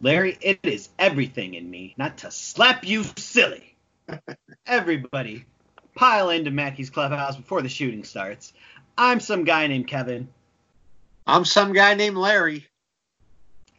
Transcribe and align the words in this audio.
Larry, 0.00 0.38
it 0.40 0.60
is 0.62 0.88
everything 0.98 1.54
in 1.54 1.70
me 1.70 1.94
not 1.98 2.18
to 2.18 2.30
slap 2.30 2.86
you 2.86 3.04
silly. 3.16 3.76
Everybody, 4.66 5.44
pile 5.94 6.30
into 6.30 6.50
Mackey's 6.50 6.90
clubhouse 6.90 7.36
before 7.36 7.60
the 7.62 7.68
shooting 7.68 8.04
starts. 8.04 8.52
I'm 8.96 9.20
some 9.20 9.44
guy 9.44 9.66
named 9.66 9.88
Kevin, 9.88 10.28
I'm 11.26 11.44
some 11.44 11.72
guy 11.72 11.94
named 11.94 12.16
Larry. 12.16 12.66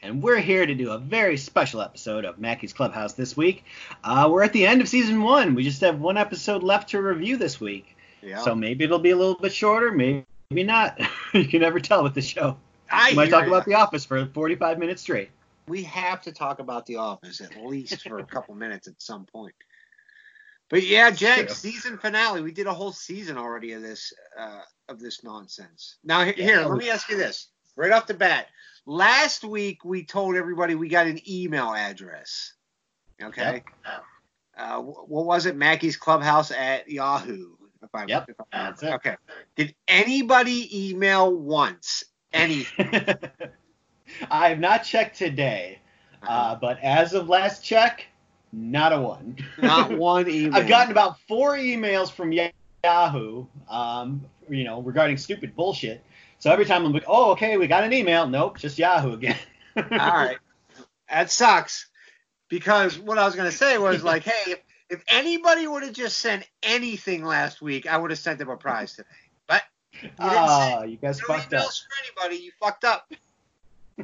and 0.01 0.21
we're 0.21 0.39
here 0.39 0.65
to 0.65 0.75
do 0.75 0.91
a 0.91 0.97
very 0.99 1.37
special 1.37 1.81
episode 1.81 2.23
of 2.23 2.39
Mackey's 2.39 2.73
Clubhouse 2.73 3.13
this 3.13 3.35
week. 3.35 3.65
Uh, 4.03 4.29
we're 4.31 4.43
at 4.43 4.53
the 4.53 4.65
end 4.65 4.81
of 4.81 4.87
season 4.87 5.21
one. 5.21 5.53
We 5.55 5.63
just 5.63 5.81
have 5.81 5.99
one 5.99 6.17
episode 6.17 6.63
left 6.63 6.89
to 6.89 7.01
review 7.01 7.37
this 7.37 7.59
week. 7.59 7.95
Yeah. 8.21 8.41
So 8.41 8.55
maybe 8.55 8.85
it'll 8.85 8.99
be 8.99 9.09
a 9.09 9.17
little 9.17 9.35
bit 9.35 9.53
shorter, 9.53 9.91
maybe 9.91 10.23
not. 10.51 10.99
you 11.33 11.45
can 11.45 11.61
never 11.61 11.79
tell 11.79 12.03
with 12.03 12.13
the 12.13 12.21
show. 12.21 12.57
I 12.89 13.09
We 13.09 13.15
might 13.15 13.29
talk 13.29 13.43
ya. 13.43 13.47
about 13.47 13.65
The 13.65 13.73
Office 13.75 14.05
for 14.05 14.25
45 14.25 14.77
minutes 14.79 15.01
straight. 15.01 15.29
We 15.71 15.83
have 15.83 16.21
to 16.23 16.33
talk 16.33 16.59
about 16.59 16.85
The 16.85 16.97
Office 16.97 17.39
at 17.39 17.55
least 17.63 18.05
for 18.07 18.19
a 18.19 18.25
couple 18.25 18.53
minutes 18.55 18.89
at 18.89 19.01
some 19.01 19.25
point. 19.25 19.55
But 20.69 20.83
yeah, 20.83 21.11
Jack, 21.11 21.49
season 21.49 21.97
finale. 21.97 22.41
We 22.41 22.51
did 22.51 22.67
a 22.67 22.73
whole 22.73 22.91
season 22.91 23.37
already 23.37 23.71
of 23.71 23.81
this 23.81 24.11
uh, 24.37 24.61
of 24.89 24.99
this 24.99 25.23
nonsense. 25.23 25.95
Now 26.03 26.25
he- 26.25 26.33
Yeah, 26.37 26.45
here, 26.45 26.65
let 26.65 26.77
me 26.77 26.89
ask 26.89 27.09
you 27.09 27.15
this 27.17 27.47
right 27.77 27.91
off 27.91 28.05
the 28.05 28.13
bat. 28.13 28.47
Last 28.85 29.45
week 29.45 29.85
we 29.85 30.03
told 30.03 30.35
everybody 30.35 30.75
we 30.75 30.89
got 30.89 31.07
an 31.07 31.19
email 31.29 31.73
address. 31.73 32.53
Okay. 33.23 33.63
Uh, 34.57 34.79
what 34.81 35.25
was 35.25 35.45
it? 35.45 35.55
Mackey's 35.55 35.95
Clubhouse 35.95 36.51
at 36.51 36.89
Yahoo. 36.89 37.55
If 37.81 37.89
I, 37.93 38.05
Yep, 38.05 38.25
if 38.29 38.35
I 38.39 38.43
that's 38.51 38.83
it. 38.83 38.93
Okay. 38.95 39.15
Did 39.55 39.73
anybody 39.87 40.89
email 40.89 41.33
once? 41.33 42.03
Any? 42.33 42.65
I 44.29 44.49
have 44.49 44.59
not 44.59 44.83
checked 44.83 45.17
today, 45.17 45.79
uh, 46.27 46.55
but 46.55 46.79
as 46.81 47.13
of 47.13 47.29
last 47.29 47.63
check, 47.63 48.05
not 48.53 48.93
a 48.93 48.99
one. 48.99 49.37
Not 49.57 49.91
one 49.97 50.29
email. 50.29 50.55
I've 50.55 50.67
gotten 50.67 50.91
about 50.91 51.19
four 51.27 51.55
emails 51.55 52.11
from 52.11 52.33
Yahoo, 52.83 53.45
um, 53.69 54.25
you 54.49 54.63
know, 54.63 54.81
regarding 54.81 55.17
stupid 55.17 55.55
bullshit. 55.55 56.03
So 56.39 56.51
every 56.51 56.65
time 56.65 56.85
I'm 56.85 56.91
like, 56.91 57.05
oh, 57.07 57.31
okay, 57.31 57.57
we 57.57 57.67
got 57.67 57.83
an 57.83 57.93
email. 57.93 58.27
Nope, 58.27 58.57
just 58.57 58.77
Yahoo 58.77 59.13
again. 59.13 59.37
All 59.77 59.83
right. 59.89 60.37
That 61.09 61.31
sucks. 61.31 61.87
Because 62.49 62.97
what 62.97 63.17
I 63.17 63.25
was 63.25 63.35
going 63.35 63.49
to 63.49 63.55
say 63.55 63.77
was 63.77 64.03
like, 64.11 64.23
hey, 64.23 64.51
if, 64.51 64.59
if 64.89 65.03
anybody 65.07 65.67
would 65.67 65.83
have 65.83 65.93
just 65.93 66.17
sent 66.17 66.47
anything 66.63 67.23
last 67.23 67.61
week, 67.61 67.87
I 67.87 67.97
would 67.97 68.11
have 68.11 68.19
sent 68.19 68.39
them 68.39 68.49
a 68.49 68.57
prize 68.57 68.95
today. 68.95 69.07
But 69.47 69.63
you 70.01 70.09
didn't 70.09 70.19
Ah, 70.19 70.83
you 70.83 70.97
guys 70.97 71.19
no 71.21 71.35
fucked 71.35 71.53
up. 71.53 71.63
for 71.63 72.23
anybody. 72.23 72.43
You 72.43 72.51
fucked 72.59 72.83
up. 72.83 73.11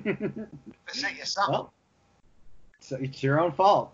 I 0.05 0.91
sent 0.93 1.17
you 1.17 1.25
something. 1.25 1.53
well, 1.53 1.73
so 2.79 2.97
it's 2.97 3.21
your 3.23 3.39
own 3.39 3.51
fault. 3.51 3.91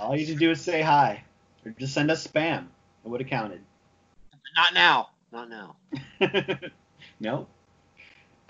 All 0.00 0.12
you 0.16 0.26
need 0.26 0.32
to 0.32 0.38
do 0.38 0.50
is 0.52 0.60
say 0.60 0.80
hi, 0.82 1.24
or 1.64 1.72
just 1.72 1.94
send 1.94 2.10
us 2.10 2.26
spam. 2.26 2.66
It 3.04 3.08
would 3.08 3.20
have 3.20 3.28
counted. 3.30 3.60
Not 4.56 4.74
now. 4.74 5.08
Not 5.32 5.48
now. 5.48 5.76
no. 7.20 7.46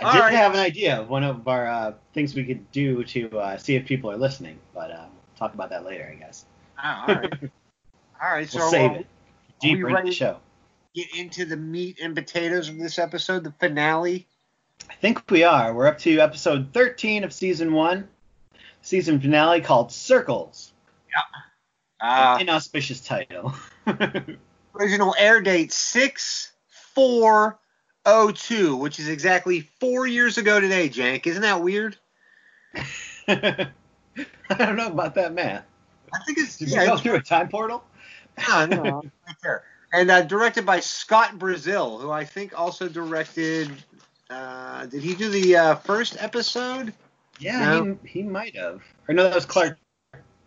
I 0.00 0.04
All 0.04 0.12
did 0.12 0.18
right. 0.20 0.32
have 0.34 0.52
an 0.52 0.58
idea 0.58 1.00
of 1.00 1.08
one 1.08 1.22
of 1.22 1.46
our 1.46 1.68
uh, 1.68 1.92
things 2.12 2.34
we 2.34 2.44
could 2.44 2.70
do 2.72 3.04
to 3.04 3.38
uh, 3.38 3.56
see 3.56 3.77
if 3.77 3.86
people 3.86 4.10
are 4.10 4.16
listening, 4.16 4.58
but 4.74 4.90
uh, 4.90 5.04
we'll 5.04 5.36
talk 5.38 5.54
about 5.54 5.70
that 5.70 5.84
later, 5.84 6.10
I 6.12 6.16
guess. 6.16 6.44
Oh, 6.82 7.04
all 7.08 7.14
right. 7.14 7.32
All 8.22 8.30
right. 8.33 8.48
So 8.50 8.58
We'll 8.58 8.70
save 8.70 8.90
we'll 8.90 9.00
it 9.00 9.06
deeper 9.61 9.86
ready? 9.86 10.11
the 10.11 10.14
show. 10.14 10.38
get 10.94 11.06
into 11.17 11.44
the 11.44 11.56
meat 11.56 11.98
and 12.02 12.14
potatoes 12.14 12.68
of 12.68 12.78
this 12.78 12.98
episode, 12.98 13.42
the 13.44 13.52
finale. 13.58 14.27
I 14.90 14.94
think 14.94 15.30
we 15.30 15.44
are. 15.44 15.74
We're 15.74 15.86
up 15.86 15.98
to 16.00 16.18
episode 16.20 16.72
13 16.72 17.24
of 17.24 17.32
season 17.32 17.72
one, 17.72 18.08
season 18.82 19.20
finale 19.20 19.60
called 19.60 19.92
Circles. 19.92 20.72
Yeah. 21.08 22.06
Uh, 22.08 22.38
Inauspicious 22.40 23.00
title. 23.00 23.54
original 24.74 25.14
air 25.18 25.40
date 25.40 25.72
6 25.72 26.52
4 26.94 27.58
02, 28.04 28.76
which 28.76 28.98
is 28.98 29.08
exactly 29.08 29.68
four 29.80 30.06
years 30.06 30.38
ago 30.38 30.60
today, 30.60 30.88
Jank. 30.88 31.26
Isn't 31.26 31.42
that 31.42 31.62
weird? 31.62 31.96
I 33.28 33.68
don't 34.58 34.76
know 34.76 34.88
about 34.88 35.14
that 35.14 35.32
math. 35.32 35.64
I 36.12 36.18
think 36.24 36.38
it's 36.38 36.58
Did 36.58 36.68
yeah, 36.68 36.82
we 36.82 36.86
go 36.88 36.96
through 36.96 37.16
a 37.16 37.20
time 37.20 37.48
portal? 37.48 37.84
no, 38.48 38.66
no, 38.66 39.02
right 39.26 39.36
there. 39.42 39.64
And 39.92 40.10
uh, 40.10 40.22
directed 40.22 40.64
by 40.66 40.80
Scott 40.80 41.38
Brazil, 41.38 41.98
who 41.98 42.10
I 42.10 42.24
think 42.24 42.58
also 42.58 42.88
directed. 42.88 43.70
Uh, 44.32 44.86
did 44.86 45.02
he 45.02 45.14
do 45.14 45.28
the 45.28 45.56
uh, 45.56 45.74
first 45.76 46.16
episode? 46.18 46.92
Yeah, 47.38 47.58
No. 47.60 47.98
he, 48.04 48.20
he 48.20 48.22
might 48.22 48.56
have. 48.56 48.82
Or 49.08 49.14
no, 49.14 49.24
that 49.24 49.34
was 49.34 49.44
Clark 49.46 49.78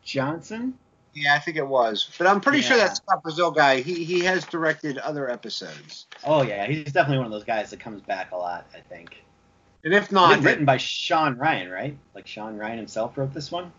Johnson. 0.03 0.73
Yeah, 1.13 1.33
I 1.35 1.39
think 1.39 1.55
it 1.57 1.65
was. 1.65 2.09
But 2.17 2.27
I'm 2.27 2.41
pretty 2.41 2.61
sure 2.61 2.77
Yeah. 2.77 2.87
that 2.87 2.97
Scott 2.97 3.23
Brazil 3.23 3.51
guy, 3.51 3.81
he, 3.81 4.03
he 4.03 4.19
has 4.25 4.43
directed 4.45 4.97
other 4.97 5.29
episodes. 5.29 6.07
Oh 6.25 6.41
yeah, 6.43 6.65
he's 6.65 6.91
definitely 6.91 7.17
one 7.19 7.27
of 7.27 7.31
those 7.31 7.43
guys 7.45 7.69
that 7.69 7.79
comes 7.79 8.01
back 8.01 8.31
a 8.31 8.35
lot. 8.37 8.65
I 8.75 8.79
think. 8.79 9.23
And 9.83 9.93
if 9.93 10.03
It's 10.03 10.11
not, 10.11 10.41
written 10.43 10.65
by 10.65 10.77
Shawn 10.77 11.37
Ryan, 11.37 11.69
right? 11.69 11.97
Like 12.15 12.27
Shawn 12.27 12.57
Ryan 12.57 12.77
himself 12.77 13.17
wrote 13.17 13.33
this 13.33 13.51
one. 13.51 13.71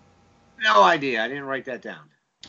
no 0.62 0.82
idea. 0.82 1.22
I 1.22 1.28
didn't 1.28 1.44
write 1.44 1.64
that 1.66 1.82
down. 1.82 2.04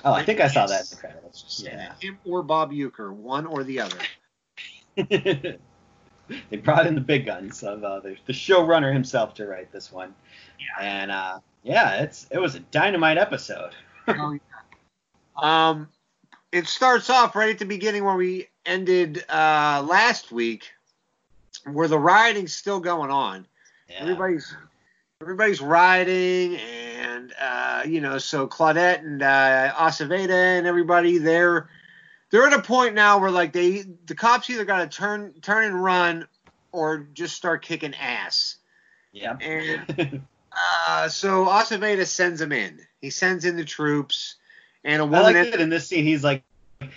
Oh, 0.06 0.14
I 0.14 0.24
think 0.24 0.40
I 0.40 0.48
saw 0.48 0.68
that 0.68 0.82
in 0.82 0.88
the 0.92 0.96
credits. 0.96 1.64
Yeah. 1.66 1.94
Him 2.00 2.20
or 2.24 2.44
Bob 2.44 2.72
Uecker, 2.72 3.12
one 3.12 3.46
or 3.48 3.64
the 3.64 3.80
other. 3.82 3.98
they 6.50 6.58
brought 6.58 6.88
in 6.88 6.96
the 6.96 7.02
big 7.02 7.26
guns 7.26 7.64
of 7.64 7.84
uh, 7.84 8.00
the, 8.00 8.16
the 8.26 8.34
showrunner 8.34 8.94
himself 8.94 9.34
to 9.36 9.48
write 9.48 9.72
this 9.72 9.92
one. 9.92 10.14
Yeah. 10.60 10.86
And 10.86 11.12
uh, 11.12 11.40
yeah, 11.64 12.02
it's 12.02 12.28
it 12.32 12.40
was 12.40 12.56
a 12.56 12.60
dynamite 12.60 13.18
episode. 13.18 13.74
Oh, 14.10 14.32
yeah. 14.32 14.40
Um, 15.70 15.90
it 16.54 16.66
starts 16.68 17.10
off 17.10 17.36
right 17.36 17.50
at 17.50 17.60
the 17.60 17.66
beginning 17.66 18.06
where 18.06 18.16
we 18.16 18.48
ended 18.66 19.26
uh, 19.28 19.86
last 19.86 20.32
week, 20.32 20.72
where 21.66 21.90
the 21.90 22.00
rioting's 22.00 22.54
still 22.54 22.80
going 22.80 23.12
on. 23.12 23.46
Yeah. 23.90 23.98
Everybody's 24.04 24.56
everybody's 25.22 25.60
rioting, 25.60 26.56
and 26.56 27.34
uh, 27.38 27.84
you 27.86 28.00
know, 28.00 28.18
so 28.18 28.48
Claudette 28.48 29.00
and 29.00 29.22
uh, 29.22 29.74
Aceveda 29.74 30.30
and 30.30 30.66
everybody 30.66 31.18
they're 31.18 31.68
they're 32.32 32.46
at 32.48 32.54
a 32.54 32.62
point 32.62 32.94
now 32.96 33.20
where 33.20 33.32
like 33.32 33.54
they 33.54 33.86
the 34.06 34.16
cops 34.16 34.50
either 34.50 34.66
got 34.66 34.90
to 34.90 34.98
turn 34.98 35.34
turn 35.42 35.66
and 35.66 35.84
run 35.84 36.28
or 36.72 37.08
just 37.14 37.36
start 37.36 37.64
kicking 37.64 37.94
ass. 37.96 38.58
Yeah. 39.14 39.38
And 39.42 40.22
uh, 40.88 41.08
so 41.08 41.46
Aceveda 41.46 42.06
sends 42.06 42.40
them 42.40 42.52
in. 42.52 42.80
He 43.02 43.10
sends 43.10 43.46
in 43.46 43.56
the 43.56 43.64
troops, 43.66 44.36
and 44.84 45.02
a 45.02 45.06
I 45.06 45.08
woman. 45.08 45.24
like 45.24 45.36
ends- 45.36 45.54
it 45.56 45.62
in 45.62 45.70
this 45.70 45.88
scene. 45.88 46.04
He's 46.04 46.24
like, 46.24 46.44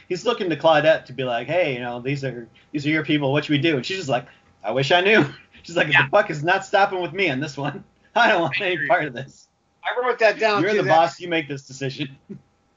he's 0.08 0.26
looking 0.26 0.50
to 0.50 0.56
Claudette 0.56 1.04
to 1.06 1.12
be 1.12 1.24
like, 1.24 1.46
hey, 1.46 1.74
you 1.74 1.80
know, 1.80 2.00
these 2.00 2.24
are 2.24 2.48
these 2.72 2.84
are 2.86 2.90
your 2.90 3.04
people. 3.04 3.32
What 3.32 3.44
should 3.44 3.52
we 3.52 3.58
do? 3.58 3.76
And 3.76 3.86
she's 3.86 3.98
just 3.98 4.08
like, 4.08 4.26
I 4.64 4.70
wish 4.72 4.90
I 4.92 5.00
knew. 5.00 5.24
She's 5.62 5.76
like, 5.76 5.92
Yeah. 5.92 6.04
the 6.04 6.08
buck 6.10 6.30
is 6.30 6.42
not 6.42 6.64
stopping 6.64 7.02
with 7.02 7.12
me 7.12 7.28
on 7.28 7.38
this 7.38 7.58
one. 7.58 7.84
I 8.16 8.28
don't 8.30 8.40
want 8.40 8.58
any 8.62 8.86
part 8.86 9.04
of 9.04 9.12
this. 9.12 9.46
I 9.84 9.88
wrote 10.00 10.18
that 10.20 10.38
down. 10.38 10.62
You're 10.62 10.70
too. 10.70 10.76
the 10.78 10.82
That- 10.84 10.96
boss. 10.96 11.20
You 11.20 11.28
make 11.28 11.48
this 11.48 11.66
decision. 11.66 12.16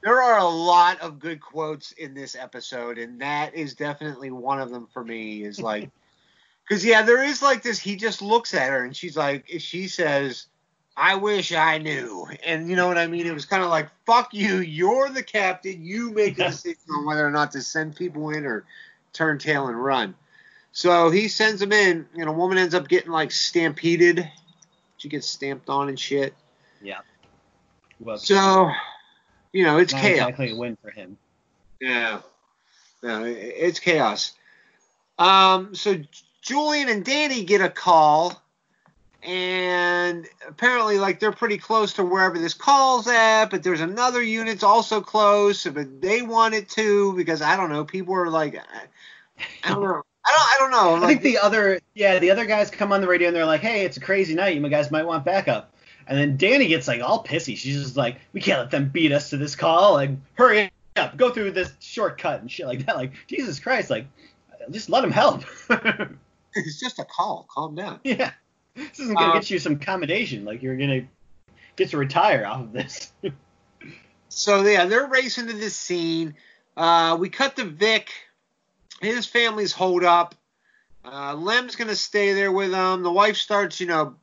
There 0.04 0.22
are 0.22 0.38
a 0.38 0.44
lot 0.44 1.00
of 1.00 1.18
good 1.18 1.40
quotes 1.40 1.92
in 1.92 2.12
this 2.12 2.36
episode, 2.36 2.98
and 2.98 3.18
that 3.22 3.54
is 3.54 3.74
definitely 3.74 4.30
one 4.30 4.60
of 4.60 4.68
them 4.70 4.86
for 4.92 5.02
me. 5.02 5.42
Is 5.44 5.62
like, 5.62 5.88
because 6.68 6.84
yeah, 6.84 7.00
there 7.00 7.24
is 7.24 7.40
like 7.40 7.62
this. 7.62 7.78
He 7.78 7.96
just 7.96 8.20
looks 8.20 8.52
at 8.52 8.68
her, 8.68 8.84
and 8.84 8.94
she's 8.94 9.16
like, 9.16 9.46
she 9.58 9.88
says, 9.88 10.48
"I 10.94 11.14
wish 11.14 11.52
I 11.54 11.78
knew," 11.78 12.28
and 12.44 12.68
you 12.68 12.76
know 12.76 12.86
what 12.86 12.98
I 12.98 13.06
mean. 13.06 13.26
It 13.26 13.32
was 13.32 13.46
kind 13.46 13.62
of 13.62 13.70
like, 13.70 13.88
"Fuck 14.04 14.34
you, 14.34 14.58
you're 14.58 15.08
the 15.08 15.22
captain. 15.22 15.82
You 15.82 16.10
make 16.10 16.36
the 16.36 16.42
Yeah. 16.42 16.50
decision 16.50 16.82
on 16.98 17.06
whether 17.06 17.26
or 17.26 17.30
not 17.30 17.50
to 17.52 17.62
send 17.62 17.96
people 17.96 18.28
in 18.28 18.44
or 18.44 18.66
turn 19.14 19.38
tail 19.38 19.68
and 19.68 19.82
run." 19.82 20.14
So 20.72 21.08
he 21.08 21.28
sends 21.28 21.60
them 21.60 21.72
in, 21.72 22.06
and 22.14 22.28
a 22.28 22.32
woman 22.32 22.58
ends 22.58 22.74
up 22.74 22.88
getting 22.88 23.10
like 23.10 23.30
stampeded. 23.30 24.30
She 24.98 25.08
gets 25.08 25.26
stamped 25.26 25.70
on 25.70 25.88
and 25.88 25.98
shit. 25.98 26.34
Yeah. 26.82 26.98
Well, 28.00 28.18
So, 28.18 28.70
you 29.54 29.62
know, 29.62 29.78
it's 29.78 29.92
not 29.92 30.02
chaos. 30.02 30.18
exactly 30.18 30.50
a 30.50 30.56
win 30.56 30.76
for 30.82 30.90
him. 30.90 31.16
Yeah. 31.80 32.20
No, 33.02 33.24
it's 33.24 33.78
chaos. 33.78 34.32
Um, 35.18 35.74
so 35.76 35.96
Julien 36.42 36.88
and 36.88 37.04
Danny 37.04 37.44
get 37.44 37.60
a 37.60 37.70
call, 37.70 38.42
and 39.22 40.26
apparently, 40.46 40.98
like, 40.98 41.20
they're 41.20 41.32
pretty 41.32 41.56
close 41.56 41.92
to 41.94 42.04
wherever 42.04 42.36
this 42.36 42.52
call's 42.52 43.06
at, 43.06 43.46
but 43.46 43.62
there's 43.62 43.80
another 43.80 44.22
unit's 44.22 44.64
also 44.64 45.00
close, 45.00 45.64
but 45.64 46.00
they 46.00 46.22
want 46.22 46.54
it 46.54 46.68
to 46.70 47.14
because 47.14 47.40
I 47.40 47.56
don't 47.56 47.70
know, 47.70 47.84
people 47.84 48.14
are 48.14 48.28
like, 48.28 48.56
I, 48.56 49.42
I 49.62 49.68
don't 49.68 49.82
know. 49.82 50.02
I 50.26 50.30
don't, 50.30 50.40
I 50.40 50.56
don't 50.58 50.70
know. 51.00 51.06
I 51.06 51.08
think 51.08 51.22
the 51.22 51.38
other, 51.38 51.80
yeah, 51.94 52.18
the 52.18 52.30
other 52.32 52.44
guys 52.44 52.70
come 52.70 52.92
on 52.92 53.00
the 53.00 53.06
radio 53.06 53.28
and 53.28 53.36
they're 53.36 53.46
like, 53.46 53.60
"Hey, 53.60 53.84
it's 53.84 53.98
a 53.98 54.00
crazy 54.00 54.34
night. 54.34 54.56
You 54.56 54.68
guys 54.68 54.90
might 54.90 55.06
want 55.06 55.24
backup." 55.24 55.73
And 56.06 56.18
then 56.18 56.36
Danny 56.36 56.66
gets 56.68 56.86
like 56.88 57.00
all 57.00 57.24
pissy. 57.24 57.56
She's 57.56 57.82
just 57.82 57.96
like, 57.96 58.18
"We 58.32 58.40
can't 58.40 58.60
let 58.60 58.70
them 58.70 58.88
beat 58.90 59.12
us 59.12 59.30
to 59.30 59.36
this 59.36 59.56
call. 59.56 59.94
Like, 59.94 60.10
hurry 60.34 60.70
up, 60.96 61.16
go 61.16 61.30
through 61.30 61.52
this 61.52 61.72
shortcut 61.80 62.40
and 62.40 62.50
shit 62.50 62.66
like 62.66 62.86
that." 62.86 62.96
Like, 62.96 63.12
Jesus 63.26 63.58
Christ, 63.60 63.90
like, 63.90 64.06
just 64.70 64.90
let 64.90 65.00
them 65.02 65.10
help. 65.12 65.44
It's 66.56 66.78
just 66.78 67.00
a 67.00 67.04
call. 67.04 67.48
Calm 67.50 67.74
down. 67.74 67.98
Yeah. 68.04 68.30
This 68.76 69.00
isn't 69.00 69.14
gonna 69.14 69.32
Um, 69.32 69.38
get 69.38 69.50
you 69.50 69.58
some 69.58 69.72
accommodation. 69.72 70.44
Like 70.44 70.62
you're 70.62 70.76
gonna 70.76 71.02
get 71.74 71.90
to 71.90 71.98
retire 71.98 72.46
off 72.46 72.60
of 72.60 72.72
this. 72.72 73.12
So 74.28 74.62
yeah, 74.62 74.86
they're 74.86 75.06
racing 75.06 75.46
to 75.46 75.52
this 75.52 75.76
scene. 75.76 76.34
Uh, 76.76 77.16
we 77.20 77.28
cut 77.28 77.54
to 77.56 77.64
Vic. 77.64 78.10
His 79.00 79.26
family's 79.26 79.72
holed 79.72 80.02
up. 80.04 80.34
Uh, 81.04 81.34
Lem's 81.34 81.76
gonna 81.76 81.94
stay 81.94 82.32
there 82.32 82.50
with 82.50 82.72
them. 82.72 83.02
The 83.02 83.12
wife 83.12 83.36
starts, 83.36 83.80
you 83.80 83.86
know, 83.86 84.16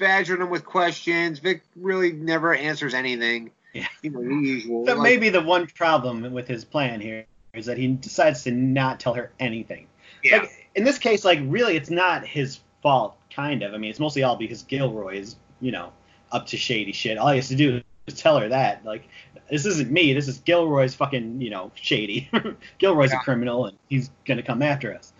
badgering 0.00 0.40
him 0.42 0.50
with 0.50 0.64
questions. 0.64 1.38
Vic 1.38 1.62
really 1.76 2.12
never 2.12 2.54
answers 2.54 2.94
anything. 2.94 3.52
Yeah. 3.72 3.86
You 4.02 4.10
know, 4.10 4.20
the 4.22 4.34
usual. 4.34 4.84
that 4.86 4.98
Like, 4.98 5.04
may 5.04 5.16
be 5.18 5.28
the 5.28 5.42
one 5.42 5.66
problem 5.68 6.32
with 6.32 6.48
his 6.48 6.64
plan 6.64 7.00
here 7.00 7.26
is 7.54 7.66
that 7.66 7.78
he 7.78 7.86
decides 7.88 8.42
to 8.44 8.50
not 8.50 8.98
tell 8.98 9.14
her 9.14 9.30
anything. 9.38 9.86
yeah. 10.24 10.38
Like 10.38 10.68
in 10.74 10.82
this 10.84 10.98
case, 10.98 11.24
like 11.24 11.38
really, 11.44 11.76
it's 11.76 11.90
not 11.90 12.26
his 12.26 12.60
fault. 12.82 13.16
Kind 13.32 13.62
of. 13.62 13.72
I 13.74 13.78
mean, 13.78 13.90
it's 13.90 14.00
mostly 14.00 14.24
all 14.24 14.34
because 14.34 14.62
Gilroy 14.64 15.18
is, 15.18 15.36
you 15.60 15.70
know, 15.70 15.92
up 16.32 16.46
to 16.48 16.56
shady 16.56 16.90
shit. 16.92 17.16
All 17.16 17.28
he 17.28 17.36
has 17.36 17.48
to 17.48 17.54
do 17.54 17.80
is 18.08 18.14
tell 18.14 18.38
her 18.38 18.48
that. 18.48 18.84
Like, 18.84 19.04
this 19.48 19.66
isn't 19.66 19.88
me. 19.90 20.12
This 20.14 20.26
is 20.26 20.38
Gilroy's 20.38 20.94
fucking, 20.96 21.40
you 21.40 21.50
know, 21.50 21.70
shady. 21.76 22.28
Gilroy's 22.78 23.12
Yeah. 23.12 23.18
a 23.20 23.22
criminal, 23.22 23.66
and 23.66 23.78
he's 23.88 24.10
gonna 24.26 24.42
come 24.42 24.62
after 24.62 24.94
us. 24.94 25.12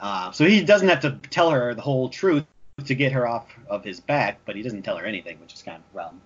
Uh, 0.00 0.30
so 0.32 0.44
he 0.44 0.62
doesn't 0.62 0.88
have 0.88 1.00
to 1.00 1.20
tell 1.30 1.50
her 1.50 1.72
the 1.74 1.82
whole 1.82 2.08
truth 2.08 2.44
to 2.84 2.94
get 2.94 3.12
her 3.12 3.26
off 3.26 3.46
of 3.68 3.82
his 3.84 4.00
back, 4.00 4.40
but 4.44 4.54
he 4.54 4.62
doesn't 4.62 4.82
tell 4.82 4.96
her 4.98 5.06
anything, 5.06 5.40
which 5.40 5.54
is 5.54 5.62
kind 5.62 5.78
of 5.78 5.92
problem. 5.94 6.20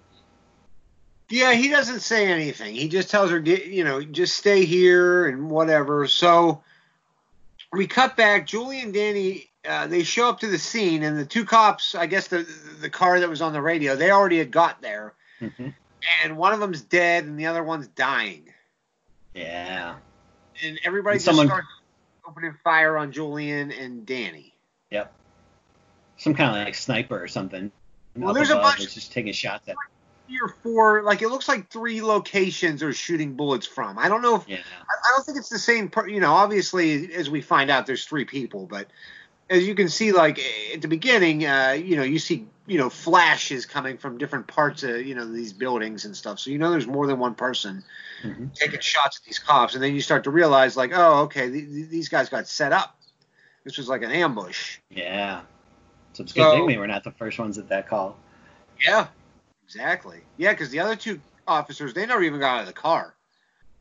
Yeah, 1.28 1.52
he 1.52 1.68
doesn't 1.68 2.00
say 2.00 2.26
anything. 2.26 2.74
He 2.74 2.88
just 2.88 3.08
tells 3.08 3.30
her, 3.30 3.38
you 3.38 3.84
know, 3.84 4.02
just 4.02 4.36
stay 4.36 4.64
here 4.64 5.26
and 5.28 5.48
whatever. 5.48 6.08
So 6.08 6.62
we 7.72 7.86
cut 7.86 8.16
back. 8.16 8.48
Julie 8.48 8.80
and 8.80 8.92
Danny, 8.92 9.48
uh, 9.64 9.86
they 9.86 10.02
show 10.02 10.28
up 10.28 10.40
to 10.40 10.48
the 10.48 10.58
scene, 10.58 11.04
and 11.04 11.16
the 11.16 11.24
two 11.24 11.44
cops, 11.44 11.94
I 11.94 12.06
guess 12.06 12.26
the 12.26 12.44
the 12.80 12.90
car 12.90 13.20
that 13.20 13.28
was 13.28 13.42
on 13.42 13.52
the 13.52 13.62
radio, 13.62 13.94
they 13.94 14.10
already 14.10 14.38
had 14.38 14.50
got 14.50 14.82
there, 14.82 15.14
hmm 15.38 15.68
and 16.24 16.38
one 16.38 16.54
of 16.54 16.60
them's 16.60 16.80
dead, 16.80 17.24
and 17.24 17.38
the 17.38 17.44
other 17.46 17.62
one's 17.62 17.86
dying, 17.88 18.48
Yeah. 19.34 19.96
and 20.64 20.80
everybody 20.82 21.16
And 21.16 21.22
someone- 21.22 21.46
just 21.46 21.52
starts 21.52 21.68
opening 22.26 22.54
fire 22.64 22.96
on 22.96 23.12
Julien 23.12 23.70
and 23.70 24.06
Danny. 24.06 24.54
Yep. 24.90 25.12
Some 26.20 26.34
kind 26.34 26.50
of 26.50 26.64
like 26.66 26.74
sniper 26.74 27.20
or 27.20 27.28
something. 27.28 27.72
Well, 28.14 28.34
there's 28.34 28.50
a 28.50 28.56
bunch- 28.56 28.80
that's 28.80 28.94
just 28.94 29.10
taking 29.10 29.32
shots 29.32 29.66
at. 29.68 29.76
Three 30.26 30.38
or 30.42 30.54
four, 30.62 31.02
like 31.02 31.22
it 31.22 31.28
looks 31.28 31.48
like 31.48 31.70
three 31.70 32.02
locations 32.02 32.82
are 32.82 32.92
shooting 32.92 33.34
bullets 33.34 33.66
from. 33.66 33.98
I 33.98 34.08
don't 34.08 34.20
know 34.20 34.36
if 34.36 34.44
Yeah. 34.46 34.58
I 34.58 35.08
I 35.08 35.12
don't 35.16 35.24
think 35.24 35.38
it's 35.38 35.48
the 35.48 35.58
same. 35.58 35.88
Per, 35.88 36.06
you 36.06 36.20
know, 36.20 36.34
obviously, 36.34 37.12
as 37.14 37.30
we 37.30 37.40
find 37.40 37.70
out, 37.70 37.86
there's 37.86 38.04
three 38.04 38.26
people, 38.26 38.66
but 38.66 38.88
as 39.48 39.66
you 39.66 39.74
can 39.74 39.88
see, 39.88 40.12
like 40.12 40.38
at 40.74 40.82
the 40.82 40.88
beginning, 40.88 41.46
uh, 41.46 41.70
you 41.70 41.96
know, 41.96 42.02
you 42.02 42.18
see, 42.18 42.46
you 42.66 42.76
know, 42.78 42.90
flashes 42.90 43.64
coming 43.64 43.96
from 43.96 44.18
different 44.18 44.46
parts 44.46 44.82
of, 44.84 45.04
you 45.04 45.14
know, 45.14 45.24
these 45.24 45.54
buildings 45.54 46.04
and 46.04 46.14
stuff. 46.14 46.38
So 46.38 46.50
you 46.50 46.58
know, 46.58 46.70
there's 46.70 46.86
more 46.86 47.06
than 47.06 47.18
one 47.18 47.34
person 47.34 47.82
hmm 48.22 48.48
taking 48.54 48.80
shots 48.80 49.18
at 49.18 49.24
these 49.24 49.38
cops, 49.38 49.74
and 49.74 49.82
then 49.82 49.94
you 49.94 50.02
start 50.02 50.24
to 50.24 50.30
realize, 50.30 50.76
like, 50.76 50.92
oh, 50.94 51.22
okay, 51.22 51.50
th- 51.50 51.66
th- 51.66 51.88
these 51.88 52.10
guys 52.10 52.28
got 52.28 52.46
set 52.46 52.72
up. 52.72 52.94
This 53.64 53.78
was 53.78 53.88
like 53.88 54.02
an 54.02 54.10
ambush. 54.10 54.78
Yeah. 54.90 55.40
So 56.12 56.22
it's 56.24 56.32
a 56.32 56.34
good 56.34 56.42
So- 56.42 56.52
thing 56.52 56.66
we 56.66 56.76
were 56.76 56.86
not 56.86 57.04
the 57.04 57.12
first 57.12 57.38
ones 57.38 57.58
at 57.58 57.68
that 57.68 57.88
call. 57.88 58.16
Yeah, 58.84 59.08
exactly. 59.64 60.20
Yeah, 60.36 60.52
because 60.52 60.70
the 60.70 60.80
other 60.80 60.96
two 60.96 61.20
officers, 61.46 61.94
they 61.94 62.06
never 62.06 62.22
even 62.22 62.40
got 62.40 62.54
out 62.56 62.60
of 62.62 62.66
the 62.66 62.72
car. 62.72 63.14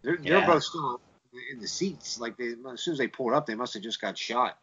They're, 0.01 0.17
they're 0.17 0.45
both 0.45 0.63
still 0.63 0.99
in 1.51 1.59
the 1.59 1.67
seats. 1.67 2.19
Like 2.19 2.37
they, 2.37 2.53
as 2.71 2.81
soon 2.81 2.93
as 2.93 2.97
they 2.97 3.07
pulled 3.07 3.33
up, 3.33 3.45
they 3.45 3.55
must 3.55 3.73
have 3.73 3.83
just 3.83 4.01
got 4.01 4.17
shot. 4.17 4.57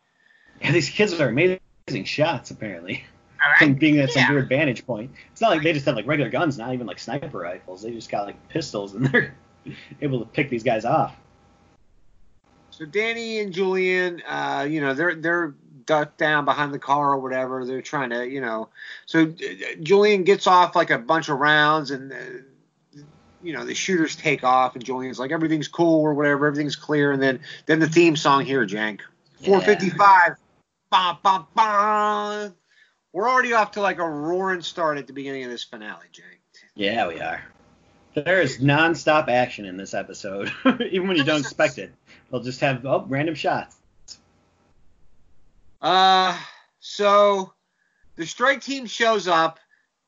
Yeah, 0.60 0.72
these 0.72 0.88
kids 0.90 1.18
are 1.20 1.28
amazing 1.28 1.60
shots 2.04 2.50
apparently. 2.50 3.04
From 3.58 3.74
being 3.74 3.98
at 3.98 4.10
some 4.10 4.22
Yeah. 4.22 4.30
weird 4.32 4.48
vantage 4.48 4.86
point. 4.86 5.10
It's 5.30 5.40
not 5.40 5.50
like 5.50 5.62
they 5.62 5.72
just 5.72 5.84
have 5.86 5.94
like 5.94 6.06
regular 6.06 6.30
guns, 6.30 6.56
not 6.58 6.72
even 6.72 6.86
like 6.86 6.98
sniper 6.98 7.38
rifles. 7.38 7.82
They 7.82 7.92
just 7.92 8.10
got 8.10 8.26
like 8.26 8.48
pistols 8.48 8.94
and 8.94 9.06
they're 9.12 9.34
able 10.00 10.20
to 10.20 10.24
pick 10.26 10.48
these 10.50 10.62
guys 10.62 10.84
off. 10.84 11.14
So 12.70 12.84
Danny 12.86 13.40
and 13.40 13.52
Julien, 13.52 14.22
uh, 14.26 14.66
you 14.68 14.80
know, 14.80 14.94
they're 14.94 15.14
they're 15.14 15.54
ducked 15.86 16.18
down 16.18 16.44
behind 16.44 16.74
the 16.74 16.78
car 16.78 17.12
or 17.12 17.18
whatever. 17.18 17.64
They're 17.64 17.82
trying 17.82 18.10
to, 18.10 18.28
you 18.28 18.40
know, 18.40 18.68
so 19.06 19.22
uh, 19.22 19.74
Julien 19.82 20.24
gets 20.24 20.46
off 20.46 20.76
like 20.76 20.90
a 20.90 20.98
bunch 20.98 21.28
of 21.28 21.38
rounds, 21.38 21.90
and 21.90 22.12
uh, 22.12 22.16
you 23.42 23.52
know 23.52 23.64
the 23.64 23.74
shooters 23.74 24.16
take 24.16 24.44
off, 24.44 24.74
and 24.74 24.84
Julien's 24.84 25.18
like 25.18 25.30
everything's 25.30 25.68
cool 25.68 26.00
or 26.00 26.14
whatever, 26.14 26.46
everything's 26.46 26.76
clear, 26.76 27.12
and 27.12 27.22
then 27.22 27.40
then 27.66 27.78
the 27.78 27.88
theme 27.88 28.16
song 28.16 28.44
here, 28.44 28.66
Jank, 28.66 29.00
455, 29.44 30.36
bum 30.90 31.18
bum 31.22 31.46
bum. 31.54 32.54
We're 33.12 33.30
already 33.30 33.54
off 33.54 33.70
to 33.72 33.80
like 33.80 33.98
a 33.98 34.08
roaring 34.08 34.60
start 34.60 34.98
at 34.98 35.06
the 35.06 35.12
beginning 35.12 35.44
of 35.44 35.50
this 35.50 35.64
finale, 35.64 36.06
Jank. 36.12 36.60
Yeah, 36.74 37.08
we 37.08 37.20
are. 37.20 37.42
There 38.14 38.40
is 38.40 38.60
non-stop 38.60 39.28
action 39.28 39.66
in 39.66 39.76
this 39.76 39.92
episode, 39.94 40.50
even 40.90 41.06
when 41.06 41.16
you 41.16 41.24
don't 41.24 41.40
expect 41.40 41.78
it. 41.78 41.92
They'll 42.30 42.42
just 42.42 42.60
have 42.60 42.84
oh 42.84 43.04
random 43.08 43.34
shots. 43.34 43.75
Uh, 45.80 46.38
so 46.80 47.52
the 48.16 48.26
strike 48.26 48.62
team 48.62 48.86
shows 48.86 49.28
up 49.28 49.60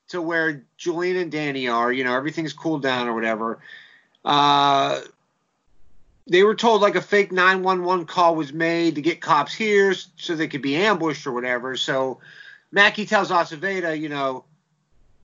to 0.08 0.22
where 0.22 0.64
Julien 0.76 1.16
and 1.16 1.30
Danny 1.30 1.68
are. 1.68 1.92
You 1.92 2.04
know, 2.04 2.14
everything's 2.14 2.52
cooled 2.52 2.82
down 2.82 3.08
or 3.08 3.14
whatever. 3.14 3.58
Uh, 4.24 5.00
they 6.26 6.42
were 6.42 6.54
told 6.54 6.82
like 6.82 6.94
a 6.94 7.00
fake 7.00 7.32
911 7.32 8.06
call 8.06 8.36
was 8.36 8.52
made 8.52 8.94
to 8.96 9.02
get 9.02 9.20
cops 9.20 9.54
here 9.54 9.94
so 10.16 10.36
they 10.36 10.48
could 10.48 10.62
be 10.62 10.76
ambushed 10.76 11.26
or 11.26 11.32
whatever. 11.32 11.76
So 11.76 12.20
Mackey 12.70 13.06
tells 13.06 13.30
Aceveda, 13.30 13.98
you 13.98 14.08
know, 14.08 14.44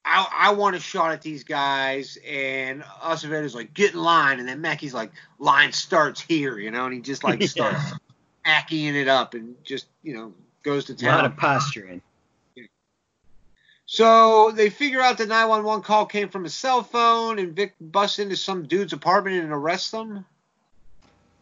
I, 0.04 0.26
I 0.32 0.52
want 0.52 0.76
a 0.76 0.80
shot 0.80 1.12
at 1.12 1.22
these 1.22 1.44
guys, 1.44 2.18
and 2.28 2.82
Aceveda's 2.82 3.54
like, 3.54 3.72
get 3.72 3.94
in 3.94 4.02
line, 4.02 4.38
and 4.38 4.46
then 4.46 4.60
Mackey's 4.60 4.92
like, 4.92 5.10
line 5.38 5.72
starts 5.72 6.20
here, 6.20 6.58
you 6.58 6.70
know, 6.70 6.84
and 6.84 6.94
he 6.94 7.00
just 7.00 7.24
like 7.24 7.42
starts 7.44 7.94
hacking 8.44 8.94
it 8.94 9.08
up 9.08 9.34
and 9.34 9.54
just 9.64 9.86
you 10.02 10.14
know 10.14 10.32
goes 10.62 10.84
to 10.86 10.92
A 10.92 10.94
lot 11.06 11.16
town. 11.18 11.24
of 11.26 11.36
posturing. 11.36 12.00
So 13.86 14.50
they 14.50 14.70
figure 14.70 15.02
out 15.02 15.18
the 15.18 15.26
911 15.26 15.82
call 15.84 16.06
came 16.06 16.30
from 16.30 16.46
a 16.46 16.48
cell 16.48 16.82
phone, 16.82 17.38
and 17.38 17.54
Vic 17.54 17.74
busts 17.80 18.18
into 18.18 18.34
some 18.34 18.66
dude's 18.66 18.94
apartment 18.94 19.42
and 19.42 19.52
arrests 19.52 19.90
them. 19.90 20.24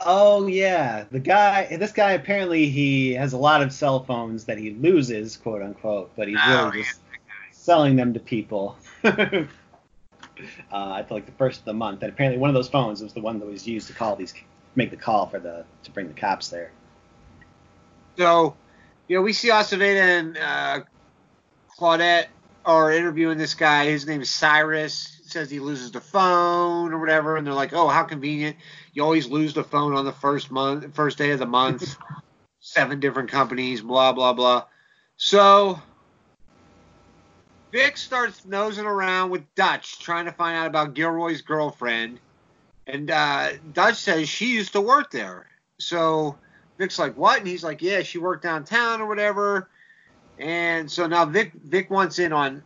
Oh 0.01 0.49
yeah, 0.49 1.05
the 1.13 1.21
guy. 1.21 1.77
This 1.77 1.93
guy 1.93 2.13
apparently 2.13 2.69
he 2.69 3.15
has 3.15 3.33
a 3.33 3.39
lot 3.39 3.63
of 3.63 3.73
cell 3.73 4.03
phones 4.03 4.45
that 4.47 4.59
he 4.59 4.73
loses, 4.73 5.37
quote 5.37 5.63
unquote, 5.63 6.11
but 6.17 6.27
he's 6.27 6.39
Oh, 6.45 6.71
really 6.73 6.83
just 6.83 6.99
selling 7.53 7.95
them 7.95 8.13
to 8.13 8.19
people. 8.19 8.77
uh, 9.05 9.45
I 10.73 11.05
feel 11.05 11.17
like 11.17 11.27
the 11.27 11.33
first 11.33 11.61
of 11.61 11.65
the 11.65 11.75
month, 11.75 12.03
and 12.03 12.13
apparently 12.13 12.41
one 12.41 12.51
of 12.51 12.55
those 12.55 12.69
phones 12.69 13.01
was 13.03 13.13
the 13.13 13.21
one 13.21 13.39
that 13.39 13.47
was 13.47 13.69
used 13.69 13.87
to 13.87 13.93
call 13.95 14.17
these, 14.17 14.35
make 14.75 14.91
the 14.91 14.97
call 14.97 15.27
for 15.29 15.39
the 15.39 15.65
to 15.85 15.91
bring 15.93 16.09
the 16.09 16.15
cops 16.15 16.49
there. 16.49 16.73
So, 18.19 18.57
you 19.09 19.17
know, 19.17 19.23
we 19.23 19.33
see 19.33 19.51
Aceveda 19.51 20.01
and 20.01 20.39
uh, 20.39 20.81
Claudette 21.79 22.27
are 22.65 22.93
interviewing 22.93 23.39
this 23.39 23.55
guy. 23.55 23.87
His 23.87 24.07
name 24.07 24.23
is 24.23 24.31
Cyrus. 24.31 25.19
He 25.23 25.29
says 25.29 25.51
he 25.51 25.61
loses 25.61 25.93
the 25.93 26.01
phone 26.01 26.93
or 26.93 26.99
whatever, 26.99 27.37
and 27.37 27.47
they're 27.47 27.55
like, 27.55 27.73
"Oh, 27.73 27.89
how 27.89 28.05
convenient! 28.05 28.57
You 28.93 29.03
always 29.03 29.29
lose 29.29 29.55
the 29.55 29.65
phone 29.65 29.95
on 29.95 30.05
the 30.05 30.13
first 30.13 30.51
month, 30.51 30.95
first 30.95 31.19
day 31.19 31.31
of 31.31 31.39
the 31.39 31.47
month. 31.47 31.97
Seven 32.61 33.01
different 33.01 33.31
companies, 33.31 33.81
blah 33.81 34.13
blah 34.13 34.33
blah." 34.33 34.65
So. 35.17 35.81
Vic 37.73 37.97
starts 37.97 38.45
nosing 38.45 38.85
around 38.85 39.31
with 39.31 39.55
Dutch, 39.55 39.99
trying 39.99 40.27
to 40.27 40.33
find 40.33 40.59
out 40.59 40.67
about 40.67 40.93
Gilroy's 40.93 41.41
girlfriend. 41.41 42.21
And 42.87 43.11
uh, 43.11 43.53
Dutch 43.73 43.97
says 43.97 44.29
she 44.29 44.53
used 44.53 44.75
to 44.75 44.83
work 44.83 45.11
there. 45.11 45.47
So 45.79 46.37
Vic's 46.83 46.99
like, 46.99 47.17
what? 47.17 47.39
And 47.39 47.47
he's 47.47 47.63
like, 47.63 47.81
yeah, 47.81 48.03
she 48.03 48.19
worked 48.19 48.43
downtown 48.43 49.01
or 49.01 49.07
whatever. 49.07 49.69
And 50.37 50.91
so 50.91 51.07
now 51.07 51.25
Vic 51.25 51.53
Vic 51.63 51.89
wants 51.91 52.19
in 52.19 52.33
on 52.33 52.61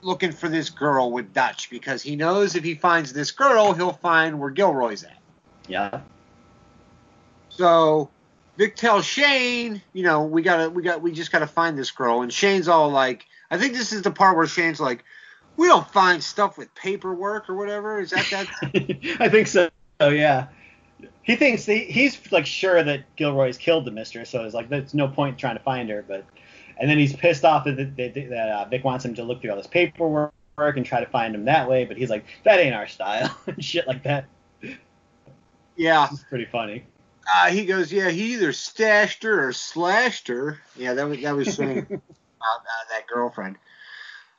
looking 0.00 0.32
for 0.32 0.48
this 0.48 0.70
girl 0.70 1.12
with 1.12 1.34
Dutch 1.34 1.68
because 1.68 2.02
he 2.02 2.16
knows 2.16 2.54
if 2.54 2.64
he 2.64 2.74
finds 2.74 3.12
this 3.12 3.30
girl, 3.30 3.74
he'll 3.74 3.92
find 3.92 4.40
where 4.40 4.48
Gilroy's 4.48 5.04
at. 5.04 5.18
Yeah. 5.66 6.00
So 7.50 8.08
Vic 8.56 8.76
tells 8.76 9.04
Shane, 9.04 9.82
you 9.92 10.04
know, 10.04 10.24
we 10.24 10.40
gotta, 10.40 10.70
we 10.70 10.82
got, 10.82 11.02
we 11.02 11.12
just 11.12 11.30
gotta 11.30 11.46
find 11.46 11.76
this 11.76 11.90
girl. 11.90 12.22
And 12.22 12.32
Shane's 12.32 12.66
all 12.66 12.88
like, 12.88 13.26
I 13.50 13.58
think 13.58 13.74
this 13.74 13.92
is 13.92 14.00
the 14.00 14.10
part 14.10 14.38
where 14.38 14.46
Shane's 14.46 14.80
like, 14.80 15.04
we 15.58 15.66
don't 15.66 15.86
find 15.90 16.24
stuff 16.24 16.56
with 16.56 16.74
paperwork 16.74 17.50
or 17.50 17.56
whatever. 17.56 18.00
Is 18.00 18.08
that 18.10 18.26
that? 18.30 18.46
I 19.20 19.28
think 19.28 19.48
so. 19.48 19.68
Oh 20.00 20.08
yeah. 20.08 20.46
He 21.22 21.36
thinks 21.36 21.64
he, 21.66 21.84
he's 21.84 22.32
like 22.32 22.46
sure 22.46 22.82
that 22.82 23.04
Gilroy's 23.16 23.58
killed 23.58 23.84
the 23.84 23.90
mistress, 23.90 24.30
so 24.30 24.44
it's 24.44 24.54
like 24.54 24.68
there's 24.68 24.94
no 24.94 25.08
point 25.08 25.38
trying 25.38 25.56
to 25.56 25.62
find 25.62 25.88
her. 25.90 26.04
But 26.06 26.24
and 26.78 26.88
then 26.88 26.98
he's 26.98 27.14
pissed 27.14 27.44
off 27.44 27.64
that 27.64 27.76
that, 27.76 28.14
that 28.14 28.48
uh, 28.48 28.64
Vic 28.68 28.84
wants 28.84 29.04
him 29.04 29.14
to 29.14 29.22
look 29.22 29.40
through 29.40 29.50
all 29.50 29.56
this 29.56 29.66
paperwork 29.66 30.32
and 30.58 30.84
try 30.84 31.00
to 31.00 31.10
find 31.10 31.34
him 31.34 31.44
that 31.44 31.68
way. 31.68 31.84
But 31.84 31.96
he's 31.96 32.10
like 32.10 32.24
that 32.44 32.58
ain't 32.58 32.74
our 32.74 32.88
style 32.88 33.36
and 33.46 33.64
shit 33.64 33.86
like 33.86 34.02
that. 34.04 34.26
yeah. 35.76 36.08
It's 36.10 36.24
pretty 36.24 36.46
funny. 36.46 36.84
Uh, 37.30 37.50
he 37.50 37.66
goes, 37.66 37.92
yeah, 37.92 38.08
he 38.08 38.32
either 38.32 38.52
stashed 38.52 39.22
her 39.22 39.48
or 39.48 39.52
slashed 39.52 40.28
her. 40.28 40.58
Yeah, 40.76 40.94
that 40.94 41.06
was 41.06 41.20
that 41.20 41.36
was 41.36 41.54
saying 41.54 41.78
about 41.78 41.92
uh, 41.92 42.84
that 42.90 43.06
girlfriend. 43.06 43.56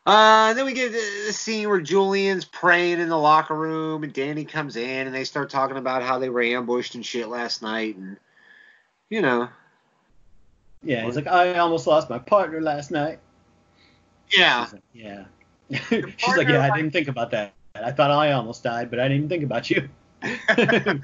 Uh, 0.09 0.55
then 0.55 0.65
we 0.65 0.73
get 0.73 0.91
the 0.91 1.31
scene 1.31 1.69
where 1.69 1.79
Julien's 1.79 2.43
praying 2.43 2.99
in 2.99 3.09
the 3.09 3.17
locker 3.17 3.53
room, 3.53 4.01
and 4.03 4.11
Danny 4.11 4.43
comes 4.43 4.75
in, 4.75 5.05
and 5.05 5.15
they 5.15 5.23
start 5.23 5.51
talking 5.51 5.77
about 5.77 6.01
how 6.01 6.17
they 6.17 6.29
were 6.29 6.41
ambushed 6.41 6.95
and 6.95 7.05
shit 7.05 7.27
last 7.27 7.61
night, 7.61 7.95
and 7.95 8.17
you 9.11 9.21
know. 9.21 9.49
Yeah, 10.81 11.05
he's 11.05 11.15
like, 11.15 11.27
I 11.27 11.59
almost 11.59 11.85
lost 11.85 12.09
my 12.09 12.17
partner 12.17 12.59
last 12.59 12.89
night. 12.89 13.19
Yeah. 14.35 14.65
Like, 14.73 14.81
yeah. 14.93 15.25
She's 15.69 16.37
like, 16.37 16.47
yeah, 16.47 16.67
I 16.73 16.75
didn't 16.75 16.89
think 16.89 17.07
about 17.07 17.29
that. 17.29 17.53
I 17.75 17.91
thought 17.91 18.09
I 18.09 18.31
almost 18.31 18.63
died, 18.63 18.89
but 18.89 18.99
I 18.99 19.03
didn't 19.03 19.17
even 19.17 19.29
think 19.29 19.43
about 19.43 19.69
you. 19.69 19.89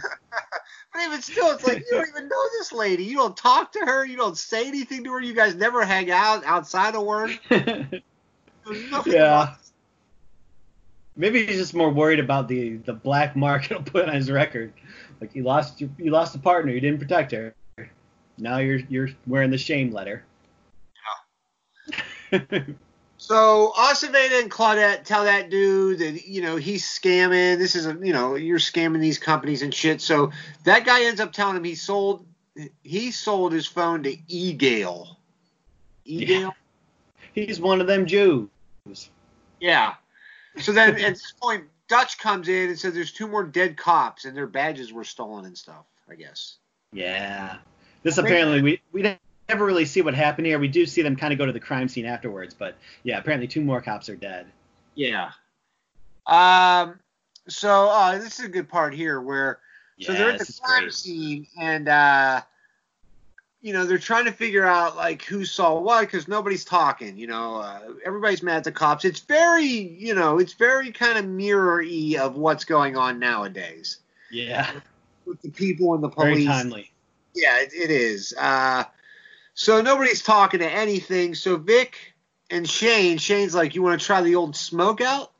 But 0.95 1.03
even 1.03 1.21
still, 1.21 1.51
it's 1.51 1.67
like 1.67 1.79
you 1.79 1.85
don't 1.91 2.07
even 2.07 2.29
know 2.29 2.43
this 2.57 2.71
lady. 2.71 3.03
You 3.03 3.17
don't 3.17 3.35
talk 3.35 3.73
to 3.73 3.79
her. 3.79 4.05
You 4.05 4.15
don't 4.15 4.37
say 4.37 4.65
anything 4.65 5.03
to 5.03 5.11
her. 5.11 5.19
You 5.19 5.33
guys 5.33 5.53
never 5.53 5.83
hang 5.83 6.09
out 6.09 6.45
outside 6.45 6.95
of 6.95 7.03
work. 7.03 7.31
Yeah. 9.05 9.55
Maybe 11.17 11.45
he's 11.45 11.57
just 11.57 11.73
more 11.73 11.89
worried 11.89 12.19
about 12.19 12.47
the 12.47 12.77
the 12.77 12.93
black 12.93 13.35
mark 13.35 13.71
it'll 13.71 13.83
put 13.83 14.07
on 14.07 14.15
his 14.15 14.29
record. 14.29 14.73
Like 15.21 15.35
you 15.35 15.43
lost 15.43 15.79
you, 15.79 15.89
you 15.97 16.11
lost 16.11 16.35
a 16.35 16.39
partner, 16.39 16.71
you 16.71 16.81
didn't 16.81 16.99
protect 16.99 17.31
her. 17.31 17.55
Now 18.37 18.57
you're 18.57 18.79
you're 18.89 19.09
wearing 19.27 19.51
the 19.51 19.57
shame 19.57 19.91
letter. 19.91 20.23
Yeah. 22.31 22.63
So 23.17 23.73
Aceveda 23.77 24.41
and 24.41 24.51
Claudette 24.51 25.03
tell 25.03 25.23
that 25.23 25.49
dude 25.49 25.99
that 25.99 26.27
you 26.27 26.41
know 26.41 26.57
he's 26.57 26.83
scamming. 26.83 27.57
This 27.57 27.75
is 27.75 27.85
a 27.85 27.97
you 28.01 28.13
know 28.13 28.35
you're 28.35 28.59
scamming 28.59 28.99
these 28.99 29.17
companies 29.17 29.61
and 29.61 29.73
shit. 29.73 30.01
So 30.01 30.31
that 30.65 30.85
guy 30.85 31.05
ends 31.05 31.21
up 31.21 31.31
telling 31.31 31.55
him 31.55 31.63
he 31.63 31.75
sold 31.75 32.25
he 32.83 33.11
sold 33.11 33.53
his 33.53 33.65
phone 33.65 34.03
to 34.03 34.15
eGale. 34.15 35.15
eGale. 36.05 36.27
Yeah. 36.27 36.49
He's 37.33 37.59
one 37.59 37.81
of 37.81 37.87
them 37.87 38.05
Jews. 38.05 38.49
Yeah. 39.59 39.95
So 40.59 40.71
then 40.71 40.95
at 40.95 40.97
this 40.97 41.33
point, 41.41 41.65
Dutch 41.87 42.17
comes 42.17 42.47
in 42.47 42.69
and 42.69 42.79
says 42.79 42.93
there's 42.93 43.11
two 43.11 43.27
more 43.27 43.43
dead 43.43 43.77
cops 43.77 44.25
and 44.25 44.35
their 44.35 44.47
badges 44.47 44.93
were 44.93 45.03
stolen 45.03 45.45
and 45.45 45.57
stuff. 45.57 45.85
I 46.09 46.15
guess. 46.15 46.57
Yeah. 46.93 47.57
This 48.03 48.17
apparently 48.17 48.61
we 48.61 48.81
we 48.91 49.17
never 49.49 49.65
really 49.65 49.85
see 49.85 50.01
what 50.01 50.13
happened 50.13 50.47
here. 50.47 50.59
We 50.59 50.67
do 50.67 50.85
see 50.85 51.01
them 51.01 51.15
kind 51.15 51.33
of 51.33 51.39
go 51.39 51.45
to 51.45 51.51
the 51.51 51.59
crime 51.59 51.87
scene 51.87 52.05
afterwards, 52.05 52.53
but 52.53 52.75
yeah, 53.03 53.17
apparently 53.17 53.47
two 53.47 53.61
more 53.61 53.81
cops 53.81 54.09
are 54.09 54.15
dead. 54.15 54.47
Yeah. 54.93 55.31
Um. 56.27 56.99
So 57.47 57.89
uh, 57.89 58.17
this 58.17 58.39
is 58.39 58.45
a 58.45 58.49
good 58.49 58.69
part 58.69 58.93
here 58.93 59.21
where 59.21 59.59
yeah, 59.97 60.07
so 60.07 60.13
they're 60.13 60.31
at 60.31 60.39
the 60.39 60.59
crime 60.61 60.83
great. 60.83 60.93
scene 60.93 61.47
and 61.59 61.87
uh, 61.87 62.41
you 63.65 63.73
know 63.73 63.83
they're 63.83 63.97
trying 63.97 64.25
to 64.25 64.31
figure 64.31 64.63
out 64.63 64.95
like 64.95 65.23
who 65.23 65.43
saw 65.43 65.79
what 65.79 66.01
because 66.01 66.27
nobody's 66.27 66.63
talking. 66.63 67.17
You 67.17 67.25
know, 67.25 67.55
uh, 67.55 67.79
everybody's 68.05 68.43
mad 68.43 68.57
at 68.57 68.63
the 68.65 68.71
cops. 68.71 69.05
It's 69.05 69.21
very 69.21 69.65
you 69.65 70.13
know 70.13 70.37
it's 70.37 70.53
very 70.53 70.91
kind 70.91 71.17
of 71.17 71.25
mirror-y 71.25 72.15
of 72.19 72.35
what's 72.35 72.63
going 72.63 72.95
on 72.95 73.17
nowadays. 73.17 73.97
Yeah. 74.29 74.71
With 75.25 75.41
the 75.41 75.49
people 75.49 75.95
and 75.95 76.03
the 76.03 76.09
police. 76.09 76.45
Very 76.45 76.45
timely. 76.45 76.91
Yeah, 77.33 77.59
it, 77.61 77.73
it 77.73 77.89
is. 77.89 78.35
Uh, 78.37 78.83
so 79.55 79.81
nobody's 79.81 80.21
talking 80.21 80.59
to 80.59 80.69
anything. 80.69 81.33
So 81.33 81.57
Vic 81.57 81.97
and 82.51 82.69
Shane, 82.69 83.17
Shane's 83.17 83.55
like, 83.55 83.73
"You 83.73 83.81
want 83.81 83.99
to 83.99 84.05
try 84.05 84.21
the 84.21 84.35
old 84.35 84.55
smoke 84.55 85.01
out?" 85.01 85.31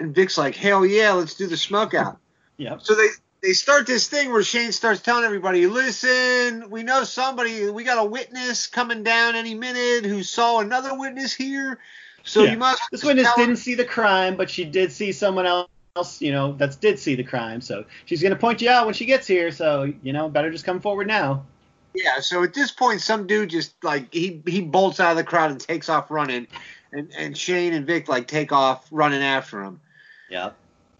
And 0.00 0.12
Vic's 0.12 0.36
like, 0.36 0.56
"Hell 0.56 0.84
yeah, 0.84 1.12
let's 1.12 1.34
do 1.34 1.46
the 1.46 1.56
smoke 1.56 1.94
out." 1.94 2.18
yep. 2.56 2.82
So 2.82 2.96
they 2.96 3.06
they 3.42 3.52
start 3.52 3.86
this 3.86 4.08
thing 4.08 4.32
where 4.32 4.42
Shane 4.42 4.72
starts 4.72 5.00
telling 5.00 5.24
everybody, 5.24 5.66
"Listen, 5.66 6.70
we 6.70 6.82
know 6.82 7.04
somebody. 7.04 7.68
We 7.70 7.84
got 7.84 7.98
a 7.98 8.04
witness 8.04 8.66
coming 8.66 9.02
down 9.02 9.36
any 9.36 9.54
minute 9.54 10.04
who 10.04 10.22
saw 10.22 10.60
another 10.60 10.96
witness 10.98 11.34
here. 11.34 11.78
So 12.24 12.42
yeah. 12.42 12.52
you 12.52 12.58
must." 12.58 12.82
This 12.90 13.04
witness 13.04 13.28
didn't 13.36 13.56
see 13.56 13.74
the 13.74 13.84
crime, 13.84 14.36
but 14.36 14.50
she 14.50 14.64
did 14.64 14.92
see 14.92 15.12
someone 15.12 15.46
else, 15.46 16.20
you 16.20 16.32
know, 16.32 16.52
that 16.54 16.80
did 16.80 16.98
see 16.98 17.14
the 17.14 17.24
crime. 17.24 17.60
So 17.60 17.84
she's 18.04 18.22
gonna 18.22 18.36
point 18.36 18.62
you 18.62 18.70
out 18.70 18.86
when 18.86 18.94
she 18.94 19.06
gets 19.06 19.26
here. 19.26 19.50
So 19.52 19.92
you 20.02 20.12
know, 20.12 20.28
better 20.28 20.50
just 20.50 20.64
come 20.64 20.80
forward 20.80 21.06
now. 21.06 21.44
Yeah, 21.94 22.20
so 22.20 22.42
at 22.42 22.52
this 22.52 22.70
point, 22.70 23.00
some 23.00 23.26
dude 23.26 23.50
just 23.50 23.74
like 23.82 24.12
he 24.12 24.42
he 24.46 24.60
bolts 24.60 25.00
out 25.00 25.12
of 25.12 25.16
the 25.16 25.24
crowd 25.24 25.50
and 25.50 25.60
takes 25.60 25.88
off 25.88 26.10
running, 26.10 26.46
and 26.92 27.10
and 27.16 27.36
Shane 27.36 27.72
and 27.72 27.86
Vic 27.86 28.08
like 28.08 28.26
take 28.26 28.52
off 28.52 28.86
running 28.90 29.22
after 29.22 29.62
him. 29.62 29.80
Yeah. 30.28 30.50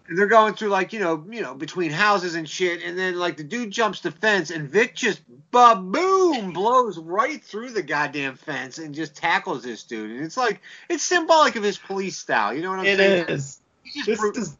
And 0.07 0.17
they're 0.17 0.27
going 0.27 0.53
through 0.53 0.69
like 0.69 0.93
you 0.93 0.99
know 0.99 1.25
you 1.29 1.41
know 1.41 1.53
between 1.53 1.91
houses 1.91 2.35
and 2.35 2.47
shit, 2.47 2.81
and 2.83 2.97
then 2.97 3.17
like 3.17 3.37
the 3.37 3.43
dude 3.43 3.71
jumps 3.71 4.01
the 4.01 4.11
fence, 4.11 4.51
and 4.51 4.69
Vic 4.69 4.95
just 4.95 5.21
boom 5.51 6.53
blows 6.53 6.97
right 6.97 7.43
through 7.43 7.71
the 7.71 7.81
goddamn 7.81 8.35
fence 8.35 8.77
and 8.77 8.95
just 8.95 9.15
tackles 9.15 9.63
this 9.63 9.83
dude, 9.83 10.11
and 10.11 10.23
it's 10.23 10.37
like 10.37 10.61
it's 10.89 11.03
symbolic 11.03 11.55
of 11.55 11.63
his 11.63 11.77
police 11.77 12.17
style. 12.17 12.53
You 12.53 12.61
know 12.61 12.69
what 12.69 12.79
I'm 12.79 12.85
it 12.85 12.97
saying? 12.97 13.23
It 13.23 13.29
is. 13.29 13.59
This 14.05 14.23
is. 14.23 14.57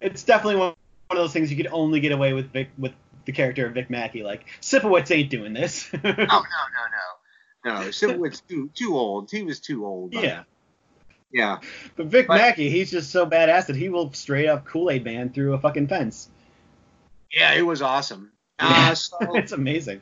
It's 0.00 0.22
definitely 0.22 0.56
one 0.56 0.74
of 1.10 1.16
those 1.16 1.32
things 1.32 1.50
you 1.50 1.56
could 1.56 1.72
only 1.72 2.00
get 2.00 2.12
away 2.12 2.32
with 2.32 2.52
Vic 2.52 2.68
with 2.78 2.92
the 3.24 3.32
character 3.32 3.66
of 3.66 3.74
Vic 3.74 3.90
Mackey. 3.90 4.22
Like 4.22 4.46
Sipowicz 4.60 5.10
ain't 5.10 5.30
doing 5.30 5.52
this. 5.52 5.88
oh 5.94 5.98
no 6.04 6.12
no 6.14 6.24
no 6.24 7.82
no. 7.82 7.88
Sipowicz 7.88 8.42
too 8.46 8.70
too 8.74 8.96
old. 8.96 9.30
He 9.30 9.42
was 9.42 9.60
too 9.60 9.86
old. 9.86 10.12
Yeah. 10.12 10.42
Yeah. 11.34 11.58
But 11.96 12.06
Vic 12.06 12.28
but, 12.28 12.36
Mackey, 12.36 12.70
he's 12.70 12.92
just 12.92 13.10
so 13.10 13.26
badass 13.26 13.66
that 13.66 13.74
he 13.74 13.88
will 13.88 14.12
straight 14.12 14.46
up 14.46 14.64
Kool 14.64 14.88
Aid 14.88 15.04
Man 15.04 15.30
through 15.30 15.54
a 15.54 15.58
fucking 15.58 15.88
fence. 15.88 16.30
Yeah, 17.32 17.52
it 17.54 17.62
was 17.62 17.82
awesome. 17.82 18.30
Uh, 18.60 18.94
so, 18.94 19.16
it's 19.34 19.50
amazing. 19.50 20.00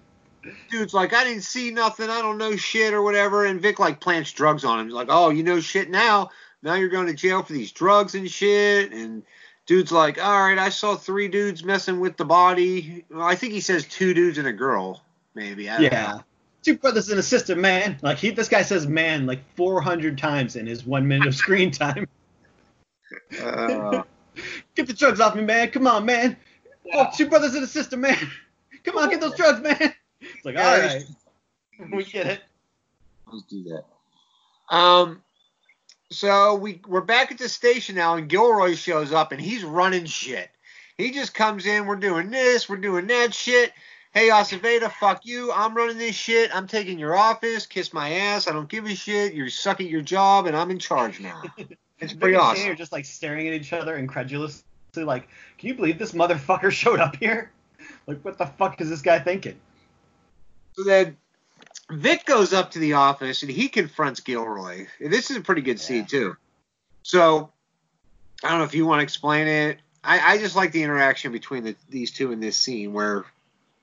Dude's 0.71 0.93
like, 0.93 1.15
I 1.15 1.25
didn't 1.25 1.43
see 1.43 1.71
nothing. 1.71 2.11
I 2.11 2.21
don't 2.21 2.37
know 2.37 2.55
shit 2.55 2.93
or 2.93 3.01
whatever. 3.01 3.47
And 3.47 3.63
Vic 3.63 3.79
like 3.79 3.99
plants 3.99 4.31
drugs 4.31 4.63
on 4.63 4.79
him. 4.79 4.87
He's 4.87 4.95
like, 4.95 5.09
oh, 5.11 5.31
you 5.31 5.43
know 5.43 5.59
shit 5.59 5.89
now. 5.89 6.29
Now 6.63 6.75
you're 6.75 6.91
going 6.91 7.07
to 7.07 7.15
jail 7.15 7.43
for 7.43 7.55
these 7.55 7.73
drugs 7.73 8.15
and 8.15 8.31
shit. 8.31 8.93
And 8.93 9.23
dude's 9.65 9.91
like, 9.91 10.23
all 10.23 10.39
right, 10.39 10.59
I 10.59 10.69
saw 10.69 10.97
three 10.97 11.29
dudes 11.29 11.65
messing 11.65 11.99
with 11.99 12.19
the 12.19 12.27
body. 12.27 13.07
Well, 13.11 13.23
I 13.23 13.37
think 13.37 13.55
he 13.55 13.61
says 13.61 13.87
two 13.87 14.13
dudes 14.13 14.37
and 14.37 14.47
a 14.47 14.53
girl, 14.53 15.03
maybe. 15.35 15.65
yeah. 15.65 15.79
Know. 16.13 16.25
Two 16.63 16.77
brothers 16.77 17.09
and 17.11 17.19
a 17.19 17.23
sister, 17.23 17.57
man. 17.57 17.99
Like 18.03 18.19
he, 18.19 18.31
this 18.31 18.49
guy 18.49 18.63
says 18.63 18.87
man 18.87 19.27
like 19.27 19.41
400 19.57 20.17
times 20.17 20.57
in 20.57 20.67
his 20.67 20.87
one 20.87 21.09
minute 21.09 21.27
of 21.27 21.35
screen 21.35 21.71
time. 21.71 22.07
Uh, 23.41 24.03
get 24.75 24.87
the 24.87 24.93
drugs 24.93 25.21
off 25.21 25.35
me, 25.35 25.43
man. 25.43 25.71
Come 25.71 25.87
on, 25.87 26.05
man. 26.07 26.37
Yeah. 26.85 27.09
Oh, 27.09 27.17
two 27.17 27.29
brothers 27.29 27.55
and 27.55 27.65
a 27.65 27.67
sister, 27.67 27.97
man. 27.97 28.31
Come 28.85 28.99
on, 28.99 29.11
get 29.11 29.21
those 29.21 29.37
drugs, 29.37 29.61
man. 29.61 29.95
It's 30.21 30.45
like, 30.45 30.57
all 30.57 30.79
right, 30.79 31.05
we 31.93 32.05
get 32.05 32.27
it. 32.27 32.41
Let's 33.33 33.45
do 33.47 33.63
that. 33.65 34.75
Um, 34.75 35.23
so 36.11 36.55
we 36.55 36.81
we're 36.87 37.01
back 37.01 37.33
at 37.33 37.39
the 37.39 37.49
station 37.49 37.97
now, 37.97 38.17
and 38.17 38.29
Gilroy 38.29 38.75
shows 38.75 39.13
up, 39.13 39.33
and 39.33 39.41
he's 39.41 39.65
running 39.65 40.05
shit. 40.05 40.51
He 40.97 41.11
just 41.11 41.35
comes 41.35 41.67
in. 41.67 41.87
We're 41.87 41.97
doing 41.97 42.31
this. 42.31 42.69
We're 42.69 42.77
doing 42.77 43.07
that 43.09 43.35
shit. 43.35 43.73
Hey, 44.13 44.29
Aceveda, 44.29 44.93
fuck 44.93 45.25
you. 45.25 45.51
I'm 45.53 45.75
running 45.75 45.97
this 45.97 46.15
shit. 46.15 46.55
I'm 46.55 46.67
taking 46.67 46.99
your 46.99 47.17
office. 47.17 47.65
Kiss 47.65 47.95
my 47.95 48.11
ass. 48.13 48.47
I 48.47 48.53
don't 48.53 48.69
give 48.69 48.85
a 48.85 48.95
shit. 48.95 49.33
You 49.33 49.49
suck 49.49 49.81
at 49.81 49.87
your 49.87 50.03
job, 50.03 50.47
and 50.47 50.55
I'm 50.55 50.71
in 50.71 50.79
charge 50.79 51.21
now. 51.21 51.43
It's 52.03 52.13
pretty 52.13 52.35
awesome. 52.35 52.67
You're 52.67 52.75
just 52.75 52.91
like 52.91 53.05
staring 53.05 53.47
at 53.47 53.55
each 53.55 53.73
other 53.73 53.97
incredulously, 53.97 54.65
like, 54.97 55.29
can 55.57 55.69
you 55.69 55.75
believe 55.77 56.01
this 56.01 56.11
motherfucker 56.11 56.73
showed 56.73 56.99
up 56.99 57.15
here? 57.15 57.53
Like, 58.09 58.25
what 58.25 58.39
the 58.39 58.47
fuck 58.47 58.81
is 58.81 58.91
this 58.91 59.03
guy 59.03 59.21
thinking? 59.21 59.57
So 60.75 60.83
then 60.83 61.17
Vic 61.93 62.25
goes 62.25 62.53
up 62.53 62.73
to 62.73 62.81
the 62.81 62.95
office 62.95 63.43
and 63.43 63.53
he 63.53 63.69
confronts 63.69 64.19
Gilroy. 64.19 64.89
This 64.99 65.31
is 65.31 65.37
a 65.37 65.41
pretty 65.43 65.63
good 65.63 65.79
yeah. 65.79 65.85
scene 65.85 66.07
too. 66.07 66.37
So 67.05 67.53
I 68.43 68.49
don't 68.49 68.59
know 68.59 68.65
if 68.65 68.75
you 68.75 68.85
want 68.85 68.99
to 68.99 69.05
explain 69.05 69.47
it. 69.47 69.79
I, 70.03 70.33
I 70.33 70.39
just 70.39 70.57
like 70.57 70.73
the 70.73 70.83
interaction 70.83 71.31
between 71.31 71.63
the, 71.63 71.77
these 71.89 72.11
two 72.11 72.33
in 72.33 72.41
this 72.41 72.57
scene 72.57 72.93
where 72.93 73.25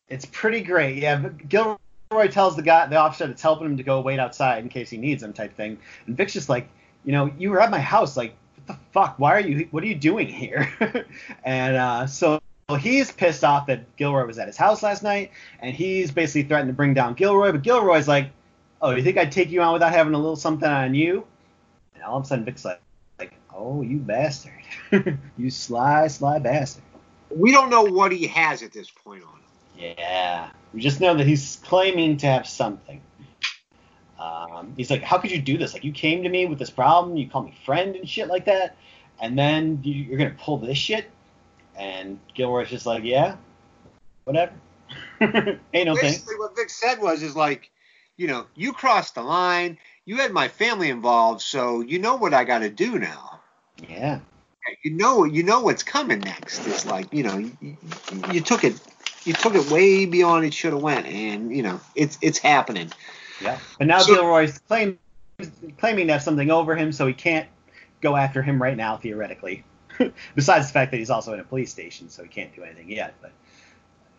it's 0.09 0.25
pretty 0.25 0.61
great. 0.61 0.97
Yeah, 0.97 1.29
Gilroy 1.47 2.27
tells 2.29 2.55
the 2.55 2.61
guy, 2.61 2.87
the 2.87 2.97
officer 2.97 3.27
that's 3.27 3.41
helping 3.41 3.67
him 3.67 3.77
to 3.77 3.83
go 3.83 4.01
wait 4.01 4.19
outside 4.19 4.63
in 4.63 4.69
case 4.69 4.89
he 4.89 4.97
needs 4.97 5.23
him, 5.23 5.33
type 5.33 5.55
thing. 5.55 5.77
And 6.07 6.17
Vic's 6.17 6.33
just 6.33 6.49
like, 6.49 6.67
you 7.05 7.11
know, 7.11 7.31
you 7.37 7.51
were 7.51 7.61
at 7.61 7.71
my 7.71 7.79
house. 7.79 8.17
Like, 8.17 8.35
what 8.55 8.67
the 8.67 8.83
fuck? 8.91 9.19
Why 9.19 9.33
are 9.33 9.39
you? 9.39 9.67
What 9.71 9.83
are 9.83 9.87
you 9.87 9.95
doing 9.95 10.27
here? 10.27 10.71
and 11.43 11.75
uh, 11.75 12.07
so 12.07 12.41
well, 12.69 12.77
he's 12.77 13.11
pissed 13.11 13.43
off 13.43 13.65
that 13.65 13.95
Gilroy 13.95 14.25
was 14.25 14.37
at 14.37 14.45
his 14.45 14.55
house 14.55 14.83
last 14.83 15.01
night, 15.01 15.31
and 15.59 15.75
he's 15.75 16.11
basically 16.11 16.43
threatened 16.43 16.69
to 16.69 16.73
bring 16.73 16.93
down 16.93 17.15
Gilroy. 17.15 17.51
But 17.51 17.63
Gilroy's 17.63 18.07
like, 18.07 18.29
"Oh, 18.79 18.91
you 18.91 19.01
think 19.01 19.17
I'd 19.17 19.31
take 19.31 19.49
you 19.49 19.61
on 19.61 19.73
without 19.73 19.91
having 19.91 20.13
a 20.13 20.17
little 20.17 20.35
something 20.35 20.69
on 20.69 20.93
you?" 20.93 21.25
And 21.95 22.03
all 22.03 22.17
of 22.17 22.25
a 22.25 22.27
sudden, 22.27 22.45
Vic's 22.45 22.63
like, 22.63 22.79
"Like, 23.17 23.33
oh, 23.51 23.81
you 23.81 23.97
bastard, 23.97 24.61
you 25.37 25.49
sly, 25.49 26.07
sly 26.07 26.37
bastard." 26.37 26.83
We 27.35 27.51
don't 27.51 27.71
know 27.71 27.83
what 27.83 28.11
he 28.11 28.27
has 28.27 28.61
at 28.61 28.71
this 28.71 28.89
point 28.91 29.23
on. 29.23 29.38
Yeah, 29.79 30.50
we 30.74 30.81
just 30.81 31.00
know 31.00 31.15
that 31.15 31.25
he's 31.25 31.59
claiming 31.63 32.17
to 32.17 32.27
have 32.27 32.48
something. 32.48 33.01
Um, 34.19 34.74
he's 34.75 34.91
like, 34.91 35.01
"How 35.01 35.17
could 35.17 35.31
you 35.31 35.41
do 35.41 35.57
this? 35.57 35.74
Like, 35.74 35.86
you 35.86 35.93
came 35.93 36.24
to 36.24 36.29
me 36.29 36.45
with 36.45 36.59
this 36.59 36.69
problem, 36.69 37.15
you 37.15 37.29
call 37.29 37.43
me 37.43 37.53
friend 37.65 37.95
and 37.95 38.07
shit 38.07 38.27
like 38.27 38.45
that, 38.45 38.75
and 39.21 39.39
then 39.39 39.79
you're 39.83 40.17
gonna 40.17 40.36
pull 40.38 40.57
this 40.57 40.77
shit." 40.77 41.09
And 41.79 42.19
Gilroy's 42.36 42.69
just 42.69 42.86
like, 42.86 43.03
yeah, 43.05 43.38
whatever. 44.25 44.51
Ain't 45.21 45.86
no 45.86 45.95
thing. 45.95 46.12
Basically, 46.12 46.36
what 46.36 46.55
Vic 46.55 46.69
said 46.69 47.00
was, 47.00 47.24
is 47.24 47.36
like, 47.36 47.71
you 48.17 48.27
know, 48.27 48.45
you 48.53 48.74
crossed 48.74 49.15
the 49.15 49.21
line. 49.21 49.77
You 50.03 50.17
had 50.17 50.33
my 50.33 50.50
family 50.50 50.89
involved, 50.89 51.41
so 51.41 51.79
you 51.79 52.00
know 52.00 52.17
what 52.17 52.33
I 52.33 52.43
got 52.43 52.59
to 52.59 52.69
do 52.69 53.00
now. 53.00 53.39
Yeah. 53.88 54.19
You 54.83 54.91
know, 54.91 55.24
you 55.24 55.41
know 55.41 55.62
what's 55.62 55.83
coming 55.83 56.19
next. 56.19 56.67
It's 56.67 56.86
like, 56.86 57.12
you 57.13 57.24
know, 57.24 57.38
you, 57.38 57.55
you, 57.62 57.77
you 58.33 58.41
took 58.41 58.63
it, 58.63 58.79
you 59.25 59.33
took 59.33 59.55
it 59.55 59.69
way 59.71 60.05
beyond 60.05 60.45
it 60.45 60.53
should 60.53 60.73
have 60.73 60.81
went, 60.81 61.05
and 61.05 61.55
you 61.55 61.63
know, 61.63 61.79
it's 61.95 62.17
it's 62.21 62.38
happening. 62.38 62.91
Yeah. 63.41 63.59
But 63.77 63.88
now 63.88 63.99
So- 63.99 64.15
Gilroy's 64.15 64.57
claim, 64.59 64.99
claiming 65.77 66.07
to 66.07 66.13
have 66.13 66.23
something 66.23 66.51
over 66.51 66.75
him, 66.75 66.91
so 66.91 67.07
he 67.07 67.13
can't 67.13 67.47
go 68.01 68.15
after 68.15 68.41
him 68.41 68.61
right 68.61 68.77
now, 68.77 68.97
theoretically. 68.97 69.63
Besides 70.35 70.67
the 70.67 70.73
fact 70.73 70.91
that 70.91 70.97
he's 70.97 71.09
also 71.09 71.33
in 71.33 71.39
a 71.39 71.43
police 71.43 71.71
station, 71.71 72.09
so 72.09 72.23
he 72.23 72.29
can't 72.29 72.55
do 72.55 72.63
anything 72.63 72.89
yet. 72.89 73.13
But 73.21 73.31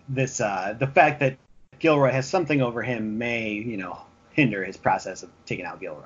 this, 0.09 0.41
uh, 0.41 0.75
the 0.79 0.87
fact 0.87 1.21
that 1.21 1.37
Gilroy 1.79 2.11
has 2.11 2.29
something 2.29 2.61
over 2.61 2.83
him 2.83 3.17
may, 3.17 3.51
you 3.51 3.77
know, 3.79 3.99
hinder 4.33 4.65
his 4.65 4.77
process 4.77 5.23
of 5.23 5.31
taking 5.47 5.65
out 5.65 5.81
Gilroy. 5.81 6.03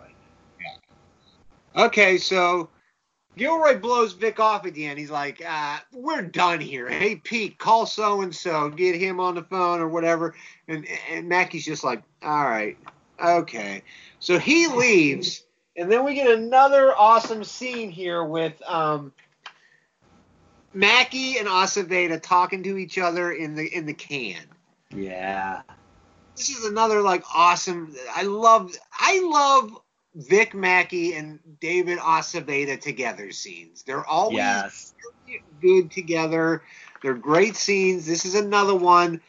Okay, 1.76 2.18
so 2.18 2.68
Gilroy 3.36 3.78
blows 3.78 4.12
Vic 4.12 4.38
off 4.38 4.64
at 4.66 4.74
the 4.74 4.86
end. 4.86 4.98
He's 4.98 5.10
like, 5.10 5.44
uh, 5.44 5.78
"We're 5.92 6.22
done 6.22 6.60
here. 6.60 6.88
Hey 6.88 7.16
Pete, 7.16 7.58
call 7.58 7.86
so 7.86 8.20
and 8.20 8.34
so, 8.34 8.68
get 8.70 8.94
him 8.94 9.18
on 9.20 9.34
the 9.34 9.42
phone 9.42 9.80
or 9.80 9.88
whatever." 9.88 10.34
And 10.68 10.86
and 11.10 11.28
Mackey's 11.28 11.64
just 11.64 11.82
like, 11.82 12.02
"All 12.22 12.44
right, 12.44 12.76
okay." 13.22 13.82
So 14.20 14.38
he 14.38 14.68
leaves, 14.68 15.44
and 15.76 15.90
then 15.90 16.04
we 16.04 16.14
get 16.14 16.30
another 16.30 16.96
awesome 16.96 17.42
scene 17.42 17.90
here 17.90 18.24
with 18.24 18.60
um, 18.66 19.12
Mackey 20.72 21.38
and 21.38 21.48
Aceveda 21.48 22.20
talking 22.20 22.62
to 22.64 22.76
each 22.76 22.98
other 22.98 23.32
in 23.32 23.54
the 23.54 23.66
in 23.66 23.86
the 23.86 23.94
can. 23.94 24.42
Yeah. 24.94 25.62
This 26.36 26.50
is 26.50 26.64
another 26.64 27.00
like 27.00 27.24
awesome. 27.34 27.94
I 28.14 28.22
love 28.22 28.74
I 28.92 29.20
love 29.24 29.80
Vic 30.14 30.54
Mackey 30.54 31.14
and 31.14 31.40
David 31.60 31.98
Aceveda 31.98 32.80
together 32.80 33.32
scenes. 33.32 33.82
They're 33.82 34.06
always 34.06 34.36
Yes. 34.36 34.94
good 35.60 35.90
together. 35.90 36.62
They're 37.02 37.14
great 37.14 37.56
scenes. 37.56 38.06
This 38.06 38.24
is 38.24 38.34
another 38.34 38.74
one, 38.74 39.20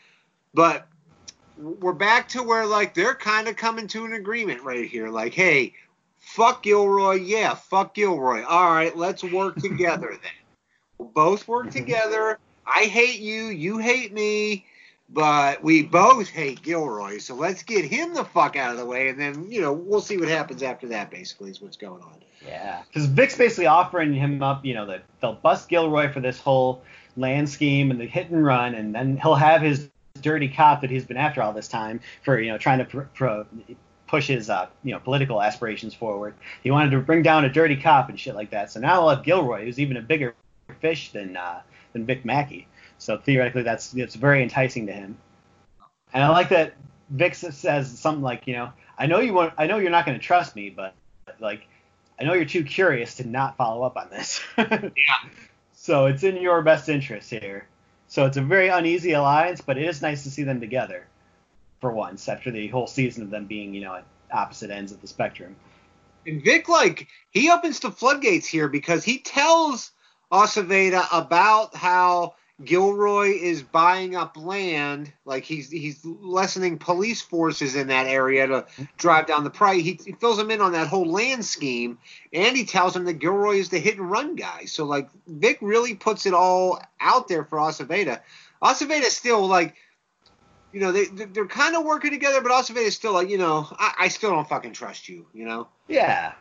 but 0.53 0.87
we're 1.57 1.93
back 1.93 2.29
to 2.29 2.43
where 2.43 2.65
like 2.65 2.93
they're 2.93 3.15
kind 3.15 3.47
of 3.47 3.55
coming 3.55 3.87
to 3.87 4.05
an 4.05 4.13
agreement 4.13 4.61
right 4.61 4.87
here. 4.87 5.09
Like, 5.09 5.33
hey, 5.33 5.73
fuck 6.19 6.63
Gilroy, 6.63 7.15
yeah, 7.15 7.55
fuck 7.55 7.95
Gilroy. 7.95 8.43
All 8.43 8.71
right, 8.71 8.95
let's 8.95 9.23
work 9.23 9.57
together 9.59 10.09
then. 10.11 10.31
We'll 10.97 11.09
both 11.09 11.47
work 11.47 11.71
together. 11.71 12.39
I 12.65 12.83
hate 12.85 13.19
you, 13.19 13.45
you 13.45 13.77
hate 13.77 14.13
me, 14.13 14.65
but 15.09 15.63
we 15.63 15.83
both 15.83 16.29
hate 16.29 16.61
Gilroy. 16.61 17.19
So 17.19 17.35
let's 17.35 17.63
get 17.63 17.85
him 17.85 18.13
the 18.13 18.25
fuck 18.25 18.55
out 18.55 18.71
of 18.71 18.77
the 18.77 18.85
way, 18.85 19.09
and 19.09 19.19
then 19.19 19.51
you 19.51 19.61
know 19.61 19.73
we'll 19.73 20.01
see 20.01 20.17
what 20.17 20.29
happens 20.29 20.63
after 20.63 20.87
that. 20.89 21.11
Basically, 21.11 21.51
is 21.51 21.61
what's 21.61 21.77
going 21.77 22.01
on. 22.01 22.15
Yeah, 22.45 22.83
because 22.87 23.07
Vic's 23.07 23.37
basically 23.37 23.67
offering 23.67 24.13
him 24.13 24.43
up, 24.43 24.65
you 24.65 24.73
know, 24.73 24.85
that 24.87 25.03
they'll 25.21 25.33
bust 25.33 25.69
Gilroy 25.69 26.11
for 26.11 26.19
this 26.19 26.39
whole 26.39 26.83
land 27.17 27.49
scheme 27.49 27.91
and 27.91 27.99
the 27.99 28.05
hit 28.05 28.29
and 28.29 28.43
run, 28.43 28.75
and 28.75 28.93
then 28.93 29.17
he'll 29.17 29.35
have 29.35 29.61
his 29.61 29.89
dirty 30.21 30.47
cop 30.47 30.81
that 30.81 30.89
he's 30.89 31.05
been 31.05 31.17
after 31.17 31.41
all 31.41 31.53
this 31.53 31.67
time 31.67 31.99
for, 32.23 32.39
you 32.39 32.51
know, 32.51 32.57
trying 32.57 32.79
to 32.79 32.85
pr- 32.85 33.01
pr- 33.13 33.41
push 34.07 34.27
his, 34.27 34.49
uh, 34.49 34.67
you 34.83 34.93
know, 34.93 34.99
political 34.99 35.41
aspirations 35.41 35.93
forward. 35.93 36.33
He 36.63 36.71
wanted 36.71 36.91
to 36.91 36.99
bring 36.99 37.21
down 37.21 37.45
a 37.45 37.49
dirty 37.49 37.75
cop 37.75 38.09
and 38.09 38.19
shit 38.19 38.35
like 38.35 38.51
that. 38.51 38.71
So 38.71 38.79
now 38.79 39.01
we'll 39.01 39.15
have 39.15 39.23
Gilroy, 39.23 39.65
who's 39.65 39.79
even 39.79 39.97
a 39.97 40.01
bigger 40.01 40.35
fish 40.79 41.11
than 41.11 41.37
uh, 41.37 41.61
than 41.93 42.05
Vic 42.05 42.25
Mackey. 42.25 42.67
So 42.97 43.17
theoretically, 43.17 43.63
that's 43.63 43.93
it's 43.93 44.15
very 44.15 44.41
enticing 44.41 44.87
to 44.87 44.93
him. 44.93 45.17
And 46.13 46.23
I 46.23 46.29
like 46.29 46.49
that 46.49 46.75
Vic 47.09 47.35
says 47.35 47.99
something 47.99 48.23
like, 48.23 48.47
you 48.47 48.53
know, 48.53 48.71
I 48.97 49.05
know 49.05 49.19
you 49.19 49.33
want, 49.33 49.53
I 49.57 49.67
know 49.67 49.77
you're 49.77 49.91
not 49.91 50.05
going 50.05 50.17
to 50.17 50.23
trust 50.25 50.55
me, 50.55 50.69
but 50.69 50.95
like, 51.39 51.67
I 52.19 52.23
know 52.23 52.33
you're 52.33 52.45
too 52.45 52.63
curious 52.63 53.15
to 53.15 53.27
not 53.27 53.57
follow 53.57 53.83
up 53.83 53.97
on 53.97 54.09
this. 54.09 54.41
yeah. 54.57 54.89
So 55.73 56.05
it's 56.05 56.23
in 56.23 56.37
your 56.37 56.61
best 56.61 56.89
interest 56.89 57.29
here. 57.29 57.67
So 58.07 58.25
it's 58.25 58.37
a 58.37 58.41
very 58.41 58.69
uneasy 58.69 59.11
alliance, 59.11 59.61
but 59.61 59.77
it 59.77 59.85
is 59.85 60.01
nice 60.01 60.23
to 60.23 60.31
see 60.31 60.43
them 60.43 60.59
together 60.59 61.05
for 61.81 61.91
once 61.91 62.29
after 62.29 62.51
the 62.51 62.67
whole 62.69 62.87
season 62.87 63.23
of 63.23 63.29
them 63.29 63.45
being, 63.45 63.73
you 63.73 63.81
know, 63.81 63.95
at 63.95 64.05
opposite 64.31 64.71
ends 64.71 64.91
of 64.91 65.01
the 65.01 65.07
spectrum. 65.07 65.55
And 66.25 66.43
Vic, 66.43 66.69
like, 66.69 67.07
he 67.31 67.51
opens 67.51 67.79
the 67.79 67.91
floodgates 67.91 68.47
here 68.47 68.67
because 68.67 69.03
he 69.03 69.19
tells 69.19 69.91
Aceveda 70.31 71.05
about 71.11 71.75
how 71.75 72.35
Gilroy 72.63 73.31
is 73.31 73.61
buying 73.63 74.15
up 74.15 74.37
land, 74.37 75.11
like 75.25 75.43
he's 75.43 75.69
he's 75.69 76.05
lessening 76.05 76.77
police 76.77 77.21
forces 77.21 77.75
in 77.75 77.87
that 77.87 78.07
area 78.07 78.47
to 78.47 78.65
drive 78.97 79.27
down 79.27 79.43
the 79.43 79.49
price. 79.49 79.83
He, 79.83 79.99
he 80.05 80.13
fills 80.13 80.39
him 80.39 80.49
in 80.49 80.61
on 80.61 80.71
that 80.71 80.87
whole 80.87 81.05
land 81.05 81.43
scheme, 81.43 81.97
and 82.31 82.55
he 82.55 82.63
tells 82.63 82.95
him 82.95 83.03
that 83.05 83.19
Gilroy 83.19 83.57
is 83.57 83.67
the 83.67 83.79
hit 83.79 83.97
and 83.97 84.09
run 84.09 84.35
guy. 84.35 84.65
So 84.65 84.85
like 84.85 85.09
Vic 85.27 85.57
really 85.61 85.95
puts 85.95 86.25
it 86.25 86.33
all 86.33 86.81
out 87.01 87.27
there 87.27 87.43
for 87.43 87.57
Aceveda. 87.57 88.21
Aceveda 88.63 89.03
still 89.03 89.45
like, 89.45 89.75
you 90.71 90.79
know, 90.79 90.93
they 90.93 91.05
they're 91.07 91.47
kind 91.47 91.75
of 91.75 91.83
working 91.83 92.11
together, 92.11 92.39
but 92.39 92.53
Aceveda 92.53 92.89
still 92.89 93.11
like, 93.11 93.29
you 93.29 93.37
know, 93.37 93.67
I, 93.77 93.95
I 93.99 94.07
still 94.07 94.31
don't 94.31 94.47
fucking 94.47 94.71
trust 94.71 95.09
you, 95.09 95.25
you 95.33 95.45
know. 95.45 95.67
Yeah. 95.89 96.31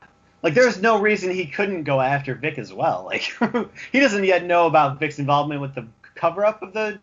Like 0.44 0.54
there's 0.54 0.80
no 0.80 1.00
reason 1.00 1.32
he 1.32 1.46
couldn't 1.46 1.82
go 1.82 2.00
after 2.00 2.36
Vic 2.36 2.56
as 2.58 2.72
well. 2.72 3.04
Like 3.04 3.34
he 3.92 3.98
doesn't 3.98 4.22
yet 4.22 4.44
know 4.44 4.68
about 4.68 5.00
Vic's 5.00 5.18
involvement 5.18 5.60
with 5.60 5.74
the 5.74 5.88
cover 6.14 6.44
up 6.44 6.62
of 6.62 6.72
the 6.72 6.98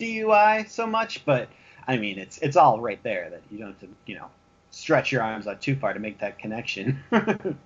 DUI 0.00 0.68
so 0.68 0.86
much, 0.86 1.24
but 1.24 1.48
I 1.86 1.96
mean 1.96 2.18
it's 2.18 2.38
it's 2.38 2.56
all 2.56 2.80
right 2.80 3.02
there 3.02 3.30
that 3.30 3.42
you 3.50 3.58
don't 3.58 3.68
have 3.68 3.80
to, 3.80 3.88
you 4.06 4.16
know, 4.16 4.28
stretch 4.70 5.12
your 5.12 5.22
arms 5.22 5.46
out 5.46 5.60
too 5.60 5.76
far 5.76 5.92
to 5.92 6.00
make 6.00 6.18
that 6.20 6.38
connection. 6.38 7.02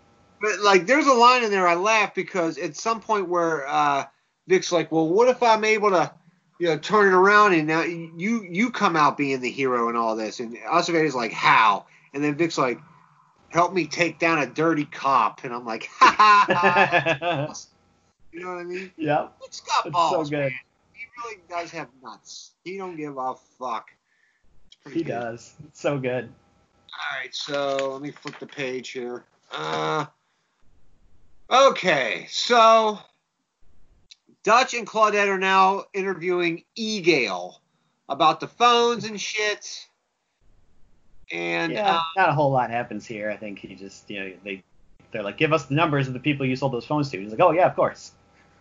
But 0.41 0.61
like, 0.61 0.87
there's 0.87 1.07
a 1.07 1.15
line 1.15 1.45
in 1.45 1.51
there 1.51 1.67
I 1.67 1.75
laugh 1.77 2.15
because 2.15 2.59
at 2.59 2.77
some 2.77 3.01
point 3.01 3.29
where 3.29 3.67
uh, 3.67 4.05
Vic's 4.47 4.71
like, 4.71 4.93
"Well, 4.93 5.09
what 5.09 5.29
if 5.29 5.43
I'm 5.43 5.65
able 5.65 5.91
to, 5.91 6.13
you 6.59 6.67
know, 6.69 6.79
turn 6.79 7.07
it 7.07 7.17
around 7.17 7.55
and 7.55 7.67
now 7.67 7.83
you 7.83 8.43
you 8.43 8.71
come 8.71 8.97
out 8.97 9.17
being 9.17 9.41
the 9.41 9.51
hero 9.51 9.89
and 9.89 9.97
all 9.97 10.15
this?" 10.15 10.41
And 10.41 10.57
Aceveda's 10.59 11.15
like, 11.15 11.33
"How?" 11.33 11.87
And 12.13 12.23
then 12.23 12.37
Vic's 12.37 12.59
like, 12.59 12.79
"Help 13.49 13.73
me 13.73 13.87
take 13.87 14.19
down 14.19 14.39
a 14.39 14.47
dirty 14.47 14.85
cop." 14.85 15.43
And 15.45 15.55
I'm 15.55 15.65
like, 15.65 15.89
"Ha 15.99 16.15
ha 16.19 16.47
ha!" 16.53 17.55
You 18.33 18.41
know 18.41 18.49
what 18.49 18.59
I 18.61 18.65
mean? 18.65 18.93
yeah 18.99 19.29
Vic's 19.41 19.61
got 19.61 19.87
It's 19.87 20.11
so 20.11 20.23
good. 20.25 20.31
man. 20.51 20.51
He 21.17 21.23
really 21.29 21.43
does 21.49 21.71
have 21.71 21.89
nuts. 22.03 22.53
He 22.65 22.77
don't 22.77 22.97
give 22.97 23.17
a 23.17 23.35
fuck. 23.59 23.91
He 24.93 25.03
good. 25.03 25.13
does. 25.13 25.55
It's 25.67 25.81
so 25.81 25.99
good. 25.99 26.29
All 26.93 27.21
right, 27.21 27.35
so 27.35 27.91
let 27.93 28.03
me 28.03 28.11
flip 28.11 28.39
the 28.39 28.47
page 28.47 28.91
here. 28.91 29.25
Uh, 29.53 30.07
okay, 31.51 32.27
so 32.31 32.99
Dutch 34.43 34.75
and 34.75 34.87
Claudette 34.87 35.29
are 35.29 35.39
now 35.39 35.85
interviewing 35.93 36.65
Egale 36.79 37.55
about 38.09 38.41
the 38.41 38.49
phones 38.49 39.05
and 39.05 39.21
shit. 39.21 39.87
And 41.33 41.73
Yeah, 41.73 41.97
uh, 41.97 42.01
not 42.17 42.29
a 42.29 42.33
whole 42.33 42.53
lot 42.53 42.71
happens 42.71 43.07
here. 43.07 43.31
I 43.31 43.37
think 43.37 43.59
he 43.59 43.75
just, 43.75 44.09
you 44.09 44.21
know, 44.21 44.33
they 44.45 44.63
they're 45.11 45.23
like, 45.23 45.37
give 45.37 45.53
us 45.53 45.67
the 45.67 45.75
numbers 45.75 46.09
of 46.09 46.15
the 46.15 46.21
people 46.21 46.47
you 46.47 46.57
sold 46.57 46.73
those 46.73 46.85
phones 46.85 47.11
to. 47.11 47.21
He's 47.21 47.31
like, 47.31 47.41
oh 47.41 47.51
yeah, 47.51 47.67
of 47.67 47.77
course. 47.77 48.13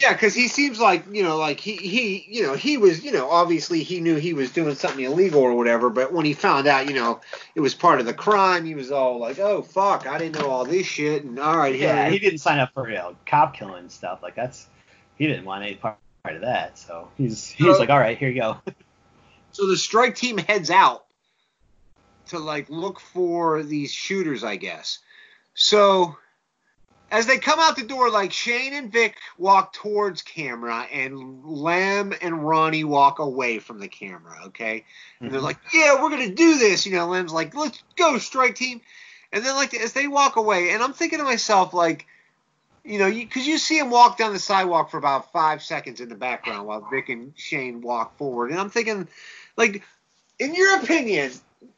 yeah, 0.00 0.12
because 0.12 0.34
he 0.34 0.48
seems 0.48 0.78
like 0.80 1.04
you 1.12 1.22
know, 1.22 1.36
like 1.36 1.60
he 1.60 1.76
he 1.76 2.24
you 2.28 2.42
know 2.42 2.54
he 2.54 2.76
was 2.76 3.04
you 3.04 3.12
know 3.12 3.28
obviously 3.30 3.82
he 3.82 4.00
knew 4.00 4.16
he 4.16 4.32
was 4.34 4.50
doing 4.52 4.74
something 4.74 5.04
illegal 5.04 5.40
or 5.40 5.54
whatever, 5.54 5.90
but 5.90 6.12
when 6.12 6.24
he 6.24 6.32
found 6.34 6.66
out 6.66 6.88
you 6.88 6.94
know 6.94 7.20
it 7.54 7.60
was 7.60 7.74
part 7.74 8.00
of 8.00 8.06
the 8.06 8.14
crime, 8.14 8.64
he 8.64 8.74
was 8.74 8.90
all 8.92 9.18
like, 9.18 9.38
oh 9.38 9.62
fuck, 9.62 10.06
I 10.06 10.18
didn't 10.18 10.40
know 10.40 10.50
all 10.50 10.64
this 10.64 10.86
shit, 10.86 11.24
and 11.24 11.38
all 11.38 11.56
right, 11.56 11.74
here 11.74 11.88
yeah, 11.88 12.08
he 12.08 12.18
didn't 12.18 12.38
sign 12.38 12.58
up 12.58 12.72
for 12.74 12.88
you 12.88 12.96
know 12.96 13.16
cop 13.26 13.54
killing 13.54 13.88
stuff. 13.88 14.20
Like 14.22 14.34
that's 14.34 14.66
he 15.16 15.26
didn't 15.26 15.44
want 15.44 15.64
any 15.64 15.74
part 15.74 15.96
of 16.24 16.40
that. 16.42 16.78
So 16.78 17.08
he's 17.16 17.48
he's 17.48 17.66
So- 17.74 17.78
like, 17.78 17.90
all 17.90 17.98
right, 17.98 18.16
here 18.18 18.28
you 18.30 18.40
go. 18.40 18.56
So 19.50 19.66
the 19.66 19.76
strike 19.78 20.14
team 20.14 20.36
heads 20.38 20.70
out 20.70 21.06
to 22.26 22.38
like 22.38 22.68
look 22.68 23.00
for 23.00 23.62
these 23.62 23.90
shooters, 23.90 24.44
I 24.44 24.56
guess. 24.56 24.98
So 25.54 26.16
as 27.10 27.26
they 27.26 27.38
come 27.38 27.58
out 27.58 27.76
the 27.76 27.84
door, 27.84 28.10
like 28.10 28.32
Shane 28.32 28.74
and 28.74 28.92
Vic 28.92 29.16
walk 29.38 29.72
towards 29.72 30.22
camera, 30.22 30.86
and 30.92 31.44
Lem 31.44 32.12
and 32.20 32.46
Ronnie 32.46 32.84
walk 32.84 33.18
away 33.18 33.58
from 33.58 33.78
the 33.78 33.88
camera. 33.88 34.38
Okay, 34.46 34.84
and 35.20 35.30
they're 35.30 35.38
mm-hmm. 35.38 35.46
like, 35.46 35.58
"Yeah, 35.72 36.02
we're 36.02 36.10
gonna 36.10 36.30
do 36.30 36.58
this." 36.58 36.86
You 36.86 36.96
know, 36.96 37.06
Lem's 37.08 37.32
like, 37.32 37.54
"Let's 37.54 37.82
go, 37.96 38.18
strike 38.18 38.54
team." 38.54 38.80
And 39.32 39.44
then 39.44 39.54
like 39.56 39.74
as 39.74 39.92
they 39.92 40.06
walk 40.06 40.36
away, 40.36 40.70
and 40.70 40.82
I'm 40.82 40.92
thinking 40.92 41.18
to 41.18 41.24
myself 41.24 41.74
like. 41.74 42.06
You 42.84 42.98
know, 42.98 43.10
because 43.10 43.46
you, 43.46 43.58
see 43.58 43.78
him 43.78 43.90
walk 43.90 44.16
down 44.16 44.32
the 44.32 44.38
sidewalk 44.38 44.90
for 44.90 44.96
about 44.96 45.30
five 45.30 45.62
seconds 45.62 46.00
in 46.00 46.08
the 46.08 46.14
background 46.14 46.66
while 46.66 46.88
Vic 46.90 47.10
and 47.10 47.34
Shane 47.36 47.82
walk 47.82 48.16
forward, 48.16 48.50
and 48.50 48.58
I'm 48.58 48.70
thinking, 48.70 49.08
like, 49.58 49.82
in 50.38 50.54
your 50.54 50.78
opinion, 50.78 51.32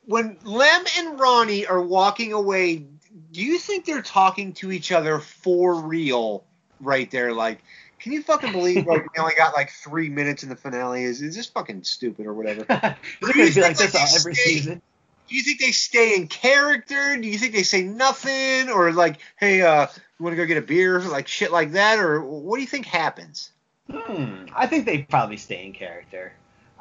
when 0.04 0.36
Lem 0.44 0.84
and 0.98 1.18
Ronnie 1.18 1.66
are 1.66 1.80
walking 1.80 2.32
away, 2.32 2.86
do 3.32 3.42
you 3.42 3.58
think 3.58 3.84
they're 3.84 4.02
talking 4.02 4.52
to 4.54 4.72
each 4.72 4.92
other 4.92 5.18
for 5.18 5.80
real 5.80 6.44
right 6.80 7.10
there? 7.10 7.32
Like, 7.32 7.60
Can 7.98 8.12
you 8.12 8.22
fucking 8.22 8.52
believe 8.52 8.86
like 8.86 9.02
we 9.02 9.20
only 9.20 9.34
got 9.36 9.54
like 9.54 9.70
three 9.70 10.08
minutes 10.08 10.42
in 10.42 10.48
the 10.48 10.56
finale? 10.56 11.04
Is 11.04 11.20
is 11.22 11.36
this 11.36 11.46
fucking 11.46 11.84
stupid 11.84 12.26
or 12.26 12.34
whatever? 12.34 12.60
Is 13.22 13.28
it 13.28 13.34
gonna 13.34 13.50
be 13.50 13.60
like 13.60 13.76
this 13.76 13.94
all 13.94 14.16
every 14.16 14.34
season? 14.34 14.82
Do 15.28 15.36
you 15.36 15.42
think 15.42 15.60
they 15.60 15.70
stay 15.70 16.16
in 16.16 16.26
character? 16.26 17.16
Do 17.16 17.28
you 17.28 17.38
think 17.38 17.52
they 17.52 17.62
say 17.62 17.82
nothing 17.82 18.68
or 18.68 18.90
like, 18.92 19.18
hey, 19.38 19.62
uh, 19.62 19.86
you 20.18 20.24
want 20.24 20.32
to 20.32 20.36
go 20.36 20.44
get 20.44 20.56
a 20.56 20.62
beer, 20.62 21.00
like 21.00 21.28
shit 21.28 21.52
like 21.52 21.72
that, 21.72 22.00
or 22.00 22.20
what 22.20 22.56
do 22.56 22.62
you 22.62 22.66
think 22.66 22.86
happens? 22.86 23.52
Hmm. 23.88 24.46
I 24.54 24.66
think 24.66 24.86
they 24.86 25.02
probably 25.02 25.36
stay 25.36 25.64
in 25.64 25.72
character. 25.72 26.32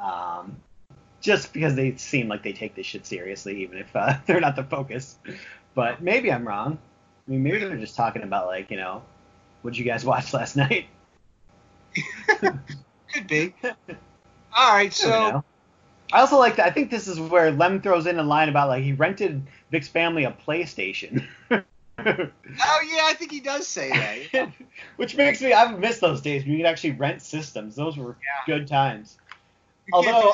Um, 0.02 0.58
just 1.22 1.54
because 1.54 1.76
they 1.76 1.96
seem 1.98 2.28
like 2.28 2.44
they 2.44 2.54
take 2.54 2.76
this 2.76 2.86
shit 2.86 3.06
seriously, 3.06 3.62
even 3.62 3.78
if 3.78 3.96
uh, 3.96 4.16
they're 4.26 4.40
not 4.40 4.56
the 4.56 4.64
focus. 4.64 5.18
But 5.76 6.02
maybe 6.02 6.32
I'm 6.32 6.48
wrong. 6.48 6.78
I 7.28 7.32
mean, 7.32 7.44
maybe 7.44 7.60
they're 7.60 7.78
just 7.78 7.96
talking 7.96 8.24
about 8.24 8.48
like, 8.48 8.72
you 8.72 8.78
know, 8.78 9.04
what 9.62 9.78
you 9.78 9.86
guys 9.86 10.06
watch 10.12 10.34
last 10.34 10.56
night. 10.56 10.88
Could 13.14 13.28
be. 13.28 13.54
All 14.58 14.74
right, 14.74 14.92
so 14.92 15.44
I 16.12 16.22
also 16.22 16.38
like 16.40 16.56
that. 16.56 16.66
I 16.66 16.72
think 16.72 16.90
this 16.90 17.08
is 17.08 17.20
where 17.20 17.52
Lem 17.52 17.82
throws 17.82 18.08
in 18.08 18.18
a 18.18 18.24
line 18.24 18.50
about 18.50 18.68
like 18.68 18.84
he 18.84 18.94
rented 18.94 19.44
Vic's 19.72 19.88
family 19.88 20.24
a 20.24 20.32
PlayStation. 20.32 21.26
oh 21.52 21.62
yeah, 22.00 23.04
I 23.04 23.14
think 23.18 23.32
he 23.32 23.40
does 23.40 23.68
say 23.68 23.90
that. 23.90 24.34
Yeah. 24.34 24.52
Which 24.96 25.16
makes 25.16 25.42
me 25.42 25.54
I've 25.54 25.78
missed 25.80 26.02
those 26.02 26.22
days 26.22 26.44
when 26.44 26.54
you 26.54 26.58
could 26.60 26.66
actually 26.66 26.92
rent 26.92 27.22
systems. 27.22 27.76
Those 27.76 27.98
were 27.98 28.18
Yeah. 28.22 28.54
good 28.58 28.68
times. 28.68 29.18
You 29.88 29.94
Although-? 29.94 30.34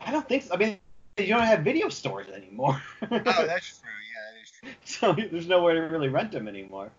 I 0.00 0.10
don't 0.10 0.28
think 0.28 0.42
so. 0.42 0.54
I 0.54 0.56
mean, 0.56 0.78
you 1.18 1.28
don't 1.28 1.42
have 1.42 1.60
video 1.60 1.88
stores 1.88 2.28
anymore. 2.28 2.82
Oh, 3.02 3.08
that's 3.08 3.26
true. 3.26 3.44
Yeah, 3.46 4.32
that 4.32 4.42
is 4.42 4.50
true. 4.50 4.53
so 4.84 5.12
there's 5.12 5.46
nowhere 5.46 5.74
to 5.74 5.80
really 5.82 6.08
rent 6.08 6.32
them 6.32 6.48
anymore. 6.48 6.90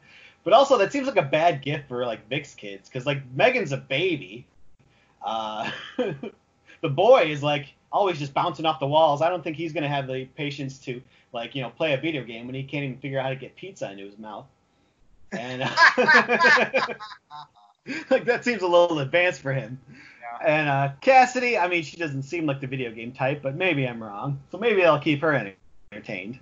But 0.43 0.53
also, 0.53 0.77
that 0.77 0.91
seems 0.91 1.07
like 1.07 1.17
a 1.17 1.23
bad 1.23 1.63
gift 1.63 1.87
for 1.87 2.05
like 2.05 2.29
Vic's 2.29 2.53
kids, 2.53 2.87
because 2.87 3.05
like 3.05 3.19
Megan's 3.33 3.71
a 3.71 3.77
baby. 3.77 4.45
Uh, 5.23 5.71
the 5.97 6.89
boy 6.89 7.23
is 7.31 7.41
like 7.41 7.73
always 7.91 8.19
just 8.19 8.33
bouncing 8.33 8.65
off 8.65 8.79
the 8.79 8.87
walls. 8.87 9.21
I 9.21 9.29
don't 9.29 9.43
think 9.43 9.57
he's 9.57 9.73
gonna 9.73 9.89
have 9.89 10.07
the 10.07 10.25
patience 10.35 10.77
to 10.79 11.01
like 11.33 11.55
you 11.55 11.63
know 11.63 11.71
play 11.71 11.93
a 11.93 11.97
video 11.97 12.23
game 12.23 12.45
when 12.45 12.53
he 12.53 12.63
can't 12.63 12.83
even 12.83 12.97
figure 12.99 13.19
out 13.19 13.23
how 13.23 13.29
to 13.29 13.35
get 13.35 13.55
pizza 13.55 13.89
into 13.91 14.05
his 14.05 14.19
mouth. 14.19 14.45
And 15.31 15.63
uh, 15.63 15.69
like 18.09 18.25
that 18.25 18.43
seems 18.43 18.61
a 18.61 18.67
little 18.67 18.99
advanced 18.99 19.41
for 19.41 19.51
him. 19.51 19.79
Yeah. 19.89 20.47
And 20.47 20.69
uh, 20.69 20.91
Cassidy, 21.01 21.57
I 21.57 21.67
mean, 21.67 21.83
she 21.83 21.97
doesn't 21.97 22.23
seem 22.23 22.45
like 22.45 22.61
the 22.61 22.67
video 22.67 22.91
game 22.91 23.11
type, 23.11 23.41
but 23.41 23.55
maybe 23.55 23.87
I'm 23.87 24.01
wrong. 24.01 24.39
So 24.51 24.57
maybe 24.57 24.85
I'll 24.85 24.99
keep 24.99 25.21
her 25.21 25.55
entertained. 25.91 26.39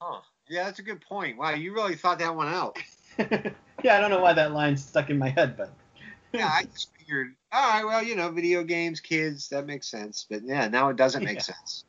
Huh. 0.00 0.20
Yeah, 0.50 0.64
that's 0.64 0.80
a 0.80 0.82
good 0.82 1.00
point. 1.00 1.38
Wow, 1.38 1.54
you 1.54 1.72
really 1.72 1.94
thought 1.94 2.18
that 2.18 2.34
one 2.34 2.48
out. 2.48 2.76
yeah, 3.18 3.96
I 3.96 4.00
don't 4.00 4.10
know 4.10 4.20
why 4.20 4.32
that 4.32 4.52
line 4.52 4.76
stuck 4.76 5.08
in 5.08 5.16
my 5.16 5.28
head, 5.28 5.56
but 5.56 5.72
Yeah, 6.32 6.48
I 6.48 6.64
just 6.64 6.90
figured. 6.98 7.36
All 7.52 7.70
right, 7.70 7.84
well, 7.84 8.02
you 8.02 8.16
know, 8.16 8.30
video 8.32 8.64
games, 8.64 8.98
kids, 8.98 9.48
that 9.50 9.64
makes 9.66 9.88
sense. 9.88 10.26
But 10.28 10.42
yeah, 10.42 10.66
now 10.66 10.88
it 10.88 10.96
doesn't 10.96 11.22
make 11.22 11.38
Yeah. 11.38 11.54
sense. 11.54 11.84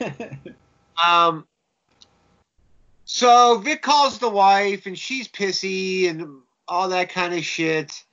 Um. 1.04 1.46
So 3.04 3.58
Vic 3.58 3.80
calls 3.82 4.18
the 4.18 4.28
wife, 4.28 4.86
and 4.86 4.96
she's 4.98 5.26
pissy 5.28 6.08
and 6.08 6.42
all 6.68 6.90
that 6.90 7.08
kind 7.08 7.34
of 7.34 7.42
shit. 7.42 8.04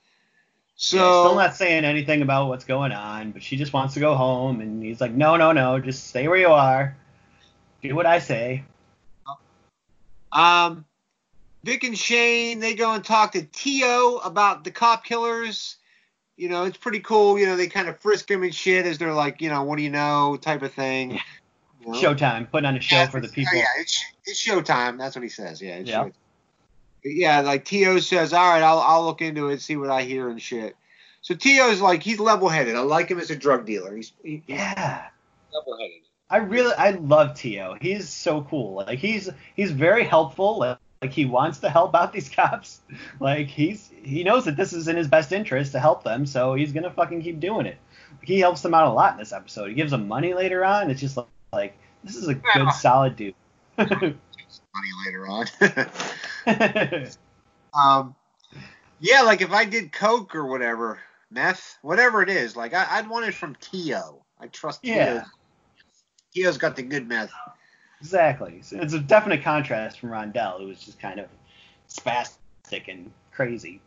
So 0.76 0.96
Yeah, 0.96 1.10
still 1.12 1.34
not 1.36 1.54
saying 1.54 1.84
anything 1.84 2.22
about 2.22 2.48
what's 2.48 2.64
going 2.64 2.92
on, 2.92 3.32
but 3.32 3.42
she 3.42 3.56
just 3.56 3.72
wants 3.72 3.94
to 3.94 4.00
go 4.00 4.14
home, 4.14 4.60
and 4.60 4.82
he's 4.82 5.00
like, 5.00 5.12
no, 5.12 5.36
no, 5.36 5.52
no, 5.52 5.78
just 5.78 6.08
stay 6.08 6.26
where 6.28 6.38
you 6.38 6.48
are. 6.48 6.96
Do 7.82 7.94
what 7.94 8.06
I 8.06 8.18
say. 8.18 8.64
Um, 10.32 10.84
Vic 11.64 11.84
and 11.84 11.98
Shane, 11.98 12.60
they 12.60 12.74
go 12.74 12.92
and 12.92 13.04
talk 13.04 13.32
to 13.32 13.42
Tio 13.42 14.18
about 14.18 14.64
the 14.64 14.70
cop 14.70 15.04
killers. 15.04 15.76
You 16.36 16.48
know, 16.48 16.64
it's 16.64 16.76
pretty 16.76 17.00
cool. 17.00 17.38
You 17.38 17.46
know, 17.46 17.56
they 17.56 17.66
kind 17.66 17.88
of 17.88 17.98
frisk 17.98 18.30
him 18.30 18.42
and 18.42 18.54
shit 18.54 18.86
as 18.86 18.98
they're 18.98 19.12
like, 19.12 19.40
you 19.42 19.50
know, 19.50 19.64
what 19.64 19.76
do 19.76 19.82
you 19.82 19.90
know, 19.90 20.38
type 20.40 20.62
of 20.62 20.72
thing. 20.72 21.12
Yeah. 21.12 21.20
You 21.80 21.92
know? 21.92 21.98
Showtime, 21.98 22.50
putting 22.50 22.66
on 22.66 22.76
a 22.76 22.80
show 22.80 22.96
Yeah, 22.96 23.06
for 23.08 23.20
the 23.20 23.28
people. 23.28 23.56
Yeah, 23.56 23.64
it's, 23.78 24.04
it's 24.24 24.46
showtime. 24.46 24.98
That's 24.98 25.16
what 25.16 25.22
he 25.22 25.28
says. 25.28 25.60
Yeah. 25.60 25.78
Yeah. 25.78 26.04
showtime. 26.04 26.12
Yeah, 27.04 27.40
like 27.40 27.64
Tio 27.64 27.98
says, 28.00 28.32
all 28.32 28.48
right, 28.50 28.62
I'll 28.62 28.80
I'll 28.80 29.04
look 29.04 29.22
into 29.22 29.48
it, 29.48 29.60
see 29.60 29.76
what 29.76 29.88
I 29.88 30.02
hear 30.02 30.28
and 30.28 30.42
shit. 30.42 30.76
So 31.22 31.34
Tio's 31.34 31.80
like 31.80 32.02
he's 32.02 32.18
level 32.18 32.48
headed. 32.48 32.74
I 32.74 32.80
like 32.80 33.08
him 33.08 33.20
as 33.20 33.30
a 33.30 33.36
drug 33.36 33.66
dealer. 33.66 33.94
He's, 33.94 34.12
he, 34.22 34.42
Yeah. 34.46 35.06
level 35.52 35.78
headed. 35.78 36.02
I 36.30 36.38
really, 36.38 36.74
I 36.74 36.90
love 36.90 37.34
Tio. 37.36 37.76
He's 37.80 38.08
so 38.08 38.42
cool. 38.42 38.74
Like 38.74 38.98
he's 38.98 39.30
he's 39.56 39.70
very 39.72 40.04
helpful. 40.04 40.58
Like, 40.58 40.78
like 41.00 41.12
he 41.12 41.24
wants 41.24 41.58
to 41.60 41.70
help 41.70 41.94
out 41.94 42.12
these 42.14 42.28
cops. 42.28 42.80
Like 43.20 43.46
he's 43.48 43.90
he 44.02 44.24
knows 44.24 44.44
that 44.44 44.56
this 44.56 44.72
is 44.72 44.88
in 44.88 44.96
his 44.96 45.08
best 45.08 45.32
interest 45.32 45.72
to 45.72 45.80
help 45.80 46.04
them, 46.04 46.26
so 46.26 46.54
he's 46.54 46.72
gonna 46.72 46.90
fucking 46.90 47.22
keep 47.22 47.40
doing 47.40 47.66
it. 47.66 47.78
He 48.22 48.40
helps 48.40 48.62
them 48.62 48.74
out 48.74 48.88
a 48.88 48.92
lot 48.92 49.12
in 49.12 49.18
this 49.18 49.32
episode. 49.32 49.68
He 49.68 49.74
gives 49.74 49.90
them 49.90 50.06
money 50.08 50.34
later 50.34 50.64
on. 50.64 50.90
It's 50.90 51.00
just 51.00 51.16
like, 51.16 51.26
like 51.52 51.78
this 52.04 52.16
is 52.16 52.28
a 52.28 52.34
good 52.34 52.42
Yeah. 52.56 52.70
solid 52.70 53.16
dude. 53.16 53.34
Money 53.78 54.90
later 55.06 55.26
on. 55.28 55.46
um, 57.74 58.14
yeah, 59.00 59.22
like 59.22 59.40
if 59.40 59.50
I 59.52 59.64
did 59.64 59.92
coke 59.92 60.34
or 60.34 60.46
whatever, 60.46 60.98
meth, 61.30 61.78
whatever 61.82 62.22
it 62.22 62.28
is, 62.28 62.56
like 62.56 62.74
I, 62.74 62.86
I'd 62.90 63.08
want 63.08 63.26
it 63.26 63.34
from 63.34 63.56
Tio. 63.60 64.24
I 64.40 64.46
trust 64.48 64.80
Yeah. 64.82 65.12
Tio. 65.12 65.22
Tio's 66.38 66.58
got 66.58 66.76
the 66.76 66.82
good 66.82 67.08
meth. 67.08 67.32
exactly. 68.00 68.60
So 68.62 68.78
it's 68.80 68.92
a 68.92 69.00
definite 69.00 69.42
contrast 69.42 70.00
from 70.00 70.10
Rondell, 70.10 70.60
who 70.60 70.66
was 70.66 70.82
just 70.82 70.98
kind 70.98 71.20
of 71.20 71.26
spastic 71.88 72.88
and 72.88 73.10
crazy. 73.32 73.80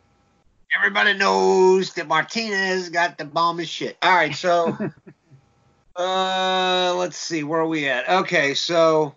Everybody 0.77 1.13
knows 1.13 1.93
that 1.93 2.07
Martinez 2.07 2.89
got 2.89 3.17
the 3.17 3.25
bomb 3.25 3.59
as 3.59 3.69
shit. 3.69 3.97
All 4.01 4.15
right, 4.15 4.33
so 4.33 4.77
uh, 5.95 6.95
let's 6.97 7.17
see 7.17 7.43
where 7.43 7.61
are 7.61 7.67
we 7.67 7.89
at. 7.89 8.07
Okay, 8.07 8.53
so 8.53 9.15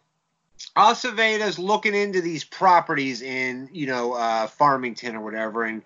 Aceveda's 0.77 1.59
looking 1.59 1.95
into 1.95 2.21
these 2.21 2.43
properties 2.43 3.23
in 3.23 3.69
you 3.73 3.87
know 3.87 4.15
uh, 4.15 4.49
Farmington 4.49 5.15
or 5.15 5.21
whatever, 5.21 5.65
and 5.65 5.83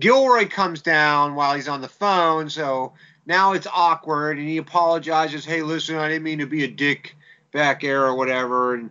Gilroy 0.00 0.48
comes 0.48 0.82
down 0.82 1.36
while 1.36 1.54
he's 1.54 1.68
on 1.68 1.80
the 1.80 1.88
phone. 1.88 2.50
So 2.50 2.92
now 3.26 3.52
it's 3.52 3.66
awkward, 3.72 4.38
and 4.38 4.48
he 4.48 4.56
apologizes. 4.56 5.44
Hey, 5.44 5.62
listen, 5.62 5.96
I 5.96 6.08
didn't 6.08 6.24
mean 6.24 6.38
to 6.38 6.46
be 6.46 6.64
a 6.64 6.68
dick 6.68 7.16
back 7.52 7.82
there 7.82 8.04
or 8.06 8.14
whatever, 8.14 8.74
and 8.74 8.90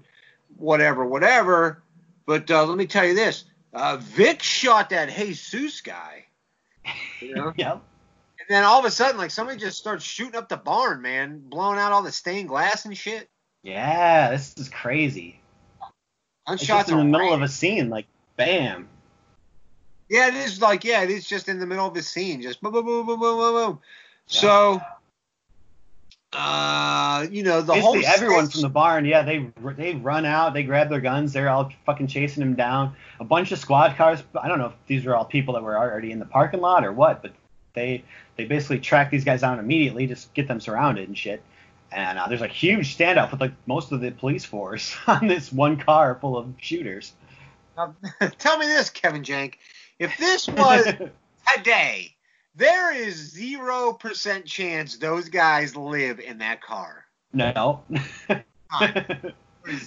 whatever, 0.58 1.06
whatever. 1.06 1.82
But 2.26 2.50
uh, 2.50 2.66
let 2.66 2.78
me 2.78 2.88
tell 2.88 3.06
you 3.06 3.16
this: 3.16 3.46
uh, 3.74 3.98
Vic 3.98 4.42
shot 4.42 4.90
that 4.90 5.10
Jesus 5.10 5.82
guy. 5.82 6.26
You 7.20 7.36
know? 7.36 7.54
Yep. 7.58 7.82
And 8.40 8.56
then 8.58 8.64
all 8.64 8.80
of 8.80 8.86
a 8.86 8.92
sudden, 8.92 9.18
like 9.18 9.30
somebody 9.30 9.60
just 9.60 9.78
starts 9.78 10.04
shooting 10.04 10.36
up 10.36 10.50
the 10.50 10.58
barn, 10.58 11.02
man, 11.04 11.44
blowing 11.46 11.78
out 11.78 11.92
all 11.92 12.02
the 12.02 12.12
stained 12.12 12.50
glass 12.50 12.86
and 12.86 12.98
shit. 12.98 13.30
Yeah, 13.62 14.32
this 14.32 14.56
is 14.58 14.68
crazy. 14.68 15.40
Gunshots 16.48 16.90
in 16.90 16.98
the 16.98 17.04
middle 17.04 17.20
raining. 17.20 17.36
of 17.36 17.42
a 17.44 17.48
scene, 17.48 17.90
like 17.90 18.08
bam. 18.36 18.88
Yeah, 20.10 20.28
it 20.28 20.34
is 20.34 20.60
like 20.60 20.84
yeah, 20.84 21.04
it 21.04 21.12
is 21.12 21.28
just 21.28 21.50
in 21.50 21.60
the 21.60 21.68
middle 21.68 21.86
of 21.86 21.96
a 21.96 22.02
scene, 22.02 22.42
just 22.42 22.62
boom, 22.62 22.72
boom, 22.72 22.84
boom, 22.86 23.06
boom, 23.06 23.20
boom, 23.20 23.38
boom, 23.38 23.54
boom. 23.54 23.80
So, 24.28 24.82
uh, 26.34 27.28
you 27.30 27.44
know, 27.44 27.62
the 27.62 27.74
Basically, 27.74 28.04
whole 28.04 28.14
everyone 28.14 28.48
from 28.48 28.62
the 28.62 28.70
barn, 28.70 29.06
yeah, 29.06 29.24
they 29.24 29.52
they 29.76 29.96
run 29.96 30.26
out, 30.26 30.54
they 30.54 30.64
grab 30.64 30.90
their 30.90 31.02
guns, 31.02 31.34
they're 31.34 31.50
all 31.50 31.72
fucking 31.86 32.08
chasing 32.08 32.42
him 32.42 32.56
down. 32.56 32.96
A 33.20 33.26
bunch 33.26 33.52
of 33.52 33.60
squad 33.60 33.98
cars. 33.98 34.24
I 34.42 34.48
don't 34.48 34.58
know 34.58 34.68
if 34.68 34.74
these 34.88 35.06
were 35.06 35.16
all 35.16 35.26
people 35.26 35.56
that 35.56 35.64
were 35.64 35.78
already 35.78 36.12
in 36.12 36.20
the 36.20 36.26
parking 36.26 36.62
lot 36.62 36.86
or 36.86 36.94
what, 36.94 37.22
but 37.22 37.34
they 37.74 38.04
they 38.38 38.46
basically 38.46 38.80
track 38.80 39.12
these 39.12 39.24
guys 39.24 39.42
down 39.42 39.60
immediately, 39.60 40.08
just 40.08 40.34
get 40.34 40.48
them 40.48 40.62
surrounded 40.62 41.08
and 41.08 41.18
shit. 41.18 41.44
And 41.92 42.18
uh, 42.18 42.28
there's 42.28 42.42
a 42.42 42.48
huge 42.48 42.98
standoff 42.98 43.32
with 43.32 43.42
like 43.42 43.54
most 43.66 43.92
of 43.92 44.00
the 44.00 44.12
police 44.12 44.46
force 44.46 44.96
on 45.08 45.28
this 45.28 45.52
one 45.52 45.78
car 45.78 46.18
full 46.20 46.38
of 46.38 46.54
shooters. 46.58 47.14
Now, 47.76 47.96
tell 48.38 48.58
me 48.58 48.68
this, 48.68 48.90
Kevin 48.90 49.24
Jank. 49.24 49.56
If 50.00 50.18
this 50.18 50.48
was 50.48 50.86
today, 51.56 52.16
there 52.56 52.94
is 52.94 53.16
zero 53.16 53.94
percent 53.94 54.46
chance 54.46 54.98
those 54.98 55.30
guys 55.30 55.76
live 55.76 56.20
in 56.20 56.38
that 56.40 56.62
car. 56.62 57.06
no. 57.34 57.84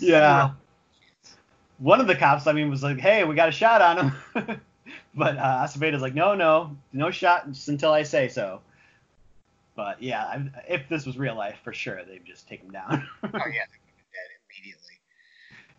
Yeah. 0.00 0.52
One 1.78 2.00
of 2.00 2.06
the 2.06 2.14
cops, 2.14 2.46
I 2.46 2.52
mean, 2.52 2.70
was 2.70 2.82
like, 2.82 2.98
"Hey, 3.00 3.24
we 3.24 3.34
got 3.34 3.48
a 3.48 3.52
shot 3.52 3.82
on 3.82 3.98
him," 3.98 4.12
but 5.14 5.36
uh, 5.36 5.66
Aceveda's 5.66 6.00
like, 6.00 6.14
"No, 6.14 6.34
no, 6.34 6.76
no 6.92 7.10
shot 7.10 7.48
just 7.48 7.68
until 7.68 7.92
I 7.92 8.04
say 8.04 8.28
so." 8.28 8.60
But 9.74 10.00
yeah, 10.00 10.24
I, 10.24 10.48
if 10.68 10.88
this 10.88 11.04
was 11.04 11.18
real 11.18 11.34
life, 11.34 11.56
for 11.64 11.72
sure, 11.72 12.00
they'd 12.04 12.24
just 12.24 12.48
take 12.48 12.60
him 12.62 12.70
down. 12.70 13.06
Oh 13.24 13.28
yeah, 13.32 13.32
they 13.32 13.48
would 13.50 13.96
have 13.96 14.12
dead 14.12 14.30
immediately. 14.48 15.00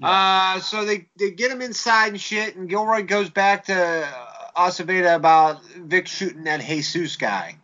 Uh, 0.03 0.59
so 0.59 0.83
they 0.83 1.07
they 1.17 1.31
get 1.31 1.49
him 1.51 1.61
inside 1.61 2.09
and 2.09 2.19
shit, 2.19 2.57
and 2.57 2.67
Gilroy 2.69 3.03
goes 3.03 3.29
back 3.29 3.63
to 3.65 4.07
Aceveda 4.55 5.15
about 5.15 5.63
Vic 5.65 6.07
shooting 6.07 6.43
that 6.45 6.61
Jesus 6.61 7.15
guy. 7.15 7.57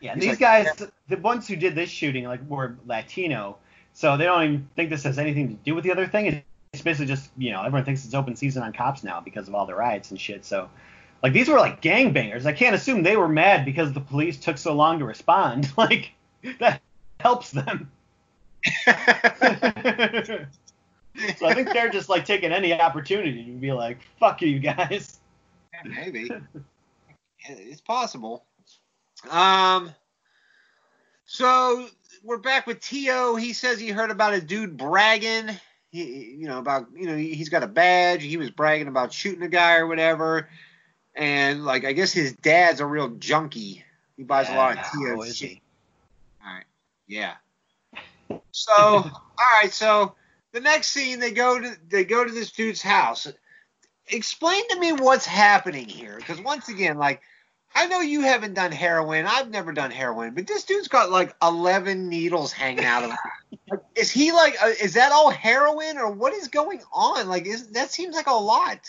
yeah, 0.00 0.12
and 0.12 0.20
these 0.22 0.30
like- 0.30 0.38
guys, 0.38 0.88
the 1.08 1.16
ones 1.18 1.46
who 1.46 1.56
did 1.56 1.74
this 1.74 1.90
shooting, 1.90 2.24
like, 2.24 2.40
were 2.48 2.76
Latino, 2.86 3.58
so 3.92 4.16
they 4.16 4.24
don't 4.24 4.42
even 4.42 4.68
think 4.76 4.90
this 4.90 5.04
has 5.04 5.18
anything 5.18 5.48
to 5.48 5.54
do 5.64 5.74
with 5.74 5.84
the 5.84 5.92
other 5.92 6.06
thing. 6.06 6.42
It's 6.72 6.82
basically 6.82 7.06
just, 7.06 7.30
you 7.36 7.50
know, 7.50 7.60
everyone 7.60 7.84
thinks 7.84 8.04
it's 8.04 8.14
open 8.14 8.36
season 8.36 8.62
on 8.62 8.72
cops 8.72 9.02
now 9.02 9.20
because 9.20 9.48
of 9.48 9.54
all 9.54 9.66
the 9.66 9.74
riots 9.74 10.10
and 10.10 10.20
shit. 10.20 10.44
So 10.44 10.70
like 11.22 11.32
these 11.32 11.48
were 11.48 11.58
like 11.58 11.82
gangbangers. 11.82 12.46
I 12.46 12.52
can't 12.52 12.74
assume 12.74 13.02
they 13.02 13.16
were 13.16 13.28
mad 13.28 13.64
because 13.64 13.92
the 13.92 14.00
police 14.00 14.38
took 14.38 14.58
so 14.58 14.74
long 14.74 14.98
to 14.98 15.04
respond. 15.04 15.72
Like 15.76 16.12
that 16.58 16.80
helps 17.18 17.50
them. 17.50 17.90
so 18.84 18.86
I 21.46 21.54
think 21.54 21.72
they're 21.72 21.90
just 21.90 22.08
like 22.08 22.24
taking 22.24 22.52
any 22.52 22.72
opportunity 22.78 23.44
to 23.44 23.52
be 23.52 23.72
like, 23.72 23.98
"Fuck 24.18 24.42
you 24.42 24.58
guys." 24.58 25.19
Maybe. 25.84 26.30
it's 27.48 27.80
possible. 27.80 28.44
Um. 29.28 29.92
So 31.26 31.86
we're 32.24 32.38
back 32.38 32.66
with 32.66 32.80
Tio. 32.80 33.36
He 33.36 33.52
says 33.52 33.78
he 33.78 33.88
heard 33.88 34.10
about 34.10 34.34
a 34.34 34.40
dude 34.40 34.76
bragging. 34.76 35.50
He, 35.90 36.36
you 36.38 36.48
know, 36.48 36.58
about 36.58 36.88
you 36.94 37.06
know, 37.06 37.16
he's 37.16 37.48
got 37.48 37.62
a 37.62 37.68
badge. 37.68 38.22
He 38.22 38.36
was 38.36 38.50
bragging 38.50 38.88
about 38.88 39.12
shooting 39.12 39.42
a 39.42 39.48
guy 39.48 39.76
or 39.76 39.86
whatever. 39.86 40.48
And 41.14 41.64
like, 41.64 41.84
I 41.84 41.92
guess 41.92 42.12
his 42.12 42.32
dad's 42.34 42.80
a 42.80 42.86
real 42.86 43.08
junkie. 43.10 43.84
He 44.16 44.22
buys 44.22 44.48
yeah, 44.48 44.54
a 44.54 44.58
lot 44.58 44.78
of 44.78 44.84
Tio 44.92 45.24
shit. 45.32 45.58
All 46.44 46.52
right. 46.52 46.64
Yeah. 47.06 47.34
So, 48.52 48.72
all 48.74 49.12
right. 49.60 49.72
So 49.72 50.14
the 50.52 50.60
next 50.60 50.88
scene, 50.88 51.20
they 51.20 51.32
go 51.32 51.58
to 51.58 51.76
they 51.88 52.04
go 52.04 52.24
to 52.24 52.32
this 52.32 52.52
dude's 52.52 52.82
house. 52.82 53.26
Explain 54.10 54.68
to 54.68 54.78
me 54.78 54.92
what's 54.92 55.26
happening 55.26 55.88
here, 55.88 56.16
because 56.16 56.40
once 56.40 56.68
again, 56.68 56.98
like 56.98 57.22
I 57.74 57.86
know 57.86 58.00
you 58.00 58.22
haven't 58.22 58.54
done 58.54 58.72
heroin. 58.72 59.26
I've 59.26 59.50
never 59.50 59.72
done 59.72 59.90
heroin, 59.90 60.34
but 60.34 60.46
this 60.46 60.64
dude's 60.64 60.88
got 60.88 61.10
like 61.10 61.34
11 61.40 62.08
needles 62.08 62.52
hanging 62.52 62.84
out 62.84 63.04
of 63.04 63.10
him. 63.10 63.18
like, 63.70 63.80
is 63.94 64.10
he 64.10 64.32
like, 64.32 64.56
uh, 64.62 64.72
is 64.82 64.94
that 64.94 65.12
all 65.12 65.30
heroin 65.30 65.98
or 65.98 66.10
what 66.10 66.32
is 66.32 66.48
going 66.48 66.82
on? 66.92 67.28
Like, 67.28 67.46
is 67.46 67.68
that 67.68 67.90
seems 67.90 68.16
like 68.16 68.26
a 68.26 68.34
lot. 68.34 68.80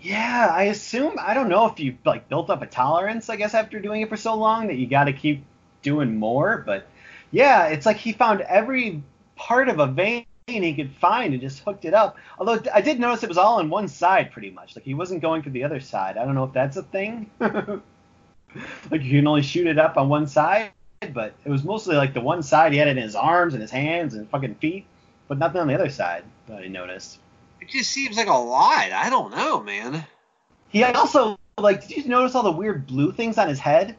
Yeah, 0.00 0.48
I 0.52 0.64
assume. 0.64 1.16
I 1.20 1.34
don't 1.34 1.48
know 1.48 1.66
if 1.66 1.78
you 1.80 1.96
like 2.04 2.28
built 2.28 2.50
up 2.50 2.62
a 2.62 2.66
tolerance, 2.66 3.28
I 3.28 3.36
guess, 3.36 3.54
after 3.54 3.80
doing 3.80 4.02
it 4.02 4.08
for 4.08 4.16
so 4.16 4.34
long 4.34 4.68
that 4.68 4.76
you 4.76 4.86
got 4.86 5.04
to 5.04 5.12
keep 5.12 5.44
doing 5.82 6.16
more. 6.16 6.62
But 6.66 6.86
yeah, 7.30 7.66
it's 7.66 7.86
like 7.86 7.96
he 7.96 8.12
found 8.12 8.40
every 8.42 9.02
part 9.36 9.68
of 9.68 9.78
a 9.78 9.86
vein 9.86 10.26
he 10.48 10.74
could 10.74 10.92
find 10.92 11.32
and 11.32 11.40
just 11.40 11.60
hooked 11.60 11.84
it 11.84 11.94
up. 11.94 12.16
Although 12.38 12.62
I 12.72 12.80
did 12.80 12.98
notice 12.98 13.22
it 13.22 13.28
was 13.28 13.38
all 13.38 13.58
on 13.58 13.70
one 13.70 13.88
side 13.88 14.32
pretty 14.32 14.50
much. 14.50 14.74
Like 14.76 14.84
he 14.84 14.94
wasn't 14.94 15.22
going 15.22 15.42
for 15.42 15.50
the 15.50 15.64
other 15.64 15.80
side. 15.80 16.16
I 16.16 16.24
don't 16.24 16.34
know 16.34 16.44
if 16.44 16.52
that's 16.52 16.76
a 16.76 16.82
thing. 16.82 17.30
like 17.40 19.02
you 19.02 19.18
can 19.18 19.26
only 19.26 19.42
shoot 19.42 19.66
it 19.66 19.78
up 19.78 19.96
on 19.96 20.08
one 20.08 20.26
side, 20.26 20.70
but 21.12 21.34
it 21.44 21.50
was 21.50 21.64
mostly 21.64 21.96
like 21.96 22.14
the 22.14 22.20
one 22.20 22.42
side 22.42 22.72
he 22.72 22.78
had 22.78 22.88
it 22.88 22.96
in 22.96 23.02
his 23.02 23.14
arms 23.14 23.54
and 23.54 23.60
his 23.60 23.70
hands 23.70 24.14
and 24.14 24.28
fucking 24.30 24.54
feet, 24.56 24.86
but 25.28 25.38
nothing 25.38 25.60
on 25.60 25.68
the 25.68 25.74
other 25.74 25.90
side 25.90 26.24
that 26.48 26.62
I 26.62 26.68
noticed. 26.68 27.18
It 27.60 27.68
just 27.68 27.90
seems 27.90 28.16
like 28.16 28.28
a 28.28 28.32
lot. 28.32 28.90
I 28.92 29.10
don't 29.10 29.30
know, 29.30 29.62
man. 29.62 30.04
He 30.70 30.84
also 30.84 31.38
like 31.58 31.86
did 31.88 32.04
you 32.04 32.08
notice 32.08 32.34
all 32.34 32.42
the 32.42 32.52
weird 32.52 32.86
blue 32.86 33.12
things 33.12 33.38
on 33.38 33.48
his 33.48 33.58
head? 33.58 33.96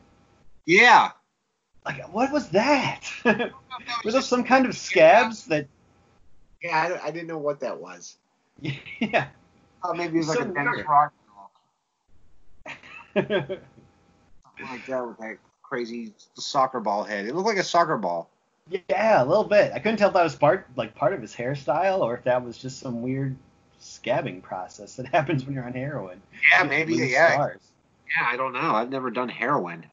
Yeah. 0.65 1.11
Like 1.85 2.07
what 2.13 2.31
was 2.31 2.49
that? 2.49 3.01
Were 3.25 4.11
those 4.11 4.27
some 4.27 4.43
kind 4.43 4.65
of 4.65 4.75
scabs 4.75 5.45
that 5.47 5.67
yeah, 6.61 6.99
I, 7.01 7.07
I, 7.07 7.11
didn't 7.11 7.27
know 7.27 7.37
what 7.37 7.59
that 7.61 7.79
was. 7.79 8.17
Yeah. 8.99 9.27
Oh, 9.81 9.93
maybe 9.93 10.15
it 10.15 10.19
was 10.19 10.27
like 10.27 10.39
so 10.39 10.43
a 10.43 10.47
Dennis 10.47 10.83
Rodman. 10.85 11.11
Something 13.13 13.59
like 14.61 14.85
that 14.87 15.07
with 15.07 15.17
that 15.19 15.37
crazy 15.63 16.13
soccer 16.33 16.81
ball 16.81 17.05
head. 17.05 17.25
It 17.25 17.35
looked 17.35 17.47
like 17.47 17.57
a 17.57 17.63
soccer 17.63 17.97
ball. 17.97 18.29
Yeah, 18.89 19.23
a 19.23 19.25
little 19.25 19.45
bit. 19.45 19.71
I 19.73 19.79
couldn't 19.79 19.97
tell 19.97 20.09
if 20.09 20.13
that 20.15 20.23
was 20.23 20.35
part 20.35 20.67
like 20.75 20.93
part 20.95 21.13
of 21.13 21.21
his 21.21 21.33
hairstyle 21.33 22.01
or 22.01 22.15
if 22.15 22.23
that 22.25 22.43
was 22.43 22.57
just 22.57 22.79
some 22.79 23.01
weird 23.01 23.35
scabbing 23.81 24.41
process 24.41 24.95
that 24.95 25.07
happens 25.13 25.45
when 25.45 25.55
you're 25.55 25.63
on 25.63 25.73
heroin. 25.73 26.21
Yeah, 26.51 26.63
maybe. 26.63 26.95
Yeah. 26.95 27.33
Stars. 27.33 27.61
Yeah, 28.09 28.27
I 28.27 28.37
don't 28.37 28.53
know. 28.53 28.75
I've 28.75 28.89
never 28.89 29.11
done 29.11 29.29
heroin. 29.29 29.85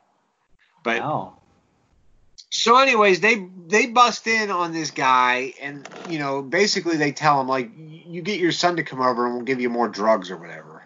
But 0.83 0.99
no. 0.99 1.37
So, 2.59 2.79
anyways, 2.79 3.21
they 3.21 3.47
they 3.67 3.87
bust 3.87 4.27
in 4.27 4.51
on 4.51 4.73
this 4.73 4.91
guy, 4.91 5.53
and 5.61 5.85
you 6.07 6.19
know, 6.19 6.41
basically 6.41 6.97
they 6.97 7.13
tell 7.13 7.39
him 7.39 7.49
like, 7.49 7.71
you 7.77 8.23
get 8.23 8.41
your 8.41 8.51
son 8.51 8.77
to 8.77 8.83
come 8.83 9.03
over, 9.03 9.27
and 9.27 9.35
we'll 9.35 9.45
give 9.45 9.61
you 9.61 9.69
more 9.69 9.89
drugs 9.89 10.31
or 10.31 10.39
whatever. 10.39 10.83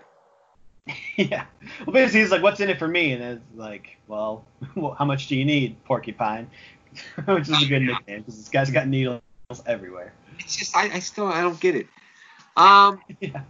yeah. 1.16 1.44
Well, 1.86 1.94
basically, 1.94 2.20
he's 2.20 2.32
like, 2.32 2.42
"What's 2.42 2.58
in 2.58 2.70
it 2.70 2.80
for 2.80 2.88
me?" 2.88 3.12
And 3.12 3.22
it's 3.22 3.44
like, 3.54 3.96
"Well, 4.08 4.44
how 4.98 5.04
much 5.04 5.28
do 5.28 5.36
you 5.36 5.44
need, 5.44 5.82
Porcupine?" 5.84 6.50
Which 7.24 7.48
is 7.48 7.62
a 7.62 7.66
good 7.66 7.82
nickname 7.82 8.18
because 8.18 8.36
this 8.36 8.48
guy's 8.48 8.70
got 8.72 8.88
needles 8.88 9.22
everywhere. 9.64 10.12
It's 10.40 10.56
just, 10.56 10.76
I, 10.76 10.94
I 10.94 10.98
still, 10.98 11.28
I 11.28 11.40
don't 11.40 11.60
get 11.60 11.76
it. 11.76 11.86
Um. 12.56 13.00
yeah. 13.20 13.42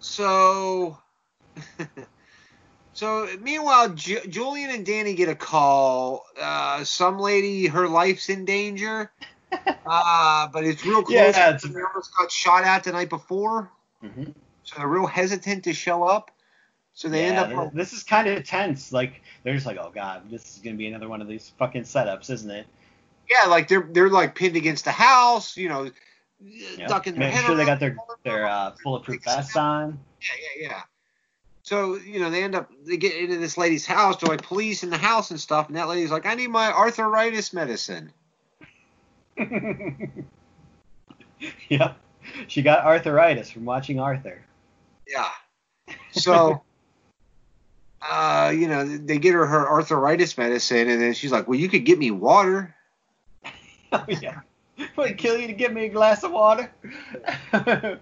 So. 0.00 0.98
So 2.98 3.28
meanwhile, 3.40 3.90
Ju- 3.90 4.26
Julien 4.28 4.70
and 4.70 4.84
Danny 4.84 5.14
get 5.14 5.28
a 5.28 5.34
call. 5.36 6.26
Uh, 6.36 6.82
some 6.82 7.20
lady, 7.20 7.68
her 7.68 7.86
life's 7.86 8.28
in 8.28 8.44
danger. 8.44 9.12
Uh, 9.90 10.46
but 10.48 10.64
it's 10.64 10.84
real 10.84 11.02
close. 11.02 11.34
Yeah, 11.34 11.54
it's... 11.54 11.66
They 11.66 11.80
almost 11.80 12.14
got 12.14 12.30
shot 12.30 12.64
at 12.64 12.84
the 12.84 12.92
night 12.92 13.08
before. 13.08 13.70
Mm-hmm. 14.04 14.32
So 14.62 14.74
they're 14.76 14.86
real 14.86 15.06
hesitant 15.06 15.64
to 15.64 15.72
show 15.72 16.04
up. 16.04 16.30
So 16.92 17.08
they 17.08 17.22
yeah, 17.22 17.44
end 17.44 17.54
up. 17.54 17.72
This 17.72 17.94
is 17.94 18.02
kind 18.02 18.28
of 18.28 18.44
tense. 18.44 18.92
Like 18.92 19.22
they're 19.42 19.54
just 19.54 19.64
like, 19.64 19.78
oh 19.78 19.90
god, 19.94 20.30
this 20.30 20.54
is 20.54 20.62
gonna 20.62 20.76
be 20.76 20.86
another 20.86 21.08
one 21.08 21.22
of 21.22 21.28
these 21.28 21.50
fucking 21.58 21.84
setups, 21.84 22.28
isn't 22.28 22.50
it? 22.50 22.66
Yeah, 23.30 23.48
like 23.48 23.68
they're 23.68 23.88
they're 23.90 24.10
like 24.10 24.34
pinned 24.34 24.56
against 24.56 24.84
the 24.84 24.92
house, 24.92 25.56
you 25.56 25.70
know, 25.70 25.90
yeah. 26.38 26.86
ducking 26.86 27.18
Make 27.18 27.34
sure 27.34 27.54
they 27.54 27.64
got 27.64 27.80
their 27.80 27.96
their 28.24 28.46
uh, 28.46 28.74
bulletproof 28.84 29.24
vests 29.24 29.56
on. 29.56 29.98
Yeah, 30.20 30.28
yeah, 30.60 30.68
yeah. 30.68 30.82
So 31.68 31.96
you 31.96 32.18
know 32.18 32.30
they 32.30 32.42
end 32.42 32.54
up 32.54 32.70
they 32.86 32.96
get 32.96 33.14
into 33.14 33.36
this 33.36 33.58
lady's 33.58 33.84
house. 33.84 34.16
They're 34.16 34.30
like 34.30 34.40
police 34.40 34.82
in 34.82 34.88
the 34.88 34.96
house 34.96 35.30
and 35.30 35.38
stuff, 35.38 35.68
and 35.68 35.76
that 35.76 35.86
lady's 35.86 36.10
like, 36.10 36.24
I 36.24 36.34
need 36.34 36.46
my 36.46 36.72
arthritis 36.72 37.52
medicine. 37.52 38.10
yep, 41.68 41.98
she 42.46 42.62
got 42.62 42.86
arthritis 42.86 43.50
from 43.50 43.66
watching 43.66 44.00
Arthur. 44.00 44.42
Yeah. 45.06 45.28
So. 46.12 46.62
uh, 48.10 48.50
you 48.56 48.66
know, 48.66 48.86
they 48.86 49.18
get 49.18 49.34
her 49.34 49.44
her 49.44 49.68
arthritis 49.68 50.38
medicine, 50.38 50.88
and 50.88 51.02
then 51.02 51.12
she's 51.12 51.32
like, 51.32 51.48
"Well, 51.48 51.58
you 51.58 51.68
could 51.68 51.84
get 51.84 51.98
me 51.98 52.10
water." 52.10 52.74
oh 53.92 54.06
yeah, 54.08 54.40
would 54.96 55.18
kill 55.18 55.36
you 55.36 55.48
to 55.48 55.52
give 55.52 55.74
me 55.74 55.84
a 55.84 55.90
glass 55.90 56.22
of 56.22 56.32
water. 56.32 56.72
no, 57.52 57.98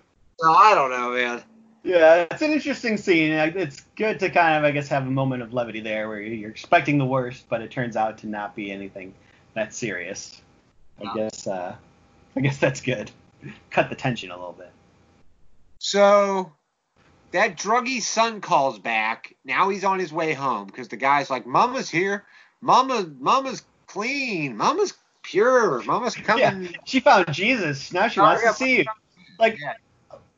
I 0.52 0.74
don't 0.76 0.90
know, 0.90 1.10
man. 1.10 1.42
Yeah, 1.86 2.26
it's 2.28 2.42
an 2.42 2.50
interesting 2.50 2.96
scene. 2.96 3.30
It's 3.30 3.80
good 3.94 4.18
to 4.18 4.28
kind 4.28 4.56
of, 4.56 4.64
I 4.64 4.72
guess, 4.72 4.88
have 4.88 5.06
a 5.06 5.10
moment 5.10 5.42
of 5.44 5.54
levity 5.54 5.78
there 5.78 6.08
where 6.08 6.20
you're 6.20 6.50
expecting 6.50 6.98
the 6.98 7.04
worst, 7.04 7.46
but 7.48 7.62
it 7.62 7.70
turns 7.70 7.94
out 7.94 8.18
to 8.18 8.26
not 8.26 8.56
be 8.56 8.72
anything 8.72 9.14
that 9.54 9.72
serious. 9.72 10.42
I 11.00 11.14
guess, 11.14 11.46
uh, 11.46 11.76
I 12.34 12.40
guess 12.40 12.58
that's 12.58 12.80
good. 12.80 13.12
Cut 13.70 13.88
the 13.88 13.94
tension 13.94 14.32
a 14.32 14.36
little 14.36 14.54
bit. 14.58 14.72
So 15.78 16.52
that 17.30 17.56
druggy 17.56 18.02
son 18.02 18.40
calls 18.40 18.80
back. 18.80 19.36
Now 19.44 19.68
he's 19.68 19.84
on 19.84 20.00
his 20.00 20.12
way 20.12 20.32
home 20.32 20.66
because 20.66 20.88
the 20.88 20.96
guy's 20.96 21.30
like, 21.30 21.46
"Mama's 21.46 21.88
here. 21.88 22.24
Mama, 22.60 23.08
Mama's 23.20 23.62
clean. 23.86 24.56
Mama's 24.56 24.94
pure. 25.22 25.84
Mama's 25.84 26.14
coming." 26.16 26.64
Yeah, 26.64 26.70
she 26.84 26.98
found 26.98 27.32
Jesus. 27.32 27.92
Now 27.92 28.08
she 28.08 28.18
oh, 28.18 28.24
wants 28.24 28.42
to 28.42 28.54
see 28.54 28.78
you. 28.78 28.84
Like, 29.38 29.60
yeah 29.60 29.74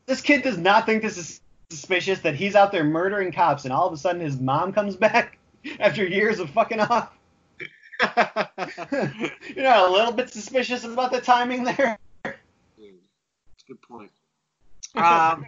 this 0.08 0.20
kid 0.22 0.42
does 0.42 0.58
not 0.58 0.86
think 0.86 1.02
this 1.02 1.18
is 1.18 1.40
suspicious 1.70 2.20
that 2.20 2.34
he's 2.34 2.54
out 2.54 2.72
there 2.72 2.82
murdering 2.82 3.30
cops 3.30 3.64
and 3.64 3.72
all 3.72 3.86
of 3.86 3.92
a 3.92 3.96
sudden 3.96 4.20
his 4.20 4.40
mom 4.40 4.72
comes 4.72 4.96
back 4.96 5.38
after 5.80 6.04
years 6.04 6.40
of 6.40 6.50
fucking 6.50 6.80
off. 6.80 7.12
You're 8.00 9.64
not 9.64 9.88
a 9.88 9.92
little 9.92 10.12
bit 10.12 10.30
suspicious 10.30 10.84
about 10.84 11.12
the 11.12 11.20
timing 11.20 11.64
there. 11.64 11.98
That's 12.24 12.36
a 13.64 13.66
good 13.66 13.82
point. 13.82 14.10
Um, 14.94 15.46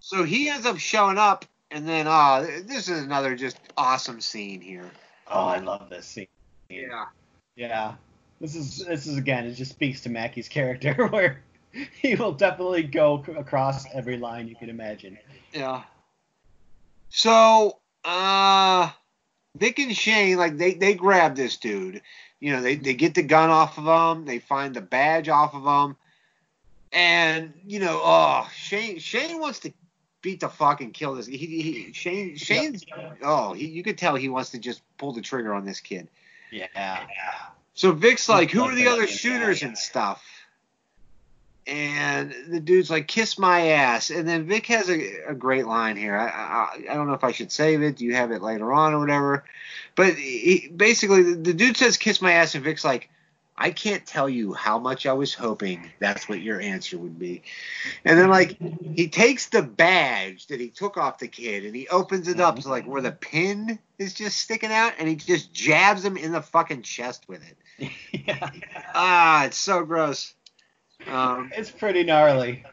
so 0.00 0.24
he 0.24 0.48
ends 0.48 0.64
up 0.64 0.78
showing 0.78 1.18
up, 1.18 1.44
and 1.70 1.86
then 1.86 2.06
uh, 2.06 2.46
this 2.64 2.88
is 2.88 3.02
another 3.02 3.36
just 3.36 3.58
awesome 3.76 4.20
scene 4.20 4.60
here. 4.60 4.90
Oh, 5.28 5.46
I 5.46 5.58
love 5.58 5.90
this 5.90 6.06
scene. 6.06 6.28
Yeah. 6.70 7.06
Yeah. 7.56 7.94
This 8.40 8.54
is 8.54 8.84
this 8.84 9.06
is 9.06 9.18
again 9.18 9.46
it 9.46 9.54
just 9.54 9.72
speaks 9.72 10.00
to 10.02 10.08
Mackey's 10.08 10.48
character 10.48 11.06
where 11.10 11.42
he 12.00 12.14
will 12.14 12.32
definitely 12.32 12.82
go 12.82 13.24
across 13.36 13.86
every 13.92 14.18
line 14.18 14.48
you 14.48 14.56
can 14.56 14.70
imagine. 14.70 15.18
Yeah. 15.52 15.82
So, 17.10 17.78
uh, 18.04 18.90
Vic 19.56 19.78
and 19.78 19.96
Shane, 19.96 20.38
like 20.38 20.56
they 20.56 20.74
they 20.74 20.94
grab 20.94 21.36
this 21.36 21.56
dude. 21.56 22.02
You 22.40 22.52
know, 22.52 22.62
they 22.62 22.76
they 22.76 22.94
get 22.94 23.14
the 23.14 23.22
gun 23.22 23.50
off 23.50 23.78
of 23.78 24.16
him. 24.16 24.24
They 24.24 24.38
find 24.38 24.74
the 24.74 24.80
badge 24.80 25.28
off 25.28 25.54
of 25.54 25.64
him. 25.64 25.96
And 26.92 27.54
you 27.66 27.80
know, 27.80 28.00
oh, 28.02 28.48
Shane 28.54 28.98
Shane 28.98 29.40
wants 29.40 29.60
to 29.60 29.72
beat 30.22 30.40
the 30.40 30.48
fuck 30.48 30.80
and 30.80 30.94
kill 30.94 31.14
this. 31.14 31.26
He, 31.26 31.36
he 31.36 31.92
Shane 31.92 32.36
Shane's 32.36 32.84
oh, 33.22 33.52
he, 33.52 33.66
you 33.66 33.82
could 33.82 33.98
tell 33.98 34.14
he 34.14 34.28
wants 34.28 34.50
to 34.50 34.58
just 34.58 34.82
pull 34.96 35.12
the 35.12 35.20
trigger 35.20 35.52
on 35.52 35.64
this 35.64 35.80
kid. 35.80 36.08
Yeah. 36.50 37.06
So 37.74 37.92
Vic's 37.92 38.28
like, 38.28 38.50
who 38.50 38.64
are 38.64 38.74
the 38.74 38.88
other 38.88 39.06
shooters 39.06 39.62
and 39.62 39.76
stuff? 39.76 40.22
And 41.66 42.34
the 42.48 42.60
dude's 42.60 42.90
like, 42.90 43.06
"Kiss 43.06 43.38
my 43.38 43.68
ass," 43.68 44.10
and 44.10 44.28
then 44.28 44.46
Vic 44.46 44.66
has 44.66 44.88
a, 44.90 45.28
a 45.28 45.34
great 45.34 45.66
line 45.66 45.96
here. 45.96 46.16
I, 46.16 46.26
I 46.28 46.92
I 46.92 46.94
don't 46.94 47.06
know 47.06 47.14
if 47.14 47.24
I 47.24 47.32
should 47.32 47.52
save 47.52 47.82
it. 47.82 47.96
Do 47.96 48.04
you 48.04 48.14
have 48.14 48.32
it 48.32 48.42
later 48.42 48.72
on 48.72 48.94
or 48.94 48.98
whatever? 48.98 49.44
But 49.94 50.14
he, 50.14 50.72
basically, 50.74 51.22
the, 51.22 51.34
the 51.34 51.54
dude 51.54 51.76
says, 51.76 51.96
"Kiss 51.96 52.20
my 52.20 52.32
ass," 52.32 52.56
and 52.56 52.64
Vic's 52.64 52.84
like, 52.84 53.10
"I 53.56 53.70
can't 53.70 54.04
tell 54.04 54.28
you 54.28 54.54
how 54.54 54.80
much 54.80 55.06
I 55.06 55.12
was 55.12 55.34
hoping 55.34 55.88
that's 56.00 56.28
what 56.28 56.40
your 56.40 56.60
answer 56.60 56.98
would 56.98 57.18
be." 57.18 57.42
And 58.04 58.18
then 58.18 58.28
like 58.28 58.58
he 58.94 59.08
takes 59.08 59.48
the 59.48 59.62
badge 59.62 60.48
that 60.48 60.58
he 60.58 60.68
took 60.68 60.96
off 60.96 61.20
the 61.20 61.28
kid 61.28 61.64
and 61.64 61.76
he 61.76 61.86
opens 61.88 62.26
it 62.26 62.40
up 62.40 62.58
to 62.58 62.68
like 62.68 62.86
where 62.86 63.02
the 63.02 63.12
pin 63.12 63.78
is 63.98 64.14
just 64.14 64.38
sticking 64.38 64.72
out, 64.72 64.94
and 64.98 65.08
he 65.08 65.14
just 65.14 65.52
jabs 65.52 66.04
him 66.04 66.16
in 66.16 66.32
the 66.32 66.42
fucking 66.42 66.82
chest 66.82 67.28
with 67.28 67.42
it. 67.48 67.56
yeah. 68.26 68.50
Ah, 68.94 69.44
it's 69.44 69.58
so 69.58 69.84
gross. 69.84 70.34
Um, 71.10 71.50
It's 71.56 71.70
pretty 71.70 72.02
gnarly. 72.04 72.64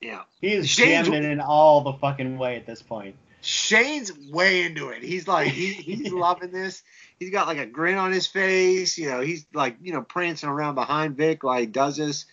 yeah. 0.00 0.22
He 0.40 0.52
is 0.54 0.68
Shane's- 0.68 1.06
jamming 1.08 1.24
it 1.24 1.30
in 1.30 1.40
all 1.40 1.80
the 1.82 1.92
fucking 1.94 2.38
way 2.38 2.56
at 2.56 2.66
this 2.66 2.82
point. 2.82 3.14
Shane's 3.42 4.12
way 4.30 4.62
into 4.64 4.90
it. 4.90 5.02
He's 5.02 5.26
like 5.26 5.48
he, 5.48 5.72
he's 5.72 6.12
loving 6.12 6.50
this. 6.50 6.82
He's 7.18 7.30
got 7.30 7.46
like 7.46 7.58
a 7.58 7.64
grin 7.66 7.96
on 7.96 8.12
his 8.12 8.26
face. 8.26 8.98
You 8.98 9.08
know, 9.10 9.20
he's 9.20 9.46
like 9.54 9.76
you 9.82 9.92
know 9.92 10.02
prancing 10.02 10.48
around 10.48 10.74
behind 10.74 11.16
Vic 11.16 11.42
while 11.42 11.58
he 11.58 11.66
does 11.66 11.96
this. 11.96 12.26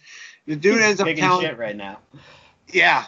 The 0.47 0.55
dude 0.55 0.75
He's 0.75 0.83
ends 0.83 1.01
up 1.01 1.07
telling, 1.15 1.45
shit 1.45 1.57
right 1.57 1.75
now. 1.75 1.99
yeah. 2.71 3.05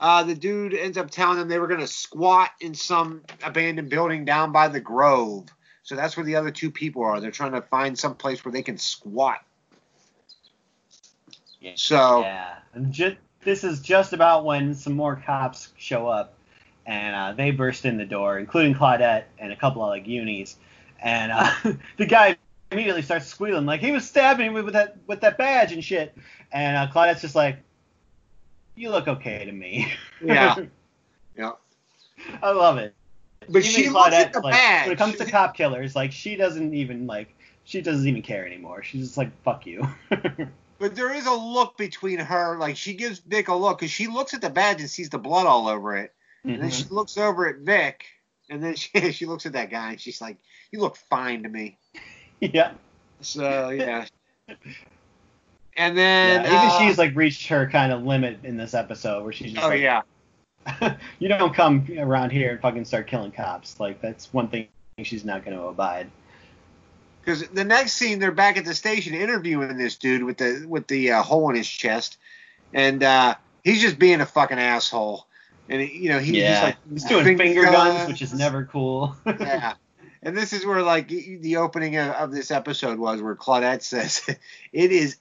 Uh, 0.00 0.22
the 0.22 0.34
dude 0.34 0.74
ends 0.74 0.96
up 0.96 1.10
telling 1.10 1.38
them 1.38 1.48
they 1.48 1.58
were 1.58 1.66
gonna 1.66 1.86
squat 1.86 2.50
in 2.60 2.74
some 2.74 3.22
abandoned 3.42 3.88
building 3.90 4.24
down 4.24 4.52
by 4.52 4.68
the 4.68 4.80
Grove. 4.80 5.46
So 5.82 5.96
that's 5.96 6.16
where 6.18 6.24
the 6.26 6.36
other 6.36 6.50
two 6.50 6.70
people 6.70 7.02
are. 7.02 7.18
They're 7.20 7.30
trying 7.30 7.52
to 7.52 7.62
find 7.62 7.98
some 7.98 8.14
place 8.14 8.44
where 8.44 8.52
they 8.52 8.62
can 8.62 8.76
squat. 8.78 9.38
Yeah. 11.60 11.72
So 11.76 12.20
Yeah. 12.20 12.56
And 12.74 12.92
ju- 12.92 13.16
this 13.42 13.64
is 13.64 13.80
just 13.80 14.12
about 14.12 14.44
when 14.44 14.74
some 14.74 14.94
more 14.94 15.16
cops 15.16 15.68
show 15.76 16.06
up, 16.06 16.34
and 16.86 17.14
uh, 17.14 17.32
they 17.32 17.50
burst 17.50 17.84
in 17.84 17.96
the 17.96 18.04
door, 18.04 18.38
including 18.38 18.74
Claudette 18.74 19.24
and 19.38 19.52
a 19.52 19.56
couple 19.56 19.82
of 19.82 19.88
like 19.88 20.06
unis, 20.06 20.56
and 21.00 21.32
uh, 21.32 21.50
the 21.96 22.06
guy 22.06 22.36
immediately 22.70 23.02
starts 23.02 23.26
squealing 23.26 23.64
like 23.64 23.80
he 23.80 23.92
was 23.92 24.06
stabbing 24.06 24.52
me 24.52 24.60
with 24.60 24.74
that 24.74 24.96
with 25.06 25.20
that 25.20 25.38
badge 25.38 25.72
and 25.72 25.82
shit, 25.82 26.16
and 26.52 26.76
uh, 26.76 26.92
Claudette's 26.92 27.22
just 27.22 27.34
like, 27.34 27.58
"You 28.74 28.90
look 28.90 29.08
okay 29.08 29.44
to 29.44 29.52
me." 29.52 29.92
Yeah. 30.22 30.56
yeah. 31.36 31.52
I 32.42 32.50
love 32.50 32.78
it. 32.78 32.94
But 33.48 33.58
Even 33.58 33.62
she 33.62 33.88
looks 33.88 34.12
at 34.12 34.32
the 34.32 34.40
like, 34.40 34.52
badge. 34.52 34.86
When 34.86 34.92
it 34.92 34.98
comes 34.98 35.16
to 35.16 35.24
cop 35.24 35.56
killers, 35.56 35.96
like 35.96 36.12
she 36.12 36.36
doesn't 36.36 36.74
even 36.74 37.06
like 37.06 37.34
she 37.64 37.80
doesn't 37.80 38.06
even 38.06 38.22
care 38.22 38.46
anymore. 38.46 38.82
She's 38.82 39.06
just 39.06 39.16
like, 39.16 39.30
"Fuck 39.42 39.66
you." 39.66 39.86
But 40.78 40.94
there 40.94 41.12
is 41.12 41.26
a 41.26 41.34
look 41.34 41.76
between 41.76 42.18
her, 42.20 42.56
like 42.58 42.76
she 42.76 42.94
gives 42.94 43.18
Vic 43.18 43.48
a 43.48 43.54
look, 43.54 43.78
because 43.78 43.90
she 43.90 44.06
looks 44.06 44.32
at 44.34 44.40
the 44.40 44.50
badge 44.50 44.80
and 44.80 44.88
sees 44.90 45.10
the 45.10 45.18
blood 45.18 45.46
all 45.46 45.68
over 45.68 45.96
it, 45.96 46.14
and 46.44 46.62
then 46.62 46.70
she 46.70 46.84
Mhm. 46.84 46.90
looks 46.92 47.16
over 47.16 47.48
at 47.48 47.56
Vic, 47.58 48.04
and 48.48 48.62
then 48.62 48.74
she 48.76 49.12
she 49.12 49.26
looks 49.26 49.44
at 49.46 49.52
that 49.52 49.70
guy 49.70 49.90
and 49.92 50.00
she's 50.00 50.20
like, 50.20 50.38
"You 50.70 50.80
look 50.80 50.96
fine 50.96 51.42
to 51.42 51.48
me." 51.48 51.78
yeah. 52.40 52.72
So 53.20 53.70
yeah. 53.70 54.06
And 55.76 55.96
then 55.96 56.44
yeah, 56.44 56.54
even 56.54 56.68
uh, 56.68 56.78
she's 56.78 56.98
like 56.98 57.14
reached 57.14 57.46
her 57.48 57.68
kind 57.68 57.92
of 57.92 58.02
limit 58.04 58.40
in 58.44 58.56
this 58.56 58.74
episode 58.74 59.22
where 59.22 59.32
she's 59.32 59.52
just 59.52 59.64
oh 59.64 59.68
like, 59.68 59.80
yeah, 59.80 60.02
you 61.18 61.28
don't 61.28 61.54
come 61.54 61.86
around 61.98 62.30
here 62.30 62.52
and 62.52 62.60
fucking 62.60 62.84
start 62.84 63.06
killing 63.06 63.30
cops. 63.30 63.78
Like 63.78 64.00
that's 64.00 64.32
one 64.32 64.48
thing 64.48 64.68
she's 65.02 65.24
not 65.24 65.44
going 65.44 65.56
to 65.56 65.64
abide. 65.64 66.10
Because 67.28 67.46
the 67.48 67.64
next 67.64 67.92
scene 67.92 68.18
they're 68.20 68.32
back 68.32 68.56
at 68.56 68.64
the 68.64 68.74
station 68.74 69.12
interviewing 69.12 69.76
this 69.76 69.96
dude 69.96 70.24
with 70.24 70.38
the 70.38 70.64
with 70.66 70.86
the 70.86 71.12
uh, 71.12 71.22
hole 71.22 71.50
in 71.50 71.56
his 71.56 71.68
chest, 71.68 72.16
and 72.72 73.02
uh, 73.02 73.34
he's 73.62 73.82
just 73.82 73.98
being 73.98 74.22
a 74.22 74.26
fucking 74.26 74.58
asshole. 74.58 75.26
And 75.68 75.86
you 75.86 76.08
know 76.08 76.20
he, 76.20 76.40
he's 76.40 76.62
like 76.62 76.76
he's 76.90 77.04
doing 77.04 77.24
finger 77.24 77.42
finger 77.42 77.62
guns, 77.64 77.98
guns. 77.98 78.08
which 78.08 78.22
is 78.22 78.32
never 78.32 78.64
cool. 78.64 79.14
yeah. 79.26 79.74
And 80.22 80.34
this 80.34 80.54
is 80.54 80.64
where 80.64 80.80
like 80.80 81.08
the 81.08 81.58
opening 81.58 81.96
of, 81.96 82.08
of 82.12 82.32
this 82.32 82.50
episode 82.50 82.98
was 82.98 83.20
where 83.20 83.36
Claudette 83.36 83.82
says, 83.82 84.22
"It 84.72 84.90
is 84.90 85.18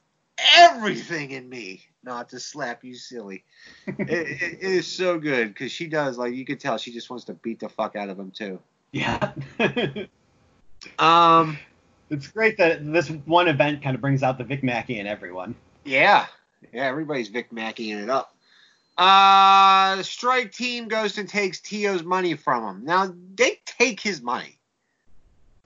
everything 0.55 1.31
in 1.31 1.49
me 1.49 1.83
not 2.03 2.29
to 2.29 2.39
slap 2.39 2.85
you 2.85 2.95
silly." 2.95 3.43
it, 3.87 4.09
it, 4.09 4.41
it 4.41 4.63
is 4.63 4.87
so 4.87 5.19
good 5.19 5.49
because 5.49 5.73
she 5.73 5.87
does 5.87 6.17
like 6.17 6.33
you 6.33 6.45
could 6.45 6.61
tell 6.61 6.77
she 6.77 6.93
just 6.93 7.09
wants 7.09 7.25
to 7.25 7.33
beat 7.33 7.59
the 7.59 7.67
fuck 7.67 7.97
out 7.97 8.07
of 8.07 8.17
him 8.17 8.31
too. 8.31 8.61
yeah. 8.93 9.33
Um. 10.99 11.57
It's 12.09 12.27
great 12.27 12.57
that 12.57 12.85
this 12.91 13.09
one 13.09 13.47
event 13.47 13.81
kind 13.81 13.95
of 13.95 14.01
brings 14.01 14.23
out 14.23 14.37
the 14.37 14.43
Vic 14.43 14.63
Mackey 14.63 14.99
in 14.99 15.07
everyone. 15.07 15.55
Yeah. 15.83 16.25
Yeah. 16.73 16.85
Everybody's 16.85 17.29
Vic 17.29 17.51
Mackeying 17.51 17.99
it 17.99 18.09
up. 18.09 18.33
Uh, 18.97 19.95
the 19.97 20.03
strike 20.03 20.51
team 20.51 20.87
goes 20.87 21.17
and 21.17 21.29
takes 21.29 21.59
Tio's 21.59 22.03
money 22.03 22.33
from 22.33 22.63
him. 22.63 22.85
Now 22.85 23.13
they 23.35 23.59
take 23.65 23.99
his 23.99 24.21
money. 24.21 24.57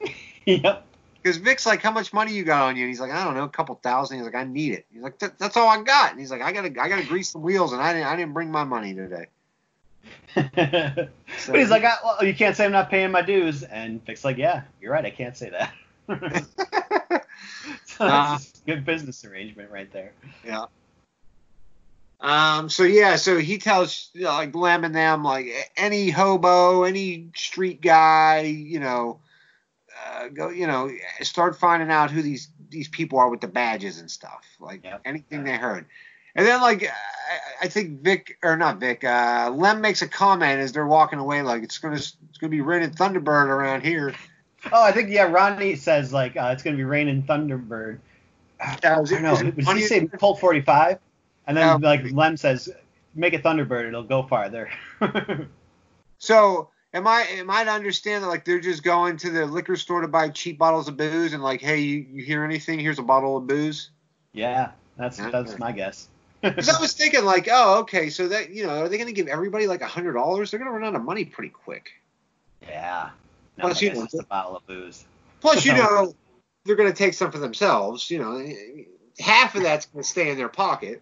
yep. 0.46 0.86
Because 1.22 1.38
Vic's 1.38 1.66
like, 1.66 1.82
how 1.82 1.92
much 1.92 2.14
money 2.14 2.34
you 2.34 2.44
got 2.44 2.64
on 2.64 2.76
you? 2.76 2.84
And 2.84 2.90
he's 2.90 3.00
like, 3.00 3.12
I 3.12 3.24
don't 3.24 3.36
know, 3.36 3.44
a 3.44 3.50
couple 3.50 3.76
thousand. 3.76 4.18
He's 4.18 4.26
like, 4.26 4.36
I 4.36 4.44
need 4.44 4.74
it. 4.74 4.86
He's 4.92 5.04
like, 5.04 5.20
that's 5.20 5.56
all 5.56 5.68
I 5.68 5.82
got. 5.84 6.12
And 6.12 6.20
he's 6.20 6.32
like, 6.32 6.42
I 6.42 6.52
gotta, 6.52 6.70
I 6.82 6.90
gotta 6.90 7.06
grease 7.06 7.30
some 7.30 7.44
wheels, 7.44 7.74
and 7.74 7.82
I 7.82 7.94
didn't, 7.94 8.08
I 8.08 8.16
didn't 8.16 8.34
bring 8.34 8.50
my 8.50 8.64
money 8.64 8.96
today. 8.96 9.28
but 10.36 11.10
he's 11.54 11.70
like, 11.70 11.84
"Ah, 11.86 12.00
well, 12.04 12.28
you 12.28 12.34
can't 12.34 12.56
say 12.56 12.66
I'm 12.66 12.72
not 12.72 12.90
paying 12.90 13.12
my 13.12 13.22
dues. 13.22 13.64
And 13.64 14.04
Vic's 14.06 14.26
like, 14.26 14.38
yeah, 14.38 14.64
you're 14.82 14.92
right. 14.92 15.06
I 15.06 15.12
can't 15.12 15.38
say 15.38 15.50
that. 15.52 15.72
So 17.86 18.06
Uh, 18.08 18.08
that's 18.08 18.32
just 18.32 18.58
a 18.58 18.66
good 18.66 18.86
business 18.86 19.24
arrangement 19.26 19.70
right 19.72 19.92
there. 19.92 20.14
yeah. 20.46 20.66
Um. 22.20 22.70
So 22.70 22.84
yeah. 22.84 23.16
So 23.16 23.38
he 23.40 23.58
tells 23.58 24.10
you 24.14 24.24
know, 24.24 24.30
like 24.32 24.56
Lem 24.56 24.84
and 24.84 24.96
them 24.96 25.24
like 25.24 25.48
any 25.78 26.10
hobo, 26.10 26.84
any 26.84 27.30
street 27.36 27.82
guy, 27.82 28.42
you 28.42 28.80
know, 28.80 29.20
uh, 30.06 30.28
go, 30.30 30.50
you 30.50 30.68
know, 30.68 30.90
start 31.22 31.58
finding 31.58 31.92
out 31.92 32.12
who 32.12 32.22
these 32.22 32.50
these 32.70 32.88
people 32.88 33.20
are 33.20 33.30
with 33.30 33.42
the 33.42 33.48
badges 33.48 34.00
and 34.00 34.10
stuff. 34.10 34.46
Like 34.60 34.84
Yep. 34.84 35.02
anything 35.06 35.44
they 35.44 35.58
heard. 35.58 35.86
And 36.36 36.46
then 36.46 36.62
like 36.62 36.84
I, 36.84 37.66
I 37.66 37.68
think 37.68 38.02
Vic 38.02 38.38
or 38.44 38.56
not 38.56 38.80
Vic, 38.80 39.04
uh, 39.04 39.52
Lem 39.54 39.82
makes 39.82 40.02
a 40.02 40.08
comment 40.08 40.60
as 40.60 40.72
they're 40.72 40.86
walking 40.88 41.20
away 41.20 41.42
like 41.42 41.64
it's 41.64 41.80
gonna 41.80 41.96
it's 41.96 42.38
gonna 42.40 42.52
be 42.52 42.62
raining 42.62 42.92
Thunderbird 42.92 43.48
around 43.48 43.82
here. 43.82 44.14
Oh, 44.72 44.84
I 44.84 44.92
think 44.92 45.10
yeah. 45.10 45.24
Ronnie 45.24 45.76
says 45.76 46.14
like 46.14 46.38
uh, 46.38 46.50
it's 46.54 46.64
gonna 46.64 46.78
be 46.78 46.84
rain 46.84 47.08
raining 47.08 47.24
Thunderbird. 47.24 48.00
I 48.60 48.76
don't 48.76 49.22
know. 49.24 49.34
it 49.36 49.56
he 49.78 49.82
say 49.84 50.06
Colt 50.06 50.40
45? 50.40 51.00
And 51.48 51.58
then 51.58 51.68
Oh. 51.68 51.78
like 51.82 52.12
Lem 52.12 52.38
says, 52.38 52.70
make 53.16 53.34
it 53.34 53.44
Thunderbird. 53.44 53.88
It'll 53.88 54.04
go 54.04 54.24
farther. 54.24 54.70
So 56.20 56.70
am 56.94 57.08
I 57.08 57.22
am 57.24 57.50
I 57.50 57.64
to 57.64 57.72
understand 57.72 58.24
that 58.24 58.28
like 58.28 58.46
they're 58.46 58.60
just 58.60 58.84
going 58.84 59.18
to 59.18 59.32
the 59.32 59.46
liquor 59.48 59.76
store 59.76 60.02
to 60.02 60.08
buy 60.08 60.30
cheap 60.30 60.60
bottles 60.60 60.88
of 60.88 60.96
booze 60.96 61.34
and 61.34 61.42
like, 61.42 61.62
hey, 61.62 61.80
you, 61.80 62.06
you 62.12 62.24
hear 62.24 62.44
anything? 62.44 62.80
Here's 62.80 63.00
a 63.00 63.04
bottle 63.04 63.38
of 63.38 63.48
booze. 63.48 63.90
yeah, 64.34 64.72
that's 64.98 65.18
Yeah. 65.18 65.32
that's 65.32 65.58
my 65.58 65.72
guess. 65.72 66.08
Because 66.42 66.70
I 66.70 66.80
was 66.80 66.94
thinking 66.94 67.26
like, 67.26 67.48
oh, 67.52 67.80
okay, 67.80 68.10
so 68.12 68.28
that 68.28 68.52
you 68.52 68.68
know, 68.68 68.82
are 68.84 68.90
they 68.90 68.98
going 68.98 69.08
to 69.08 69.14
give 69.14 69.28
everybody 69.28 69.66
like 69.68 69.82
a 69.82 69.88
hundred 69.88 70.14
dollars? 70.14 70.52
They're 70.52 70.60
going 70.60 70.72
to 70.72 70.78
run 70.78 70.84
out 70.84 70.96
of 70.96 71.04
money 71.04 71.26
pretty 71.26 71.50
quick. 71.50 71.92
yeah. 72.62 73.10
No, 73.62 73.68
Plus, 73.68 73.82
you 73.82 73.94
know, 73.94 74.04
it's 74.04 74.14
a 74.20 74.24
bottle 74.24 74.58
of 74.58 74.66
booze. 74.68 75.06
Plus, 75.40 75.66
you 75.66 75.74
know, 75.76 76.14
they're 76.66 76.76
going 76.76 76.92
to 76.92 76.98
take 76.98 77.14
some 77.14 77.32
for 77.32 77.40
themselves. 77.40 78.10
You 78.10 78.20
know, 78.20 78.46
half 79.20 79.56
of 79.56 79.64
that's 79.64 79.86
going 79.88 80.04
to 80.04 80.10
stay 80.10 80.30
in 80.32 80.38
their 80.38 80.50
pocket. 80.50 81.02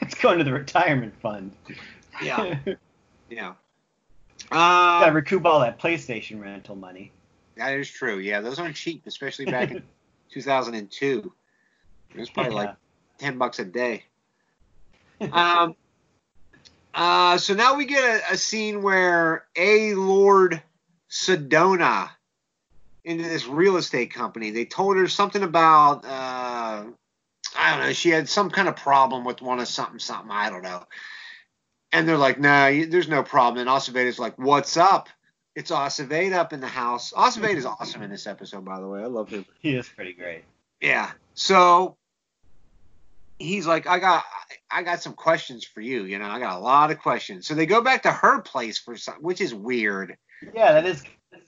It's 0.00 0.14
going 0.14 0.38
to 0.38 0.44
the 0.44 0.52
retirement 0.52 1.14
fund. 1.20 1.52
Yeah. 2.22 2.58
Yeah. 3.30 3.54
Gotta 4.50 5.08
Um, 5.08 5.14
recoup 5.14 5.46
all 5.46 5.60
that 5.60 5.80
PlayStation 5.80 6.38
rental 6.38 6.76
money. 6.76 7.10
that 7.56 7.72
is 7.72 7.88
true. 7.90 8.18
Yeah, 8.18 8.42
those 8.42 8.58
aren't 8.58 8.76
cheap, 8.76 9.06
especially 9.06 9.46
back 9.46 9.70
in 9.70 9.82
2002. 10.30 11.32
It 12.14 12.20
was 12.20 12.28
probably 12.28 12.52
like 12.52 12.74
ten 13.16 13.38
bucks 13.38 13.58
a 13.58 13.64
day. 13.64 14.04
Um. 15.32 15.74
Uh. 16.92 17.38
So 17.38 17.54
now 17.54 17.76
we 17.76 17.86
get 17.86 18.04
a, 18.04 18.34
a 18.34 18.36
scene 18.36 18.82
where 18.82 19.46
a 19.56 19.94
Lord 19.94 20.60
Sedona 21.12 22.08
into 23.04 23.24
this 23.24 23.46
real 23.46 23.76
estate 23.76 24.14
company. 24.14 24.50
They 24.50 24.64
told 24.64 24.96
her 24.96 25.06
something 25.08 25.42
about 25.42 26.04
uh, 26.06 26.84
I 27.56 27.76
don't 27.76 27.86
know. 27.86 27.92
She 27.92 28.08
had 28.08 28.28
some 28.28 28.50
kind 28.50 28.66
of 28.66 28.76
problem 28.76 29.24
with 29.24 29.42
one 29.42 29.60
of 29.60 29.68
something 29.68 29.98
something. 29.98 30.30
I 30.30 30.48
don't 30.48 30.62
know. 30.62 30.84
And 31.92 32.08
they're 32.08 32.16
like, 32.16 32.40
nah, 32.40 32.70
there's 32.88 33.08
no 33.08 33.22
problem. 33.22 33.60
And 33.60 33.68
Aceveda's 33.68 34.18
like, 34.18 34.38
what's 34.38 34.78
up? 34.78 35.10
It's 35.54 35.70
Aceveda 35.70 36.32
up 36.32 36.54
in 36.54 36.60
the 36.60 36.66
house. 36.66 37.12
Aceveda's 37.12 37.66
awesome 37.66 38.02
in 38.02 38.08
this 38.08 38.26
episode, 38.26 38.64
by 38.64 38.80
the 38.80 38.88
way. 38.88 39.02
I 39.02 39.06
love 39.06 39.28
him. 39.28 39.44
he 39.60 39.74
is 39.74 39.86
pretty 39.86 40.14
great. 40.14 40.44
Yeah. 40.80 41.10
So 41.34 41.98
he's 43.38 43.66
like, 43.66 43.86
I 43.86 43.98
got, 43.98 44.24
I 44.70 44.82
got 44.82 45.02
some 45.02 45.12
questions 45.12 45.66
for 45.66 45.82
you. 45.82 46.04
You 46.04 46.18
know, 46.18 46.24
I 46.24 46.38
got 46.38 46.56
a 46.56 46.60
lot 46.60 46.90
of 46.90 47.00
questions. 47.00 47.46
So 47.46 47.54
they 47.54 47.66
go 47.66 47.82
back 47.82 48.04
to 48.04 48.10
her 48.10 48.40
place 48.40 48.78
for 48.78 48.96
some, 48.96 49.16
which 49.16 49.42
is 49.42 49.52
weird. 49.52 50.16
Yeah, 50.54 50.72
that 50.72 50.86
is 50.86 51.02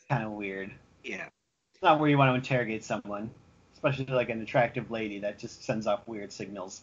kind 0.09 0.24
of 0.24 0.32
weird. 0.32 0.72
Yeah. 1.03 1.26
It's 1.72 1.82
not 1.82 2.01
where 2.01 2.09
you 2.09 2.18
want 2.18 2.30
to 2.30 2.34
interrogate 2.34 2.84
someone, 2.84 3.30
especially 3.74 4.07
like 4.07 4.30
an 4.30 4.40
attractive 4.42 4.90
lady 4.90 5.18
that 5.20 5.38
just 5.38 5.64
sends 5.64 5.86
off 5.86 6.07
weird 6.07 6.32
signals. 6.32 6.82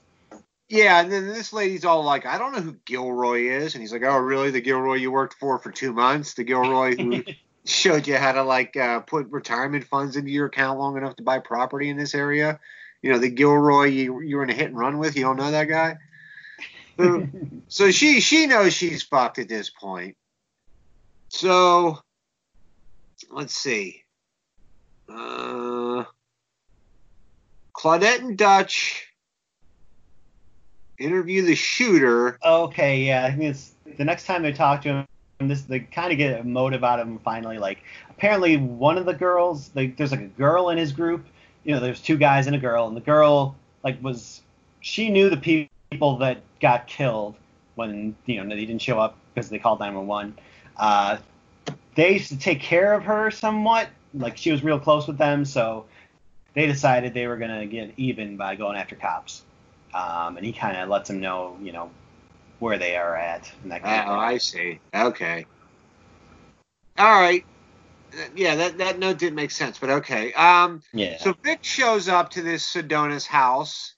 Yeah, 0.69 1.01
and 1.01 1.11
then 1.11 1.27
this 1.27 1.51
lady's 1.51 1.83
all 1.83 2.03
like, 2.03 2.25
I 2.25 2.37
don't 2.37 2.53
know 2.53 2.61
who 2.61 2.77
Gilroy 2.85 3.49
is. 3.49 3.75
And 3.75 3.81
he's 3.81 3.91
like, 3.91 4.03
Oh, 4.03 4.17
really? 4.17 4.51
The 4.51 4.61
Gilroy 4.61 4.95
you 4.95 5.11
worked 5.11 5.35
for 5.39 5.59
for 5.59 5.71
two 5.71 5.91
months? 5.91 6.33
The 6.33 6.43
Gilroy 6.43 6.95
who 6.95 7.23
showed 7.65 8.07
you 8.07 8.15
how 8.15 8.31
to 8.31 8.43
like 8.43 8.77
uh, 8.77 9.01
put 9.01 9.29
retirement 9.31 9.85
funds 9.85 10.15
into 10.15 10.31
your 10.31 10.45
account 10.45 10.79
long 10.79 10.97
enough 10.97 11.17
to 11.17 11.23
buy 11.23 11.39
property 11.39 11.89
in 11.89 11.97
this 11.97 12.15
area? 12.15 12.59
You 13.01 13.11
know, 13.11 13.19
the 13.19 13.29
Gilroy 13.29 13.85
you, 13.85 14.21
you 14.21 14.37
were 14.37 14.43
in 14.43 14.49
a 14.49 14.53
hit 14.53 14.67
and 14.67 14.77
run 14.77 14.97
with? 14.97 15.17
You 15.17 15.23
don't 15.23 15.37
know 15.37 15.51
that 15.51 15.67
guy? 15.67 15.97
So, 16.97 17.27
so 17.67 17.91
she 17.91 18.21
she 18.21 18.47
knows 18.47 18.73
she's 18.73 19.03
fucked 19.03 19.39
at 19.39 19.49
this 19.49 19.69
point. 19.69 20.15
So 21.31 21.97
let's 23.31 23.53
see. 23.53 24.03
Uh, 25.09 26.03
Claudette 27.73 28.19
and 28.19 28.37
Dutch 28.37 29.07
interview 30.99 31.41
the 31.43 31.55
shooter. 31.55 32.37
Okay, 32.45 33.03
yeah. 33.03 33.25
I 33.25 33.31
think 33.31 33.43
it's 33.43 33.71
the 33.97 34.03
next 34.03 34.25
time 34.25 34.43
they 34.43 34.51
talk 34.51 34.81
to 34.81 34.89
him, 35.39 35.47
this 35.47 35.61
they 35.61 35.79
kind 35.79 36.11
of 36.11 36.17
get 36.17 36.41
a 36.41 36.43
motive 36.43 36.83
out 36.83 36.99
of 36.99 37.07
him 37.07 37.17
finally. 37.19 37.57
Like 37.57 37.79
apparently 38.09 38.57
one 38.57 38.97
of 38.97 39.05
the 39.05 39.13
girls, 39.13 39.69
there's 39.69 40.11
like 40.11 40.19
a 40.19 40.25
girl 40.25 40.69
in 40.69 40.77
his 40.77 40.91
group. 40.91 41.25
You 41.63 41.73
know, 41.73 41.79
there's 41.79 42.01
two 42.01 42.17
guys 42.17 42.47
and 42.47 42.55
a 42.57 42.59
girl, 42.59 42.87
and 42.87 42.95
the 42.95 43.01
girl 43.01 43.55
like 43.85 44.03
was 44.03 44.41
she 44.81 45.09
knew 45.09 45.29
the 45.29 45.37
people 45.37 46.17
that 46.17 46.41
got 46.59 46.87
killed 46.87 47.35
when 47.75 48.17
you 48.25 48.43
know 48.43 48.53
they 48.53 48.65
didn't 48.65 48.81
show 48.81 48.99
up 48.99 49.15
because 49.33 49.49
they 49.49 49.59
called 49.59 49.79
911. 49.79 50.37
Uh, 50.77 51.17
they 51.95 52.13
used 52.13 52.29
to 52.29 52.37
take 52.37 52.61
care 52.61 52.93
of 52.93 53.03
her 53.03 53.31
somewhat. 53.31 53.89
Like 54.13 54.37
she 54.37 54.51
was 54.51 54.63
real 54.63 54.79
close 54.79 55.07
with 55.07 55.17
them, 55.17 55.45
so 55.45 55.85
they 56.53 56.67
decided 56.67 57.13
they 57.13 57.27
were 57.27 57.37
gonna 57.37 57.65
get 57.65 57.93
even 57.97 58.37
by 58.37 58.55
going 58.55 58.77
after 58.77 58.95
cops. 58.95 59.43
Um, 59.93 60.37
and 60.37 60.45
he 60.45 60.53
kind 60.53 60.77
of 60.77 60.89
lets 60.89 61.07
them 61.07 61.19
know, 61.19 61.57
you 61.61 61.71
know, 61.71 61.91
where 62.59 62.77
they 62.77 62.95
are 62.95 63.15
at. 63.15 63.51
And 63.63 63.71
that 63.71 63.83
kind 63.83 64.09
oh, 64.09 64.13
I 64.13 64.37
see. 64.37 64.79
Okay. 64.95 65.45
All 66.97 67.19
right. 67.19 67.43
Yeah, 68.35 68.55
that, 68.55 68.77
that 68.77 68.99
note 68.99 69.17
didn't 69.17 69.35
make 69.35 69.51
sense, 69.51 69.79
but 69.79 69.89
okay. 69.89 70.33
Um, 70.33 70.81
yeah. 70.93 71.17
So 71.17 71.33
Vic 71.43 71.63
shows 71.63 72.09
up 72.09 72.29
to 72.31 72.41
this 72.41 72.65
Sedona's 72.65 73.25
house. 73.25 73.93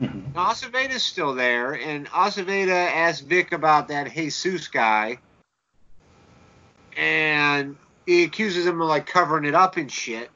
Mhm. 0.00 0.32
Aceveda's 0.34 1.02
still 1.02 1.34
there, 1.34 1.72
and 1.74 2.06
Aceveda 2.08 2.68
asks 2.92 3.22
Vic 3.22 3.52
about 3.52 3.88
that 3.88 4.12
Jesus 4.12 4.68
guy, 4.68 5.18
and 6.96 7.76
he 8.06 8.24
accuses 8.24 8.66
him 8.66 8.80
of 8.80 8.88
like 8.88 9.06
covering 9.06 9.44
it 9.44 9.54
up 9.54 9.76
and 9.76 9.90
shit. 9.90 10.30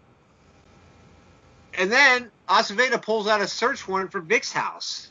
And 1.79 1.91
then 1.91 2.31
Aceveda 2.49 3.01
pulls 3.01 3.29
out 3.29 3.41
a 3.41 3.49
search 3.49 3.87
warrant 3.87 4.13
for 4.13 4.21
Vic's 4.21 4.53
house. 4.53 5.11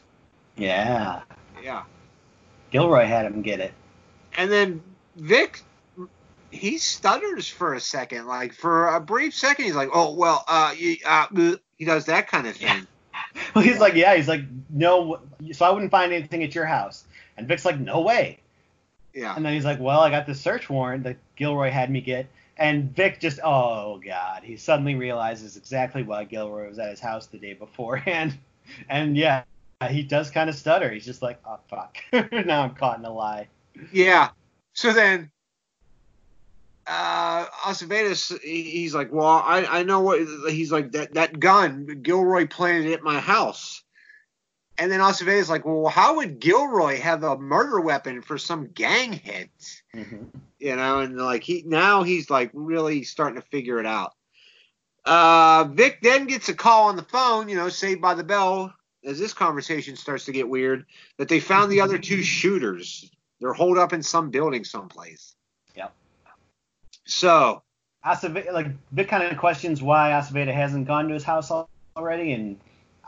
yeah. 0.58 1.22
Yeah. 1.64 1.84
Gilroy 2.72 3.06
had 3.06 3.26
him 3.26 3.42
get 3.42 3.60
it. 3.60 3.74
And 4.38 4.52
then 4.52 4.82
Vic, 5.16 5.62
he 6.52 6.78
stutters 6.78 7.48
for 7.48 7.74
a 7.74 7.82
second, 7.82 8.28
like 8.28 8.54
for 8.54 8.88
a 8.88 9.02
brief 9.02 9.34
second, 9.34 9.66
he's 9.66 9.76
like, 9.76 9.90
"Oh 9.94 10.14
well, 10.14 10.46
uh, 10.48 10.74
you, 10.78 10.98
uh, 11.06 11.26
he 11.78 11.86
does 11.86 12.06
that 12.06 12.28
kind 12.28 12.48
of 12.48 12.56
thing." 12.56 12.88
Well, 13.54 13.64
he's 13.64 13.80
like, 13.80 13.96
yeah. 13.96 14.16
He's 14.16 14.28
like, 14.28 14.42
no. 14.70 15.20
So 15.52 15.66
I 15.66 15.72
wouldn't 15.72 15.92
find 15.92 16.14
anything 16.14 16.44
at 16.44 16.56
your 16.56 16.66
house. 16.66 17.06
And 17.36 17.48
Vic's 17.48 17.66
like, 17.66 17.80
no 17.80 18.02
way. 18.02 18.40
Yeah. 19.14 19.36
And 19.36 19.46
then 19.46 19.54
he's 19.54 19.66
like, 19.66 19.80
well, 19.80 20.00
I 20.02 20.10
got 20.10 20.26
this 20.28 20.40
search 20.40 20.70
warrant 20.70 21.04
that 21.04 21.18
Gilroy 21.36 21.70
had 21.70 21.90
me 21.90 22.02
get. 22.02 22.28
And 22.58 22.94
Vic 22.96 23.20
just, 23.20 23.40
oh 23.44 24.00
god, 24.06 24.44
he 24.44 24.58
suddenly 24.58 24.96
realizes 24.96 25.56
exactly 25.56 26.04
why 26.04 26.26
Gilroy 26.26 26.68
was 26.68 26.78
at 26.78 26.90
his 26.90 27.00
house 27.00 27.28
the 27.28 27.38
day 27.38 27.54
beforehand. 27.54 28.38
And 28.88 29.18
yeah, 29.18 29.46
he 29.90 30.04
does 30.04 30.30
kind 30.30 30.48
of 30.48 30.56
stutter. 30.56 30.92
He's 30.92 31.06
just 31.06 31.24
like, 31.24 31.40
oh 31.44 31.58
fuck, 31.72 31.98
now 32.32 32.62
I'm 32.62 32.76
caught 32.76 33.00
in 33.00 33.06
a 33.06 33.12
lie. 33.12 33.48
Yeah. 33.92 34.30
So 34.74 34.94
then, 34.94 35.32
uh, 36.86 37.46
Aceveda, 37.66 38.40
he- 38.42 38.62
he's 38.62 38.94
like, 38.94 39.12
well, 39.12 39.26
I, 39.44 39.66
I 39.66 39.84
know 39.84 40.02
what 40.02 40.20
he's 40.52 40.72
like 40.72 40.92
that 40.92 41.16
that 41.16 41.40
gun 41.40 42.02
Gilroy 42.04 42.46
planted 42.48 42.94
at 42.94 43.02
my 43.02 43.20
house. 43.20 43.79
And 44.80 44.90
then 44.90 45.02
Aceveda's 45.02 45.50
like, 45.50 45.66
well, 45.66 45.88
how 45.88 46.16
would 46.16 46.40
Gilroy 46.40 47.00
have 47.02 47.24
a 47.24 47.38
murder 47.38 47.82
weapon 47.82 48.22
for 48.22 48.38
some 48.38 48.68
gang 48.68 49.12
hit? 49.12 49.50
you 50.60 50.76
know, 50.76 51.00
and 51.00 51.18
like 51.18 51.44
he 51.44 51.64
now 51.66 52.04
he's 52.04 52.30
like 52.30 52.50
really 52.54 53.04
starting 53.04 53.42
to 53.42 53.48
figure 53.48 53.80
it 53.80 53.86
out. 53.86 54.14
Uh, 55.06 55.66
Vic 55.72 56.00
then 56.02 56.28
gets 56.28 56.50
a 56.50 56.54
call 56.54 56.88
on 56.88 56.96
the 56.96 57.04
phone, 57.04 57.50
you 57.50 57.56
know, 57.56 57.70
saved 57.70 58.02
by 58.02 58.14
the 58.14 58.24
bell, 58.24 58.74
as 59.04 59.20
this 59.20 59.34
conversation 59.34 59.96
starts 59.96 60.26
to 60.26 60.32
get 60.32 60.48
weird, 60.48 60.86
that 61.18 61.28
they 61.28 61.40
found 61.40 61.72
the 61.72 61.82
other 61.82 61.98
two 61.98 62.22
shooters. 62.22 63.10
They're 63.40 63.54
holed 63.54 63.78
up 63.78 63.94
in 63.94 64.04
some 64.04 64.30
building 64.30 64.64
someplace. 64.64 65.36
Yep. 65.76 65.94
So, 67.06 67.64
Aceveda, 68.06 68.52
like 68.52 68.68
Vic 68.92 69.08
kind 69.08 69.24
of 69.24 69.38
questions 69.38 69.82
why 69.82 70.12
Aceveda 70.12 70.54
hasn't 70.54 70.88
gone 70.88 71.08
to 71.08 71.14
his 71.14 71.24
house 71.24 71.52
already, 71.96 72.34
and 72.34 72.60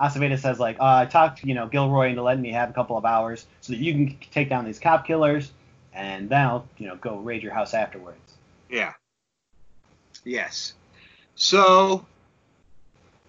Aceveda 0.02 0.40
says 0.40 0.60
like, 0.60 0.80
uh, 0.80 0.96
I 0.96 1.06
talked, 1.06 1.44
you 1.44 1.54
know, 1.54 1.68
Gilroy 1.68 2.10
into 2.10 2.24
letting 2.24 2.42
me 2.42 2.52
have 2.52 2.70
a 2.70 2.74
couple 2.74 2.98
of 2.98 3.06
hours 3.06 3.46
so 3.62 3.74
that 3.74 3.80
you 3.80 3.94
can 3.94 4.18
take 4.32 4.50
down 4.50 4.66
these 4.66 4.80
cop 4.80 5.06
killers, 5.06 5.52
and 5.94 6.28
then 6.30 6.46
I'll, 6.46 6.68
you 6.78 6.88
know, 6.88 6.96
go 6.96 7.20
raid 7.20 7.44
your 7.44 7.54
house 7.54 7.74
afterwards. 7.74 8.20
yeah. 8.70 8.94
Yes. 10.24 10.74
So, 11.36 12.06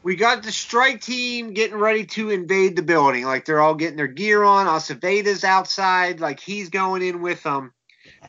we 0.03 0.17
got 0.17 0.43
the 0.43 0.53
strike 0.53 1.01
team 1.01 1.55
getting 1.55 1.77
ready 1.77 2.05
to 2.07 2.31
invade 2.31 2.77
the 2.77 2.83
building. 2.83 3.25
Like, 3.25 3.47
they're 3.47 3.61
all 3.61 3.75
getting 3.75 3.97
their 3.97 4.09
gear 4.09 4.43
on. 4.43 4.67
Aceveda's 4.67 5.45
outside. 5.45 6.21
Like, 6.21 6.39
he's 6.39 6.69
going 6.69 7.03
in 7.03 7.23
with 7.23 7.43
them. 7.43 7.73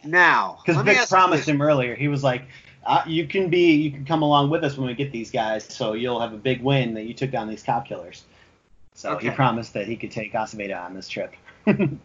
Now, 0.05 0.59
Because 0.65 0.81
Vic 0.83 1.09
promised 1.09 1.47
him 1.47 1.61
earlier, 1.61 1.95
he 1.95 2.07
was 2.07 2.23
like, 2.23 2.43
uh, 2.85 3.03
you 3.05 3.27
can 3.27 3.49
be, 3.49 3.73
you 3.75 3.91
can 3.91 4.05
come 4.05 4.21
along 4.21 4.49
with 4.49 4.63
us 4.63 4.77
when 4.77 4.87
we 4.87 4.93
get 4.93 5.11
these 5.11 5.31
guys, 5.31 5.65
so 5.65 5.93
you'll 5.93 6.19
have 6.19 6.33
a 6.33 6.37
big 6.37 6.61
win 6.61 6.93
that 6.93 7.03
you 7.03 7.13
took 7.13 7.31
down 7.31 7.47
these 7.47 7.63
cop 7.63 7.87
killers. 7.87 8.23
So 8.95 9.17
he 9.17 9.29
promised 9.29 9.73
that 9.73 9.87
he 9.87 9.95
could 9.95 10.11
take 10.11 10.33
Aceveda 10.33 10.79
on 10.85 10.93
this 10.93 11.09
trip. 11.09 11.33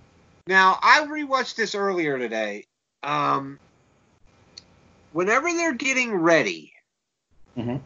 Now, 0.49 0.79
I 0.83 1.07
rewatched 1.07 1.57
this 1.57 1.75
earlier 1.75 2.19
today. 2.19 2.65
Um, 3.03 3.61
whenever 5.13 5.53
they're 5.53 5.75
getting 5.75 6.15
ready, 6.15 6.73
Mhm. 7.55 7.83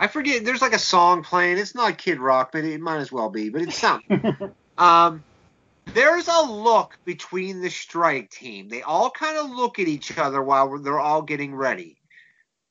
I 0.00 0.08
forget. 0.08 0.44
There's 0.44 0.62
like 0.62 0.72
a 0.72 0.80
song 0.80 1.22
playing. 1.22 1.58
It's 1.58 1.76
not 1.76 1.98
Kid 1.98 2.18
Rock, 2.18 2.50
but 2.50 2.64
it 2.64 2.80
might 2.80 2.96
as 2.96 3.12
well 3.12 3.30
be. 3.30 3.50
But 3.50 3.62
it's 3.62 3.78
something. 3.78 4.36
um, 4.78 5.22
there's 5.94 6.26
a 6.26 6.42
look 6.42 6.98
between 7.04 7.60
the 7.60 7.70
strike 7.70 8.30
team. 8.30 8.68
They 8.68 8.82
all 8.82 9.10
kind 9.10 9.38
of 9.38 9.50
look 9.50 9.78
at 9.78 9.86
each 9.86 10.18
other 10.18 10.42
while 10.42 10.78
they're 10.78 10.98
all 10.98 11.22
getting 11.22 11.54
ready. 11.54 11.98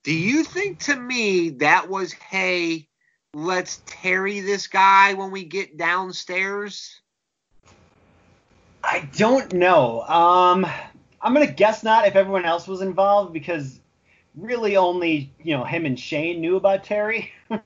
Do 0.03 0.13
you 0.13 0.43
think 0.43 0.80
to 0.80 0.95
me 0.95 1.51
that 1.59 1.88
was, 1.88 2.11
hey, 2.11 2.89
let's 3.34 3.82
tarry 3.86 4.41
this 4.41 4.67
guy 4.67 5.13
when 5.13 5.32
we 5.32 5.43
get 5.43 5.77
downstairs? 5.77 6.99
I 8.84 9.07
don't 9.15 9.53
know. 9.53 10.01
Um, 10.01 10.65
I'm 11.21 11.34
gonna 11.34 11.47
guess 11.47 11.84
not 11.84 12.07
if 12.07 12.15
everyone 12.15 12.45
else 12.45 12.67
was 12.67 12.82
involved 12.82 13.32
because 13.32 13.79
really 14.36 14.75
only 14.75 15.32
you 15.43 15.55
know 15.55 15.63
him 15.63 15.86
and 15.86 15.99
Shane 15.99 16.41
knew 16.41 16.55
about 16.55 16.84
Terry. 16.84 17.32
um, 17.51 17.61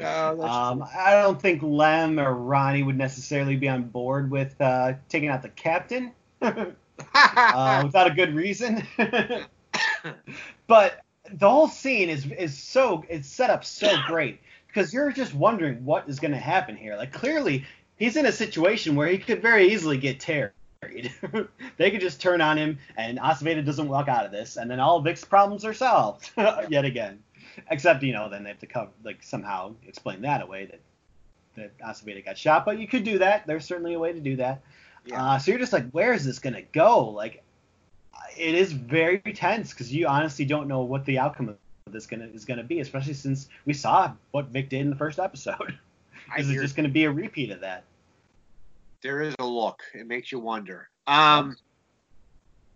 I 0.00 1.20
don't 1.22 1.40
think 1.40 1.62
Lem 1.62 2.18
or 2.20 2.34
Ronnie 2.34 2.82
would 2.82 2.96
necessarily 2.96 3.56
be 3.56 3.68
on 3.68 3.84
board 3.84 4.30
with 4.30 4.58
uh, 4.60 4.94
taking 5.08 5.28
out 5.28 5.42
the 5.42 5.48
captain 5.50 6.12
uh, 6.42 7.82
without 7.84 8.06
a 8.06 8.14
good 8.14 8.34
reason. 8.34 8.86
but 10.66 11.00
the 11.32 11.50
whole 11.50 11.68
scene 11.68 12.08
is 12.08 12.26
is 12.26 12.56
so 12.56 13.04
it's 13.08 13.28
set 13.28 13.50
up 13.50 13.64
so 13.64 13.94
great 14.06 14.38
because 14.72 14.92
you're 14.92 15.12
just 15.12 15.34
wondering 15.34 15.84
what 15.84 16.08
is 16.08 16.18
going 16.18 16.32
to 16.32 16.38
happen 16.38 16.76
here. 16.76 16.96
Like 16.96 17.12
clearly 17.12 17.64
he's 17.96 18.16
in 18.16 18.26
a 18.26 18.32
situation 18.32 18.96
where 18.96 19.08
he 19.08 19.18
could 19.18 19.42
very 19.42 19.72
easily 19.72 19.98
get 19.98 20.18
tarried. 20.18 20.52
they 21.76 21.90
could 21.90 22.00
just 22.00 22.20
turn 22.20 22.40
on 22.40 22.56
him 22.56 22.78
and 22.96 23.18
Aceveda 23.18 23.64
doesn't 23.64 23.88
walk 23.88 24.08
out 24.08 24.24
of 24.24 24.32
this, 24.32 24.56
and 24.56 24.70
then 24.70 24.80
all 24.80 25.00
Vic's 25.00 25.24
problems 25.24 25.64
are 25.64 25.74
solved 25.74 26.30
yet 26.68 26.84
again. 26.84 27.22
Except 27.70 28.02
you 28.02 28.14
know 28.14 28.30
then 28.30 28.44
they 28.44 28.48
have 28.48 28.60
to 28.60 28.66
cover 28.66 28.90
like 29.04 29.22
somehow 29.22 29.74
explain 29.86 30.22
that 30.22 30.42
away 30.42 30.66
that 30.66 30.80
that 31.54 31.78
Aceveda 31.78 32.24
got 32.24 32.38
shot, 32.38 32.64
but 32.64 32.78
you 32.78 32.88
could 32.88 33.04
do 33.04 33.18
that. 33.18 33.46
There's 33.46 33.66
certainly 33.66 33.92
a 33.92 33.98
way 33.98 34.12
to 34.12 34.20
do 34.20 34.36
that. 34.36 34.62
Yeah. 35.04 35.22
Uh, 35.22 35.38
so 35.38 35.50
you're 35.50 35.60
just 35.60 35.72
like, 35.72 35.90
where 35.90 36.14
is 36.14 36.24
this 36.24 36.38
gonna 36.38 36.62
go? 36.62 37.10
Like, 37.10 37.42
it 38.38 38.54
is 38.54 38.72
very 38.72 39.18
tense 39.18 39.70
because 39.70 39.92
you 39.92 40.06
honestly 40.06 40.46
don't 40.46 40.66
know 40.66 40.80
what 40.80 41.04
the 41.04 41.18
outcome 41.18 41.50
of 41.50 41.58
this 41.92 42.06
gonna 42.06 42.28
is 42.32 42.44
gonna 42.44 42.64
be, 42.64 42.80
especially 42.80 43.14
since 43.14 43.48
we 43.64 43.72
saw 43.72 44.12
what 44.30 44.46
Vic 44.46 44.68
did 44.68 44.80
in 44.80 44.90
the 44.90 44.96
first 44.96 45.18
episode. 45.18 45.78
Is 46.38 46.48
it 46.48 46.54
just 46.54 46.76
gonna 46.76 46.88
be 46.88 47.04
a 47.04 47.10
repeat 47.10 47.50
of 47.50 47.60
that? 47.60 47.84
there 49.02 49.20
is 49.20 49.34
a 49.38 49.46
look. 49.46 49.82
It 49.94 50.06
makes 50.06 50.32
you 50.32 50.38
wonder. 50.38 50.88
Um, 51.06 51.56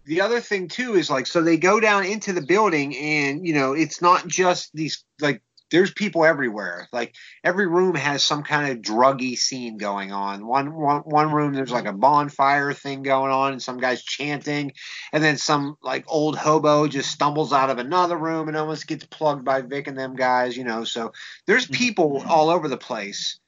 the 0.05 0.21
other 0.21 0.41
thing 0.41 0.69
too 0.69 0.95
is 0.95 1.09
like, 1.09 1.27
so 1.27 1.41
they 1.43 1.57
go 1.57 1.81
down 1.81 2.05
into 2.05 2.33
the 2.33 2.43
building, 2.43 2.97
and 2.97 3.47
you 3.47 3.55
know, 3.55 3.73
it's 3.73 4.03
not 4.03 4.27
just 4.27 4.75
these 4.75 5.05
like 5.21 5.41
there's 5.71 5.93
people 5.93 6.25
everywhere. 6.25 6.89
Like 6.93 7.15
every 7.43 7.67
room 7.67 7.95
has 7.95 8.23
some 8.23 8.43
kind 8.43 8.71
of 8.71 8.83
druggy 8.83 9.37
scene 9.37 9.79
going 9.79 10.13
on. 10.13 10.47
One 10.47 10.75
one 10.75 11.01
one 11.01 11.33
room 11.33 11.53
there's 11.53 11.71
like 11.73 11.87
a 11.87 11.93
bonfire 11.93 12.73
thing 12.73 13.03
going 13.03 13.33
on, 13.33 13.53
and 13.53 13.63
some 13.63 13.79
guys 13.79 14.03
chanting, 14.03 14.73
and 15.13 15.23
then 15.23 15.37
some 15.37 15.77
like 15.83 16.05
old 16.09 16.37
hobo 16.37 16.87
just 16.87 17.11
stumbles 17.11 17.53
out 17.53 17.71
of 17.71 17.79
another 17.79 18.17
room 18.17 18.49
and 18.49 18.57
almost 18.57 18.87
gets 18.87 19.05
plugged 19.07 19.45
by 19.45 19.63
Vic 19.63 19.89
and 19.89 19.99
them 19.99 20.15
guys. 20.15 20.57
You 20.57 20.65
know, 20.65 20.85
so 20.85 21.13
there's 21.47 21.65
mm-hmm. 21.65 21.75
people 21.75 22.23
all 22.29 22.51
over 22.51 22.69
the 22.69 22.77
place. 22.77 23.39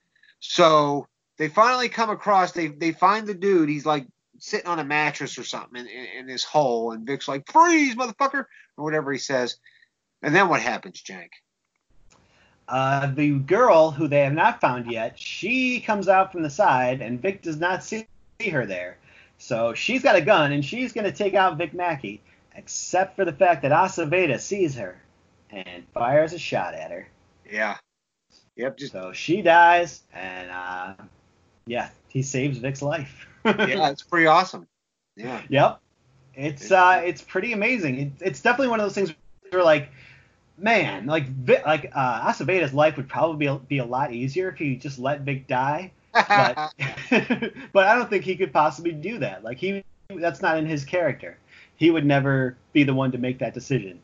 So 0.41 1.07
they 1.37 1.49
finally 1.49 1.89
come 1.89 2.11
across. 2.11 2.53
They 2.53 2.69
they 2.69 2.93
find 2.93 3.27
the 3.27 3.35
dude. 3.35 3.69
He's 3.69 3.87
like 3.87 4.07
sitting 4.41 4.67
on 4.69 4.79
a 4.79 4.85
mattress 4.85 5.39
or 5.39 5.45
something 5.45 5.81
in, 5.81 5.87
in, 5.87 6.07
in 6.21 6.27
this 6.27 6.45
hole, 6.45 6.91
and 6.93 7.07
Vic's 7.07 7.29
like, 7.29 7.51
"Freeze, 7.51 7.95
motherfucker!" 7.95 8.45
or 8.77 8.85
whatever 8.85 9.13
he 9.13 9.19
says. 9.19 9.57
And 10.21 10.35
then 10.35 10.49
what 10.49 10.61
happens, 10.61 11.01
Jank? 11.01 11.29
Uh, 12.69 13.07
the 13.07 13.39
girl 13.39 13.91
who 13.91 14.09
they 14.09 14.21
have 14.21 14.35
not 14.35 14.61
found 14.61 14.91
yet, 14.91 15.19
she 15.19 15.81
comes 15.81 16.07
out 16.07 16.31
from 16.31 16.43
the 16.43 16.51
side, 16.51 17.01
and 17.01 17.21
Vic 17.21 17.41
does 17.41 17.57
not 17.57 17.83
see 17.83 18.07
her 18.51 18.67
there. 18.67 18.99
So 19.39 19.73
she's 19.73 20.03
got 20.03 20.17
a 20.17 20.21
gun, 20.21 20.53
and 20.53 20.65
she's 20.65 20.93
going 20.93 21.05
to 21.05 21.13
take 21.13 21.35
out 21.35 21.57
Vic 21.57 21.73
Mackey, 21.73 22.21
except 22.55 23.17
for 23.17 23.25
the 23.25 23.33
fact 23.33 23.63
that 23.63 23.73
Aceveda 23.73 24.39
sees 24.39 24.75
her 24.75 25.01
and 25.51 25.85
fires 25.95 26.33
a 26.33 26.39
shot 26.39 26.75
at 26.75 26.91
her. 26.91 27.09
Yeah. 27.51 27.79
Yep. 28.57 28.77
Just 28.77 28.93
So 28.93 29.13
she 29.13 29.41
dies, 29.41 30.03
and 30.13 30.51
uh, 30.51 30.95
yeah, 31.67 31.89
he 32.09 32.23
saves 32.23 32.59
Vic's 32.59 32.83
life. 32.83 33.29
yeah, 33.45 33.89
it's 33.91 34.03
pretty 34.03 34.27
awesome. 34.27 34.67
Yeah. 35.17 35.41
Yep. 35.49 35.81
It's 36.35 36.71
uh, 36.71 37.03
it's 37.05 37.23
pretty 37.23 37.53
amazing. 37.53 37.99
It, 37.99 38.13
it's 38.21 38.41
definitely 38.41 38.69
one 38.69 38.81
of 38.81 38.85
those 38.87 38.95
things 38.95 39.15
where 39.51 39.65
like, 39.65 39.91
man, 40.59 41.07
like 41.07 41.27
like 41.65 41.91
uh, 41.95 42.29
Aceveda's 42.29 42.75
life 42.75 42.97
would 42.97 43.09
probably 43.09 43.47
be, 43.47 43.61
be 43.69 43.79
a 43.79 43.85
lot 43.85 44.13
easier 44.13 44.49
if 44.51 44.59
he 44.59 44.77
just 44.77 44.99
let 44.99 45.23
Vic 45.23 45.47
die. 45.47 45.93
But 46.13 46.73
but 47.73 47.87
I 47.87 47.95
don't 47.95 48.11
think 48.11 48.25
he 48.25 48.37
could 48.37 48.53
possibly 48.53 48.93
do 48.93 49.19
that. 49.19 49.45
Like 49.45 49.59
he 49.59 49.83
that's 50.17 50.43
not 50.43 50.59
in 50.59 50.67
his 50.67 50.85
character. 50.85 51.39
He 51.77 51.91
would 51.91 52.05
never 52.05 52.57
be 52.73 52.83
the 52.83 52.95
one 52.95 53.13
to 53.13 53.19
make 53.19 53.39
that 53.39 53.55
decision. 53.55 54.01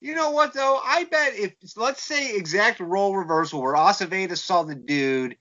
You 0.00 0.16
know 0.16 0.30
what 0.32 0.52
though? 0.52 0.80
I 0.84 1.04
bet 1.04 1.34
if 1.34 1.54
let's 1.76 2.02
say 2.02 2.36
exact 2.36 2.80
role 2.80 3.16
reversal 3.16 3.62
where 3.62 3.74
Aceveda 3.74 4.36
saw 4.36 4.64
the 4.64 4.74
dude 4.74 5.36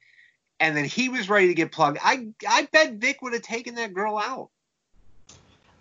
and 0.59 0.77
then 0.77 0.85
he 0.85 1.09
was 1.09 1.29
ready 1.29 1.47
to 1.47 1.55
get 1.55 1.71
plugged, 1.71 1.97
I 2.03 2.27
I 2.47 2.67
bet 2.71 2.93
Vic 2.93 3.21
would 3.21 3.33
have 3.33 3.41
taken 3.41 3.75
that 3.75 3.93
girl 3.93 4.17
out. 4.17 4.49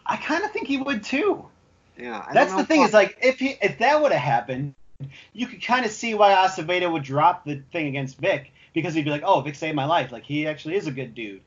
I 0.06 0.16
kind 0.16 0.44
of 0.44 0.50
think 0.50 0.66
he 0.66 0.78
would 0.78 1.04
too. 1.04 1.46
Yeah. 2.00 2.24
I 2.26 2.32
That's 2.34 2.54
the 2.54 2.64
thing 2.64 2.82
if 2.82 2.88
is 2.88 2.92
like 2.94 3.18
if 3.22 3.38
he 3.38 3.56
if 3.62 3.78
that 3.78 4.00
would 4.02 4.12
have 4.12 4.20
happened, 4.20 4.74
you 5.32 5.46
could 5.46 5.62
kind 5.62 5.84
of 5.84 5.90
see 5.92 6.14
why 6.14 6.32
Aceveda 6.32 6.90
would 6.90 7.02
drop 7.02 7.44
the 7.44 7.62
thing 7.72 7.86
against 7.88 8.18
Vic 8.18 8.52
because 8.74 8.94
he'd 8.94 9.04
be 9.04 9.10
like, 9.10 9.22
oh, 9.24 9.40
Vic 9.40 9.54
saved 9.54 9.76
my 9.76 9.84
life. 9.84 10.12
Like 10.12 10.24
he 10.24 10.46
actually 10.46 10.76
is 10.76 10.86
a 10.86 10.92
good 10.92 11.14
dude. 11.14 11.42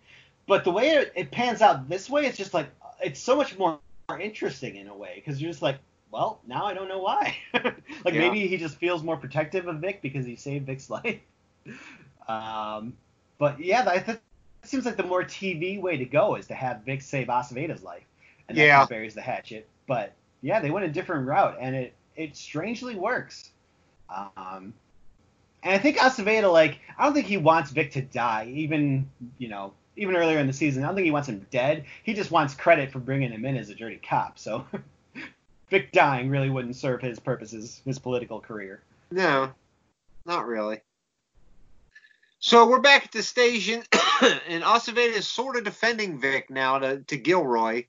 But 0.47 0.63
the 0.63 0.71
way 0.71 0.89
it, 0.89 1.13
it 1.15 1.31
pans 1.31 1.61
out 1.61 1.87
this 1.89 2.09
way, 2.09 2.25
it's 2.25 2.37
just 2.37 2.53
like 2.53 2.69
it's 3.01 3.19
so 3.19 3.35
much 3.35 3.57
more 3.57 3.79
interesting 4.19 4.75
in 4.75 4.87
a 4.87 4.95
way 4.95 5.13
because 5.15 5.41
you're 5.41 5.51
just 5.51 5.61
like, 5.61 5.77
well, 6.11 6.39
now 6.47 6.65
I 6.65 6.73
don't 6.73 6.87
know 6.89 6.99
why. 6.99 7.37
like 7.53 8.13
Yeah. 8.13 8.19
maybe 8.19 8.47
he 8.47 8.57
just 8.57 8.77
feels 8.77 9.03
more 9.03 9.17
protective 9.17 9.67
of 9.67 9.77
Vic 9.77 10.01
because 10.01 10.25
he 10.25 10.35
saved 10.35 10.65
Vic's 10.65 10.89
life. 10.89 11.19
Um, 12.27 12.93
but 13.37 13.59
yeah, 13.59 13.83
I 13.87 13.99
think 13.99 14.19
it 14.63 14.69
seems 14.69 14.85
like 14.85 14.97
the 14.97 15.03
more 15.03 15.23
TV 15.23 15.81
way 15.81 15.97
to 15.97 16.05
go 16.05 16.35
is 16.35 16.47
to 16.47 16.53
have 16.53 16.81
Vic 16.85 17.01
save 17.01 17.27
Aceveda's 17.27 17.83
life, 17.83 18.03
and 18.47 18.57
that 18.57 18.63
Yeah. 18.65 18.77
kind 18.79 18.89
buries 18.89 19.15
the 19.15 19.21
hatchet. 19.21 19.67
But 19.87 20.13
yeah, 20.43 20.59
they 20.59 20.69
went 20.69 20.85
a 20.85 20.89
different 20.89 21.25
route, 21.25 21.57
and 21.59 21.75
it 21.75 21.93
it 22.15 22.35
strangely 22.35 22.95
works. 22.95 23.49
Um, 24.09 24.73
and 25.63 25.73
I 25.73 25.77
think 25.79 25.97
Aceveda, 25.97 26.51
like, 26.51 26.79
I 26.97 27.05
don't 27.05 27.13
think 27.13 27.25
he 27.25 27.37
wants 27.37 27.71
Vic 27.71 27.91
to 27.93 28.01
die, 28.01 28.51
even 28.53 29.09
you 29.39 29.47
know, 29.47 29.73
even 29.95 30.15
earlier 30.15 30.37
in 30.37 30.45
the 30.45 30.53
season. 30.53 30.83
I 30.83 30.87
don't 30.87 30.95
think 30.95 31.05
he 31.05 31.11
wants 31.11 31.29
him 31.29 31.45
dead. 31.49 31.85
He 32.03 32.13
just 32.13 32.29
wants 32.29 32.53
credit 32.53 32.91
for 32.91 32.99
bringing 32.99 33.31
him 33.31 33.45
in 33.45 33.57
as 33.57 33.69
a 33.69 33.75
dirty 33.75 33.99
cop. 34.07 34.37
So 34.37 34.65
Vic 35.69 35.91
dying 35.93 36.29
really 36.29 36.49
wouldn't 36.49 36.75
serve 36.75 37.01
his 37.01 37.19
purposes, 37.19 37.81
his 37.85 37.97
political 37.97 38.39
career. 38.39 38.83
No, 39.09 39.51
not 40.25 40.45
really. 40.45 40.81
So 42.39 42.67
we're 42.67 42.81
back 42.81 43.05
at 43.05 43.11
the 43.13 43.23
station, 43.23 43.83
and 44.49 44.63
Aceveda 44.63 45.13
is 45.13 45.25
sort 45.25 45.55
of 45.55 45.63
defending 45.63 46.19
Vic 46.19 46.49
now 46.49 46.77
to, 46.79 46.97
to 46.99 47.15
Gilroy. 47.15 47.85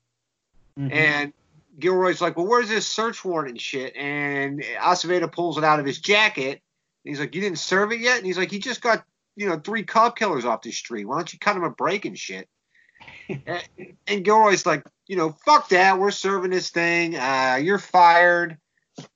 Mhm. 0.78 0.92
And 0.92 1.32
Gilroy's 1.78 2.20
like, 2.20 2.36
well, 2.36 2.46
where's 2.46 2.68
this 2.68 2.86
search 2.86 3.24
warrant 3.24 3.50
and 3.50 3.60
shit? 3.60 3.96
And 3.96 4.62
Aceveda 4.62 5.30
pulls 5.30 5.58
it 5.58 5.64
out 5.64 5.80
of 5.80 5.86
his 5.86 5.98
jacket. 5.98 6.60
And 7.04 7.10
he's 7.10 7.20
like, 7.20 7.34
you 7.34 7.40
didn't 7.40 7.58
serve 7.58 7.92
it 7.92 8.00
yet? 8.00 8.18
And 8.18 8.26
he's 8.26 8.38
like, 8.38 8.50
he 8.50 8.58
just 8.58 8.80
got, 8.80 9.04
you 9.36 9.48
know, 9.48 9.58
three 9.58 9.82
cop 9.82 10.16
killers 10.16 10.44
off 10.44 10.62
the 10.62 10.70
street. 10.70 11.04
Why 11.04 11.16
don't 11.16 11.32
you 11.32 11.38
cut 11.38 11.56
him 11.56 11.64
a 11.64 11.70
break 11.70 12.04
and 12.04 12.18
shit? 12.18 12.48
and, 13.28 13.62
and 14.06 14.24
Gilroy's 14.24 14.66
like, 14.66 14.84
you 15.06 15.16
know, 15.16 15.36
fuck 15.44 15.68
that. 15.70 15.98
We're 15.98 16.10
serving 16.10 16.50
this 16.50 16.70
thing. 16.70 17.16
Uh, 17.16 17.58
you're 17.60 17.78
fired. 17.78 18.56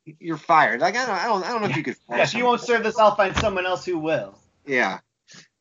You're 0.05 0.37
fired. 0.37 0.81
Like, 0.81 0.97
I 0.97 1.07
don't, 1.07 1.17
I 1.17 1.25
don't, 1.27 1.45
I 1.45 1.49
don't 1.51 1.63
know 1.63 1.69
if 1.69 1.77
you 1.77 1.83
could. 1.83 1.97
fire 2.07 2.19
Yeah, 2.19 2.25
if 2.25 2.35
you 2.35 2.45
won't 2.45 2.61
serve 2.61 2.83
this, 2.83 2.99
I'll 2.99 3.15
find 3.15 3.37
someone 3.37 3.65
else 3.65 3.85
who 3.85 3.99
will. 3.99 4.39
Yeah. 4.67 4.99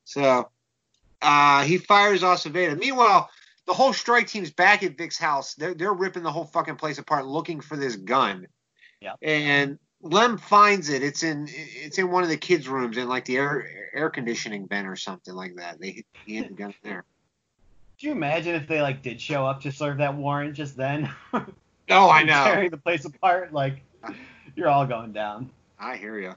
So 0.06 0.50
uh, 1.22 1.64
he 1.64 1.78
fires 1.78 2.24
Aceveda. 2.24 2.78
Meanwhile, 2.78 3.30
the 3.68 3.74
whole 3.74 3.94
strike 3.94 4.28
team's 4.28 4.50
back 4.50 4.82
at 4.84 4.98
Vic's 4.98 5.18
house. 5.18 5.54
They're 5.54 5.74
they're 5.74 5.94
ripping 5.94 6.24
the 6.24 6.32
whole 6.32 6.46
fucking 6.46 6.78
place 6.78 6.98
apart 6.98 7.28
looking 7.28 7.62
for 7.62 7.76
this 7.76 7.96
gun. 7.96 8.48
Yeah. 9.02 9.14
And 9.22 9.78
Lem 10.02 10.38
finds 10.38 10.90
it. 10.90 11.04
It's 11.04 11.24
in 11.24 11.48
it's 11.50 11.98
in 11.98 12.10
one 12.10 12.24
of 12.24 12.30
the 12.30 12.38
kids' 12.38 12.68
rooms 12.68 12.98
in 12.98 13.08
like 13.08 13.26
the 13.26 13.38
air 13.38 13.68
air 13.94 14.10
conditioning 14.10 14.68
vent 14.68 14.88
or 14.88 14.96
something 14.96 15.34
like 15.34 15.56
that. 15.56 15.80
They 15.80 16.06
he 16.26 16.38
had 16.38 16.50
the 16.50 16.54
gun 16.54 16.74
there. 16.82 17.04
Could 18.00 18.08
you 18.08 18.12
imagine 18.14 18.56
if 18.56 18.68
they 18.68 18.82
like 18.82 19.02
did 19.02 19.20
show 19.20 19.46
up 19.46 19.62
to 19.62 19.72
serve 19.72 19.98
that 19.98 20.16
warrant 20.16 20.56
just 20.56 20.76
then? 20.76 21.10
Oh, 21.90 22.10
I 22.10 22.24
know. 22.26 22.44
Tearing 22.44 22.70
the 22.70 22.78
place 22.78 23.06
apart, 23.06 23.54
like 23.54 23.82
you're 24.58 24.68
all 24.68 24.86
going 24.86 25.14
down. 25.14 25.50
I 25.80 25.96
hear 25.98 26.20
you. 26.20 26.34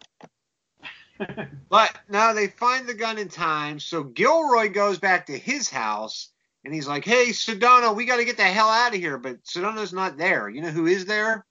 But 1.68 1.94
no, 2.08 2.32
they 2.32 2.46
find 2.46 2.86
the 2.86 2.94
gun 2.94 3.18
in 3.18 3.28
time. 3.28 3.78
So 3.78 4.02
Gilroy 4.02 4.70
goes 4.70 4.98
back 4.98 5.26
to 5.26 5.36
his 5.36 5.68
house 5.68 6.30
and 6.64 6.74
he's 6.74 6.88
like, 6.88 7.04
"Hey, 7.04 7.26
Sedona, 7.28 7.94
we 7.94 8.04
got 8.04 8.16
to 8.16 8.24
get 8.24 8.36
the 8.36 8.42
hell 8.44 8.68
out 8.68 8.94
of 8.94 9.00
here." 9.00 9.18
But 9.18 9.42
Sedona's 9.44 9.92
not 9.92 10.16
there. 10.18 10.48
You 10.48 10.62
know 10.62 10.70
who 10.70 10.86
is 10.86 11.06
there? 11.06 11.44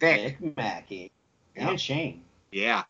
Vic. 0.00 0.38
Vic 0.40 0.56
Mackey 0.56 1.12
Yeah. 1.56 1.70
and 1.70 1.80
Shane. 1.80 2.22
Yeah. 2.52 2.84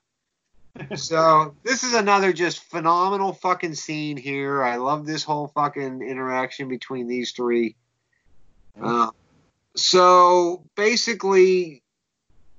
so 0.95 1.55
this 1.65 1.83
is 1.83 1.95
another 1.95 2.33
just 2.33 2.63
phenomenal 2.65 3.33
fucking 3.33 3.75
scene 3.75 4.17
here. 4.17 4.63
I 4.63 4.77
love 4.77 5.05
this 5.07 5.25
whole 5.25 5.49
fucking 5.49 6.03
interaction 6.03 6.69
between 6.69 7.09
these 7.09 7.33
three. 7.33 7.75
Uh, 8.81 9.11
so 9.77 10.65
basically, 10.77 11.83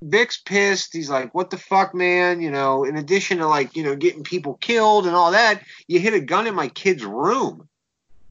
Vic's 0.02 0.38
pissed. 0.38 0.94
He's 0.94 1.10
like, 1.10 1.34
"What 1.34 1.50
the 1.52 1.58
fuck, 1.58 1.94
man? 1.94 2.42
You 2.42 2.52
know, 2.52 2.84
in 2.84 2.98
addition 2.98 3.38
to 3.38 3.48
like, 3.48 3.76
you 3.76 3.84
know, 3.84 3.96
getting 3.96 4.24
people 4.24 4.56
killed 4.56 5.06
and 5.08 5.16
all 5.16 5.32
that, 5.32 5.62
you 5.88 6.00
hit 6.00 6.14
a 6.14 6.20
gun 6.20 6.48
in 6.48 6.56
my 6.56 6.68
kid's 6.68 7.06
room. 7.06 7.68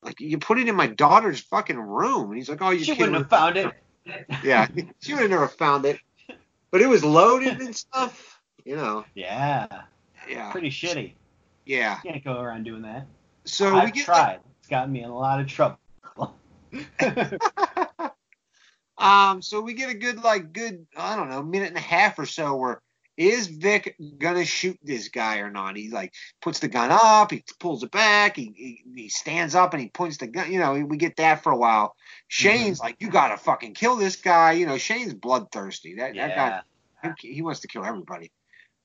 Like, 0.03 0.21
you 0.21 0.39
put 0.39 0.59
it 0.59 0.69
in 0.69 0.75
my 0.75 0.87
daughter's 0.87 1.41
fucking 1.41 1.79
room." 1.79 2.29
And 2.29 2.37
he's 2.37 2.49
like, 2.49 2.63
"Oh, 2.63 2.71
you 2.71 2.85
she 2.85 2.93
wouldn't 2.95 3.17
have 3.17 3.29
found 3.29 3.57
it. 3.57 3.73
yeah, 4.45 4.67
she 5.01 5.13
would 5.13 5.23
have 5.23 5.31
never 5.31 5.49
found 5.49 5.85
it. 5.85 5.99
But 6.71 6.81
it 6.81 6.87
was 6.87 7.05
loaded 7.05 7.61
and 7.61 7.75
stuff. 7.75 8.41
You 8.65 8.77
know. 8.77 9.05
Yeah, 9.15 9.67
Yeah. 10.29 10.51
pretty 10.53 10.71
shitty. 10.71 11.15
Yeah. 11.67 11.99
Can't 12.03 12.25
go 12.25 12.41
around 12.41 12.65
doing 12.65 12.83
that. 12.83 13.07
So 13.45 13.75
we 13.75 13.81
I've 13.81 13.93
get 13.93 14.05
tried. 14.05 14.41
It's 14.59 14.69
gotten 14.69 14.93
me 14.93 15.03
in 15.03 15.11
a 15.11 15.17
lot 15.17 15.41
of 15.41 15.47
trouble. 15.47 15.79
um 18.99 19.41
so 19.43 19.61
we 19.61 19.73
get 19.73 19.91
a 19.91 19.95
good 19.95 20.23
like 20.23 20.53
good 20.53 20.87
I 20.97 21.17
don't 21.17 21.31
know 21.31 21.43
minute 21.43 21.69
and 21.69 21.77
a 21.77 21.81
half 21.81 22.19
or 22.19 22.27
so 22.27 22.55
where 22.57 22.83
is 23.21 23.49
Vic 23.49 23.97
gonna 24.19 24.47
shoot 24.47 24.79
this 24.83 25.09
guy 25.11 25.39
or 25.39 25.51
not? 25.51 25.77
He 25.77 25.91
like 25.91 26.15
puts 26.41 26.59
the 26.61 26.69
gun 26.69 26.91
up, 26.91 27.31
he 27.31 27.45
pulls 27.59 27.83
it 27.83 27.91
back, 27.91 28.37
he 28.37 28.53
he, 28.57 28.83
he 29.03 29.09
stands 29.11 29.55
up 29.55 29.75
and 29.75 29.83
he 29.83 29.91
points 29.91 30.17
the 30.17 30.27
gun. 30.27 30.51
You 30.51 30.59
know, 30.59 30.73
we 30.75 30.97
get 30.97 31.17
that 31.17 31.43
for 31.43 31.53
a 31.53 31.57
while. 31.57 31.95
Shane's 32.29 32.79
Mm-hmm. 32.79 32.87
like, 32.87 32.97
you 33.01 33.11
gotta 33.11 33.37
fucking 33.37 33.75
kill 33.75 33.97
this 33.97 34.17
guy. 34.17 34.53
You 34.53 34.67
know, 34.67 34.79
Shane's 34.79 35.13
bloodthirsty. 35.13 35.97
That 35.97 36.15
that 36.17 36.65
guy, 37.03 37.13
he, 37.21 37.35
he 37.35 37.43
wants 37.43 37.61
to 37.61 37.69
kill 37.69 37.85
everybody. 37.85 38.33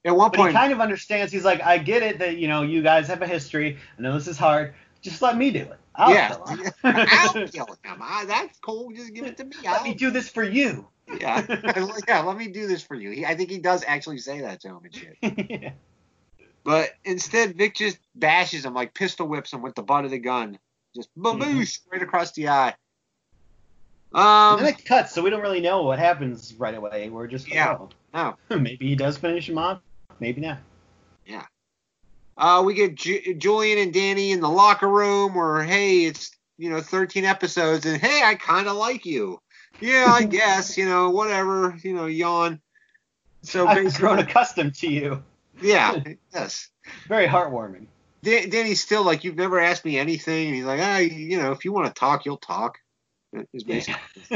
At 0.04 0.16
one 0.16 0.32
But 0.32 0.48
he 0.48 0.54
kind 0.54 0.72
of 0.74 0.82
understands. 0.82 1.32
He's 1.34 1.46
like, 1.46 1.62
I 1.64 1.80
get 1.80 2.04
it 2.04 2.20
that 2.20 2.38
you 2.38 2.48
know 2.48 2.62
you 2.62 2.84
guys 2.84 3.08
have 3.08 3.22
a 3.22 3.28
history. 3.28 3.78
I 3.98 4.02
know 4.02 4.14
this 4.14 4.28
is 4.28 4.38
hard. 4.38 4.76
Just 5.06 5.22
let 5.22 5.38
me 5.38 5.52
do 5.52 5.60
it. 5.60 5.78
I'll 5.94 6.12
yeah, 6.14 6.30
kill 6.30 6.46
him. 6.48 6.60
I'll 6.84 7.34
kill 7.48 7.68
him. 7.84 8.00
I, 8.02 8.26
that's 8.26 8.58
cool. 8.60 8.92
Just 8.92 9.14
give 9.14 9.26
it 9.26 9.38
to 9.38 9.46
me. 9.46 9.56
Let 9.64 9.78
I'll 9.78 9.84
me 9.84 9.94
do 9.94 10.10
this 10.12 10.28
for 10.28 10.44
you. 10.44 10.88
Yeah, 11.20 11.46
yeah. 12.08 12.22
Let 12.22 12.38
me 12.38 12.48
do 12.48 12.66
this 12.68 12.82
for 12.82 12.96
you. 12.96 13.12
He, 13.12 13.26
I 13.26 13.36
think 13.36 13.52
he 13.52 13.60
does 13.60 13.84
actually 13.88 14.18
say 14.18 14.42
that 14.42 14.62
to 14.62 14.70
him 14.70 14.80
and 14.84 14.96
shit. 14.96 15.18
yeah. 15.50 15.72
But 16.64 16.90
instead, 17.06 17.56
Vic 17.56 17.76
just 17.76 18.00
bashes 18.16 18.66
him, 18.66 18.74
like 18.74 18.96
pistol 18.96 19.28
whips 19.28 19.54
him 19.54 19.62
with 19.62 19.76
the 19.76 19.84
butt 19.84 20.04
of 20.06 20.10
the 20.12 20.18
gun, 20.18 20.58
just 20.96 21.10
baboosh 21.16 21.80
right 21.92 22.02
across 22.02 22.32
the 22.32 22.50
eye. 22.50 22.74
And 24.14 24.24
Um, 24.24 24.60
then 24.64 24.74
it 24.74 24.84
cuts, 24.86 25.14
so 25.14 25.22
we 25.22 25.30
don't 25.30 25.42
really 25.42 25.62
know 25.62 25.84
what 25.84 26.00
happens 26.00 26.56
right 26.58 26.74
away. 26.74 27.10
We're 27.10 27.28
just 27.28 27.46
like, 27.46 27.54
Yeah. 27.54 27.78
oh, 27.80 28.36
no, 28.50 28.58
maybe 28.60 28.88
he 28.88 28.96
does 28.96 29.18
finish 29.20 29.48
him 29.48 29.60
off. 29.60 29.82
maybe 30.20 30.42
not. 30.42 30.58
Uh, 32.38 32.62
we 32.66 32.74
get 32.74 32.96
Ju- 32.96 33.34
Julien 33.36 33.78
and 33.78 33.94
Danny 33.94 34.32
in 34.32 34.42
the 34.42 34.50
locker 34.50 34.90
room 34.90 35.36
where, 35.36 35.64
hey, 35.64 36.06
it's, 36.06 36.32
you 36.58 36.70
know, 36.70 36.82
13 36.82 37.24
episodes 37.24 37.86
and, 37.86 38.02
hey, 38.02 38.22
I 38.24 38.36
kind 38.36 38.68
of 38.68 38.76
like 38.76 39.06
you. 39.06 39.40
Yeah, 39.80 40.08
I 40.10 40.24
guess, 40.26 40.78
you 40.78 40.86
know, 40.86 41.12
whatever, 41.12 41.78
you 41.82 41.94
know, 41.94 42.08
yawn. 42.08 42.62
So 43.44 43.68
I've 43.68 43.76
basically, 43.76 44.08
grown 44.08 44.20
accustomed 44.20 44.76
to 44.76 44.88
you. 44.88 45.24
yeah, 45.62 45.94
yes. 46.34 46.70
Very 47.08 47.28
heartwarming. 47.28 47.88
Dan- 48.24 48.50
Danny's 48.50 48.82
still 48.82 49.04
like, 49.04 49.24
you've 49.24 49.36
never 49.36 49.60
asked 49.60 49.86
me 49.86 49.98
anything. 49.98 50.48
And 50.48 50.56
he's 50.56 50.66
like, 50.66 50.82
ah, 50.82 50.98
you 50.98 51.38
know, 51.38 51.52
if 51.52 51.64
you 51.64 51.72
want 51.72 51.88
to 51.88 51.98
talk, 51.98 52.26
you'll 52.26 52.38
talk. 52.38 52.80
Yeah, 53.32 53.44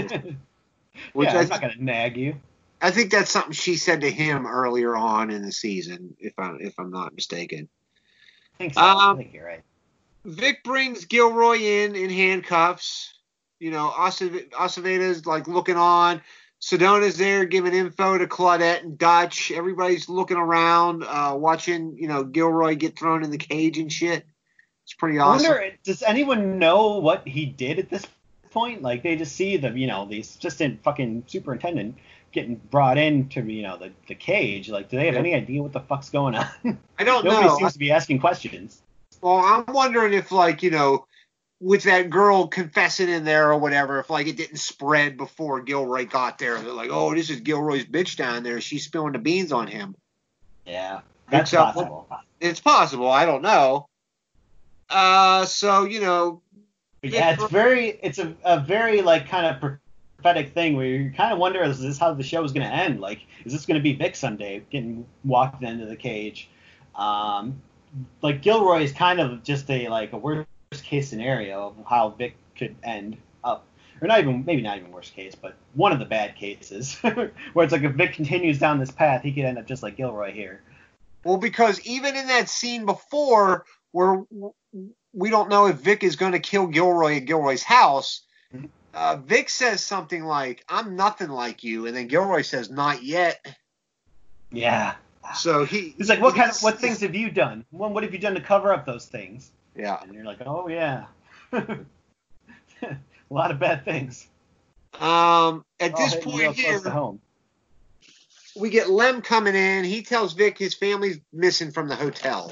which 1.13 1.29
I, 1.29 1.39
I'm 1.39 1.39
th- 1.39 1.49
not 1.49 1.61
gonna 1.61 1.73
nag 1.77 2.17
you. 2.17 2.35
I 2.81 2.91
think 2.91 3.11
that's 3.11 3.31
something 3.31 3.53
she 3.53 3.77
said 3.77 4.01
to 4.01 4.11
him 4.11 4.45
earlier 4.45 4.95
on 4.95 5.31
in 5.31 5.41
the 5.41 5.51
season, 5.51 6.15
if 6.19 6.33
I'm 6.37 6.59
if 6.61 6.79
I'm 6.79 6.91
not 6.91 7.15
mistaken. 7.15 7.69
I 8.59 8.63
think 8.63 8.73
so. 8.73 8.81
I 8.81 9.09
Um, 9.11 9.17
think 9.17 9.33
you're 9.33 9.45
right. 9.45 9.63
Vic 10.25 10.63
brings 10.63 11.05
Gilroy 11.05 11.57
in 11.57 11.95
in 11.95 12.09
handcuffs. 12.09 13.13
You 13.59 13.71
know, 13.71 13.89
Acev- 13.89 14.49
Aceveda's 14.51 15.25
like 15.25 15.47
looking 15.47 15.77
on. 15.77 16.21
Sedona's 16.61 17.17
there 17.17 17.45
giving 17.45 17.73
info 17.73 18.17
to 18.17 18.27
Claudette 18.27 18.83
and 18.83 18.97
Dutch. 18.97 19.49
Everybody's 19.49 20.09
looking 20.09 20.35
around, 20.35 21.03
uh, 21.03 21.33
watching, 21.37 21.97
you 21.97 22.09
know, 22.09 22.23
Gilroy 22.23 22.75
get 22.75 22.99
thrown 22.99 23.23
in 23.23 23.31
the 23.31 23.37
cage 23.37 23.77
and 23.77 23.91
shit. 23.91 24.25
It's 24.83 24.93
pretty 24.93 25.19
I 25.19 25.23
awesome. 25.23 25.51
wonder, 25.51 25.71
does 25.85 26.03
anyone 26.03 26.59
know 26.59 26.99
what 26.99 27.25
he 27.25 27.45
did 27.45 27.79
at 27.79 27.89
this 27.89 28.05
point? 28.51 28.81
Like, 28.81 29.03
they 29.03 29.15
just 29.15 29.37
see 29.37 29.55
the, 29.55 29.69
you 29.69 29.87
know, 29.87 30.05
the 30.05 30.19
assistant 30.19 30.83
fucking 30.83 31.23
superintendent 31.27 31.95
getting 32.31 32.55
brought 32.55 32.97
into, 32.97 33.41
you 33.41 33.63
know, 33.63 33.77
the, 33.77 33.91
the 34.07 34.15
cage. 34.15 34.69
Like, 34.69 34.89
do 34.89 34.97
they 34.97 35.05
have 35.07 35.15
any 35.15 35.33
idea 35.33 35.61
what 35.61 35.73
the 35.73 35.79
fuck's 35.79 36.09
going 36.09 36.35
on? 36.35 36.47
I 36.99 37.03
don't 37.03 37.25
Nobody 37.25 37.47
know. 37.47 37.57
seems 37.57 37.73
to 37.73 37.79
be 37.79 37.91
asking 37.91 38.19
questions. 38.19 38.81
Well, 39.21 39.37
I'm 39.37 39.65
wondering 39.73 40.13
if, 40.13 40.31
like, 40.31 40.63
you 40.63 40.71
know, 40.71 41.05
with 41.61 41.83
that 41.83 42.09
girl 42.09 42.47
confessing 42.47 43.09
in 43.09 43.25
there 43.25 43.51
or 43.51 43.57
whatever, 43.57 43.99
if 43.99 44.09
like 44.09 44.27
it 44.27 44.37
didn't 44.37 44.59
spread 44.59 45.17
before 45.17 45.61
Gilroy 45.61 46.05
got 46.05 46.37
there. 46.37 46.57
They're 46.59 46.71
like, 46.71 46.89
oh, 46.91 47.13
this 47.13 47.29
is 47.29 47.41
Gilroy's 47.41 47.85
bitch 47.85 48.15
down 48.15 48.43
there. 48.43 48.61
She's 48.61 48.85
spilling 48.85 49.13
the 49.13 49.19
beans 49.19 49.51
on 49.51 49.67
him. 49.67 49.95
Yeah, 50.65 51.01
that's 51.29 51.51
Except- 51.53 51.73
possible. 51.75 52.07
It's 52.39 52.61
possible. 52.61 53.09
I 53.11 53.25
don't 53.25 53.41
know. 53.41 53.87
Uh, 54.89 55.45
so 55.45 55.83
you 55.83 55.99
know, 55.99 56.41
yeah, 57.03 57.33
it's 57.33 57.43
very, 57.51 57.99
it's 58.01 58.17
a, 58.19 58.33
a 58.45 58.59
very 58.61 59.01
like 59.01 59.27
kind 59.27 59.45
of 59.45 59.77
prophetic 60.21 60.53
thing 60.53 60.75
where 60.75 60.85
you 60.85 61.11
kind 61.11 61.31
of 61.31 61.39
wonder 61.39 61.63
is 61.63 61.79
this 61.79 61.97
how 61.97 62.13
the 62.13 62.23
show 62.23 62.43
is 62.43 62.51
going 62.51 62.67
to 62.67 62.73
end? 62.73 62.99
Like, 62.99 63.21
is 63.45 63.53
this 63.53 63.65
going 63.65 63.79
to 63.79 63.83
be 63.83 63.93
Vic 63.93 64.15
someday 64.15 64.61
getting 64.69 65.05
walked 65.23 65.63
into 65.63 65.85
the 65.85 65.95
cage? 65.95 66.49
Um, 66.95 67.61
like 68.21 68.41
Gilroy 68.41 68.83
is 68.83 68.91
kind 68.91 69.19
of 69.19 69.43
just 69.43 69.69
a 69.69 69.87
like 69.87 70.13
a 70.13 70.17
worst 70.17 70.47
case 70.83 71.09
scenario 71.09 71.67
of 71.67 71.85
how 71.87 72.09
Vic 72.09 72.35
could 72.57 72.75
end 72.83 73.17
up, 73.43 73.65
or 74.01 74.07
not 74.07 74.19
even 74.19 74.43
maybe 74.45 74.61
not 74.61 74.77
even 74.77 74.91
worst 74.91 75.13
case, 75.13 75.35
but 75.35 75.55
one 75.73 75.91
of 75.91 75.99
the 75.99 76.05
bad 76.05 76.35
cases 76.35 76.95
where 77.01 77.31
it's 77.55 77.71
like 77.71 77.83
if 77.83 77.93
Vic 77.93 78.13
continues 78.13 78.59
down 78.59 78.79
this 78.79 78.91
path, 78.91 79.23
he 79.23 79.31
could 79.31 79.45
end 79.45 79.57
up 79.57 79.67
just 79.67 79.83
like 79.83 79.95
Gilroy 79.97 80.31
here. 80.33 80.61
well, 81.23 81.37
because 81.37 81.79
even 81.81 82.15
in 82.15 82.27
that 82.27 82.49
scene 82.49 82.85
before 82.85 83.65
where 83.91 84.23
we 85.13 85.29
don't 85.29 85.49
know 85.49 85.65
if 85.67 85.77
Vic 85.77 86.03
is 86.03 86.15
going 86.15 86.33
to 86.33 86.39
kill 86.39 86.67
Gilroy 86.67 87.17
at 87.17 87.25
Gilroy's 87.25 87.63
house, 87.63 88.23
Mhm. 88.53 88.69
Uh, 88.93 89.17
Vic 89.17 89.49
says 89.49 89.83
something 89.83 90.23
like, 90.23 90.63
"I'm 90.69 90.95
nothing 90.95 91.29
like 91.29 91.63
you," 91.63 91.85
and 91.85 91.95
then 91.95 92.07
Gilroy 92.07 92.41
says, 92.41 92.69
"Not 92.69 93.03
yet." 93.03 93.45
Yeah. 94.51 94.95
So 95.35 95.63
he 95.63 95.93
He's 95.97 96.09
like, 96.09 96.21
what 96.21 96.35
kind 96.35 96.49
of 96.49 96.57
what 96.61 96.79
things 96.79 97.01
have 97.01 97.15
you 97.15 97.29
done? 97.29 97.65
What, 97.69 97.91
what 97.91 98.03
have 98.03 98.13
you 98.13 98.19
done 98.19 98.33
to 98.35 98.41
cover 98.41 98.73
up 98.73 98.85
those 98.85 99.05
things? 99.05 99.51
Yeah. 99.75 99.99
And 100.01 100.13
you're 100.13 100.25
like, 100.25 100.39
oh 100.45 100.67
yeah, 100.67 101.05
a 101.51 101.75
lot 103.29 103.51
of 103.51 103.59
bad 103.59 103.85
things. 103.85 104.27
Um, 104.99 105.63
at 105.79 105.93
All 105.93 106.03
this 106.03 106.15
point 106.15 106.55
here, 106.55 106.81
we 108.55 108.69
get 108.69 108.89
Lem 108.89 109.21
coming 109.21 109.55
in. 109.55 109.83
He 109.85 110.01
tells 110.01 110.33
Vic 110.33 110.57
his 110.57 110.73
family's 110.73 111.19
missing 111.31 111.71
from 111.71 111.87
the 111.87 111.95
hotel. 111.95 112.51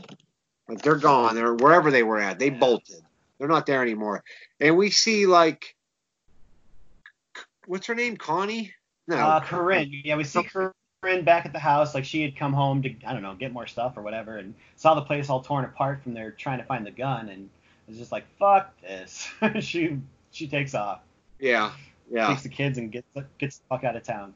Like 0.70 0.82
they're 0.82 0.96
gone. 0.96 1.36
They're 1.36 1.54
wherever 1.54 1.92
they 1.92 2.04
were 2.04 2.20
at. 2.20 2.40
They 2.40 2.50
Yeah. 2.50 2.60
bolted. 2.60 3.02
They're 3.40 3.48
not 3.48 3.66
there 3.66 3.82
anymore. 3.82 4.24
And 4.60 4.78
we 4.78 4.90
see 4.90 5.26
like, 5.26 5.76
what's 7.68 7.88
her 7.88 7.96
name? 7.96 8.18
Connie? 8.18 8.74
No. 9.08 9.18
Uh, 9.18 9.40
Corinne, 9.40 9.92
yeah, 10.04 10.16
we 10.16 10.24
see 10.24 10.44
Corinne 10.44 11.24
back 11.24 11.46
at 11.46 11.54
the 11.54 11.60
house, 11.60 11.94
like 11.94 12.06
she 12.06 12.22
had 12.22 12.36
come 12.36 12.54
home 12.54 12.82
to, 12.82 12.94
I 13.06 13.14
don't 13.14 13.22
know, 13.22 13.36
get 13.36 13.54
more 13.54 13.68
stuff 13.68 13.96
or 13.96 14.02
whatever, 14.02 14.38
and 14.38 14.54
saw 14.76 14.96
the 14.96 15.02
place 15.02 15.30
all 15.30 15.42
torn 15.42 15.64
apart 15.66 16.04
from 16.04 16.14
there 16.14 16.32
trying 16.32 16.58
to 16.60 16.66
find 16.66 16.86
the 16.86 16.92
gun, 16.92 17.30
and 17.30 17.50
was 17.88 17.98
just 17.98 18.12
like, 18.12 18.26
fuck 18.38 18.80
this. 18.82 19.30
she 19.60 19.98
she 20.32 20.48
takes 20.48 20.74
off, 20.76 21.02
yeah. 21.40 21.72
Yeah. 22.10 22.28
takes 22.28 22.44
the 22.44 22.50
kids, 22.50 22.78
and 22.78 22.92
gets 22.92 23.08
gets 23.38 23.58
the 23.58 23.64
fuck 23.70 23.84
out 23.84 23.96
of 23.96 24.04
town. 24.04 24.34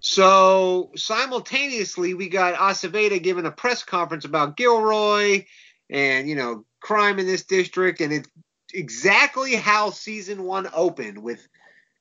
So 0.00 0.90
simultaneously, 0.94 2.14
we 2.14 2.28
got 2.28 2.54
Aceveda 2.54 3.22
giving 3.22 3.46
a 3.46 3.50
press 3.50 3.82
conference 3.82 4.24
about 4.24 4.56
Gilroy 4.56 5.44
and 5.90 6.28
you 6.28 6.36
know 6.36 6.64
crime 6.80 7.18
in 7.18 7.26
this 7.26 7.44
district, 7.44 8.00
and 8.00 8.12
it's 8.12 8.28
exactly 8.74 9.54
how 9.54 9.90
season 9.90 10.44
one 10.44 10.68
opened 10.72 11.18
with 11.18 11.46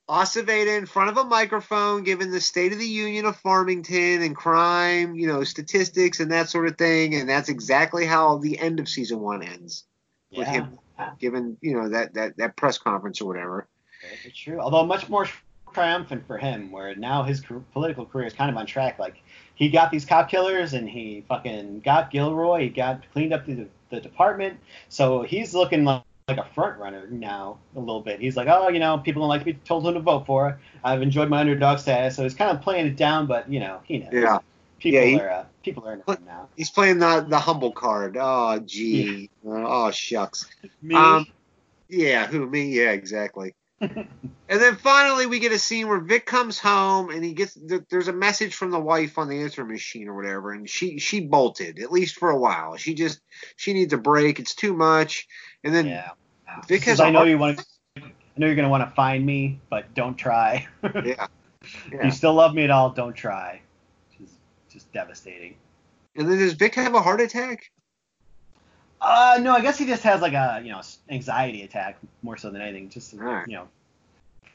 Aceveda 0.07 0.77
in 0.77 0.85
front 0.85 1.09
of 1.09 1.17
a 1.17 1.23
microphone 1.23 2.03
giving 2.03 2.31
the 2.31 2.39
State 2.39 2.71
of 2.71 2.77
the 2.77 2.87
Union 2.87 3.25
of 3.25 3.37
Farmington 3.37 4.21
and 4.21 4.35
crime, 4.35 5.15
you 5.15 5.27
know, 5.27 5.43
statistics 5.43 6.19
and 6.19 6.31
that 6.31 6.49
sort 6.49 6.67
of 6.67 6.77
thing, 6.77 7.15
and 7.15 7.27
that's 7.27 7.49
exactly 7.49 8.05
how 8.05 8.37
the 8.37 8.59
end 8.59 8.79
of 8.79 8.87
season 8.87 9.19
one 9.19 9.41
ends 9.41 9.85
with 10.35 10.47
him 10.47 10.77
giving 11.19 11.57
you 11.61 11.73
know 11.73 11.89
that 11.89 12.13
that 12.13 12.37
that 12.37 12.55
press 12.55 12.77
conference 12.77 13.21
or 13.21 13.25
whatever. 13.25 13.67
very 14.01 14.33
true. 14.33 14.59
Although 14.59 14.85
much 14.85 15.09
more 15.09 15.27
triumphant 15.73 16.25
for 16.25 16.37
him, 16.37 16.71
where 16.71 16.95
now 16.95 17.23
his 17.23 17.43
political 17.73 18.05
career 18.05 18.27
is 18.27 18.33
kind 18.33 18.49
of 18.49 18.57
on 18.57 18.65
track. 18.65 18.99
Like 18.99 19.21
he 19.55 19.69
got 19.69 19.91
these 19.91 20.05
cop 20.05 20.29
killers, 20.29 20.73
and 20.73 20.89
he 20.89 21.25
fucking 21.27 21.81
got 21.81 22.11
Gilroy. 22.11 22.61
He 22.61 22.69
got 22.69 23.03
cleaned 23.11 23.33
up 23.33 23.45
the, 23.45 23.67
the 23.89 23.99
department, 23.99 24.59
so 24.89 25.23
he's 25.23 25.53
looking 25.53 25.83
like, 25.83 26.03
like 26.27 26.37
a 26.39 26.45
front 26.55 26.79
runner 26.79 27.05
now 27.11 27.59
a 27.75 27.79
little 27.79 28.01
bit. 28.01 28.19
He's 28.19 28.35
like, 28.35 28.47
oh, 28.49 28.69
you 28.69 28.79
know, 28.79 28.97
people 28.97 29.21
don't 29.21 29.29
like 29.29 29.41
to 29.41 29.45
be 29.45 29.53
told 29.53 29.83
who 29.83 29.93
to 29.93 29.99
vote 29.99 30.25
for. 30.25 30.59
I've 30.83 31.03
enjoyed 31.03 31.29
my 31.29 31.39
underdog 31.39 31.77
status, 31.77 32.15
so 32.15 32.23
he's 32.23 32.33
kind 32.33 32.49
of 32.49 32.63
playing 32.63 32.87
it 32.87 32.95
down, 32.97 33.27
but 33.27 33.47
you 33.51 33.59
know, 33.59 33.79
he 33.85 33.99
knows. 33.99 34.09
Yeah. 34.11 34.39
People 34.79 34.99
Yeah, 35.01 35.05
he- 35.05 35.19
are 35.19 35.29
uh, 35.29 35.45
people 35.63 35.87
are 35.87 35.93
him 35.93 36.03
now. 36.25 36.49
He's 36.57 36.71
playing 36.71 36.97
the 36.99 37.25
the 37.29 37.37
humble 37.37 37.71
card. 37.71 38.17
Oh 38.19 38.59
gee. 38.59 39.29
Oh 39.45 39.91
shucks. 39.91 40.47
Me. 40.81 40.95
Um, 40.95 41.27
Yeah, 41.89 42.25
who 42.25 42.49
me? 42.49 42.69
Yeah, 42.69 42.91
exactly. 42.91 43.53
and 43.81 44.07
then 44.47 44.75
finally, 44.77 45.25
we 45.25 45.39
get 45.39 45.51
a 45.51 45.59
scene 45.59 45.89
where 45.89 45.99
Vic 45.99 46.25
comes 46.25 46.57
home 46.57 47.09
and 47.09 47.25
he 47.25 47.33
gets 47.33 47.57
there's 47.89 48.07
a 48.07 48.13
message 48.13 48.55
from 48.55 48.71
the 48.71 48.79
wife 48.79 49.17
on 49.17 49.27
the 49.27 49.41
answering 49.41 49.67
machine 49.67 50.07
or 50.07 50.15
whatever, 50.15 50.53
and 50.53 50.69
she 50.69 50.97
she 50.97 51.19
bolted 51.19 51.79
at 51.79 51.91
least 51.91 52.15
for 52.15 52.29
a 52.29 52.37
while. 52.37 52.77
She 52.77 52.93
just 52.93 53.19
she 53.57 53.73
needs 53.73 53.91
a 53.91 53.97
break. 53.97 54.39
It's 54.39 54.55
too 54.55 54.73
much. 54.73 55.27
And 55.63 55.75
then 55.75 55.87
yeah. 55.87 56.11
Vic 56.67 56.83
has 56.83 57.01
I 57.01 57.09
know 57.09 57.23
you 57.23 57.37
want 57.37 57.59
to. 57.59 57.65
I 57.97 58.39
know 58.39 58.47
you're 58.47 58.55
gonna 58.55 58.69
want 58.69 58.87
to 58.87 58.95
find 58.95 59.25
me, 59.25 59.59
but 59.69 59.93
don't 59.93 60.15
try. 60.15 60.67
yeah, 60.83 61.01
yeah. 61.91 62.05
you 62.05 62.11
still 62.11 62.33
love 62.33 62.53
me 62.53 62.63
at 62.63 62.71
all, 62.71 62.89
don't 62.91 63.13
try. 63.13 63.61
Just, 64.17 64.35
just 64.69 64.91
devastating. 64.93 65.55
And 66.15 66.29
then 66.29 66.37
does 66.37 66.53
Vic 66.53 66.75
have 66.75 66.95
a 66.95 67.01
heart 67.01 67.19
attack? 67.19 67.71
Uh, 69.01 69.39
no, 69.41 69.53
I 69.53 69.61
guess 69.61 69.77
he 69.77 69.85
just 69.85 70.03
has 70.03 70.21
like 70.21 70.33
a 70.33 70.61
you 70.63 70.71
know 70.71 70.81
anxiety 71.09 71.63
attack 71.63 71.97
more 72.21 72.37
so 72.37 72.49
than 72.49 72.61
anything, 72.61 72.89
just 72.89 73.11
to, 73.11 73.17
you 73.47 73.55
know 73.55 73.67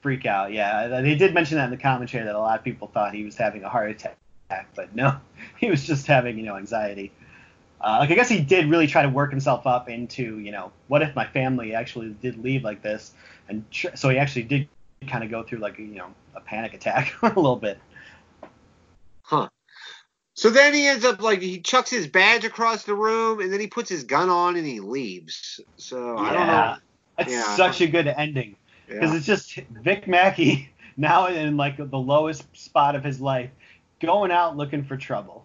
freak 0.00 0.26
out. 0.26 0.52
Yeah, 0.52 0.88
they 0.88 1.14
did 1.14 1.34
mention 1.34 1.56
that 1.58 1.64
in 1.64 1.70
the 1.70 1.76
commentary 1.76 2.24
that 2.24 2.34
a 2.34 2.38
lot 2.38 2.58
of 2.58 2.64
people 2.64 2.88
thought 2.88 3.14
he 3.14 3.24
was 3.24 3.36
having 3.36 3.64
a 3.64 3.68
heart 3.68 3.90
attack, 3.90 4.16
but 4.74 4.94
no, 4.94 5.16
he 5.58 5.70
was 5.70 5.86
just 5.86 6.06
having 6.06 6.38
you 6.38 6.44
know 6.44 6.56
anxiety. 6.56 7.12
Uh, 7.80 7.98
like 8.00 8.10
I 8.10 8.14
guess 8.14 8.28
he 8.28 8.40
did 8.40 8.68
really 8.68 8.86
try 8.86 9.02
to 9.02 9.08
work 9.08 9.30
himself 9.30 9.66
up 9.66 9.88
into 9.88 10.38
you 10.38 10.52
know 10.52 10.72
what 10.88 11.02
if 11.02 11.14
my 11.14 11.26
family 11.26 11.74
actually 11.74 12.10
did 12.20 12.42
leave 12.42 12.64
like 12.64 12.82
this, 12.82 13.12
and 13.48 13.68
tr- 13.70 13.94
so 13.94 14.08
he 14.08 14.18
actually 14.18 14.42
did 14.42 14.68
kind 15.06 15.24
of 15.24 15.30
go 15.30 15.42
through 15.42 15.58
like 15.58 15.78
a, 15.78 15.82
you 15.82 15.96
know 15.96 16.08
a 16.34 16.40
panic 16.40 16.74
attack 16.74 17.14
a 17.22 17.26
little 17.28 17.56
bit. 17.56 17.78
Huh. 19.22 19.48
So 20.40 20.48
then 20.48 20.72
he 20.72 20.86
ends 20.86 21.04
up 21.04 21.20
like 21.20 21.42
he 21.42 21.60
chucks 21.60 21.90
his 21.90 22.06
badge 22.06 22.46
across 22.46 22.84
the 22.84 22.94
room 22.94 23.40
and 23.40 23.52
then 23.52 23.60
he 23.60 23.66
puts 23.66 23.90
his 23.90 24.04
gun 24.04 24.30
on 24.30 24.56
and 24.56 24.66
he 24.66 24.80
leaves. 24.80 25.60
So 25.76 26.16
I 26.16 26.32
don't 26.32 26.46
know. 26.46 26.52
Yeah. 26.52 26.76
It's 27.18 27.30
Yeah. 27.32 27.56
such 27.56 27.82
a 27.82 27.86
good 27.86 28.06
ending. 28.08 28.56
because 28.88 29.10
Yeah. 29.10 29.16
it's 29.18 29.26
just 29.26 29.54
Vic 29.82 30.08
Mackey 30.08 30.70
now 30.96 31.26
in 31.26 31.58
like 31.58 31.76
the 31.76 31.98
lowest 31.98 32.44
spot 32.56 32.96
of 32.96 33.04
his 33.04 33.20
life, 33.20 33.50
going 34.00 34.30
out 34.30 34.56
looking 34.56 34.82
for 34.82 34.96
trouble. 34.96 35.44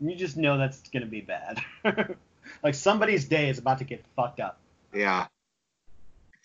You 0.00 0.14
just 0.14 0.36
know 0.36 0.56
that's 0.56 0.88
gonna 0.90 1.06
be 1.06 1.22
bad. 1.22 1.58
like 2.62 2.74
somebody's 2.76 3.24
day 3.24 3.48
is 3.48 3.58
about 3.58 3.78
to 3.78 3.84
get 3.84 4.04
fucked 4.14 4.38
up. 4.38 4.60
Yeah. 4.94 5.26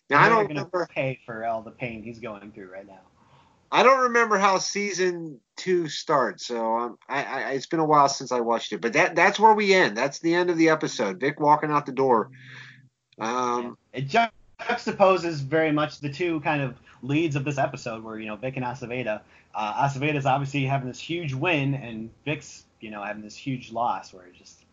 Now 0.10 0.24
I 0.24 0.30
don't 0.30 0.48
remember. 0.48 0.88
pay 0.90 1.20
for 1.28 1.46
all 1.46 1.62
the 1.62 1.70
pain 1.70 2.02
he's 2.02 2.18
going 2.18 2.52
through 2.54 2.72
right 2.74 2.88
now. 2.88 3.02
I 3.72 3.84
don't 3.84 4.00
remember 4.00 4.38
how 4.38 4.60
season 4.60 5.40
two 5.58 5.90
starts, 5.90 6.46
so 6.46 6.78
um, 6.78 6.98
I, 7.10 7.24
I, 7.24 7.52
it's 7.52 7.66
been 7.66 7.80
a 7.80 7.86
while 7.86 8.08
since 8.08 8.32
I 8.32 8.40
watched 8.40 8.72
it. 8.72 8.80
But 8.80 8.94
that 8.94 9.16
that's 9.16 9.40
where 9.40 9.54
we 9.54 9.74
end. 9.74 9.98
That's 9.98 10.20
the 10.20 10.34
end 10.34 10.50
of 10.50 10.58
the 10.58 10.70
episode. 10.70 11.20
Vic 11.20 11.40
walking 11.40 11.72
out 11.72 11.86
the 11.86 11.92
door. 11.92 12.30
Um, 13.20 13.78
it 13.92 14.08
juxtaposes 14.08 15.42
very 15.42 15.72
much 15.72 16.00
the 16.00 16.12
two 16.12 16.40
kind 16.42 16.62
of 16.62 16.76
leads 17.02 17.36
of 17.36 17.44
this 17.44 17.58
episode, 17.58 18.04
where 18.04 18.18
you 18.18 18.28
know 18.28 18.38
Vic 18.38 18.56
and 18.56 18.66
Aceveda. 18.66 19.22
Uh, 19.54 19.88
Aceveda's 19.88 20.26
obviously 20.26 20.64
having 20.66 20.88
this 20.88 21.00
huge 21.00 21.34
win, 21.34 21.74
and 21.74 22.10
Vic's 22.24 22.66
you 22.80 22.90
know 22.90 23.04
having 23.04 23.22
this 23.22 23.36
huge 23.36 23.72
loss, 23.72 24.14
where 24.14 24.26
it's 24.28 24.38
just 24.38 24.64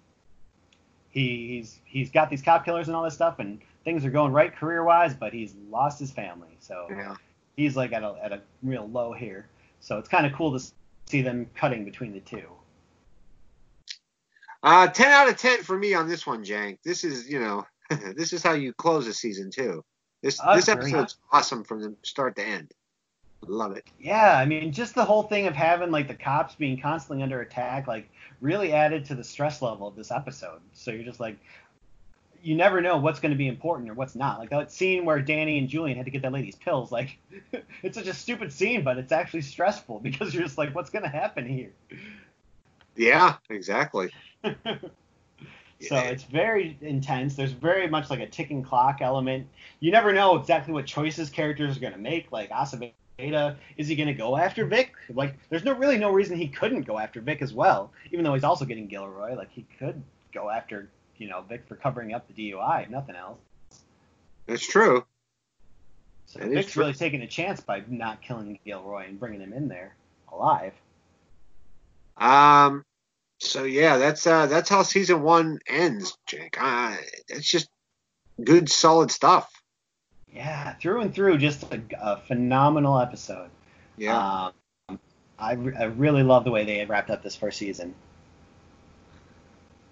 he, 1.11 1.49
he's 1.49 1.80
he's 1.84 2.11
got 2.11 2.30
these 2.30 2.42
cop 2.42 2.64
killers 2.64 2.86
and 2.86 2.97
all 2.97 3.03
this 3.03 3.14
stuff, 3.14 3.40
and 3.40 3.61
things 3.84 4.05
are 4.05 4.11
going 4.11 4.32
right 4.32 4.55
career 4.55 4.84
wise, 4.84 5.14
but 5.14 5.32
he's 5.32 5.55
lost 5.68 5.99
his 5.99 6.11
family, 6.11 6.57
so 6.61 6.86
yeah. 6.90 7.16
He's 7.57 7.76
like 7.76 7.92
at 7.92 8.02
a 8.02 8.16
at 8.22 8.32
a 8.32 8.40
real 8.62 8.88
low 8.88 9.12
here. 9.12 9.48
So 9.80 9.98
it's 9.98 10.09
kind 10.09 10.26
of 10.26 10.32
cool 10.32 10.59
to 10.59 10.64
see 11.07 11.22
them 11.22 11.48
cutting 11.55 11.84
between 11.84 12.12
the 12.12 12.20
two. 12.20 12.48
Uh, 14.62 14.86
10 14.88 15.07
out 15.09 15.28
of 15.28 15.36
10 15.36 15.62
for 15.62 15.78
me 15.78 15.92
on 15.92 16.09
this 16.09 16.26
one, 16.26 16.42
Jank. 16.42 16.78
This 16.82 17.05
is, 17.05 17.28
you 17.28 17.38
know, 17.38 17.66
this 18.16 18.32
is 18.32 18.42
how 18.42 18.55
you 18.55 18.72
close 18.72 19.07
a 19.07 19.12
season 19.12 19.50
too. 19.50 19.84
This 20.22 20.40
this 20.55 20.70
episode's 20.70 21.18
awesome 21.30 21.64
from 21.64 21.82
the 21.82 21.94
start 22.02 22.34
to 22.36 22.42
end. 22.42 22.72
Love 23.46 23.76
it. 23.76 23.84
Yeah, 24.00 24.38
I 24.38 24.46
mean, 24.46 24.72
just 24.72 24.94
the 24.94 25.05
whole 25.05 25.24
thing 25.24 25.46
of 25.46 25.55
having 25.55 25.90
like 25.90 26.09
the 26.09 26.14
cops 26.14 26.55
being 26.55 26.80
constantly 26.80 27.22
under 27.22 27.42
attack, 27.42 27.86
like 27.86 28.09
really 28.40 28.72
added 28.72 29.05
to 29.07 29.14
the 29.14 29.22
stress 29.22 29.61
level 29.61 29.86
of 29.86 29.96
this 29.96 30.11
episode. 30.11 30.61
So 30.72 30.92
you're 30.92 31.05
just 31.05 31.20
like, 31.20 31.36
you 32.45 32.55
never 32.55 32.80
know 32.80 32.99
what's 32.99 33.20
going 33.20 33.32
to 33.32 33.38
be 33.38 33.49
important 33.49 33.90
or 33.90 33.95
what's 33.95 34.14
not. 34.14 34.38
Like 34.38 34.51
that 34.51 34.70
scene 34.70 35.05
where 35.05 35.20
Danny 35.20 35.59
and 35.59 35.68
Julien 35.68 35.97
had 35.97 36.05
to 36.05 36.11
get 36.11 36.22
that 36.22 36.32
lady's 36.32 36.57
pills. 36.57 36.92
Like, 36.92 37.18
it's 37.82 37.97
such 37.97 38.07
a 38.07 38.14
stupid 38.14 38.53
scene, 38.53 38.84
but 38.84 38.99
it's 38.99 39.12
actually 39.12 39.42
stressful 39.42 39.99
because 40.03 40.34
you're 40.34 40.42
just 40.42 40.59
like, 40.59 40.74
what's 40.74 40.90
going 40.90 41.05
to 41.05 41.09
happen 41.09 41.49
here? 41.49 41.72
Yeah, 42.97 43.36
exactly. 43.51 44.11
So 45.80 45.99
it's 45.99 46.22
very 46.22 46.78
intense. 46.80 47.34
There's 47.34 47.53
very 47.53 47.88
much 47.88 48.09
like 48.09 48.20
a 48.20 48.26
ticking 48.26 48.62
clock 48.62 49.03
element. 49.03 49.47
You 49.80 49.92
never 49.92 50.14
know 50.14 50.36
exactly 50.36 50.72
what 50.72 50.86
choices 50.86 51.28
characters 51.28 51.76
are 51.76 51.80
going 51.80 51.92
to 51.92 51.99
make. 51.99 52.32
Like 52.32 52.49
Aceveda, 52.49 53.57
is 53.76 53.88
he 53.88 53.95
going 53.95 54.07
to 54.07 54.14
go 54.14 54.36
after 54.36 54.64
Vic? 54.64 54.92
Like, 55.11 55.36
there's 55.51 55.64
no 55.64 55.72
really 55.72 55.99
no 55.99 56.11
reason 56.11 56.38
he 56.38 56.49
couldn't 56.49 56.82
go 56.82 56.99
after 56.99 57.20
Vic 57.20 57.42
as 57.42 57.53
well, 57.53 57.92
even 58.12 58.24
though 58.24 58.32
he's 58.32 58.45
also 58.45 58.64
getting 58.64 58.86
Gilroy. 58.86 59.34
Like, 59.34 59.51
he 59.51 59.66
could 59.78 60.03
go 60.32 60.49
after 60.49 60.88
you 61.18 61.28
know 61.28 61.42
Vic 61.48 61.64
for 61.66 61.76
covering 61.76 62.14
up 62.14 62.26
the 62.28 62.52
DUI, 62.52 62.88
nothing 62.90 63.16
else. 63.16 63.38
That's 64.46 64.66
true. 64.66 65.04
So 66.26 66.40
That 66.40 66.50
Vic's 66.50 66.76
really 66.76 66.94
taking 66.94 67.22
a 67.22 67.26
chance 67.26 67.60
by 67.60 67.82
not 67.88 68.22
killing 68.22 68.58
Gilroy 68.64 69.06
and 69.08 69.18
bringing 69.18 69.40
him 69.40 69.52
in 69.52 69.68
there 69.68 69.94
alive. 70.32 70.72
Um. 72.16 72.84
So 73.40 73.64
yeah, 73.64 73.98
that's 73.98 74.26
uh 74.26 74.46
that's 74.46 74.68
how 74.68 74.82
season 74.82 75.22
one 75.22 75.58
ends, 75.66 76.16
Jake. 76.26 76.56
Uh, 76.60 76.96
it's 77.28 77.46
just 77.46 77.68
good, 78.42 78.68
solid 78.68 79.10
stuff. 79.10 79.50
Yeah, 80.32 80.74
through 80.74 81.02
and 81.02 81.14
through, 81.14 81.38
just 81.38 81.62
a, 81.72 81.80
a 82.00 82.16
phenomenal 82.16 82.98
episode. 82.98 83.50
Yeah. 83.96 84.50
Um, 84.88 84.98
I, 85.38 85.52
I 85.52 85.84
really 85.84 86.22
love 86.22 86.44
the 86.44 86.50
way 86.50 86.64
they 86.64 86.84
wrapped 86.84 87.10
up 87.10 87.22
this 87.22 87.36
first 87.36 87.58
season. 87.58 87.94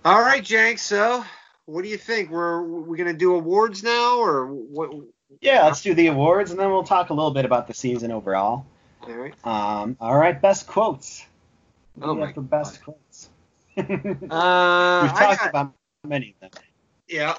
All 0.05 0.21
right, 0.21 0.43
Jank. 0.43 0.79
So, 0.79 1.25
what 1.67 1.83
do 1.83 1.89
you 1.89 1.97
think? 1.97 2.31
We're 2.31 2.63
we 2.63 2.97
gonna 2.99 3.13
do 3.13 3.35
awards 3.35 3.83
now, 3.83 4.19
or 4.19 4.47
what? 4.47 4.91
Yeah, 5.41 5.65
let's 5.65 5.83
do 5.83 5.95
the 5.95 6.09
awards, 6.09 6.51
and 6.51 6.59
then 6.61 6.71
we'll 6.71 6.83
talk 6.85 7.11
a 7.11 7.15
little 7.15 7.31
bit 7.31 7.45
about 7.45 7.67
the 7.67 7.75
season 7.75 8.11
overall. 8.11 8.67
All 9.03 9.13
right. 9.15 9.35
Um, 9.45 9.97
all 10.01 10.17
right, 10.17 10.41
best 10.41 10.67
quotes. 10.67 11.25
What 11.95 12.09
Oh 12.11 12.15
my 12.15 12.33
for 12.33 12.41
best 12.43 12.83
quotes? 12.83 13.31
We've 13.77 13.89
Uh, 14.31 15.09
talked 15.09 15.41
got- 15.41 15.49
about 15.49 15.73
many 16.05 16.35
of 16.43 16.51
them. 16.53 16.63
Yeah, 17.09 17.35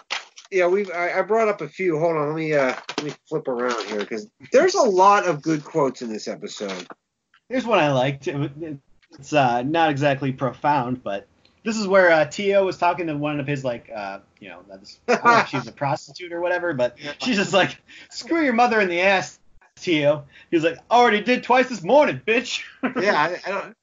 yeah. 0.52 0.68
We've 0.68 0.90
I, 0.92 1.20
I 1.20 1.22
brought 1.22 1.48
up 1.50 1.62
a 1.62 1.68
few. 1.68 2.00
Hold 2.00 2.16
on, 2.18 2.28
let 2.30 2.36
me 2.36 2.54
uh 2.54 2.76
let 2.98 3.04
me 3.04 3.14
flip 3.28 3.48
around 3.48 3.86
here 3.88 4.00
because 4.00 4.30
there's 4.52 4.76
a 4.76 4.82
lot 4.82 5.26
of 5.28 5.42
good 5.42 5.64
quotes 5.66 6.02
in 6.02 6.12
this 6.12 6.28
episode. 6.28 6.88
Here's 7.50 7.66
one 7.66 7.80
I 7.80 7.92
liked. 7.92 8.28
It- 8.28 8.80
It's 9.20 9.32
uh, 9.34 9.62
not 9.62 9.92
exactly 9.92 10.32
profound, 10.32 11.04
but 11.04 11.28
this 11.64 11.78
is 11.78 11.88
where 11.88 12.12
uh, 12.12 12.26
Tio 12.26 12.66
was 12.66 12.78
talking 12.78 13.08
to 13.08 13.16
one 13.18 13.40
of 13.40 13.48
his 13.48 13.64
like, 13.64 13.90
uh, 13.94 14.20
you 14.40 14.50
know, 14.50 14.60
this, 14.80 15.00
I 15.08 15.16
don't 15.16 15.26
know 15.26 15.40
if 15.40 15.48
she's 15.48 15.68
a 15.68 15.72
prostitute 15.72 16.34
or 16.34 16.42
whatever, 16.42 16.74
but 16.74 16.98
she's 17.20 17.38
just 17.38 17.54
like, 17.54 17.78
screw 18.10 18.44
your 18.44 18.54
mother 18.54 18.82
in 18.82 18.90
the 18.90 19.02
ass, 19.02 19.40
Tio. 19.76 20.26
He's 20.52 20.64
like, 20.64 20.78
already 20.92 21.22
did 21.22 21.44
twice 21.44 21.70
this 21.70 21.84
morning, 21.84 22.22
bitch. 22.26 22.64
Yeah, 23.02 23.16
I, 23.16 23.40
I 23.48 23.52
don't 23.52 23.76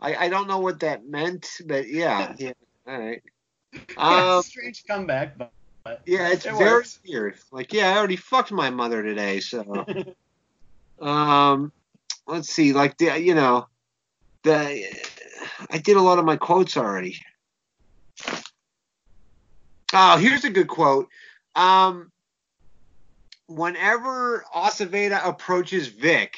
I, 0.00 0.26
I 0.26 0.28
don't 0.28 0.48
know 0.48 0.58
what 0.58 0.80
that 0.80 1.06
meant, 1.06 1.48
but 1.66 1.88
yeah, 1.88 2.34
yeah. 2.38 2.52
All 2.86 2.98
right. 2.98 3.22
Yeah, 3.72 4.34
Um, 4.36 4.42
strange 4.42 4.84
comeback, 4.86 5.38
but, 5.38 5.50
but 5.82 6.02
yeah, 6.04 6.28
it's 6.28 6.44
it 6.44 6.52
very 6.54 6.72
works. 6.72 6.98
weird. 7.08 7.36
Like, 7.50 7.72
yeah, 7.72 7.90
I 7.90 7.96
already 7.96 8.16
fucked 8.16 8.52
my 8.52 8.70
mother 8.70 9.02
today, 9.02 9.40
so. 9.40 9.86
um, 11.00 11.72
let's 12.26 12.50
see, 12.50 12.72
like 12.72 12.98
the 12.98 13.18
you 13.20 13.34
know, 13.34 13.66
the 14.42 14.84
I 15.70 15.78
did 15.78 15.96
a 15.96 16.02
lot 16.02 16.18
of 16.18 16.24
my 16.24 16.36
quotes 16.36 16.76
already. 16.76 17.18
Oh, 19.92 20.16
here's 20.16 20.44
a 20.44 20.50
good 20.50 20.68
quote. 20.68 21.08
Um, 21.54 22.10
whenever 23.46 24.44
Aceveda 24.54 25.26
approaches 25.26 25.88
Vic 25.88 26.36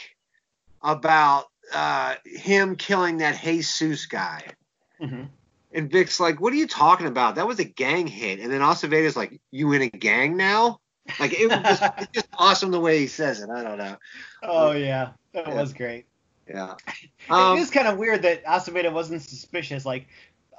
about 0.82 1.46
uh, 1.72 2.16
him 2.24 2.76
killing 2.76 3.18
that 3.18 3.40
Jesus 3.40 4.06
guy, 4.06 4.42
Mhm. 5.00 5.28
and 5.72 5.90
Vic's 5.90 6.20
like, 6.20 6.40
"What 6.40 6.52
are 6.52 6.56
you 6.56 6.66
talking 6.68 7.06
about? 7.06 7.36
That 7.36 7.46
was 7.46 7.58
a 7.58 7.64
gang 7.64 8.06
hit." 8.06 8.40
And 8.40 8.52
then 8.52 8.60
Aceveda's 8.60 9.16
like, 9.16 9.40
"You 9.50 9.72
in 9.72 9.82
a 9.82 9.88
gang 9.90 10.36
now?" 10.36 10.80
Like 11.18 11.32
it 11.32 11.46
was 11.46 11.62
just, 11.62 11.82
it's 11.98 12.12
just 12.12 12.28
awesome 12.38 12.70
the 12.70 12.80
way 12.80 12.98
he 12.98 13.06
says 13.06 13.40
it. 13.40 13.48
I 13.50 13.62
don't 13.62 13.78
know. 13.78 13.96
Oh 14.42 14.72
yeah, 14.72 15.12
that 15.32 15.48
Yeah. 15.48 15.54
was 15.54 15.72
great. 15.72 16.06
Yeah. 16.48 16.74
it 17.02 17.30
Um, 17.30 17.58
is 17.58 17.70
kind 17.70 17.88
of 17.88 17.98
weird 17.98 18.22
that 18.22 18.44
Aceveda 18.44 18.92
wasn't 18.92 19.22
suspicious. 19.22 19.84
Like, 19.84 20.06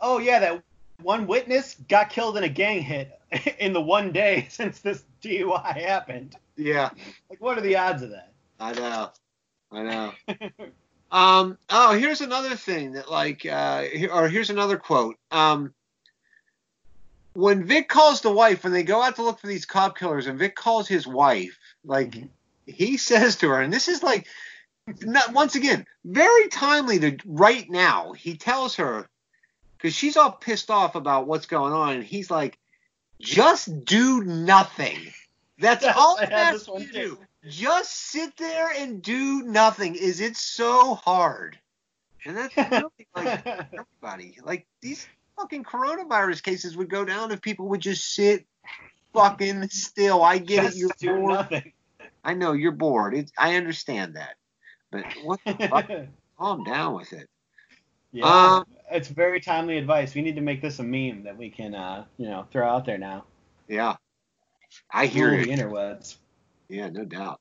oh 0.01 0.17
yeah, 0.19 0.39
that 0.39 0.63
one 1.01 1.27
witness 1.27 1.75
got 1.87 2.09
killed 2.09 2.37
in 2.37 2.43
a 2.43 2.49
gang 2.49 2.81
hit 2.81 3.11
in 3.59 3.73
the 3.73 3.81
one 3.81 4.11
day 4.11 4.47
since 4.51 4.79
this 4.79 5.03
DUI 5.21 5.75
happened. 5.77 6.35
yeah. 6.55 6.89
Like, 7.29 7.39
what 7.41 7.57
are 7.57 7.61
the 7.61 7.75
odds 7.77 8.01
of 8.03 8.09
that? 8.11 8.31
I 8.59 8.73
know. 8.73 9.11
I 9.71 9.83
know. 9.83 10.13
Um. 11.11 11.57
Oh, 11.69 11.97
here's 11.97 12.21
another 12.21 12.55
thing 12.55 12.93
that 12.93 13.09
like, 13.09 13.45
uh, 13.45 13.85
or 14.11 14.27
here's 14.27 14.49
another 14.49 14.77
quote. 14.77 15.15
Um. 15.31 15.73
When 17.33 17.63
Vic 17.65 17.87
calls 17.87 18.21
the 18.21 18.31
wife, 18.31 18.63
when 18.63 18.73
they 18.73 18.81
go 18.83 19.01
out 19.01 19.15
to 19.17 19.23
look 19.23 19.39
for 19.39 19.45
these 19.47 19.65
cop 19.65 19.97
killers, 19.97 20.25
and 20.25 20.39
Vic 20.39 20.55
calls 20.55 20.87
his 20.87 21.05
wife, 21.05 21.57
like 21.85 22.11
Mhm. 22.11 22.29
he 22.65 22.97
says 22.97 23.35
to 23.37 23.49
her, 23.49 23.61
and 23.61 23.71
this 23.71 23.87
is 23.87 24.01
like, 24.01 24.25
not 25.01 25.33
once 25.33 25.55
again, 25.55 25.85
very 26.05 26.47
timely 26.49 26.99
to 26.99 27.17
right 27.25 27.69
now. 27.69 28.13
He 28.13 28.37
tells 28.37 28.75
her 28.75 29.07
because 29.77 29.93
she's 29.93 30.17
all 30.17 30.31
pissed 30.31 30.69
off 30.71 30.95
about 30.95 31.27
what's 31.27 31.45
going 31.45 31.73
on, 31.73 31.95
and 31.95 32.03
he's 32.03 32.31
like, 32.31 32.57
just 33.19 33.85
do 33.85 34.23
nothing. 34.23 34.99
That's 35.59 35.83
Yes, 35.83 35.95
all 35.97 36.17
I 36.17 36.25
he 36.25 36.31
had 36.31 36.45
has 36.47 36.59
this 36.59 36.67
one 36.67 36.81
to 36.81 36.87
too. 36.87 37.17
do. 37.43 37.49
Just 37.49 37.91
sit 37.95 38.35
there 38.37 38.69
and 38.71 39.01
do 39.01 39.41
nothing. 39.43 39.95
Is 39.95 40.19
it 40.21 40.35
so 40.35 40.95
hard? 40.95 41.57
And 42.25 42.35
that's 42.35 42.55
really 42.71 43.07
like 43.15 43.45
everybody. 43.45 44.37
Like 44.43 44.67
these 44.81 45.07
fucking 45.37 45.63
coronavirus 45.63 46.43
cases 46.43 46.75
would 46.75 46.89
go 46.89 47.05
down 47.05 47.31
if 47.31 47.41
people 47.41 47.67
would 47.69 47.81
just 47.81 48.13
sit 48.13 48.45
fucking 49.13 49.69
still. 49.69 50.23
I 50.23 50.37
get 50.37 50.63
Just 50.63 50.77
it. 50.81 50.93
You're 50.99 51.17
bored. 51.17 51.33
nothing. 51.33 51.71
I 52.23 52.33
know 52.33 52.53
you're 52.53 52.71
bored. 52.71 53.15
It's, 53.15 53.31
I 53.37 53.55
understand 53.55 54.15
that. 54.15 54.35
But 54.91 55.05
what 55.23 55.39
the 55.45 55.53
fuck? 55.67 55.89
Calm 56.39 56.63
down 56.63 56.93
with 56.95 57.11
it. 57.13 57.27
yeah, 58.11 58.25
Um, 58.57 58.65
it's 58.91 59.07
very 59.07 59.39
timely 59.39 59.77
advice. 59.77 60.13
We 60.13 60.21
need 60.21 60.35
to 60.35 60.41
make 60.41 60.61
this 60.61 60.77
a 60.79 60.83
meme 60.83 61.23
that 61.23 61.35
we 61.35 61.49
can, 61.49 61.73
uh, 61.73 62.05
you 62.17 62.27
know, 62.27 62.45
throw 62.51 62.67
out 62.69 62.85
there 62.85 62.97
now. 62.99 63.25
Yeah. 63.67 63.95
I 64.91 65.07
hear 65.07 65.31
Rule 65.31 65.39
you. 65.39 65.45
the 65.45 65.51
interwebs. 65.63 66.17
Yeah, 66.69 66.89
no 66.89 67.05
doubt. 67.05 67.39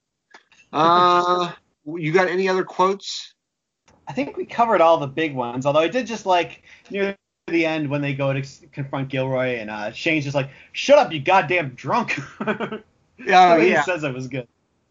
Uh, 0.72 1.52
you 1.84 2.12
got 2.12 2.28
any 2.28 2.48
other 2.48 2.64
quotes? 2.64 3.34
I 4.08 4.12
think 4.12 4.36
we 4.36 4.46
covered 4.46 4.80
all 4.80 4.98
the 4.98 5.06
big 5.06 5.34
ones. 5.34 5.66
Although 5.66 5.80
I 5.80 5.88
did 5.88 6.06
just 6.06 6.26
like 6.26 6.62
near 6.90 7.16
the 7.48 7.66
end 7.66 7.88
when 7.90 8.00
they 8.00 8.14
go 8.14 8.32
to 8.32 8.42
confront 8.72 9.08
Gilroy 9.08 9.56
and 9.58 9.70
uh, 9.70 9.92
Shane's 9.92 10.24
just 10.24 10.34
like, 10.34 10.50
"Shut 10.72 10.98
up, 10.98 11.12
you 11.12 11.20
goddamn 11.20 11.70
drunk." 11.70 12.18
Yeah, 13.18 13.56
yeah. 13.56 13.78
he 13.78 13.82
says 13.90 14.04
it 14.04 14.12
was 14.12 14.28
good. 14.28 14.46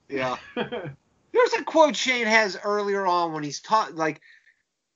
Yeah. 0.09 0.35
There's 1.35 1.53
a 1.53 1.63
quote 1.65 1.95
Shane 1.95 2.27
has 2.27 2.57
earlier 2.63 3.05
on 3.05 3.33
when 3.33 3.43
he's 3.43 3.59
taught 3.59 3.93
like 3.93 4.21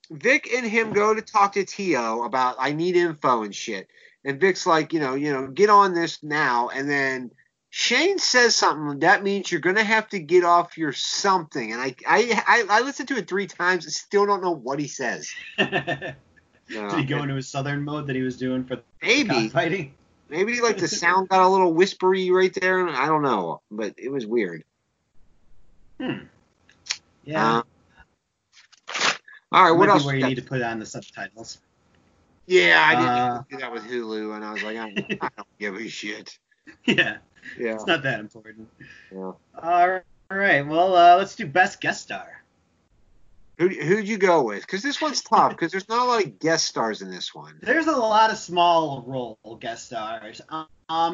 Vic 0.09 0.49
and 0.55 0.65
him 0.65 0.93
go 0.93 1.13
to 1.13 1.21
talk 1.21 1.53
to 1.53 1.65
Tio 1.65 2.23
about 2.23 2.55
I 2.59 2.71
need 2.71 2.95
info 2.95 3.43
and 3.43 3.53
shit. 3.53 3.89
And 4.23 4.39
Vic's 4.39 4.65
like, 4.65 4.93
you 4.93 5.01
know, 5.01 5.15
you 5.15 5.33
know, 5.33 5.47
get 5.47 5.69
on 5.69 5.93
this 5.93 6.23
now 6.23 6.69
and 6.69 6.89
then 6.89 7.31
Shane 7.71 8.19
says 8.19 8.55
something 8.55 8.99
that 8.99 9.21
means 9.21 9.51
you're 9.51 9.61
gonna 9.61 9.83
have 9.83 10.07
to 10.09 10.19
get 10.19 10.43
off 10.43 10.77
your 10.77 10.91
something, 10.93 11.71
and 11.71 11.79
I 11.79 11.95
I 12.07 12.43
I, 12.47 12.79
I 12.79 12.81
listened 12.81 13.09
to 13.09 13.17
it 13.17 13.27
three 13.27 13.45
times. 13.45 13.85
I 13.85 13.89
still 13.91 14.25
don't 14.25 14.41
know 14.41 14.55
what 14.55 14.79
he 14.79 14.87
says. 14.87 15.29
Did 15.57 16.15
he 16.67 17.03
go 17.03 17.21
into 17.21 17.35
his 17.35 17.47
southern 17.47 17.83
mode 17.83 18.07
that 18.07 18.15
he 18.15 18.23
was 18.23 18.37
doing 18.37 18.63
for 18.63 18.77
the 18.77 18.83
maybe 19.03 19.29
cockfighting? 19.29 19.93
maybe 20.29 20.61
like 20.61 20.77
the 20.77 20.87
sound 20.87 21.29
got 21.29 21.43
a 21.43 21.47
little 21.47 21.73
whispery 21.73 22.31
right 22.31 22.55
there. 22.59 22.87
I 22.87 23.05
don't 23.05 23.21
know, 23.21 23.61
but 23.69 23.93
it 23.97 24.11
was 24.11 24.25
weird. 24.25 24.63
Hmm. 25.99 26.25
Yeah. 27.25 27.57
Uh, 27.57 27.63
all 29.51 29.63
right, 29.63 29.71
what 29.71 29.89
else? 29.89 30.05
Where 30.05 30.15
you 30.15 30.21
got? 30.21 30.29
need 30.29 30.35
to 30.35 30.41
put 30.43 30.61
on 30.61 30.79
the 30.79 30.85
subtitles. 30.85 31.59
Yeah, 32.47 32.83
I 32.85 32.95
didn't 32.95 33.09
Uh, 33.09 33.43
do 33.49 33.57
that 33.57 33.71
with 33.71 33.83
Hulu, 33.83 34.35
and 34.35 34.43
I 34.45 34.53
was 34.53 34.63
like, 34.63 34.77
I, 34.77 34.85
I 35.25 35.29
don't 35.35 35.47
give 35.59 35.75
a 35.75 35.87
shit. 35.87 36.37
yeah. 36.85 37.17
Yeah, 37.57 37.73
It's 37.73 37.85
not 37.87 38.03
that 38.03 38.19
important. 38.19 38.67
yeah. 39.11 39.31
All 39.61 40.01
right. 40.29 40.61
Well, 40.67 40.95
uh, 40.95 41.17
let's 41.17 41.35
do 41.35 41.45
best 41.47 41.81
guest 41.81 42.03
star. 42.03 42.43
Who 43.57 43.67
who'd 43.69 44.07
you 44.07 44.17
go 44.17 44.43
with? 44.43 44.61
Because 44.61 44.81
this 44.83 45.01
one's 45.01 45.21
tough. 45.21 45.51
Because 45.51 45.71
there's 45.71 45.89
not 45.89 46.05
a 46.05 46.09
lot 46.09 46.23
of 46.23 46.39
guest 46.39 46.65
stars 46.67 47.01
in 47.01 47.09
this 47.09 47.33
one. 47.33 47.57
There's 47.61 47.87
a 47.87 47.91
lot 47.95 48.31
of 48.31 48.37
small 48.37 49.03
role 49.07 49.57
guest 49.59 49.87
stars. 49.87 50.41
Um, 50.49 50.67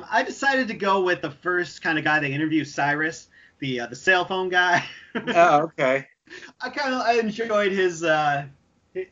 I 0.10 0.24
decided 0.24 0.68
to 0.70 0.74
go 0.74 1.02
with 1.04 1.22
the 1.22 1.32
first 1.32 1.82
kind 1.82 1.98
of 1.98 2.04
guy 2.04 2.20
they 2.20 2.34
interviewed, 2.34 2.68
Cyrus, 2.68 3.28
the 3.60 3.82
uh, 3.82 3.88
the 3.88 3.96
cell 3.96 4.26
phone 4.26 4.50
guy. 4.50 4.84
Oh, 5.28 5.62
okay. 5.62 6.08
I 6.60 6.70
kind 6.70 6.94
of 6.94 7.00
I 7.02 7.14
enjoyed 7.20 7.72
his. 7.72 8.04
Uh, 8.04 8.46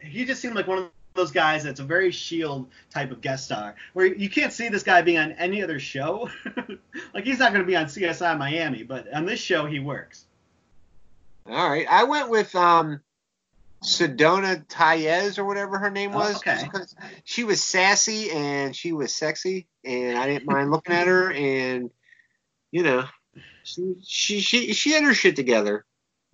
he, 0.02 0.26
just 0.26 0.42
seemed 0.42 0.54
like 0.54 0.68
one 0.68 0.80
of 0.80 0.90
those 1.14 1.32
guys 1.32 1.64
that's 1.64 1.80
a 1.80 1.84
very 1.86 2.12
Shield 2.12 2.68
type 2.90 3.12
of 3.12 3.22
guest 3.22 3.46
star, 3.46 3.76
where 3.94 4.06
you 4.06 4.30
can't 4.30 4.52
see 4.52 4.68
this 4.68 4.84
guy 4.84 5.02
being 5.02 5.18
on 5.18 5.32
any 5.34 5.64
other 5.64 5.80
show. 5.80 6.30
like 7.14 7.24
he's 7.24 7.40
not 7.40 7.54
going 7.54 7.64
to 7.64 7.68
be 7.68 7.78
on 7.78 7.86
CSI 7.86 8.38
Miami, 8.38 8.84
but 8.84 9.12
on 9.14 9.26
this 9.26 9.40
show 9.40 9.66
he 9.66 9.80
works. 9.80 10.26
All 11.50 11.70
right. 11.70 11.88
I 11.90 12.04
went 12.04 12.30
with 12.30 12.54
um 12.54 13.00
Sedona 13.84 14.66
Taez 14.68 15.38
or 15.38 15.46
whatever 15.46 15.78
her 15.78 15.90
name 15.90 16.12
Oh, 16.14 16.20
was. 16.20 16.36
okay. 16.38 16.64
because 16.64 16.96
She 17.24 17.44
was 17.44 17.62
sassy 17.64 18.30
and 18.32 18.76
she 18.76 18.92
was 18.92 19.14
sexy, 19.16 19.68
and 19.86 20.18
I 20.18 20.28
didn't 20.28 20.48
mind 20.48 20.72
looking 20.72 20.94
at 20.96 21.08
her. 21.08 21.32
And 21.32 21.92
you 22.72 22.84
know, 22.84 23.06
she 23.64 23.96
she 24.04 24.40
she 24.40 24.74
she 24.74 24.92
had 24.92 25.04
her 25.04 25.14
shit 25.14 25.36
together. 25.36 25.86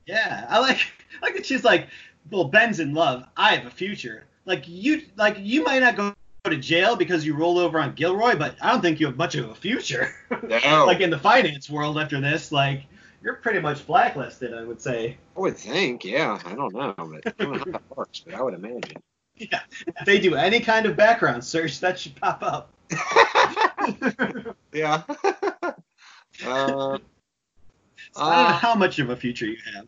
Yeah, 0.06 0.46
I 0.50 0.60
like 0.60 0.80
I 1.22 1.26
like 1.26 1.36
that 1.36 1.46
she's 1.46 1.64
like, 1.64 1.88
well, 2.32 2.46
Ben's 2.46 2.80
in 2.80 2.94
love. 2.94 3.26
I 3.38 3.56
have 3.56 3.66
a 3.66 3.72
future. 3.72 4.26
Like 4.46 4.68
you, 4.68 5.04
like 5.16 5.38
you 5.40 5.64
might 5.64 5.80
not 5.80 5.96
go 5.96 6.14
to 6.46 6.58
jail 6.58 6.96
because 6.96 7.26
you 7.26 7.36
rolled 7.36 7.58
over 7.58 7.80
on 7.80 7.94
Gilroy, 7.94 8.36
but 8.36 8.56
I 8.62 8.72
don't 8.72 8.82
think 8.82 9.00
you 9.00 9.06
have 9.08 9.18
much 9.18 9.36
of 9.36 9.50
a 9.50 9.56
future. 9.56 10.14
No. 10.44 10.86
like 10.88 11.02
in 11.02 11.10
the 11.10 11.20
finance 11.20 11.70
world 11.70 12.00
after 12.00 12.20
this, 12.20 12.52
like 12.52 12.86
you're 13.22 13.36
pretty 13.36 13.60
much 13.60 13.86
blacklisted, 13.86 14.54
I 14.54 14.64
would 14.64 14.82
say. 14.82 15.18
I 15.36 15.40
would 15.40 15.58
think, 15.58 16.06
yeah. 16.06 16.40
I 16.46 16.56
don't 16.56 16.74
know, 16.74 16.94
but 16.98 17.36
I 17.40 17.44
don't 17.44 17.52
know 17.54 17.60
how 17.60 17.72
that 17.72 17.98
works, 17.98 18.22
but 18.22 18.34
I 18.34 18.42
would 18.42 18.54
imagine. 18.54 18.98
Yeah, 19.42 19.62
if 19.88 20.06
they 20.06 20.20
do 20.20 20.36
any 20.36 20.60
kind 20.60 20.86
of 20.86 20.98
background 20.98 21.42
search, 21.46 21.80
that 21.80 21.98
should 21.98 22.14
pop 22.18 22.44
up. 22.44 22.74
yeah. 24.74 25.04
uh, 25.64 25.72
So 26.44 26.48
I 26.50 26.68
don't 26.68 26.78
know 26.78 27.00
Uh, 28.16 28.54
how 28.54 28.76
much 28.76 29.00
of 29.00 29.10
a 29.10 29.16
future 29.16 29.46
you 29.46 29.58
have. 29.74 29.88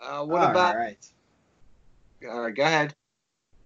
uh, 0.00 0.24
what 0.24 0.42
All 0.42 0.50
about? 0.50 0.76
right. 0.76 0.98
All 2.28 2.40
right, 2.42 2.54
go 2.54 2.62
ahead. 2.62 2.94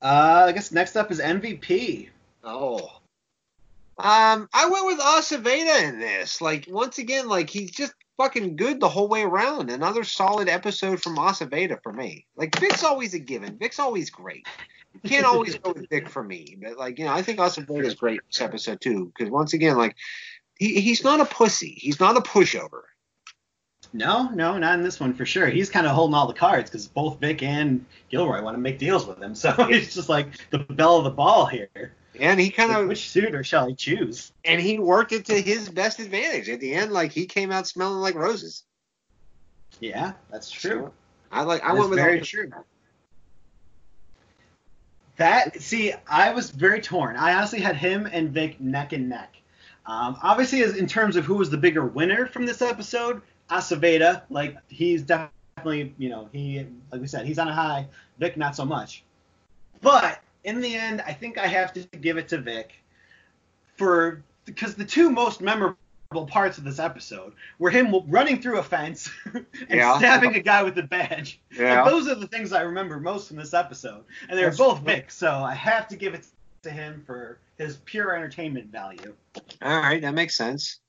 Uh, 0.02 0.44
I 0.48 0.52
guess 0.52 0.72
next 0.72 0.96
up 0.96 1.10
is 1.10 1.20
MVP. 1.20 2.08
Oh. 2.42 2.78
Um, 3.98 4.48
I 4.54 4.66
went 4.70 4.86
with 4.86 4.98
Aceveda 4.98 5.82
in 5.88 5.98
this. 5.98 6.40
Like 6.40 6.66
once 6.70 6.98
again, 6.98 7.28
like 7.28 7.50
he's 7.50 7.70
just 7.70 7.92
fucking 8.16 8.56
good 8.56 8.80
the 8.80 8.88
whole 8.88 9.08
way 9.08 9.22
around. 9.22 9.70
Another 9.70 10.04
solid 10.04 10.48
episode 10.48 11.02
from 11.02 11.16
Aceveda 11.16 11.82
for 11.82 11.92
me. 11.92 12.24
Like 12.36 12.58
Vic's 12.58 12.82
always 12.82 13.12
a 13.14 13.18
given. 13.18 13.56
Vic's 13.58 13.78
always 13.78 14.08
great. 14.08 14.46
You 15.02 15.08
can't 15.08 15.26
always 15.26 15.56
go 15.56 15.72
with 15.72 15.88
Vic 15.88 16.08
for 16.08 16.22
me, 16.22 16.56
but 16.60 16.76
like 16.78 16.98
you 16.98 17.04
know, 17.04 17.12
I 17.12 17.22
think 17.22 17.38
Aceveda 17.38 17.84
is 17.84 17.94
great 17.94 18.20
this 18.26 18.40
episode 18.40 18.80
too. 18.80 19.12
Because 19.16 19.30
once 19.30 19.52
again, 19.52 19.76
like 19.76 19.94
he, 20.60 20.80
he's 20.80 21.02
not 21.02 21.20
a 21.20 21.24
pussy. 21.24 21.74
He's 21.78 21.98
not 21.98 22.16
a 22.16 22.20
pushover. 22.20 22.82
No, 23.92 24.28
no, 24.28 24.56
not 24.58 24.78
in 24.78 24.84
this 24.84 25.00
one 25.00 25.14
for 25.14 25.26
sure. 25.26 25.48
He's 25.48 25.68
kind 25.70 25.86
of 25.86 25.92
holding 25.92 26.14
all 26.14 26.28
the 26.28 26.34
cards 26.34 26.70
because 26.70 26.86
both 26.86 27.18
Vic 27.18 27.42
and 27.42 27.84
Gilroy 28.10 28.40
want 28.42 28.54
to 28.56 28.60
make 28.60 28.78
deals 28.78 29.06
with 29.06 29.20
him. 29.20 29.34
So 29.34 29.50
he's 29.64 29.92
just 29.94 30.08
like 30.08 30.28
the 30.50 30.58
belle 30.60 30.98
of 30.98 31.04
the 31.04 31.10
ball 31.10 31.46
here. 31.46 31.94
And 32.20 32.38
he 32.38 32.50
kind 32.50 32.70
Like, 32.70 32.82
of 32.82 32.88
which 32.88 33.08
suitor 33.10 33.42
shall 33.42 33.68
I 33.68 33.72
choose? 33.72 34.32
and 34.44 34.60
he 34.60 34.78
worked 34.78 35.12
it 35.12 35.24
to 35.26 35.40
his 35.40 35.68
best 35.68 35.98
advantage. 35.98 36.48
At 36.48 36.60
the 36.60 36.72
end, 36.74 36.92
like 36.92 37.10
he 37.10 37.26
came 37.26 37.50
out 37.50 37.66
smelling 37.66 38.00
like 38.00 38.14
roses. 38.14 38.64
Yeah, 39.80 40.12
that's 40.30 40.50
true. 40.50 40.92
I 41.32 41.42
like. 41.42 41.62
I 41.64 41.72
went 41.72 41.88
with 41.90 41.98
very 41.98 42.20
true. 42.20 42.50
That 45.16 45.60
see, 45.60 45.92
I 46.08 46.32
was 46.32 46.50
very 46.50 46.80
torn. 46.80 47.16
I 47.16 47.34
honestly 47.34 47.60
had 47.60 47.76
him 47.76 48.06
and 48.12 48.30
Vic 48.30 48.60
neck 48.60 48.92
and 48.92 49.08
neck. 49.08 49.39
Um, 49.90 50.16
obviously, 50.22 50.62
as 50.62 50.76
in 50.76 50.86
terms 50.86 51.16
of 51.16 51.24
who 51.24 51.34
was 51.34 51.50
the 51.50 51.56
bigger 51.56 51.84
winner 51.84 52.26
from 52.26 52.46
this 52.46 52.62
episode, 52.62 53.22
Aceveda, 53.50 54.22
like 54.30 54.56
he's 54.68 55.02
definitely, 55.02 55.92
you 55.98 56.08
know, 56.08 56.28
he 56.32 56.64
like 56.92 57.00
we 57.00 57.08
said, 57.08 57.26
he's 57.26 57.40
on 57.40 57.48
a 57.48 57.52
high. 57.54 57.88
Vic 58.18 58.36
not 58.36 58.54
so 58.54 58.64
much. 58.64 59.02
But 59.80 60.20
in 60.44 60.60
the 60.60 60.76
end, 60.76 61.00
I 61.00 61.12
think 61.12 61.38
I 61.38 61.48
have 61.48 61.72
to 61.72 61.80
give 61.98 62.18
it 62.18 62.28
to 62.28 62.38
Vic 62.38 62.72
for 63.76 64.22
because 64.44 64.76
the 64.76 64.84
two 64.84 65.10
most 65.10 65.40
memorable 65.40 65.76
parts 66.28 66.56
of 66.58 66.62
this 66.62 66.78
episode 66.78 67.32
were 67.58 67.70
him 67.70 67.92
running 68.08 68.40
through 68.40 68.58
a 68.58 68.62
fence 68.62 69.10
and 69.34 69.44
Yeah. 69.68 69.98
stabbing 69.98 70.36
a 70.36 70.40
guy 70.40 70.62
with 70.62 70.78
a 70.78 70.84
badge. 70.84 71.40
Yeah. 71.50 71.82
Like, 71.82 71.90
those 71.90 72.06
are 72.08 72.14
the 72.14 72.28
things 72.28 72.52
I 72.52 72.62
remember 72.62 73.00
most 73.00 73.26
from 73.26 73.38
this 73.38 73.54
episode, 73.54 74.04
and 74.28 74.38
they're 74.38 74.52
both. 74.52 74.82
Vic, 74.82 75.10
so 75.10 75.32
I 75.32 75.54
have 75.54 75.88
to 75.88 75.96
give 75.96 76.14
it 76.14 76.26
to 76.62 76.70
him 76.70 77.02
for 77.06 77.38
his 77.58 77.78
pure 77.78 78.14
entertainment 78.14 78.70
value. 78.70 79.14
All 79.62 79.80
right, 79.80 80.00
that 80.02 80.14
makes 80.14 80.36
sense. 80.36 80.80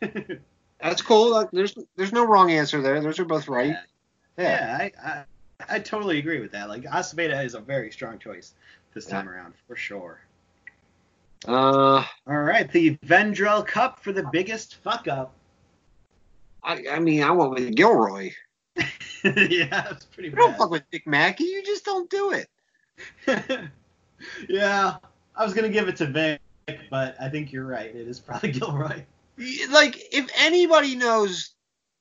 That's 0.80 1.02
cool. 1.02 1.48
There's 1.52 1.74
there's 1.96 2.12
no 2.12 2.26
wrong 2.26 2.50
answer 2.50 2.80
there. 2.80 3.00
Those 3.00 3.18
are 3.18 3.24
both 3.24 3.48
right. 3.48 3.76
Yeah, 4.38 4.78
I, 4.80 4.92
I 5.04 5.24
I 5.68 5.78
totally 5.78 6.18
agree 6.18 6.40
with 6.40 6.52
that. 6.52 6.68
Like 6.68 6.82
Aceveda 6.82 7.44
is 7.44 7.54
a 7.54 7.60
very 7.60 7.90
strong 7.90 8.18
choice 8.18 8.54
this 8.94 9.06
time 9.06 9.28
around 9.28 9.54
for 9.66 9.76
sure. 9.76 10.20
Uh, 11.46 12.04
All 12.26 12.42
right, 12.42 12.70
the 12.70 12.96
Vendrell 12.98 13.66
Cup 13.66 14.00
for 14.00 14.12
the 14.12 14.28
biggest 14.30 14.76
fuck 14.76 15.08
up. 15.08 15.32
I, 16.62 16.84
I 16.90 16.98
mean, 16.98 17.22
I 17.22 17.30
went 17.30 17.52
with 17.52 17.74
Gilroy. 17.74 18.32
yeah, 18.76 19.88
it's 19.90 20.04
pretty 20.04 20.28
You 20.28 20.36
don't 20.36 20.56
fuck 20.56 20.70
with 20.70 20.82
Dick 20.90 21.06
Mackey. 21.06 21.44
You 21.44 21.62
just 21.64 21.84
don't 21.84 22.10
do 22.10 22.32
it. 22.32 22.48
yeah, 24.48 24.96
I 25.36 25.44
was 25.44 25.54
gonna 25.54 25.68
give 25.68 25.88
it 25.88 25.96
to 25.96 26.06
Vic, 26.06 26.40
but 26.90 27.16
I 27.20 27.28
think 27.28 27.52
you're 27.52 27.66
right. 27.66 27.94
It 27.94 28.08
is 28.08 28.18
probably 28.20 28.52
Gilroy. 28.58 29.04
Like, 29.70 29.98
if 30.12 30.30
anybody 30.38 30.96
knows 30.96 31.50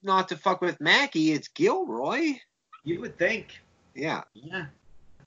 not 0.04 0.30
to 0.30 0.38
fuck 0.38 0.62
with 0.62 0.80
Mackey, 0.82 1.32
it's 1.32 1.48
Gilroy. 1.50 2.34
You 2.84 3.00
would 3.02 3.18
think. 3.18 3.60
Yeah. 3.96 4.24
Yeah. 4.34 4.66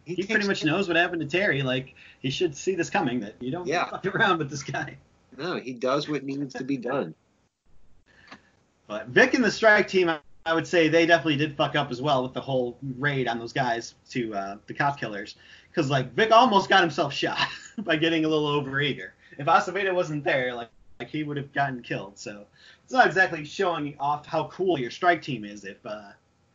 He, 0.04 0.14
He 0.14 0.22
pretty 0.24 0.46
much 0.46 0.64
knows 0.64 0.88
what 0.88 0.96
happened 0.96 1.20
to 1.22 1.26
Terry. 1.28 1.62
Like 1.62 1.94
he 2.20 2.30
should 2.30 2.56
see 2.56 2.74
this 2.74 2.90
coming. 2.90 3.20
That 3.20 3.34
you 3.40 3.50
don't 3.50 3.66
Yeah. 3.66 3.88
fuck 3.88 4.06
around 4.14 4.38
with 4.38 4.50
this 4.50 4.62
guy. 4.62 4.96
No, 5.38 5.56
he 5.56 5.72
does 5.72 6.08
what 6.08 6.24
needs 6.24 6.54
to 6.54 6.64
be 6.64 6.76
done. 6.76 7.14
But 8.86 9.08
Vic 9.08 9.34
and 9.34 9.44
the 9.44 9.50
strike 9.50 9.88
team, 9.88 10.10
I- 10.44 10.54
would 10.54 10.66
say 10.66 10.88
they 10.88 11.06
definitely 11.06 11.36
did 11.36 11.56
fuck 11.56 11.76
up 11.76 11.90
as 11.90 12.00
well 12.02 12.22
with 12.22 12.34
the 12.34 12.40
whole 12.40 12.76
raid 12.98 13.28
on 13.28 13.38
those 13.38 13.52
guys 13.52 13.94
to 14.10 14.34
uh, 14.34 14.56
the 14.66 14.74
cop 14.74 14.98
killers. 14.98 15.36
Because 15.70 15.90
like 15.90 16.12
Vic 16.12 16.30
almost 16.32 16.68
got 16.68 16.80
himself 16.80 17.12
shot 17.22 17.38
by 17.78 17.96
getting 17.96 18.24
a 18.24 18.28
little 18.28 18.60
overeager. 18.62 19.10
If 19.38 19.46
Aceveda 19.46 19.94
wasn't 19.94 20.24
there, 20.24 20.54
like 20.54 20.68
like 21.00 21.08
he 21.08 21.24
would 21.24 21.36
have 21.36 21.52
gotten 21.52 21.82
killed. 21.82 22.18
So 22.18 22.44
it's 22.84 22.92
not 22.92 23.06
exactly 23.06 23.44
showing 23.44 23.96
off 23.98 24.24
how 24.26 24.48
cool 24.48 24.78
your 24.78 24.90
strike 24.90 25.22
team 25.22 25.44
is 25.44 25.64
if 25.64 25.84
uh, 25.84 26.10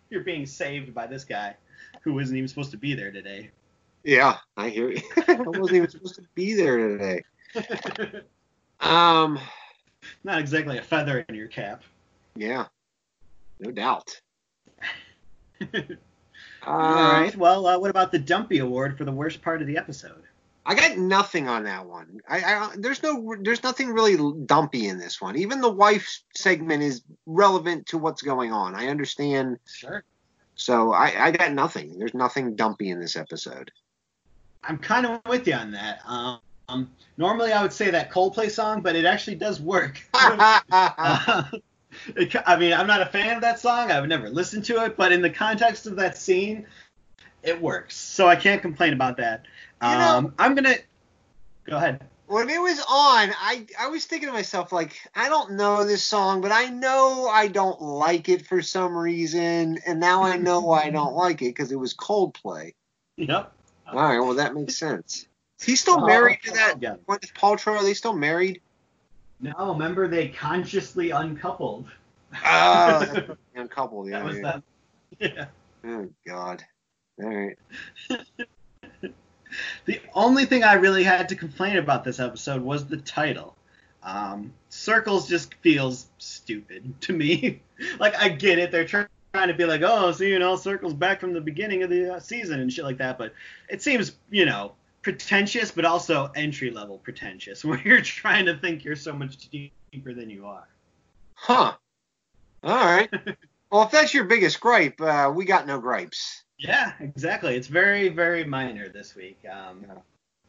you're 0.10 0.24
being 0.24 0.46
saved 0.46 0.94
by 0.94 1.06
this 1.08 1.26
guy 1.26 1.56
who 2.02 2.18
isn't 2.20 2.36
even 2.36 2.48
supposed 2.48 2.72
to 2.72 2.78
be 2.78 2.94
there 2.94 3.12
today. 3.12 3.50
Yeah, 4.04 4.38
I 4.56 4.70
hear 4.70 4.90
you. 4.92 5.02
I 5.28 5.34
wasn't 5.42 5.74
even 5.78 5.90
supposed 5.90 6.16
to 6.16 6.24
be 6.36 6.54
there 6.54 6.78
today. 6.78 7.24
Um, 8.80 9.40
not 10.24 10.40
exactly 10.40 10.78
a 10.78 10.84
feather 10.84 11.26
in 11.28 11.36
your 11.36 11.48
cap. 11.48 11.82
yeah, 12.36 12.68
no 13.60 13.72
doubt. 13.72 14.22
Uh, 16.66 16.70
All 16.70 17.12
right. 17.22 17.36
Well, 17.36 17.66
uh, 17.66 17.80
what 17.80 17.90
about 17.90 18.12
the 18.12 18.20
Dumpy 18.20 18.60
Award 18.60 18.98
for 18.98 19.06
the 19.06 19.12
worst 19.12 19.42
part 19.42 19.62
of 19.62 19.68
the 19.68 19.78
episode? 19.78 20.22
I 20.66 20.76
got 20.76 20.98
nothing 20.98 21.48
on 21.48 21.64
that 21.64 21.86
one. 21.86 22.20
I, 22.28 22.40
I 22.40 22.70
there's 22.78 23.02
no 23.02 23.36
there's 23.42 23.64
nothing 23.64 23.88
really 23.88 24.18
dumpy 24.46 24.90
in 24.90 24.98
this 24.98 25.22
one. 25.22 25.38
Even 25.38 25.62
the 25.62 25.72
wife 25.72 26.24
segment 26.36 26.84
is 26.84 27.04
relevant 27.26 27.86
to 27.88 27.98
what's 27.98 28.22
going 28.22 28.52
on. 28.52 28.76
I 28.76 28.88
understand. 28.88 29.60
Sure. 29.66 30.04
So 30.56 30.92
I, 30.92 31.28
I 31.28 31.32
got 31.32 31.54
nothing. 31.54 31.98
There's 31.98 32.14
nothing 32.14 32.58
dumpy 32.58 32.90
in 32.90 33.00
this 33.00 33.16
episode. 33.16 33.72
I'm 34.62 34.78
kind 34.78 35.06
of 35.06 35.22
with 35.26 35.48
you 35.48 35.54
on 35.54 35.72
that. 35.72 36.02
Um, 36.06 36.92
normally 37.16 37.54
I 37.54 37.62
would 37.62 37.72
say 37.72 37.92
that 37.92 38.12
Coldplay 38.12 38.52
song, 38.52 38.82
but 38.82 38.96
it 38.98 39.06
actually 39.06 39.36
does 39.36 39.62
work. 39.62 40.02
Uh, 40.14 40.60
Uh, 40.70 41.44
it, 42.16 42.36
I 42.46 42.56
mean, 42.58 42.74
I'm 42.74 42.88
not 42.88 43.02
a 43.02 43.06
fan 43.06 43.36
of 43.36 43.42
that 43.42 43.60
song. 43.60 43.92
I've 43.92 44.08
never 44.08 44.30
listened 44.30 44.66
to 44.66 44.84
it, 44.86 44.96
but 44.98 45.12
in 45.12 45.22
the 45.22 45.30
context 45.30 45.86
of 45.88 45.96
that 45.98 46.18
scene, 46.18 46.66
it 47.44 47.62
works. 47.62 47.96
So 47.96 48.28
I 48.28 48.36
can't 48.36 48.62
complain 48.62 48.94
about 48.94 49.18
that. 49.18 49.46
You 49.82 49.90
know- 49.90 49.94
Um, 50.18 50.34
I'm 50.40 50.56
gonna 50.56 50.76
go 51.66 51.78
ahead. 51.78 52.04
when 52.28 52.50
it 52.50 52.60
was 52.62 52.80
on, 52.80 53.32
I 53.40 53.66
I 53.80 53.88
was 53.88 54.06
thinking 54.06 54.28
to 54.28 54.34
myself 54.34 54.72
like, 54.72 55.00
I 55.16 55.30
don't 55.30 55.52
know 55.52 55.86
this 55.86 56.04
song, 56.04 56.42
but 56.42 56.52
I 56.52 56.66
know 56.66 57.28
I 57.28 57.48
don't 57.48 57.82
like 57.82 58.28
it 58.28 58.46
for 58.48 58.62
some 58.62 58.98
reason, 58.98 59.80
and 59.86 60.00
now 60.00 60.24
I 60.24 60.38
know 60.38 60.60
why 60.62 60.84
I 60.84 60.90
don't 60.90 61.16
like 61.16 61.42
it 61.42 61.50
because 61.56 61.72
it 61.72 61.80
was 61.80 61.94
Coldplay. 61.94 62.74
Yep. 63.18 63.52
All 63.88 63.94
right, 63.96 64.20
well 64.20 64.34
that 64.36 64.54
makes 64.54 64.76
sense. 64.76 65.28
Is 65.60 65.66
he 65.66 65.76
still 65.76 66.02
Oh, 66.04 66.06
married 66.06 66.40
to 66.44 66.52
that 66.52 66.76
yeah. 66.82 66.96
Gwyneth 67.08 67.34
Paltrow? 67.34 67.78
Are 67.78 67.84
they 67.84 67.94
still 67.94 68.14
married? 68.14 68.62
No, 69.40 69.74
remember 69.74 70.08
they 70.08 70.30
consciously 70.30 71.12
uncoupled. 71.12 71.86
Oh, 72.34 73.00
that's 73.00 73.32
uncoupled. 73.56 74.10
Yeah. 74.10 74.20
that 74.20 74.26
was 74.26 74.38
yeah. 74.38 74.42
that. 74.42 74.64
Yeah. 75.20 75.46
Oh 75.86 76.10
God. 76.26 76.64
All 77.22 77.30
right. 77.30 77.58
The 79.86 80.02
only 80.14 80.46
thing 80.46 80.64
I 80.64 80.74
really 80.74 81.04
had 81.04 81.30
to 81.30 81.36
complain 81.36 81.78
about 81.78 82.04
this 82.04 82.20
episode 82.20 82.62
was 82.62 82.86
the 82.86 82.98
title. 82.98 83.56
Um, 84.04 84.54
Circles 84.70 85.28
just 85.28 85.54
feels 85.56 86.08
stupid 86.18 87.00
to 87.02 87.14
me. 87.14 87.62
like 88.00 88.16
I 88.16 88.30
get 88.30 88.60
it, 88.60 88.72
they're 88.72 88.86
trying 88.86 89.08
to 89.34 89.54
be 89.54 89.66
like, 89.66 89.82
oh, 89.84 90.12
so 90.12 90.24
you 90.24 90.40
know, 90.40 90.56
Circles 90.56 90.94
back 90.94 91.20
from 91.20 91.34
the 91.34 91.42
beginning 91.42 91.84
of 91.84 91.90
the 91.90 92.16
uh, 92.16 92.20
season 92.20 92.60
and 92.60 92.72
shit 92.72 92.86
like 92.86 92.98
that, 92.98 93.18
but 93.18 93.34
it 93.70 93.82
seems, 93.82 94.14
you 94.30 94.46
know, 94.46 94.74
pretentious, 95.02 95.72
but 95.72 95.86
also 95.86 96.32
entry 96.36 96.72
level 96.72 96.98
pretentious, 97.00 97.64
where 97.66 97.82
you're 97.82 98.02
trying 98.02 98.46
to 98.46 98.58
think 98.58 98.84
you're 98.84 98.96
so 98.96 99.14
much 99.14 99.50
deeper 99.50 100.14
than 100.14 100.30
you 100.30 100.46
are. 100.46 100.68
Huh. 101.34 101.74
All 102.64 102.86
right. 102.86 103.10
well, 103.72 103.84
if 103.84 103.92
that's 103.92 104.14
your 104.14 104.26
biggest 104.26 104.60
gripe, 104.60 105.00
uh, 105.00 105.32
we 105.34 105.46
got 105.46 105.68
no 105.68 105.80
gripes. 105.80 106.44
Yeah, 106.58 106.94
exactly. 107.00 107.56
It's 107.56 107.68
very, 107.68 108.10
very 108.10 108.44
minor 108.44 108.90
this 108.90 109.16
week. 109.16 109.40
Um, 109.50 109.86
Yeah. 109.88 109.96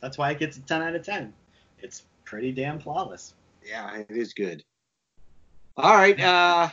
That's 0.01 0.17
why 0.17 0.31
it 0.31 0.39
gets 0.39 0.57
a 0.57 0.61
10 0.61 0.83
out 0.83 0.95
of 0.95 1.05
10. 1.05 1.33
It's 1.81 2.05
pretty 2.25 2.53
damn 2.53 2.79
flawless. 2.79 3.35
Yeah, 3.67 3.97
it 3.97 4.11
is 4.11 4.33
good. 4.33 4.63
All 5.77 5.95
right. 5.95 6.19
Uh, 6.19 6.69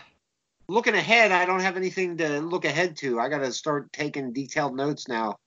looking 0.67 0.95
ahead, 0.95 1.31
I 1.31 1.45
don't 1.45 1.59
have 1.61 1.77
anything 1.77 2.17
to 2.17 2.39
look 2.39 2.65
ahead 2.65 2.95
to. 2.97 3.19
I 3.19 3.29
got 3.29 3.39
to 3.39 3.51
start 3.51 3.91
taking 3.91 4.31
detailed 4.31 4.75
notes 4.75 5.07
now. 5.07 5.37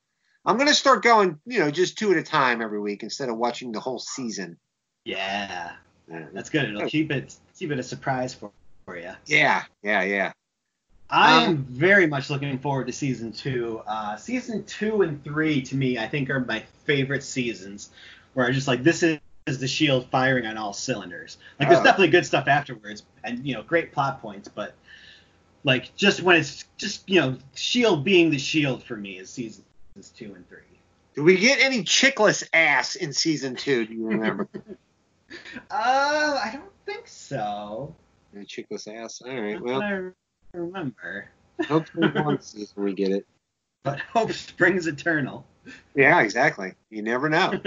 I'm 0.44 0.56
going 0.56 0.68
to 0.68 0.74
start 0.74 1.02
going, 1.02 1.38
you 1.46 1.58
know, 1.58 1.70
just 1.70 1.98
two 1.98 2.10
at 2.12 2.16
a 2.16 2.22
time 2.22 2.62
every 2.62 2.80
week 2.80 3.02
instead 3.02 3.28
of 3.28 3.36
watching 3.36 3.72
the 3.72 3.80
whole 3.80 3.98
season. 3.98 4.56
Yeah, 5.04 5.72
that's 6.32 6.50
good. 6.50 6.68
It'll 6.68 6.88
keep 6.88 7.10
it 7.10 7.34
keep 7.58 7.70
it 7.70 7.78
a 7.78 7.82
surprise 7.82 8.34
for, 8.34 8.50
for 8.84 8.96
you. 8.98 9.12
yeah, 9.26 9.64
yeah. 9.82 10.02
yeah. 10.02 10.32
I 11.10 11.44
Um, 11.44 11.48
am 11.50 11.56
very 11.64 12.06
much 12.06 12.28
looking 12.28 12.58
forward 12.58 12.86
to 12.86 12.92
season 12.92 13.32
two. 13.32 13.80
Uh, 13.86 14.16
season 14.16 14.64
two 14.64 15.02
and 15.02 15.22
three, 15.24 15.62
to 15.62 15.74
me, 15.76 15.98
I 15.98 16.06
think 16.06 16.28
are 16.30 16.40
my 16.40 16.62
favorite 16.84 17.22
seasons. 17.24 17.90
Where 18.34 18.46
I'm 18.46 18.52
just 18.52 18.68
like, 18.68 18.82
this 18.82 19.02
is, 19.02 19.18
is 19.46 19.58
the 19.58 19.66
Shield 19.68 20.06
firing 20.10 20.44
on 20.46 20.58
all 20.58 20.74
cylinders. 20.74 21.38
Like, 21.58 21.70
there's 21.70 21.80
Oh. 21.80 21.84
definitely 21.84 22.08
good 22.08 22.26
stuff 22.26 22.46
afterwards, 22.46 23.04
and 23.24 23.44
you 23.46 23.54
know, 23.54 23.62
great 23.62 23.90
plot 23.92 24.20
points. 24.20 24.48
But 24.48 24.74
like, 25.64 25.96
just 25.96 26.22
when 26.22 26.36
it's 26.36 26.64
just 26.76 27.08
you 27.08 27.20
know, 27.20 27.38
Shield 27.54 28.04
being 28.04 28.30
the 28.30 28.38
Shield 28.38 28.82
for 28.84 28.96
me 28.96 29.16
is 29.18 29.32
seasons 30.02 30.10
two 30.16 30.34
and 30.34 30.48
three. 30.48 30.58
Do 31.14 31.24
we 31.24 31.36
get 31.36 31.60
any 31.60 31.82
chickless 31.82 32.46
ass 32.52 32.94
in 32.94 33.12
season 33.12 33.56
two? 33.56 33.86
Do 33.86 33.94
you 33.94 34.06
remember? 34.06 34.48
Uh, 35.70 36.40
I 36.42 36.52
don't 36.54 36.72
think 36.86 37.06
so. 37.06 37.94
Any 38.34 38.46
chickless 38.46 38.88
ass. 38.88 39.20
All 39.20 39.38
right. 39.38 39.60
Well, 39.60 39.82
I 39.82 40.08
remember. 40.54 41.28
hopefully 41.68 42.08
one 42.08 42.40
season 42.40 42.82
we 42.82 42.94
get 42.94 43.10
it. 43.10 43.26
But 43.82 44.00
hope 44.00 44.32
springs 44.32 44.86
eternal. 44.86 45.44
Yeah, 45.94 46.22
exactly. 46.22 46.72
You 46.88 47.02
never 47.02 47.28
know. 47.28 47.60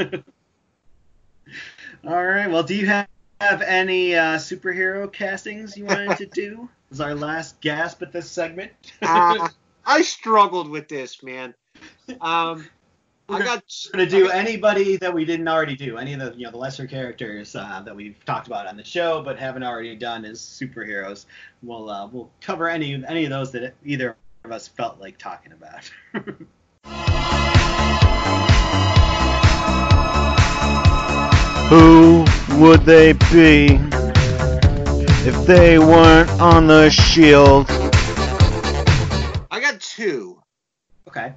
All 2.04 2.26
right. 2.26 2.50
Well, 2.50 2.64
do 2.64 2.74
you 2.74 2.88
have, 2.88 3.08
have 3.40 3.62
any 3.62 4.16
uh, 4.16 4.38
superhero 4.38 5.12
castings 5.12 5.78
you 5.78 5.86
wanted 5.86 6.18
to 6.18 6.26
do? 6.26 6.68
This 6.90 6.98
is 6.98 7.02
our 7.02 7.14
last 7.14 7.62
gasp 7.62 8.02
at 8.02 8.12
this 8.12 8.30
segment. 8.30 8.72
uh, 9.04 9.48
I 9.86 10.02
struggled 10.02 10.68
with 10.68 10.88
this, 10.88 11.22
man. 11.22 11.54
Um, 12.20 12.68
I 13.30 13.40
got 13.40 13.64
We're 13.94 14.00
gonna 14.00 14.10
do 14.10 14.30
anybody 14.30 14.98
that 14.98 15.14
we 15.14 15.24
didn't 15.24 15.48
already 15.48 15.76
do, 15.76 15.98
any 15.98 16.14
of 16.14 16.20
the 16.20 16.34
you 16.36 16.44
know 16.44 16.52
the 16.52 16.58
lesser 16.58 16.86
characters 16.86 17.56
uh, 17.56 17.82
that 17.86 17.96
we've 17.96 18.18
talked 18.26 18.48
about 18.48 18.68
on 18.68 18.76
the 18.76 18.84
show 18.84 19.22
but 19.24 19.40
haven't 19.40 19.64
already 19.64 19.96
done 19.96 20.26
as 20.26 20.42
superheroes. 20.42 21.26
We'll 21.64 21.90
uh, 21.90 22.08
we'll 22.08 22.30
cover 22.42 22.68
any 22.68 23.02
any 23.08 23.24
of 23.24 23.30
those 23.30 23.52
that 23.54 23.76
either 23.86 24.18
of 24.44 24.52
us 24.52 24.68
felt 24.68 25.00
like 25.00 25.18
talking 25.18 25.54
about. 25.54 25.90
Who 31.70 32.26
would 32.60 32.82
they 32.82 33.14
be 33.14 33.80
if 35.26 35.46
they 35.46 35.80
weren't 35.80 36.30
on 36.32 36.68
the 36.68 36.90
shield? 36.90 37.68
I 39.50 39.62
got 39.62 39.80
two. 39.80 40.42
okay. 41.08 41.34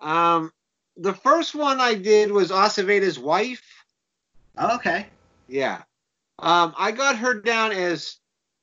Um, 0.00 0.52
the 0.96 1.14
first 1.14 1.54
one 1.54 1.80
I 1.80 1.94
did 1.94 2.30
was 2.30 2.50
Aceveda's 2.50 3.18
wife. 3.18 3.62
Oh, 4.58 4.76
okay. 4.76 5.06
Yeah. 5.48 5.82
Um, 6.38 6.74
I 6.76 6.92
got 6.92 7.18
her 7.18 7.34
down 7.34 7.72
as 7.72 8.16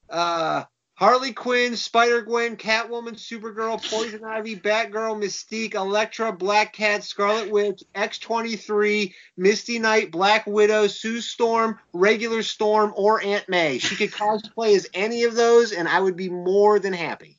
uh, 0.10 0.64
Harley 0.96 1.32
Quinn, 1.32 1.76
Spider 1.76 2.24
Gwen, 2.24 2.58
Catwoman, 2.58 3.14
Supergirl, 3.14 3.88
Poison 3.90 4.24
Ivy, 4.24 4.56
Batgirl, 4.56 5.22
Mystique, 5.22 5.76
Elektra, 5.76 6.32
Black 6.32 6.74
Cat, 6.74 7.04
Scarlet 7.04 7.52
Witch, 7.52 7.84
X23, 7.94 9.14
Misty 9.38 9.78
Knight, 9.78 10.12
Black 10.12 10.48
Widow, 10.48 10.88
Sue 10.88 11.22
Storm, 11.22 11.78
Regular 11.94 12.42
Storm, 12.42 12.94
or 12.96 13.24
Aunt 13.24 13.48
May. 13.48 13.78
She 13.78 13.96
could 13.96 14.12
cosplay 14.12 14.76
as 14.76 14.90
any 14.96 15.24
of 15.24 15.36
those, 15.36 15.72
and 15.72 15.88
I 15.88 16.00
would 16.00 16.16
be 16.16 16.30
more 16.30 16.80
than 16.80 16.94
happy. 16.94 17.38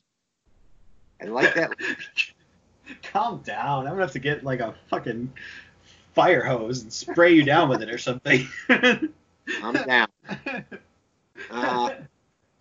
I 1.21 1.25
like 1.25 1.53
that. 1.55 1.71
Calm 3.03 3.41
down. 3.43 3.85
I'm 3.85 3.93
gonna 3.93 4.01
have 4.01 4.11
to 4.13 4.19
get 4.19 4.43
like 4.43 4.59
a 4.59 4.75
fucking 4.89 5.31
fire 6.13 6.43
hose 6.43 6.81
and 6.83 6.91
spray 6.91 7.33
you 7.33 7.43
down 7.43 7.69
with 7.69 7.81
it 7.81 7.89
or 7.89 7.97
something. 7.97 8.47
I'm 8.69 9.73
down. 9.73 10.07
Uh, 11.49 11.89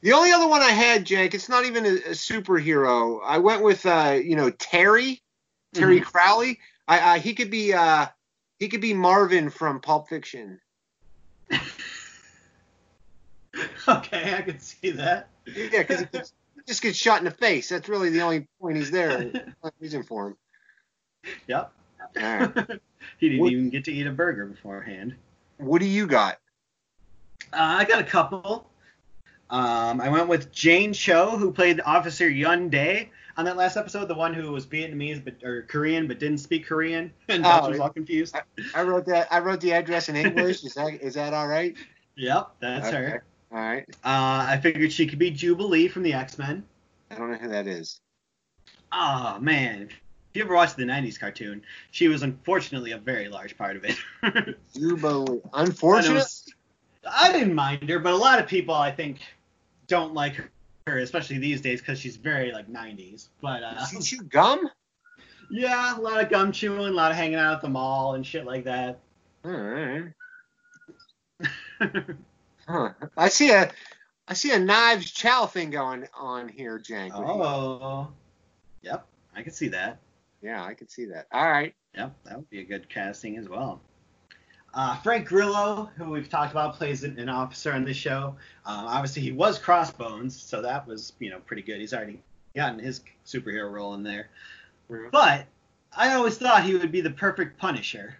the 0.01 0.12
only 0.12 0.31
other 0.33 0.49
one 0.49 0.62
I 0.62 0.70
had, 0.70 1.05
Jake, 1.05 1.35
it's 1.35 1.49
not 1.49 1.64
even 1.64 1.85
a, 1.85 1.89
a 1.89 2.11
superhero. 2.11 3.20
I 3.24 3.39
went 3.39 3.62
with, 3.62 3.85
uh, 3.85 4.18
you 4.22 4.37
know, 4.37 4.51
Terry, 4.51 5.20
Terry 5.74 6.01
Crowley. 6.01 6.61
I, 6.87 7.14
I 7.14 7.18
he 7.18 7.35
could 7.35 7.51
be, 7.51 7.72
uh, 7.72 8.07
he 8.59 8.68
could 8.68 8.81
be 8.81 8.95
Marvin 8.95 9.51
from 9.51 9.81
Pulp 9.81 10.09
Fiction. 10.09 10.61
okay, 13.89 14.35
I 14.35 14.43
can 14.43 14.61
see 14.61 14.91
that. 14.93 15.29
Yeah, 15.47 15.81
because 15.83 16.01
he, 16.01 16.07
gets- 16.07 16.31
he 16.31 16.38
just 16.68 16.82
gets 16.82 16.96
shot 16.96 17.18
in 17.18 17.24
the 17.24 17.30
face. 17.32 17.68
That's 17.70 17.88
really 17.88 18.10
the 18.10 18.20
only 18.20 18.46
point 18.60 18.76
he's 18.76 18.90
there. 18.92 19.30
No 19.64 19.70
reason 19.80 20.02
for 20.04 20.28
him. 20.28 20.36
Yep. 21.48 21.72
All 22.16 22.22
right. 22.22 22.52
he 23.18 23.28
didn't 23.30 23.40
What- 23.42 23.52
even 23.52 23.70
get 23.70 23.84
to 23.86 23.92
eat 23.92 24.06
a 24.06 24.12
burger 24.12 24.46
beforehand. 24.46 25.14
What 25.56 25.80
do 25.80 25.86
you 25.86 26.06
got? 26.06 26.38
Uh, 27.52 27.56
I 27.80 27.84
got 27.84 28.00
a 28.00 28.04
couple. 28.04 28.70
Um, 29.50 30.00
I 30.00 30.08
went 30.10 30.28
with 30.28 30.52
Jane 30.52 30.92
Cho, 30.92 31.36
who 31.36 31.50
played 31.50 31.80
Officer 31.84 32.28
Yun 32.28 32.68
Dae 32.68 33.10
on 33.38 33.44
that 33.46 33.56
last 33.56 33.76
episode, 33.76 34.06
the 34.06 34.14
one 34.14 34.34
who 34.34 34.52
was 34.52 34.66
Vietnamese 34.66 35.24
but 35.24 35.42
or 35.42 35.62
Korean 35.62 36.06
but 36.06 36.18
didn't 36.18 36.38
speak 36.38 36.66
Korean, 36.66 37.12
and 37.28 37.42
Dutch 37.42 37.62
Oh, 37.64 37.70
was 37.70 37.80
all 37.80 37.88
confused. 37.90 38.36
I 38.74 38.82
wrote 38.82 39.06
that. 39.06 39.26
I 39.32 39.38
wrote 39.40 39.60
the 39.62 39.72
address 39.72 40.08
in 40.10 40.16
English. 40.16 40.62
Is 40.64 40.74
that 40.74 41.00
is 41.02 41.14
that 41.14 41.32
all 41.32 41.48
right? 41.48 41.74
Yep, 42.16 42.50
that's 42.60 42.88
Okay. 42.88 42.96
her. 42.96 43.24
All 43.51 43.59
right. 43.59 43.84
Uh, 44.05 44.46
I 44.49 44.59
figured 44.62 44.92
she 44.92 45.07
could 45.07 45.18
be 45.18 45.30
Jubilee 45.30 45.88
from 45.88 46.03
the 46.03 46.12
X 46.12 46.38
Men. 46.38 46.64
I 47.11 47.14
don't 47.14 47.30
know 47.30 47.38
who 47.38 47.49
that 47.49 47.66
is. 47.66 48.01
Oh 48.92 49.38
man, 49.40 49.82
if 49.82 49.96
you 50.34 50.44
ever 50.44 50.55
watched 50.55 50.76
the 50.76 50.84
'90s 50.84 51.18
cartoon, 51.18 51.62
she 51.90 52.09
was 52.09 52.22
unfortunately 52.22 52.92
a 52.92 52.99
very 52.99 53.28
large 53.28 53.57
part 53.57 53.76
of 53.76 53.84
it. 53.84 53.96
Jubilee. 54.74 55.40
And 55.55 55.68
it 55.68 55.68
Unfortunate. 55.68 56.26
I 57.11 57.32
didn't 57.32 57.55
mind 57.55 57.88
her, 57.88 57.99
but 57.99 58.12
a 58.12 58.16
lot 58.16 58.38
of 58.38 58.46
people 58.46 58.74
I 58.74 58.90
think 58.90 59.20
don't 59.86 60.12
like 60.12 60.34
her, 60.86 60.99
especially 60.99 61.38
these 61.38 61.62
days 61.62 61.80
because 61.80 61.99
she's 61.99 62.16
very 62.16 62.53
like 62.53 62.70
90s. 62.70 63.28
But 63.40 63.62
uh, 63.62 63.86
she 63.86 64.01
chew 64.01 64.22
gum? 64.24 64.68
yeah, 65.51 65.99
a 65.99 66.01
lot 66.01 66.22
of 66.22 66.28
gum 66.28 66.53
chewing, 66.53 66.80
a 66.80 66.90
lot 66.90 67.11
of 67.11 67.16
hanging 67.16 67.36
out 67.36 67.55
at 67.55 67.62
the 67.62 67.68
mall 67.68 68.14
and 68.14 68.26
shit 68.26 68.44
like 68.44 68.64
that. 68.64 69.01
All 69.44 69.53
right. 69.53 70.12
Huh. 72.68 72.90
I 73.16 73.28
see 73.28 73.50
a 73.50 73.70
I 74.28 74.34
see 74.34 74.52
a 74.52 74.58
Knives 74.58 75.10
Chau 75.10 75.46
thing 75.46 75.70
going 75.70 76.06
on 76.12 76.48
here, 76.48 76.78
Jank. 76.78 77.08
you. 77.08 77.14
oh, 77.14 78.08
yep, 78.82 79.06
I 79.34 79.42
can 79.42 79.52
see 79.52 79.68
that. 79.68 79.98
Yeah, 80.42 80.62
I 80.62 80.74
can 80.74 80.86
see 80.88 81.06
that. 81.06 81.26
All 81.32 81.50
right. 81.50 81.74
Yep, 81.94 82.14
that 82.24 82.36
would 82.36 82.50
be 82.50 82.60
a 82.60 82.64
good 82.64 82.88
casting 82.90 83.38
as 83.38 83.48
well. 83.48 83.80
Uh, 84.74 85.00
Frank 85.00 85.26
Grillo, 85.26 85.90
who 85.96 86.10
we've 86.10 86.28
talked 86.28 86.52
about, 86.52 86.76
plays 86.76 87.04
an, 87.04 87.18
an 87.18 87.30
officer 87.30 87.72
on 87.72 87.84
this 87.84 87.96
show. 87.96 88.36
Um, 88.66 88.84
obviously, 88.84 89.22
he 89.22 89.32
was 89.32 89.58
Crossbones, 89.58 90.38
so 90.40 90.60
that 90.60 90.86
was 90.86 91.14
you 91.20 91.30
know 91.30 91.38
pretty 91.46 91.62
good. 91.62 91.80
He's 91.80 91.94
already 91.94 92.20
gotten 92.54 92.78
his 92.78 93.00
superhero 93.24 93.72
role 93.72 93.94
in 93.94 94.02
there. 94.02 94.28
But 95.10 95.46
I 95.96 96.12
always 96.14 96.36
thought 96.36 96.64
he 96.64 96.74
would 96.74 96.92
be 96.92 97.00
the 97.00 97.10
perfect 97.10 97.58
Punisher. 97.58 98.18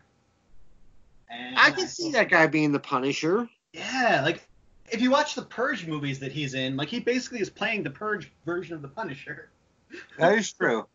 And 1.31 1.59
I 1.59 1.71
can 1.71 1.87
see 1.87 2.13
that 2.13 2.31
guy 2.31 2.47
being 2.47 2.73
the 2.73 2.81
Punisher. 2.81 3.47
Yeah, 3.79 4.21
like 4.25 4.47
if 4.91 5.01
you 5.01 5.11
watch 5.11 5.35
the 5.35 5.43
Purge 5.43 5.87
movies 5.87 6.19
that 6.21 6.33
he's 6.33 6.55
in, 6.55 6.77
like 6.77 6.89
he 6.89 7.01
basically 7.01 7.41
is 7.41 7.49
playing 7.51 7.83
the 7.85 7.91
Purge 7.91 8.31
version 8.45 8.75
of 8.75 8.83
the 8.83 8.89
Punisher. 8.89 9.49
That 10.19 10.37
is 10.37 10.53
true. 10.53 10.87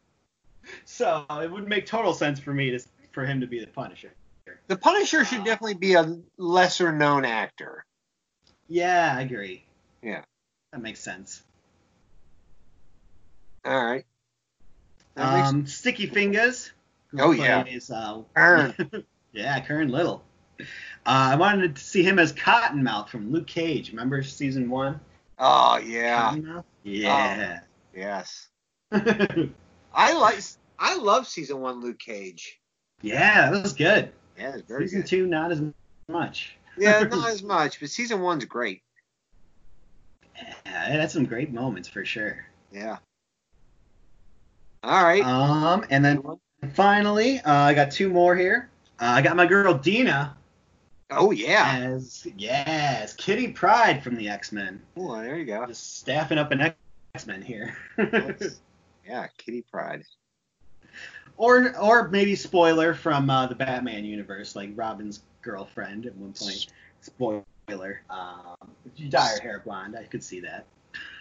So 0.85 1.25
it 1.31 1.51
would 1.51 1.67
make 1.67 1.87
total 1.87 2.13
sense 2.13 2.39
for 2.39 2.53
me 2.53 2.69
to 2.71 2.79
for 3.11 3.25
him 3.25 3.41
to 3.41 3.47
be 3.47 3.59
the 3.59 3.67
Punisher. 3.67 4.11
The 4.67 4.77
Punisher 4.77 5.25
should 5.25 5.43
definitely 5.43 5.73
be 5.75 5.93
a 5.93 6.19
lesser 6.37 6.91
known 6.91 7.25
actor. 7.25 7.85
Yeah, 8.67 9.15
I 9.17 9.21
agree. 9.21 9.65
Yeah. 10.01 10.23
That 10.71 10.81
makes 10.81 10.99
sense. 10.99 11.41
All 13.65 13.83
right. 13.83 14.05
That 15.15 15.33
makes- 15.33 15.49
Um, 15.49 15.65
Sticky 15.67 16.07
Fingaz. 16.07 16.71
Oh, 17.17 17.31
yeah. 17.31 17.63
plays, 17.63 17.89
uh, 17.91 18.21
Kern. 18.35 18.75
yeah, 19.31 19.59
Kern 19.61 19.89
Little. 19.89 20.23
Uh, 20.59 20.65
I 21.05 21.35
wanted 21.35 21.75
to 21.75 21.81
see 21.81 22.03
him 22.03 22.19
as 22.19 22.33
Cottonmouth 22.33 23.09
from 23.09 23.31
Luke 23.31 23.47
Cage. 23.47 23.89
Remember 23.91 24.23
season 24.23 24.69
one? 24.69 24.99
oh 25.39 25.77
yeah. 25.77 26.31
Cottonmouth? 26.31 26.63
Yeah. 26.83 27.59
Yes. 27.95 28.47
I 28.91 30.13
like. 30.13 30.39
I 30.79 30.97
love 30.97 31.27
season 31.27 31.61
one 31.61 31.81
Luke 31.81 31.99
Cage. 31.99 32.59
yeah, 33.01 33.51
that 33.51 33.63
was 33.63 33.73
good. 33.73 34.11
Yeah, 34.37 34.53
it's 34.55 34.67
very 34.67 34.87
season 34.87 35.01
good. 35.01 35.07
two, 35.07 35.27
not 35.27 35.51
as 35.51 35.61
much. 36.07 36.57
Yeah, 36.77 37.03
not 37.03 37.29
as 37.29 37.43
much, 37.43 37.79
but 37.79 37.89
season 37.89 38.21
one's 38.21 38.45
great. 38.45 38.81
Yeah, 40.65 40.93
it 40.93 40.99
had 40.99 41.11
some 41.11 41.25
great 41.25 41.51
moments 41.51 41.87
for 41.87 42.03
sure. 42.03 42.45
Yeah. 42.71 42.97
All 44.83 45.03
right. 45.03 45.23
Um, 45.23 45.85
and 45.89 46.03
then 46.03 46.21
finally, 46.73 47.39
uh, 47.39 47.53
I 47.53 47.73
got 47.73 47.91
two 47.91 48.09
more 48.09 48.35
here. 48.35 48.69
Uh, 48.99 49.05
I 49.05 49.21
got 49.21 49.35
my 49.35 49.45
girl 49.45 49.73
Dina 49.75 50.35
oh 51.17 51.31
yeah. 51.31 51.77
as 51.81 52.27
yes, 52.37 53.13
Kitty 53.13 53.49
Pryde 53.49 54.03
from 54.03 54.15
the 54.15 54.29
X 54.29 54.51
Men. 54.51 54.81
Oh, 54.97 55.15
there 55.21 55.37
you 55.37 55.45
go. 55.45 55.65
Just 55.65 55.97
staffing 55.97 56.37
up 56.37 56.51
an 56.51 56.61
X 57.15 57.27
Men 57.27 57.41
here. 57.41 57.75
Yeah, 59.05 59.27
Kitty 59.37 59.65
Pryde. 59.69 60.03
or 61.35 61.77
or 61.77 62.07
maybe 62.07 62.35
spoiler 62.35 62.93
from 62.93 63.29
uh, 63.29 63.47
the 63.47 63.55
Batman 63.55 64.05
universe, 64.05 64.55
like 64.55 64.69
Robin's 64.75 65.23
girlfriend 65.41 66.05
at 66.05 66.15
one 66.15 66.31
point. 66.31 66.67
Spoiler. 67.01 68.01
Um, 68.09 68.55
dyed 69.09 69.39
her 69.39 69.41
hair 69.41 69.61
blonde. 69.65 69.97
I 69.99 70.03
could 70.05 70.23
see 70.23 70.39
that. 70.39 70.65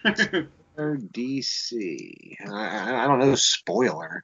DC. 0.79 2.37
I, 2.49 2.53
I- 2.53 3.05
I 3.05 3.07
don't 3.09 3.19
know. 3.19 3.35
Spoiler. 3.35 4.23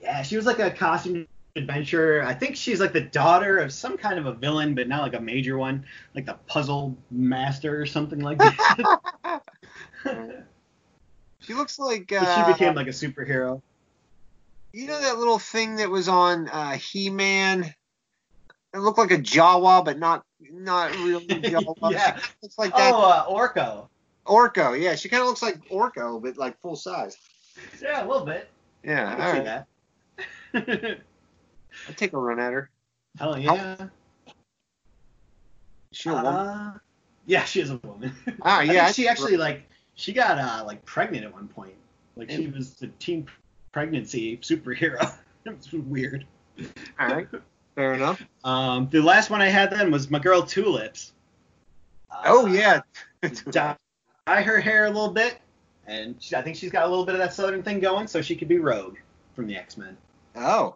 yeah, 0.00 0.22
she 0.22 0.36
was 0.36 0.46
like 0.46 0.58
a 0.58 0.70
costume 0.70 1.26
adventurer. 1.56 2.22
I 2.22 2.34
think 2.34 2.56
she's 2.56 2.80
like 2.80 2.92
the 2.92 3.00
daughter 3.00 3.58
of 3.58 3.72
some 3.72 3.96
kind 3.96 4.18
of 4.18 4.26
a 4.26 4.32
villain, 4.32 4.74
but 4.74 4.88
not 4.88 5.02
like 5.02 5.14
a 5.14 5.20
major 5.20 5.58
one, 5.58 5.84
like 6.14 6.26
the 6.26 6.34
puzzle 6.46 6.96
master 7.10 7.80
or 7.80 7.86
something 7.86 8.20
like 8.20 8.38
that. 8.38 9.42
She 11.40 11.54
looks 11.54 11.78
like 11.78 12.10
uh, 12.12 12.46
she 12.46 12.52
became 12.52 12.74
like 12.74 12.88
a 12.88 12.90
superhero. 12.90 13.62
you 14.72 14.88
know 14.88 15.00
that 15.00 15.16
little 15.18 15.38
thing 15.38 15.76
that 15.76 15.88
was 15.88 16.08
on 16.08 16.48
uh, 16.48 16.72
He-Man. 16.72 17.72
It 18.74 18.78
looked 18.78 18.98
like 18.98 19.12
a 19.12 19.18
Jawa, 19.18 19.84
but 19.84 19.96
not 19.96 20.24
not 20.40 20.90
really 20.96 21.26
Jawa. 21.28 21.92
Yeah. 21.92 22.18
Looks 22.42 22.58
like 22.58 22.74
that. 22.74 22.92
Oh, 22.92 23.00
uh, 23.00 23.26
Orko. 23.28 23.88
Orko, 24.26 24.80
yeah, 24.80 24.96
she 24.96 25.08
kind 25.08 25.20
of 25.20 25.28
looks 25.28 25.40
like 25.42 25.64
Orko, 25.68 26.20
but 26.20 26.36
like 26.36 26.60
full 26.60 26.74
size. 26.74 27.16
Yeah, 27.80 28.04
a 28.04 28.08
little 28.08 28.26
bit. 28.26 28.48
Yeah, 28.82 29.08
I 29.08 29.26
all 29.26 29.32
see 29.32 29.38
right. 29.38 30.84
that. 30.84 31.00
I'd 31.88 31.96
take 31.96 32.12
a 32.12 32.18
run 32.18 32.38
at 32.38 32.52
her. 32.52 32.70
Hell 33.18 33.38
yeah. 33.38 33.88
Is 35.92 35.98
she 35.98 36.08
a 36.10 36.12
woman? 36.14 36.26
Uh, 36.26 36.78
yeah, 37.26 37.44
she 37.44 37.60
is 37.60 37.70
a 37.70 37.76
woman. 37.78 38.12
Ah, 38.42 38.60
yeah, 38.62 38.90
she 38.92 39.08
actually 39.08 39.36
like 39.36 39.68
she 39.94 40.12
got 40.12 40.38
uh 40.38 40.64
like 40.64 40.84
pregnant 40.84 41.24
at 41.24 41.32
one 41.32 41.48
point. 41.48 41.74
Like 42.16 42.30
she 42.30 42.46
was 42.48 42.74
the 42.74 42.88
teen 42.98 43.26
pregnancy 43.72 44.38
superhero. 44.38 45.00
it 45.44 45.56
was 45.56 45.72
weird. 45.72 46.26
all 46.98 47.08
right, 47.08 47.28
fair 47.74 47.94
enough. 47.94 48.22
Um, 48.44 48.88
the 48.90 49.00
last 49.00 49.30
one 49.30 49.40
I 49.42 49.48
had 49.48 49.70
then 49.70 49.90
was 49.90 50.10
my 50.10 50.18
girl 50.18 50.42
Tulips. 50.42 51.12
Oh 52.24 52.46
Uh, 52.46 52.50
yeah, 52.50 52.80
dye 53.50 53.76
dye 54.26 54.42
her 54.42 54.60
hair 54.60 54.86
a 54.86 54.90
little 54.90 55.10
bit, 55.10 55.38
and 55.86 56.14
she, 56.20 56.34
I 56.36 56.42
think 56.42 56.56
she's 56.56 56.70
got 56.70 56.86
a 56.86 56.88
little 56.88 57.04
bit 57.04 57.14
of 57.14 57.18
that 57.20 57.34
southern 57.34 57.62
thing 57.62 57.80
going, 57.80 58.06
so 58.06 58.22
she 58.22 58.36
could 58.36 58.48
be 58.48 58.58
Rogue 58.58 58.96
from 59.34 59.46
the 59.46 59.56
X 59.56 59.76
Men. 59.76 59.96
oh, 60.36 60.75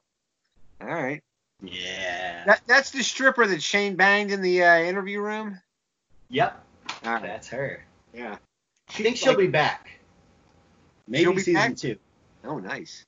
all 0.81 0.89
right. 0.89 1.23
Yeah. 1.63 2.45
That, 2.47 2.63
that's 2.67 2.91
the 2.91 3.03
stripper 3.03 3.47
that 3.47 3.63
Shane 3.63 3.97
banged 3.97 4.31
in 4.33 4.41
the 4.43 4.63
uh, 4.65 4.79
interview 4.79 5.21
room. 5.21 5.61
yep. 6.29 6.63
All 7.05 7.13
right. 7.13 7.23
That's 7.23 7.49
her. 7.49 7.85
Yeah. 8.15 8.37
I 8.89 8.93
think 8.93 9.17
she'll 9.17 9.37
be 9.37 9.47
back. 9.47 9.91
Maybe 11.07 11.25
She'll 11.25 11.33
be 11.35 11.41
season 11.43 11.55
back? 11.55 11.77
two. 11.77 11.97
Oh, 12.45 12.59
nice. 12.59 13.05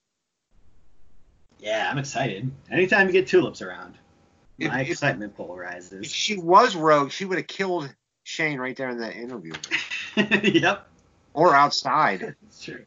Yeah, 1.58 1.88
I'm 1.90 1.98
excited. 1.98 2.50
Anytime 2.70 3.06
you 3.06 3.12
get 3.12 3.26
tulips 3.28 3.62
around, 3.62 3.94
If- 4.58 4.70
my 4.70 4.82
if- 4.82 4.90
excitement 4.90 5.32
If 5.38 5.46
polarizes. 5.46 6.04
she 6.12 6.36
was 6.36 6.76
Rogue, 6.76 7.10
she 7.10 7.24
would 7.24 7.38
have 7.38 7.46
killed 7.46 7.92
Shane 8.24 8.58
right 8.58 8.76
there 8.76 8.90
in 8.90 8.98
that 8.98 9.16
interview, 9.16 9.52
yep. 10.16 10.86
or 11.34 11.54
outside. 11.54 12.34
It's 12.46 12.62
true. 12.64 12.84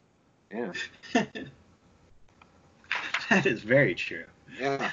Yeah. 0.54 0.72
that 3.30 3.46
is 3.46 3.62
very 3.62 3.94
true. 3.94 4.24
Yeah. 4.58 4.90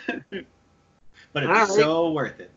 But 1.33 1.43
it's 1.43 1.49
right. 1.49 1.67
so 1.67 2.11
worth 2.11 2.39
it. 2.39 2.51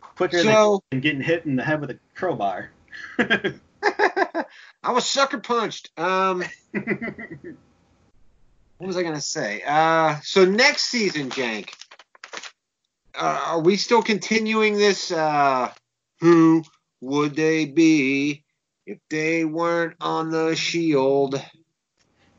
Quicker 0.00 0.42
So- 0.42 0.82
than 0.90 1.00
getting 1.00 1.20
hit 1.20 1.44
in 1.44 1.56
the 1.56 1.62
head 1.62 1.80
with 1.80 1.90
a 1.90 1.98
crowbar. 2.14 2.70
I 3.18 4.92
was 4.92 5.04
sucker 5.04 5.38
punched. 5.38 5.90
Um, 5.98 6.42
what 6.72 8.86
was 8.86 8.96
I 8.96 9.02
gonna 9.02 9.20
say? 9.20 9.62
Uh, 9.66 10.16
so 10.22 10.44
next 10.44 10.84
season, 10.84 11.28
Jank, 11.30 11.70
uh, 13.14 13.44
are 13.48 13.60
we 13.60 13.76
still 13.76 14.02
continuing 14.02 14.78
this? 14.78 15.12
Uh, 15.12 15.70
who 16.20 16.64
would 17.02 17.36
they 17.36 17.66
be 17.66 18.44
if 18.86 18.98
they 19.10 19.44
weren't 19.44 19.96
on 20.00 20.30
the 20.30 20.56
Shield? 20.56 21.40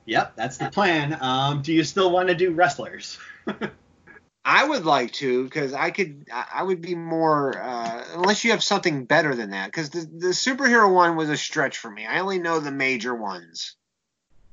Yep, 0.07 0.35
that's 0.35 0.57
the 0.57 0.71
plan. 0.71 1.15
Um, 1.21 1.61
do 1.61 1.71
you 1.71 1.83
still 1.83 2.09
want 2.09 2.29
to 2.29 2.35
do 2.35 2.51
wrestlers? 2.51 3.19
I 4.49 4.65
would 4.65 4.85
like 4.85 5.11
to 5.13 5.43
because 5.43 5.73
I 5.73 5.91
could. 5.91 6.25
I 6.31 6.63
would 6.63 6.81
be 6.81 6.95
more 6.95 7.61
uh, 7.61 8.05
unless 8.13 8.45
you 8.45 8.51
have 8.51 8.63
something 8.63 9.03
better 9.03 9.35
than 9.35 9.51
that. 9.51 9.65
Because 9.67 9.89
the 9.89 9.99
the 9.99 10.27
superhero 10.29 10.91
one 10.91 11.17
was 11.17 11.29
a 11.29 11.35
stretch 11.35 11.77
for 11.77 11.91
me. 11.91 12.05
I 12.05 12.19
only 12.19 12.39
know 12.39 12.59
the 12.61 12.71
major 12.71 13.13
ones, 13.13 13.75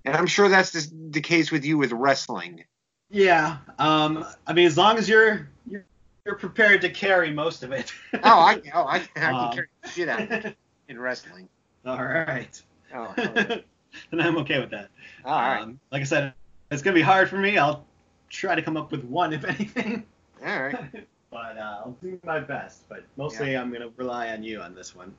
and 0.05 0.17
I'm 0.17 0.27
sure 0.27 0.49
that's 0.49 0.73
the, 0.73 1.11
the 1.11 1.21
case 1.21 1.53
with 1.53 1.65
you 1.65 1.79
with 1.79 1.93
wrestling. 1.93 2.65
yeah. 3.09 3.59
Um, 3.79 4.27
I 4.47 4.53
mean, 4.53 4.67
as 4.67 4.77
long 4.77 4.99
as 4.99 5.09
you're 5.09 5.49
you're, 5.65 5.85
you're 6.27 6.37
prepared 6.37 6.81
to 6.81 6.91
carry 6.91 7.31
most 7.33 7.63
of 7.63 7.71
it. 7.71 7.93
Oh, 8.15 8.19
I 8.25 8.61
oh 8.75 8.83
I, 8.83 8.97
I 8.97 9.01
can 9.01 9.35
Um, 9.35 9.53
carry 9.53 9.69
shit 9.93 10.09
out 10.09 10.23
of 10.23 10.33
it 10.33 10.57
in 10.89 10.99
wrestling. 10.99 11.49
All 11.87 12.03
right. 12.05 12.61
Oh, 12.93 12.99
all 12.99 13.15
right. 13.17 13.65
then 14.11 14.21
I'm 14.21 14.37
okay 14.39 14.61
with 14.61 14.71
that. 14.71 14.91
All 15.25 15.41
right. 15.41 15.62
Um, 15.62 15.81
like 15.91 16.03
I 16.03 16.05
said, 16.05 16.35
it's 16.71 16.83
gonna 16.83 16.95
be 16.95 17.03
hard 17.03 17.29
for 17.29 17.39
me. 17.39 17.59
I'll 17.59 17.85
try 18.29 18.55
to 18.55 18.62
come 18.62 18.77
up 18.77 18.91
with 18.91 19.05
one, 19.05 19.33
if 19.33 19.45
anything. 19.45 20.05
all 20.45 20.62
right. 20.62 20.77
but 21.31 21.59
uh, 21.59 21.83
I'll 21.85 21.97
do 22.03 22.19
my 22.25 22.41
best. 22.41 22.89
But 22.89 23.05
mostly, 23.16 23.57
I'm 23.57 23.73
gonna 23.73 23.91
rely 23.97 24.29
on 24.29 24.43
you 24.43 24.61
on 24.61 24.75
this 24.75 24.95
one. 24.95 25.15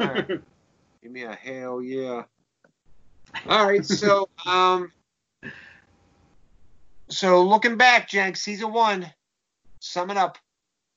All 0.00 0.08
right. 0.08 0.40
Give 1.02 1.10
me 1.10 1.22
a 1.22 1.34
hell 1.34 1.82
yeah. 1.82 2.22
All 3.48 3.66
right, 3.66 3.84
so 3.84 4.28
um, 4.46 4.92
so 7.08 7.42
looking 7.42 7.76
back, 7.76 8.08
Jank, 8.08 8.36
season 8.36 8.72
one, 8.72 9.10
sum 9.80 10.10
it 10.10 10.16
up. 10.16 10.38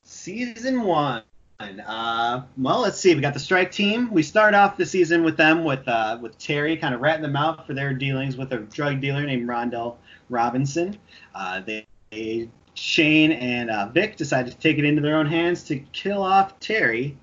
Season 0.04 0.82
one. 0.82 1.22
Uh, 1.58 2.42
well, 2.58 2.80
let's 2.80 2.98
see. 2.98 3.14
We 3.14 3.20
got 3.20 3.32
the 3.32 3.40
strike 3.40 3.72
team. 3.72 4.10
We 4.10 4.22
start 4.22 4.54
off 4.54 4.76
the 4.76 4.84
season 4.84 5.24
with 5.24 5.36
them 5.36 5.64
with 5.64 5.86
uh, 5.88 6.18
with 6.20 6.38
Terry 6.38 6.76
kind 6.76 6.94
of 6.94 7.00
ratting 7.00 7.22
them 7.22 7.36
out 7.36 7.66
for 7.66 7.72
their 7.72 7.94
dealings 7.94 8.36
with 8.36 8.52
a 8.52 8.58
drug 8.58 9.00
dealer 9.00 9.24
named 9.24 9.48
Rondell 9.48 9.96
Robinson. 10.28 10.98
Uh, 11.34 11.60
they, 11.60 11.86
they 12.10 12.50
Shane 12.74 13.32
and 13.32 13.70
uh, 13.70 13.88
Vic 13.88 14.16
decided 14.16 14.52
to 14.52 14.58
take 14.58 14.78
it 14.78 14.84
into 14.84 15.00
their 15.00 15.16
own 15.16 15.26
hands 15.26 15.62
to 15.64 15.78
kill 15.78 16.22
off 16.22 16.60
Terry, 16.60 17.16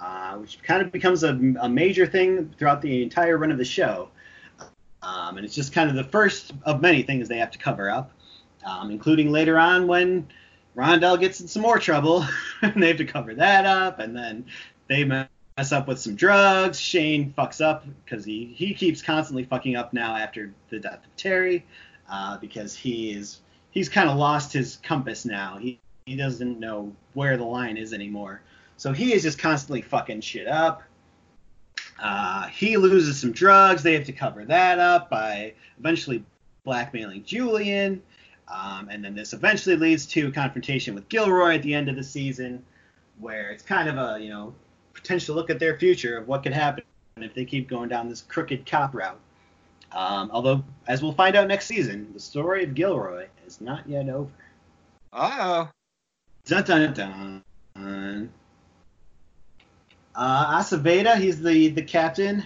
uh, 0.00 0.36
which 0.36 0.62
kind 0.62 0.82
of 0.82 0.92
becomes 0.92 1.24
a, 1.24 1.30
a 1.60 1.68
major 1.68 2.06
thing 2.06 2.54
throughout 2.56 2.80
the 2.80 3.02
entire 3.02 3.38
run 3.38 3.50
of 3.50 3.58
the 3.58 3.64
show. 3.64 4.08
Um, 5.02 5.36
and 5.36 5.44
it's 5.44 5.54
just 5.54 5.72
kind 5.72 5.90
of 5.90 5.96
the 5.96 6.04
first 6.04 6.52
of 6.62 6.80
many 6.80 7.02
things 7.02 7.28
they 7.28 7.38
have 7.38 7.50
to 7.50 7.58
cover 7.58 7.90
up, 7.90 8.12
um, 8.64 8.90
including 8.90 9.32
later 9.32 9.58
on 9.58 9.88
when 9.88 10.28
Rondell 10.80 11.20
gets 11.20 11.40
in 11.40 11.48
some 11.48 11.60
more 11.62 11.78
trouble, 11.78 12.26
and 12.62 12.82
they 12.82 12.88
have 12.88 12.96
to 12.96 13.04
cover 13.04 13.34
that 13.34 13.66
up, 13.66 13.98
and 13.98 14.16
then 14.16 14.46
they 14.88 15.04
mess 15.04 15.28
up 15.72 15.86
with 15.86 16.00
some 16.00 16.14
drugs. 16.16 16.80
Shane 16.80 17.34
fucks 17.36 17.60
up 17.60 17.84
because 18.04 18.24
he 18.24 18.46
he 18.56 18.72
keeps 18.72 19.02
constantly 19.02 19.44
fucking 19.44 19.76
up 19.76 19.92
now 19.92 20.16
after 20.16 20.54
the 20.70 20.78
death 20.78 21.04
of 21.04 21.16
Terry, 21.16 21.66
uh, 22.10 22.38
because 22.38 22.74
he 22.74 23.12
is 23.12 23.40
he's 23.70 23.90
kind 23.90 24.08
of 24.08 24.16
lost 24.16 24.54
his 24.54 24.76
compass 24.82 25.26
now. 25.26 25.58
He 25.58 25.78
he 26.06 26.16
doesn't 26.16 26.58
know 26.58 26.92
where 27.12 27.36
the 27.36 27.44
line 27.44 27.76
is 27.76 27.92
anymore. 27.92 28.40
So 28.78 28.92
he 28.92 29.12
is 29.12 29.22
just 29.22 29.38
constantly 29.38 29.82
fucking 29.82 30.22
shit 30.22 30.48
up. 30.48 30.82
Uh, 32.02 32.46
he 32.46 32.78
loses 32.78 33.20
some 33.20 33.32
drugs. 33.32 33.82
They 33.82 33.92
have 33.92 34.06
to 34.06 34.12
cover 34.12 34.46
that 34.46 34.78
up 34.78 35.10
by 35.10 35.52
eventually 35.78 36.24
blackmailing 36.64 37.24
Julien. 37.24 38.02
Um, 38.50 38.88
and 38.90 39.04
then 39.04 39.14
this 39.14 39.32
eventually 39.32 39.76
leads 39.76 40.06
to 40.06 40.28
a 40.28 40.30
confrontation 40.30 40.94
with 40.94 41.08
Gilroy 41.08 41.54
at 41.54 41.62
the 41.62 41.74
end 41.74 41.88
of 41.88 41.96
the 41.96 42.02
season, 42.02 42.64
where 43.18 43.50
it's 43.50 43.62
kind 43.62 43.88
of 43.88 43.96
a 43.96 44.20
you 44.20 44.28
know 44.28 44.54
potential 44.92 45.34
look 45.34 45.50
at 45.50 45.58
their 45.58 45.78
future 45.78 46.18
of 46.18 46.26
what 46.26 46.42
could 46.42 46.52
happen 46.52 46.84
if 47.16 47.34
they 47.34 47.44
keep 47.44 47.68
going 47.68 47.88
down 47.88 48.08
this 48.08 48.22
crooked 48.22 48.66
cop 48.66 48.94
route. 48.94 49.18
Um, 49.92 50.30
although, 50.32 50.64
as 50.86 51.02
we'll 51.02 51.12
find 51.12 51.36
out 51.36 51.48
next 51.48 51.66
season, 51.66 52.12
the 52.12 52.20
story 52.20 52.64
of 52.64 52.74
Gilroy 52.74 53.26
is 53.46 53.60
not 53.60 53.88
yet 53.88 54.08
over. 54.08 54.30
Uh 55.12 55.36
oh. 55.40 55.68
Dun 56.44 56.64
dun 56.64 57.42
dun. 57.74 58.32
Uh, 60.14 60.58
Aceveda, 60.58 61.16
he's 61.16 61.40
the 61.40 61.68
the 61.68 61.82
captain, 61.82 62.44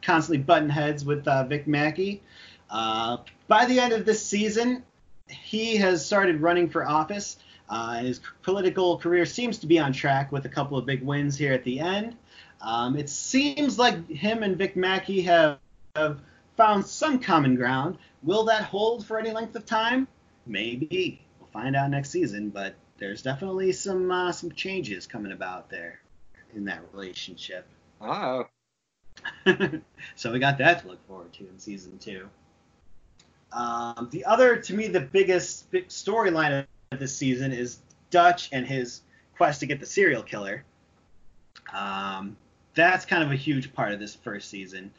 constantly 0.00 0.42
button 0.42 0.68
heads 0.68 1.04
with 1.04 1.26
uh, 1.28 1.44
Vic 1.44 1.66
Mackey. 1.66 2.22
Uh, 2.70 3.18
by 3.48 3.66
the 3.66 3.78
end 3.78 3.92
of 3.92 4.06
this 4.06 4.24
season, 4.24 4.82
he 5.32 5.76
has 5.76 6.04
started 6.04 6.40
running 6.40 6.68
for 6.68 6.86
office. 6.86 7.38
Uh, 7.68 8.00
his 8.00 8.20
political 8.42 8.98
career 8.98 9.24
seems 9.24 9.58
to 9.58 9.66
be 9.66 9.78
on 9.78 9.92
track 9.92 10.30
with 10.30 10.44
a 10.44 10.48
couple 10.48 10.76
of 10.76 10.84
big 10.84 11.02
wins 11.02 11.36
here 11.36 11.52
at 11.52 11.64
the 11.64 11.80
end. 11.80 12.16
Um, 12.60 12.96
it 12.96 13.08
seems 13.08 13.78
like 13.78 14.08
him 14.08 14.42
and 14.42 14.56
Vic 14.56 14.76
Mackey 14.76 15.22
have, 15.22 15.58
have 15.96 16.20
found 16.56 16.86
some 16.86 17.18
common 17.18 17.56
ground. 17.56 17.98
Will 18.22 18.44
that 18.44 18.62
hold 18.62 19.06
for 19.06 19.18
any 19.18 19.30
length 19.30 19.56
of 19.56 19.66
time? 19.66 20.06
Maybe. 20.46 21.20
We'll 21.40 21.48
find 21.48 21.74
out 21.74 21.90
next 21.90 22.10
season, 22.10 22.50
but 22.50 22.74
there's 22.98 23.22
definitely 23.22 23.72
some 23.72 24.10
uh, 24.10 24.30
some 24.30 24.52
changes 24.52 25.06
coming 25.06 25.32
about 25.32 25.70
there 25.70 26.00
in 26.54 26.64
that 26.66 26.82
relationship. 26.92 27.66
Uh 28.00 28.44
so 30.16 30.32
we 30.32 30.38
got 30.38 30.58
that 30.58 30.82
to 30.82 30.88
look 30.88 31.06
forward 31.06 31.32
to 31.32 31.48
in 31.48 31.58
season 31.58 31.98
two. 31.98 32.28
Um, 33.52 34.08
the 34.10 34.24
other, 34.24 34.56
to 34.56 34.74
me, 34.74 34.88
the 34.88 35.00
biggest 35.00 35.70
big 35.70 35.88
storyline 35.88 36.66
of 36.90 36.98
this 36.98 37.16
season 37.16 37.52
is 37.52 37.78
Dutch 38.10 38.48
and 38.52 38.66
his 38.66 39.02
quest 39.36 39.60
to 39.60 39.66
get 39.66 39.80
the 39.80 39.86
serial 39.86 40.22
killer. 40.22 40.64
Um, 41.72 42.36
that's 42.74 43.04
kind 43.04 43.22
of 43.22 43.30
a 43.30 43.36
huge 43.36 43.72
part 43.74 43.92
of 43.92 44.00
this 44.00 44.14
first 44.14 44.48
season, 44.48 44.92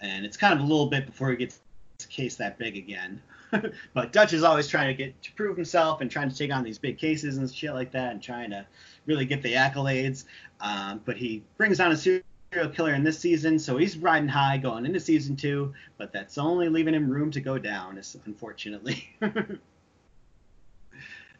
and 0.00 0.24
it's 0.24 0.36
kind 0.36 0.54
of 0.54 0.60
a 0.60 0.62
little 0.62 0.86
bit 0.86 1.06
before 1.06 1.30
he 1.30 1.36
gets 1.36 1.60
a 2.02 2.06
case 2.08 2.36
that 2.36 2.58
big 2.58 2.76
again. 2.76 3.20
but 3.94 4.12
Dutch 4.12 4.32
is 4.32 4.42
always 4.42 4.68
trying 4.68 4.88
to 4.88 4.94
get 4.94 5.20
to 5.22 5.32
prove 5.32 5.56
himself 5.56 6.00
and 6.00 6.10
trying 6.10 6.28
to 6.28 6.36
take 6.36 6.52
on 6.52 6.62
these 6.62 6.78
big 6.78 6.98
cases 6.98 7.38
and 7.38 7.52
shit 7.52 7.74
like 7.74 7.92
that, 7.92 8.12
and 8.12 8.22
trying 8.22 8.50
to 8.50 8.66
really 9.06 9.24
get 9.24 9.42
the 9.42 9.54
accolades. 9.54 10.24
Um, 10.60 11.00
but 11.04 11.16
he 11.16 11.42
brings 11.56 11.80
on 11.80 11.92
a 11.92 11.96
serial 11.96 12.22
killer 12.50 12.94
in 12.94 13.04
this 13.04 13.18
season, 13.18 13.58
so 13.58 13.76
he's 13.76 13.96
riding 13.98 14.28
high 14.28 14.56
going 14.56 14.86
into 14.86 15.00
season 15.00 15.36
two, 15.36 15.74
but 15.98 16.12
that's 16.12 16.38
only 16.38 16.68
leaving 16.68 16.94
him 16.94 17.08
room 17.10 17.30
to 17.32 17.40
go 17.40 17.58
down, 17.58 18.00
unfortunately. 18.26 19.08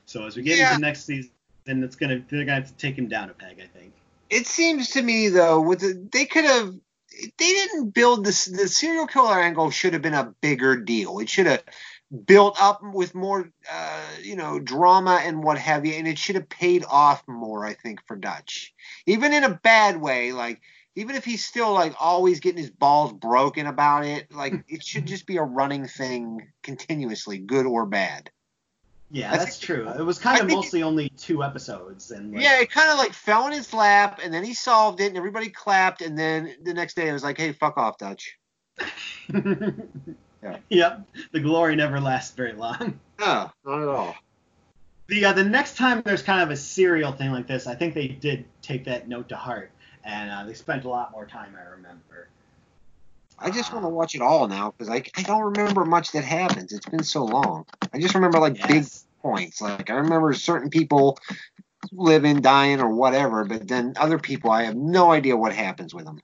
so 0.04 0.26
as 0.26 0.36
we 0.36 0.42
get 0.42 0.58
Yeah. 0.58 0.70
into 0.70 0.80
next 0.80 1.04
season, 1.04 1.30
it's 1.66 1.96
gonna 1.96 2.22
they're 2.28 2.44
gonna 2.44 2.60
have 2.60 2.68
to 2.68 2.74
take 2.74 2.96
him 2.96 3.08
down 3.08 3.30
a 3.30 3.34
peg, 3.34 3.60
I 3.62 3.66
think. 3.78 3.92
It 4.30 4.46
seems 4.46 4.90
to 4.90 5.02
me 5.02 5.28
though, 5.28 5.60
with 5.60 5.80
the, 5.80 6.08
they 6.12 6.26
could 6.26 6.44
have, 6.44 6.74
they 7.18 7.28
didn't 7.38 7.90
build 7.94 8.24
this. 8.24 8.44
The 8.44 8.68
serial 8.68 9.06
killer 9.06 9.40
angle 9.40 9.70
should 9.70 9.94
have 9.94 10.02
been 10.02 10.14
a 10.14 10.34
bigger 10.42 10.76
deal. 10.76 11.18
It 11.20 11.30
should 11.30 11.46
have 11.46 11.62
built 12.26 12.60
up 12.60 12.80
with 12.82 13.14
more, 13.14 13.50
uh, 13.70 14.04
you 14.22 14.36
know, 14.36 14.58
drama 14.58 15.20
and 15.22 15.42
what 15.42 15.58
have 15.58 15.86
you, 15.86 15.94
and 15.94 16.06
it 16.06 16.18
should 16.18 16.36
have 16.36 16.48
paid 16.50 16.84
off 16.84 17.22
more. 17.26 17.64
I 17.64 17.72
think 17.72 18.06
for 18.06 18.16
Dutch, 18.16 18.74
even 19.06 19.32
in 19.32 19.44
a 19.44 19.54
bad 19.62 19.98
way, 20.02 20.32
like. 20.32 20.60
Even 20.98 21.16
if 21.16 21.24
he's 21.24 21.46
still 21.46 21.72
like 21.72 21.94
always 22.00 22.40
getting 22.40 22.60
his 22.60 22.70
balls 22.70 23.12
broken 23.12 23.66
about 23.66 24.04
it, 24.04 24.32
like 24.34 24.52
it 24.68 24.82
should 24.84 25.06
just 25.06 25.26
be 25.26 25.36
a 25.36 25.42
running 25.42 25.86
thing 25.86 26.48
continuously, 26.62 27.38
good 27.38 27.66
or 27.66 27.86
bad. 27.86 28.30
Yeah, 29.10 29.32
I 29.32 29.38
that's 29.38 29.56
think- 29.58 29.84
true. 29.84 29.88
It 29.88 30.02
was 30.04 30.18
kind 30.18 30.40
of 30.40 30.50
mostly 30.50 30.82
only 30.82 31.08
two 31.10 31.42
episodes, 31.42 32.10
and 32.10 32.34
like, 32.34 32.42
Yeah, 32.42 32.60
it 32.60 32.70
kind 32.70 32.90
of 32.90 32.98
like 32.98 33.12
fell 33.14 33.46
in 33.46 33.52
his 33.52 33.72
lap, 33.72 34.20
and 34.22 34.34
then 34.34 34.44
he 34.44 34.52
solved 34.54 35.00
it, 35.00 35.06
and 35.06 35.16
everybody 35.16 35.48
clapped, 35.48 36.02
and 36.02 36.18
then 36.18 36.54
the 36.62 36.74
next 36.74 36.94
day 36.94 37.08
it 37.08 37.12
was 37.12 37.22
like, 37.24 37.38
"Hey, 37.38 37.52
fuck 37.52 37.78
off, 37.78 37.96
Dutch." 37.98 38.36
Yeah. 40.42 40.58
Yep. 40.68 41.08
The 41.32 41.40
glory 41.40 41.74
never 41.74 42.00
lasts 42.00 42.34
very 42.36 42.52
long. 42.52 43.00
No, 43.18 43.50
not 43.64 43.82
at 43.82 43.88
all. 43.88 44.14
The 45.08 45.24
uh, 45.24 45.32
the 45.32 45.42
next 45.42 45.76
time 45.76 46.02
there's 46.04 46.22
kind 46.22 46.40
of 46.42 46.50
a 46.50 46.56
serial 46.56 47.10
thing 47.10 47.32
like 47.32 47.48
this, 47.48 47.66
I 47.66 47.74
think 47.74 47.94
they 47.94 48.06
did 48.06 48.44
take 48.62 48.84
that 48.84 49.08
note 49.08 49.30
to 49.30 49.36
heart, 49.36 49.72
and 50.04 50.30
uh, 50.30 50.44
they 50.44 50.54
spent 50.54 50.84
a 50.84 50.88
lot 50.88 51.12
more 51.12 51.26
time. 51.26 51.54
I 51.58 51.70
remember. 51.70 52.28
I 53.38 53.50
just 53.50 53.72
want 53.72 53.84
to 53.84 53.88
watch 53.88 54.14
it 54.14 54.20
all 54.20 54.48
now 54.48 54.72
because 54.72 54.92
I, 54.92 55.02
I 55.16 55.22
don't 55.22 55.54
remember 55.54 55.84
much 55.84 56.10
that 56.12 56.24
happens. 56.24 56.72
It's 56.72 56.88
been 56.88 57.04
so 57.04 57.24
long. 57.24 57.66
I 57.92 58.00
just 58.00 58.14
remember 58.14 58.40
like 58.40 58.66
big 58.66 58.84
points. 59.22 59.60
Like 59.60 59.90
I 59.90 59.94
remember 59.94 60.32
certain 60.32 60.70
people 60.70 61.18
living, 61.92 62.40
dying, 62.40 62.80
or 62.80 62.88
whatever, 62.88 63.44
but 63.44 63.68
then 63.68 63.94
other 63.96 64.18
people, 64.18 64.50
I 64.50 64.64
have 64.64 64.74
no 64.74 65.12
idea 65.12 65.36
what 65.36 65.52
happens 65.52 65.94
with 65.94 66.04
them. 66.04 66.20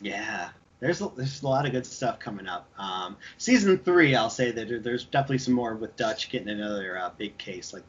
Yeah. 0.00 0.50
There's 0.80 1.00
a, 1.02 1.10
there's 1.14 1.42
a 1.42 1.48
lot 1.48 1.66
of 1.66 1.72
good 1.72 1.86
stuff 1.86 2.18
coming 2.18 2.46
up. 2.46 2.68
Um, 2.78 3.16
season 3.38 3.78
three, 3.78 4.14
I'll 4.14 4.30
say 4.30 4.50
that 4.50 4.82
there's 4.82 5.04
definitely 5.04 5.38
some 5.38 5.54
more 5.54 5.74
with 5.74 5.96
Dutch 5.96 6.30
getting 6.30 6.48
another 6.48 6.98
uh, 6.98 7.10
big 7.16 7.36
case 7.38 7.72
like 7.72 7.82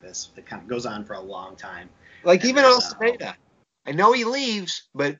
this 0.00 0.30
that 0.34 0.46
kind 0.46 0.62
of 0.62 0.68
goes 0.68 0.86
on 0.86 1.04
for 1.04 1.14
a 1.14 1.20
long 1.20 1.56
time. 1.56 1.88
Like 2.24 2.44
even 2.44 2.64
Uh, 2.64 2.78
Aceveda. 2.78 3.34
I 3.86 3.92
know 3.92 4.12
he 4.12 4.24
leaves, 4.24 4.84
but 4.94 5.18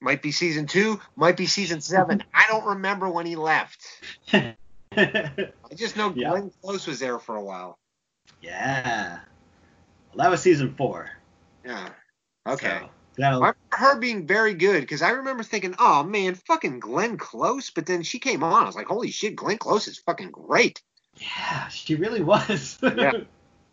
might 0.00 0.22
be 0.22 0.32
season 0.32 0.66
two, 0.66 1.00
might 1.16 1.36
be 1.36 1.46
season 1.46 1.80
seven. 1.80 2.22
I 2.34 2.46
don't 2.48 2.64
remember 2.64 3.08
when 3.08 3.26
he 3.26 3.36
left. 3.36 3.86
I 4.32 4.54
just 5.74 5.96
know 5.96 6.12
Yeah. 6.14 6.30
Glenn 6.30 6.50
Close 6.62 6.86
was 6.86 6.98
there 6.98 7.18
for 7.18 7.36
a 7.36 7.42
while. 7.42 7.78
Yeah. 8.42 9.18
Well, 10.08 10.24
that 10.24 10.30
was 10.30 10.42
season 10.42 10.74
four. 10.76 11.10
Yeah. 11.64 11.90
Okay. 12.46 12.80
So 13.16 13.24
I 13.24 13.28
remember 13.30 13.56
her 13.72 13.98
being 13.98 14.26
very 14.26 14.54
good 14.54 14.80
because 14.80 15.02
I 15.02 15.10
remember 15.10 15.42
thinking, 15.42 15.74
oh 15.78 16.04
man, 16.04 16.34
fucking 16.34 16.80
Glenn 16.80 17.16
Close. 17.16 17.70
But 17.70 17.86
then 17.86 18.02
she 18.02 18.18
came 18.18 18.42
on. 18.44 18.62
I 18.62 18.66
was 18.66 18.76
like, 18.76 18.86
holy 18.86 19.10
shit, 19.10 19.36
Glenn 19.36 19.58
Close 19.58 19.88
is 19.88 19.98
fucking 19.98 20.30
great. 20.30 20.82
yeah, 21.16 21.68
she 21.68 21.94
really 21.96 22.22
was. 22.22 22.78
Yeah. 22.82 23.12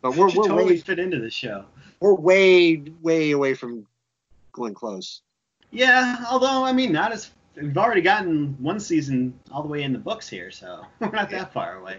But 0.01 0.15
we're 0.17 0.29
she 0.29 0.37
we're 0.37 0.49
totally 0.49 0.65
way 0.65 0.77
fit 0.77 0.99
into 0.99 1.19
the 1.19 1.31
show. 1.31 1.65
we're 1.99 2.13
way 2.13 2.75
way 3.01 3.31
away 3.31 3.55
from 3.55 3.87
Glenn 4.55 4.73
Close. 4.73 5.21
Yeah, 5.71 6.23
although 6.29 6.63
I 6.63 6.71
mean, 6.71 6.91
not 6.91 7.11
as 7.11 7.31
we've 7.55 7.77
already 7.77 8.01
gotten 8.01 8.55
one 8.59 8.79
season 8.79 9.37
all 9.51 9.61
the 9.61 9.67
way 9.67 9.83
in 9.83 9.93
the 9.93 9.99
books 9.99 10.27
here, 10.27 10.51
so 10.51 10.85
we're 10.99 11.09
not 11.11 11.29
that 11.31 11.53
far 11.53 11.77
away. 11.77 11.97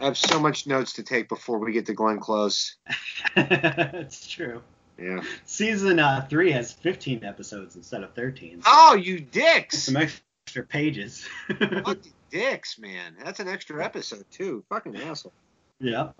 I 0.00 0.04
have 0.06 0.16
so 0.16 0.40
much 0.40 0.66
notes 0.66 0.94
to 0.94 1.02
take 1.02 1.28
before 1.28 1.58
we 1.58 1.72
get 1.72 1.84
to 1.86 1.92
Glenn 1.94 2.18
Close. 2.20 2.76
it's 3.36 4.26
true. 4.26 4.62
Yeah. 4.98 5.22
Season 5.44 5.98
uh, 5.98 6.26
three 6.28 6.50
has 6.52 6.72
15 6.72 7.22
episodes 7.24 7.76
instead 7.76 8.02
of 8.02 8.14
13. 8.14 8.62
So 8.62 8.68
Oh, 8.70 8.94
you 8.94 9.20
dicks! 9.20 9.78
some 9.84 9.96
extra 9.96 10.64
pages. 10.64 11.26
Dicks, 12.30 12.78
man. 12.78 13.16
That's 13.24 13.40
an 13.40 13.48
extra 13.48 13.84
episode 13.84 14.24
too. 14.30 14.62
Fucking 14.68 14.96
asshole. 14.96 15.32
yep. 15.80 16.14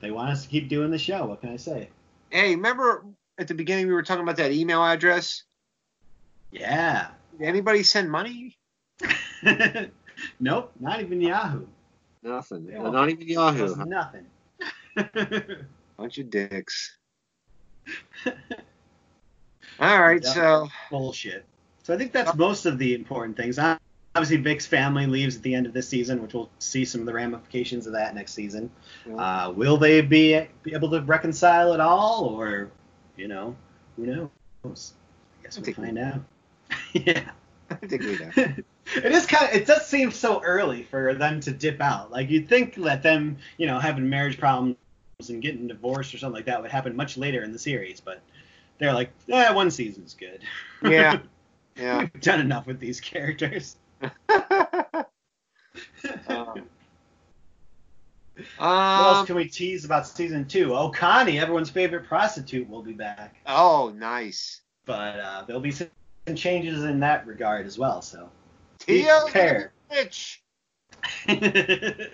they 0.00 0.10
want 0.10 0.30
us 0.30 0.42
to 0.42 0.48
keep 0.48 0.68
doing 0.68 0.90
the 0.90 0.98
show. 0.98 1.26
What 1.26 1.40
can 1.40 1.50
I 1.50 1.56
say? 1.56 1.88
Hey, 2.30 2.56
remember 2.56 3.04
at 3.38 3.48
the 3.48 3.54
beginning 3.54 3.86
we 3.86 3.92
were 3.92 4.02
talking 4.02 4.22
about 4.22 4.36
that 4.36 4.52
email 4.52 4.82
address? 4.84 5.42
Yeah. 6.50 7.08
Did 7.38 7.46
anybody 7.48 7.82
send 7.82 8.10
money? 8.10 8.56
nope, 10.40 10.72
not 10.80 11.00
even 11.00 11.20
Yahoo. 11.20 11.66
Nothing. 12.22 12.68
Yeah. 12.70 12.82
Not 12.90 13.10
even 13.10 13.28
Yahoo. 13.28 13.62
was 13.62 13.76
nothing. 13.76 14.26
Bunch 15.96 16.18
of 16.18 16.30
dicks. 16.30 16.96
All 19.78 20.00
right, 20.00 20.22
Yeah. 20.24 20.32
so 20.32 20.68
bullshit. 20.90 21.44
So 21.82 21.94
I 21.94 21.98
think 21.98 22.12
that's 22.12 22.34
most 22.34 22.66
of 22.66 22.78
the 22.78 22.94
important 22.94 23.36
things. 23.36 23.58
Obviously, 23.58 24.38
Vic's 24.38 24.66
family 24.66 25.06
leaves 25.06 25.36
at 25.36 25.42
the 25.42 25.54
end 25.54 25.66
of 25.66 25.74
this 25.74 25.86
season, 25.88 26.22
which 26.22 26.32
we'll 26.32 26.48
see 26.58 26.84
some 26.84 27.02
of 27.02 27.06
the 27.06 27.12
ramifications 27.12 27.86
of 27.86 27.92
that 27.92 28.14
next 28.14 28.32
season. 28.32 28.70
Uh, 29.16 29.52
will 29.54 29.76
they 29.76 30.00
be, 30.00 30.48
be 30.62 30.72
able 30.74 30.90
to 30.90 31.02
reconcile 31.02 31.74
it 31.74 31.80
all, 31.80 32.24
or 32.24 32.70
you 33.16 33.28
know, 33.28 33.56
who 33.96 34.06
knows? 34.06 34.92
I 35.40 35.42
guess 35.44 35.56
we'll 35.58 35.66
we- 35.66 35.72
find 35.72 35.98
out. 35.98 36.20
yeah. 36.92 37.30
I 37.70 37.74
think 37.74 38.02
we 38.02 38.18
know. 38.18 38.30
it 38.36 39.12
is 39.12 39.26
kind 39.26 39.50
of. 39.50 39.56
It 39.56 39.66
does 39.66 39.86
seem 39.86 40.10
so 40.12 40.40
early 40.42 40.84
for 40.84 41.14
them 41.14 41.40
to 41.40 41.50
dip 41.50 41.80
out. 41.80 42.12
Like 42.12 42.30
you'd 42.30 42.48
think 42.48 42.76
that 42.76 43.02
them, 43.02 43.38
you 43.58 43.66
know, 43.66 43.78
having 43.80 44.08
marriage 44.08 44.38
problems 44.38 44.76
and 45.28 45.42
getting 45.42 45.66
divorced 45.66 46.14
or 46.14 46.18
something 46.18 46.36
like 46.36 46.46
that 46.46 46.62
would 46.62 46.70
happen 46.70 46.94
much 46.94 47.16
later 47.16 47.42
in 47.42 47.52
the 47.52 47.58
series, 47.58 48.00
but 48.00 48.20
they're 48.78 48.92
like, 48.92 49.10
yeah, 49.26 49.50
one 49.52 49.70
season's 49.70 50.14
good. 50.14 50.40
Yeah. 50.82 51.18
Yeah. 51.78 51.98
We've 52.14 52.22
done 52.22 52.40
enough 52.40 52.66
with 52.66 52.80
these 52.80 53.02
characters. 53.02 53.76
Um, 56.26 56.62
what 58.58 59.06
else 59.06 59.18
um, 59.18 59.26
can 59.26 59.36
we 59.36 59.48
tease 59.48 59.84
about 59.84 60.06
season 60.06 60.46
two? 60.46 60.74
Oh, 60.74 60.90
Connie, 60.90 61.38
everyone's 61.38 61.70
favorite 61.70 62.06
prostitute, 62.06 62.68
will 62.68 62.82
be 62.82 62.92
back. 62.92 63.36
oh, 63.46 63.92
nice. 63.96 64.62
But 64.84 65.20
uh, 65.20 65.44
there'll 65.46 65.60
be 65.60 65.72
some 65.72 65.88
changes 66.34 66.84
in 66.84 67.00
that 67.00 67.26
regard 67.26 67.66
as 67.66 67.78
well. 67.78 68.00
So 68.02 68.30
prepared. 68.86 69.70
rich. 69.90 70.42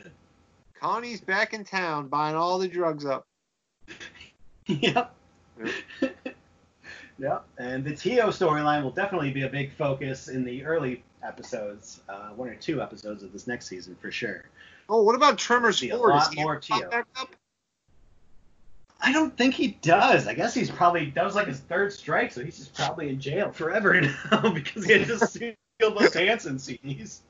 Connie's 0.81 1.21
back 1.21 1.55
in 1.55 1.65
town 1.65 2.09
buying 2.09 2.35
all 2.35 2.59
the 2.59 2.69
drugs 2.69 3.05
up. 3.07 3.27
yep. 4.67 5.15
yep. 7.19 7.45
And 7.59 7.85
the 7.85 7.95
Tio 7.95 8.29
storyline 8.29 8.83
will 8.83 8.91
definitely 8.91 9.31
be 9.31 9.43
a 9.43 9.49
big 9.49 9.73
focus 9.73 10.29
in 10.29 10.45
the 10.45 10.65
early 10.65 11.05
episodes, 11.23 12.01
uh, 12.09 12.31
one 12.31 12.49
or 12.49 12.55
two 12.55 12.83
episodes 12.83 13.23
of 13.23 13.33
this 13.33 13.47
next 13.47 13.67
season 13.67 13.97
for 14.01 14.11
sure. 14.11 14.45
Oh, 14.89 15.03
what 15.03 15.15
about 15.15 15.39
Tremors 15.39 15.81
Be 15.81 15.91
a 15.91 15.97
lot 15.97 16.35
more 16.37 16.59
Tio. 16.59 16.89
back 16.91 17.07
up? 17.17 17.35
I 19.01 19.13
don't 19.13 19.37
think 19.37 19.55
he 19.55 19.79
does. 19.83 20.29
I 20.29 20.35
guess 20.35 20.55
he's 20.55 20.71
probably 20.71 21.11
that 21.11 21.25
was 21.25 21.35
like 21.35 21.49
his 21.49 21.59
third 21.61 21.93
strike, 21.93 22.31
so 22.31 22.45
he's 22.45 22.59
just 22.59 22.75
probably 22.75 23.09
in 23.09 23.21
jail 23.21 23.51
forever 23.51 24.01
now 24.31 24.53
because 24.53 24.85
he 24.85 24.93
had 24.93 25.07
just 25.07 25.35
steal 25.35 25.55
those 25.81 26.15
Hanson 26.15 26.57
CDs. 26.57 27.21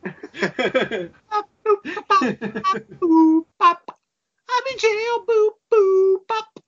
I'm 4.49 4.67
in 4.71 4.79
jail. 4.79 5.25
Boop, 5.27 5.51
boop, 5.73 6.17
bop. 6.29 6.61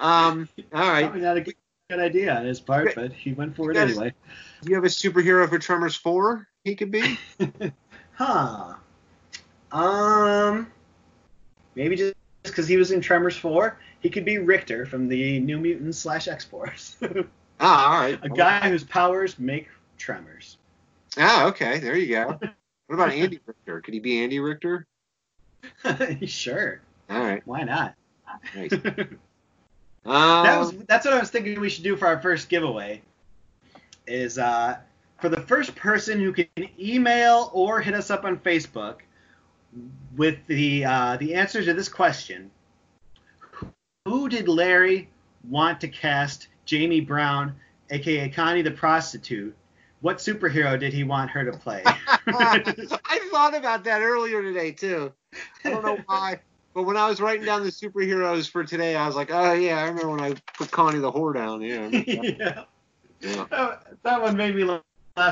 Um, 0.00 0.48
all 0.72 0.80
right. 0.88 1.04
Probably 1.04 1.20
not 1.20 1.36
a 1.36 1.40
good, 1.40 1.54
good 1.88 2.00
idea 2.00 2.34
on 2.36 2.44
his 2.44 2.58
part, 2.58 2.94
but 2.96 3.12
he 3.12 3.32
went 3.32 3.54
for 3.54 3.70
it 3.70 3.76
anyway. 3.76 4.12
Do 4.62 4.70
you 4.70 4.74
have 4.74 4.84
a 4.84 4.88
superhero 4.88 5.48
for 5.48 5.58
Tremors 5.58 5.94
4 5.94 6.47
he 6.64 6.74
could 6.74 6.90
be? 6.90 7.18
Huh. 8.14 8.74
Um. 9.70 10.72
Maybe 11.76 11.94
just 11.94 12.14
because 12.42 12.66
he 12.66 12.76
was 12.76 12.90
in 12.90 13.00
Tremors 13.00 13.36
4, 13.36 13.78
he 14.00 14.10
could 14.10 14.24
be 14.24 14.38
Rictor 14.38 14.86
from 14.86 15.06
the 15.06 15.38
New 15.38 15.56
Mutants 15.58 15.98
slash 15.98 16.26
X 16.26 16.44
Force. 16.44 16.96
Ah, 17.60 17.92
all 17.92 18.00
right. 18.00 18.18
a 18.22 18.28
guy 18.28 18.68
whose 18.68 18.84
powers 18.84 19.36
make 19.40 19.66
tremors. 19.98 20.58
Ah, 21.16 21.46
okay. 21.46 21.78
There 21.80 21.96
you 21.96 22.08
go. 22.14 22.38
What 22.86 22.94
about 22.94 23.10
Andy 23.10 23.40
Richter? 23.44 23.80
Could 23.80 23.94
he 23.94 24.00
be 24.00 24.22
Andy 24.22 24.38
Richter? 24.40 24.86
sure. 26.24 26.80
All 27.10 27.18
right. 27.20 27.42
Why 27.44 27.64
not? 27.64 27.94
Nice. 28.54 28.70
that 28.70 29.08
Um, 30.06 30.58
was 30.58 30.72
that's 30.88 31.04
what 31.04 31.14
I 31.14 31.18
was 31.18 31.30
thinking 31.30 31.60
we 31.60 31.68
should 31.68 31.82
do 31.84 31.96
for 31.96 32.06
our 32.06 32.20
first 32.22 32.48
giveaway. 32.48 33.02
Is 34.06 34.38
uh 34.38 34.78
for 35.18 35.28
the 35.28 35.40
first 35.42 35.74
person 35.74 36.20
who 36.20 36.32
can 36.32 36.46
email 36.78 37.50
or 37.52 37.80
hit 37.80 37.94
us 37.94 38.10
up 38.10 38.24
on 38.24 38.38
Facebook 38.38 38.98
with 40.16 40.38
the 40.46 40.84
uh, 40.84 41.16
the 41.16 41.34
answer 41.34 41.64
to 41.64 41.74
this 41.74 41.88
question: 41.88 42.50
Who 44.06 44.28
did 44.28 44.48
Larry 44.48 45.08
want 45.48 45.80
to 45.80 45.88
cast 45.88 46.48
Jamie 46.64 47.00
Brown, 47.00 47.54
aka 47.90 48.28
Connie 48.28 48.62
the 48.62 48.70
prostitute? 48.70 49.54
What 50.00 50.18
superhero 50.18 50.78
did 50.78 50.92
he 50.92 51.02
want 51.02 51.30
her 51.30 51.44
to 51.44 51.58
play? 51.58 51.82
I 51.86 53.28
thought 53.32 53.56
about 53.56 53.82
that 53.84 54.00
earlier 54.00 54.42
today 54.42 54.70
too. 54.70 55.12
I 55.64 55.70
don't 55.70 55.84
know 55.84 55.98
why, 56.06 56.38
but 56.72 56.84
when 56.84 56.96
I 56.96 57.08
was 57.08 57.20
writing 57.20 57.44
down 57.44 57.64
the 57.64 57.70
superheroes 57.70 58.48
for 58.48 58.62
today, 58.62 58.94
I 58.94 59.06
was 59.06 59.16
like, 59.16 59.32
oh 59.32 59.54
yeah, 59.54 59.78
I 59.78 59.88
remember 59.88 60.10
when 60.10 60.20
I 60.20 60.34
put 60.56 60.70
Connie 60.70 61.00
the 61.00 61.10
whore 61.10 61.34
down. 61.34 61.62
Yeah. 61.62 61.80
I 61.80 61.84
remember 61.86 62.22
that. 62.22 62.38
yeah. 62.38 62.64
yeah. 63.20 63.44
that, 63.50 63.86
that 64.04 64.22
one 64.22 64.36
made 64.36 64.54
me 64.54 64.62
laugh 64.62 64.82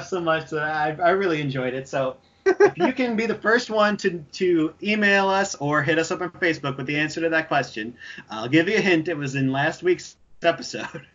so 0.08 0.20
much 0.20 0.50
that 0.50 0.62
I, 0.62 0.96
I 1.02 1.10
really 1.10 1.40
enjoyed 1.40 1.74
it. 1.74 1.88
So 1.88 2.16
if 2.46 2.76
you 2.76 2.92
can 2.92 3.16
be 3.16 3.26
the 3.26 3.34
first 3.34 3.70
one 3.70 3.96
to, 3.98 4.24
to 4.32 4.74
email 4.82 5.28
us 5.28 5.54
or 5.56 5.82
hit 5.82 5.98
us 5.98 6.10
up 6.10 6.20
on 6.20 6.30
Facebook 6.32 6.76
with 6.76 6.86
the 6.86 6.96
answer 6.96 7.20
to 7.20 7.28
that 7.28 7.48
question, 7.48 7.96
I'll 8.30 8.48
give 8.48 8.68
you 8.68 8.76
a 8.76 8.80
hint. 8.80 9.08
It 9.08 9.16
was 9.16 9.34
in 9.34 9.52
last 9.52 9.82
week's 9.82 10.16
episode. 10.42 11.06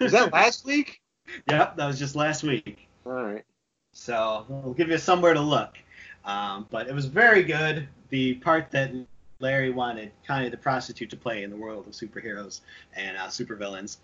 Was 0.00 0.12
that 0.12 0.32
last 0.32 0.64
week? 0.64 1.00
yep, 1.48 1.76
that 1.76 1.86
was 1.86 1.98
just 1.98 2.16
last 2.16 2.42
week. 2.42 2.88
All 3.06 3.12
right. 3.12 3.44
So 3.92 4.44
we'll 4.48 4.74
give 4.74 4.88
you 4.88 4.98
somewhere 4.98 5.34
to 5.34 5.40
look. 5.40 5.78
Um, 6.24 6.66
but 6.70 6.88
it 6.88 6.94
was 6.94 7.06
very 7.06 7.42
good. 7.42 7.88
The 8.10 8.34
part 8.34 8.70
that 8.70 8.92
Larry 9.38 9.70
wanted 9.70 10.12
Connie 10.26 10.48
the 10.48 10.56
prostitute 10.56 11.10
to 11.10 11.16
play 11.16 11.42
in 11.42 11.50
the 11.50 11.56
world 11.56 11.86
of 11.86 11.92
superheroes 11.92 12.60
and 12.94 13.16
uh, 13.16 13.26
supervillains. 13.26 13.98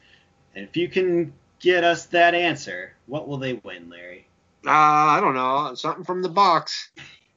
And 0.54 0.64
if 0.64 0.76
you 0.76 0.88
can 0.88 1.32
get 1.60 1.84
us 1.84 2.06
that 2.06 2.34
answer, 2.34 2.92
what 3.06 3.28
will 3.28 3.38
they 3.38 3.54
win, 3.54 3.88
Larry? 3.88 4.26
Uh, 4.66 4.70
I 4.70 5.20
don't 5.20 5.34
know. 5.34 5.74
Something 5.74 6.04
from 6.04 6.22
the 6.22 6.28
box. 6.28 6.90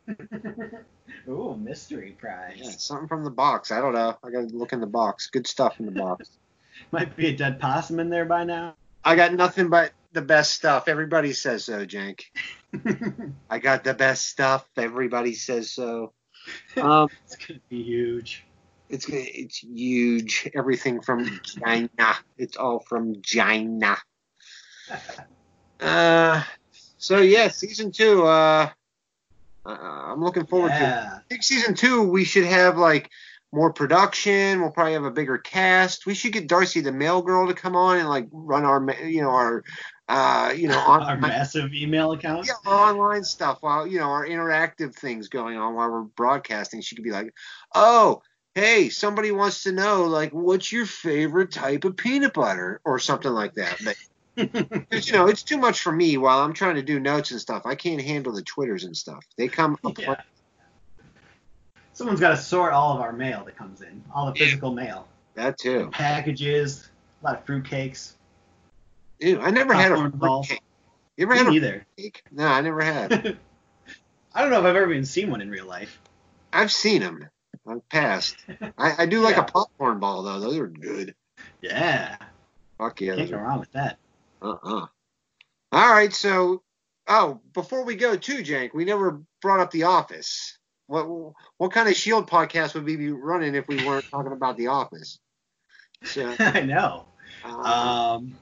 Ooh, 1.28 1.56
mystery 1.56 2.16
prize. 2.20 2.58
Yeah, 2.58 2.72
something 2.72 3.08
from 3.08 3.24
the 3.24 3.30
box. 3.30 3.72
I 3.72 3.80
don't 3.80 3.94
know. 3.94 4.18
I 4.24 4.30
gotta 4.32 4.48
look 4.48 4.74
in 4.74 4.82
the 4.82 4.88
box. 4.88 5.28
Good 5.28 5.48
stuff 5.48 5.80
in 5.80 5.86
the 5.86 5.92
box. 5.92 6.30
Might 6.92 7.16
be 7.16 7.28
a 7.28 7.36
dead 7.36 7.60
possum 7.60 8.00
in 8.00 8.10
there 8.10 8.26
by 8.26 8.44
now. 8.44 8.76
I 9.04 9.16
got 9.16 9.34
nothing 9.34 9.70
but 9.70 9.94
the 10.14 10.22
best 10.22 10.54
stuff. 10.54 10.88
Everybody 10.88 11.34
says 11.34 11.66
so, 11.66 11.86
Jank. 11.86 12.22
I 13.50 13.60
got 13.60 13.84
the 13.84 13.94
best 13.94 14.28
stuff. 14.28 14.66
Everybody 14.78 15.34
says 15.34 15.72
so. 15.72 16.14
Um, 16.76 17.10
it's 17.26 17.36
gonna 17.36 17.60
be 17.70 17.84
huge. 17.84 18.44
it's 18.90 19.06
it's 19.10 19.60
huge. 19.60 20.50
Everything 20.56 21.02
from 21.02 21.40
China. 21.44 22.16
It's 22.38 22.58
all 22.58 22.80
from 22.80 23.22
China. 23.22 23.98
Uh, 25.80 26.44
so 26.98 27.18
yeah, 27.18 27.48
season 27.48 27.92
two. 27.92 28.24
Uh, 28.26 28.70
uh, 29.66 29.70
I'm 29.70 30.24
looking 30.24 30.46
forward 30.46 30.70
to. 30.70 30.76
it. 30.76 30.82
I 30.84 31.20
think 31.30 31.44
season 31.44 31.76
two 31.76 32.04
we 32.04 32.24
should 32.24 32.46
have 32.46 32.78
like 32.78 33.10
more 33.52 33.74
production. 33.74 34.62
We'll 34.62 34.72
probably 34.72 34.94
have 34.94 35.04
a 35.04 35.12
bigger 35.12 35.38
cast. 35.38 36.06
We 36.06 36.14
should 36.14 36.34
get 36.34 36.48
Darcy 36.48 36.82
the 36.82 36.92
mail 36.92 37.22
girl 37.22 37.48
to 37.48 37.54
come 37.54 37.76
on 37.76 37.98
and 37.98 38.08
like 38.08 38.28
run 38.32 38.64
our, 38.64 38.82
you 39.04 39.22
know, 39.22 39.30
our, 39.30 39.64
uh, 40.08 40.54
you 40.56 40.68
know, 40.68 40.80
Our 40.88 41.18
massive 41.18 41.74
email 41.74 42.12
account. 42.14 42.48
yeah, 42.48 42.70
online 42.70 43.24
stuff 43.24 43.60
while 43.62 43.88
you 43.88 44.00
know 44.00 44.10
our 44.10 44.26
interactive 44.26 44.94
things 44.94 45.30
going 45.30 45.58
on 45.58 45.76
while 45.76 45.90
we're 45.90 46.02
broadcasting. 46.02 46.82
She 46.82 46.96
could 46.96 47.04
be 47.04 47.12
like, 47.12 47.34
oh. 47.74 48.22
Hey, 48.54 48.90
somebody 48.90 49.32
wants 49.32 49.64
to 49.64 49.72
know, 49.72 50.04
like, 50.04 50.32
what's 50.32 50.74
your 50.74 50.86
favorite 50.86 51.52
type 51.52 51.86
of 51.86 51.96
peanut 51.96 52.34
butter, 52.34 52.82
or 52.84 53.00
something 53.00 53.32
like 53.32 53.54
that. 53.54 53.82
But 54.36 54.90
'cause, 54.90 55.08
you 55.08 55.14
know, 55.14 55.28
it's 55.28 55.44
too 55.44 55.58
much 55.58 55.82
for 55.82 55.92
me 55.92 56.18
while 56.18 56.40
I'm 56.40 56.54
trying 56.54 56.76
to 56.76 56.82
do 56.82 57.00
notes 57.00 57.32
and 57.32 57.40
stuff. 57.42 57.64
I 57.66 57.76
can't 57.76 58.02
handle 58.02 58.34
the 58.34 58.42
twitters 58.42 58.84
and 58.84 58.96
stuff. 58.96 59.26
They 59.38 59.48
come 59.48 59.78
yeah. 59.98 60.16
Someone's 61.94 62.20
got 62.20 62.30
to 62.30 62.38
sort 62.38 62.74
all 62.74 62.96
of 62.96 63.02
our 63.02 63.12
mail 63.12 63.44
that 63.46 63.58
comes 63.58 63.82
in, 63.82 64.04
all 64.14 64.32
the 64.32 64.36
physical 64.40 64.74
mail, 64.74 65.08
That 65.36 65.58
too. 65.58 65.90
packages, 65.92 66.90
a 67.22 67.26
lot 67.26 67.40
of 67.40 67.46
fruitcakes. 67.46 68.14
Ew, 69.20 69.40
I 69.40 69.52
never 69.52 69.74
had 69.74 69.92
a 69.92 69.96
fruitcake. 70.10 70.62
You 71.18 71.26
ever 71.26 71.34
Me 71.34 71.38
had 71.40 71.48
a 71.48 71.52
neither. 71.52 71.86
fruitcake? 71.96 72.24
No, 72.32 72.48
I 72.48 72.62
never 72.62 72.82
had. 72.82 73.12
I 74.34 74.42
don't 74.42 74.50
know 74.50 74.60
if 74.60 74.66
I've 74.66 74.76
ever 74.76 74.92
even 74.92 75.06
seen 75.06 75.30
one 75.30 75.42
in 75.42 75.50
real 75.50 75.66
life. 75.66 76.00
I've 76.54 76.72
seen 76.72 77.02
them. 77.02 77.28
I've 77.68 77.78
uh, 77.78 77.80
passed. 77.92 78.38
I, 78.78 79.04
I 79.04 79.06
do 79.06 79.20
like 79.20 79.36
Yeah. 79.36 79.42
a 79.42 79.46
popcorn 79.46 80.00
ball 80.00 80.24
though. 80.24 80.40
Those 80.40 80.58
are 80.58 80.68
good. 80.68 81.14
Yeah, 81.62 82.16
Fuck 82.78 83.02
yeah. 83.02 83.16
can't 83.16 83.30
go 83.30 83.38
wrong 83.38 83.60
with 83.60 83.72
that. 83.74 84.00
Uh-uh. 84.42 84.86
All 85.74 85.92
right, 85.94 86.14
so 86.14 86.62
oh, 87.08 87.40
before 87.54 87.84
we 87.86 87.96
go 87.96 88.16
too, 88.16 88.40
Jank, 88.44 88.74
we 88.74 88.86
never 88.86 89.22
brought 89.42 89.60
up 89.60 89.72
the 89.72 89.84
Office. 89.84 90.58
What 90.88 91.08
what 91.58 91.72
kind 91.72 91.88
of 91.88 91.96
Shield 91.96 92.30
podcast 92.30 92.74
would 92.74 92.84
we 92.86 92.98
be 92.98 93.12
running 93.12 93.56
if 93.56 93.68
we 93.68 93.86
weren't 93.86 94.06
talking 94.12 94.34
about 94.34 94.58
the 94.58 94.68
Office? 94.68 95.20
So 96.04 96.36
I 96.40 96.62
know. 96.62 97.06
uh, 97.46 98.18
Um, 98.20 98.36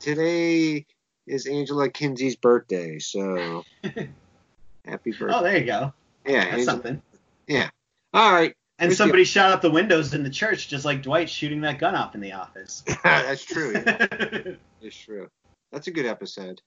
today 0.00 0.86
is 1.26 1.46
Angela 1.46 1.88
Kinsey's 1.90 2.36
birthday, 2.36 2.98
so 2.98 3.64
happy 3.84 5.12
birthday. 5.12 5.26
oh, 5.34 5.42
there 5.42 5.58
you 5.58 5.64
go. 5.66 5.92
yeah, 6.26 6.32
That's 6.44 6.52
Angela- 6.52 6.64
something. 6.64 7.02
Yeah. 7.46 7.70
All 8.14 8.32
right, 8.32 8.54
And 8.78 8.92
somebody 8.92 9.24
shot 9.24 9.52
out 9.52 9.62
the 9.62 9.70
windows 9.70 10.14
in 10.14 10.24
the 10.24 10.30
church, 10.30 10.68
just 10.68 10.84
like 10.84 11.02
Dwight 11.02 11.30
shooting 11.30 11.60
that 11.60 11.78
gun 11.78 11.94
off 11.94 12.14
in 12.14 12.20
the 12.20 12.32
office. 12.32 12.82
that's 13.04 13.44
true. 13.44 13.72
Yeah, 13.72 14.06
that's 14.82 14.96
true. 14.96 15.28
That's 15.70 15.86
a 15.86 15.92
good 15.92 16.06
episode. 16.06 16.60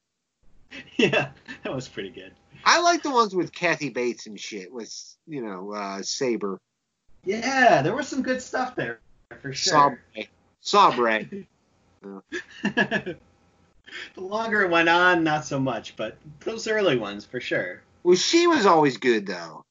yeah, 0.97 1.29
that 1.63 1.73
was 1.73 1.87
pretty 1.87 2.09
good. 2.09 2.33
I 2.65 2.81
like 2.81 3.03
the 3.03 3.11
ones 3.11 3.35
with 3.35 3.51
Kathy 3.51 3.89
Bates 3.89 4.25
and 4.25 4.39
shit 4.39 4.71
with 4.71 4.93
you 5.27 5.41
know 5.41 5.73
uh, 5.73 6.01
Saber, 6.01 6.59
Yeah, 7.23 7.81
there 7.81 7.95
was 7.95 8.07
some 8.07 8.21
good 8.21 8.41
stuff 8.41 8.75
there 8.75 8.99
for 9.41 9.53
sure. 9.53 9.99
Sabre. 10.13 10.27
Sabre. 10.61 11.47
the 12.63 13.17
longer 14.17 14.61
it 14.63 14.69
went 14.69 14.89
on, 14.89 15.23
not 15.23 15.45
so 15.45 15.59
much, 15.59 15.95
but 15.95 16.17
those 16.41 16.67
early 16.67 16.97
ones 16.97 17.25
for 17.25 17.39
sure. 17.39 17.81
Well, 18.03 18.15
she 18.15 18.47
was 18.47 18.65
always 18.65 18.97
good 18.97 19.25
though. 19.25 19.63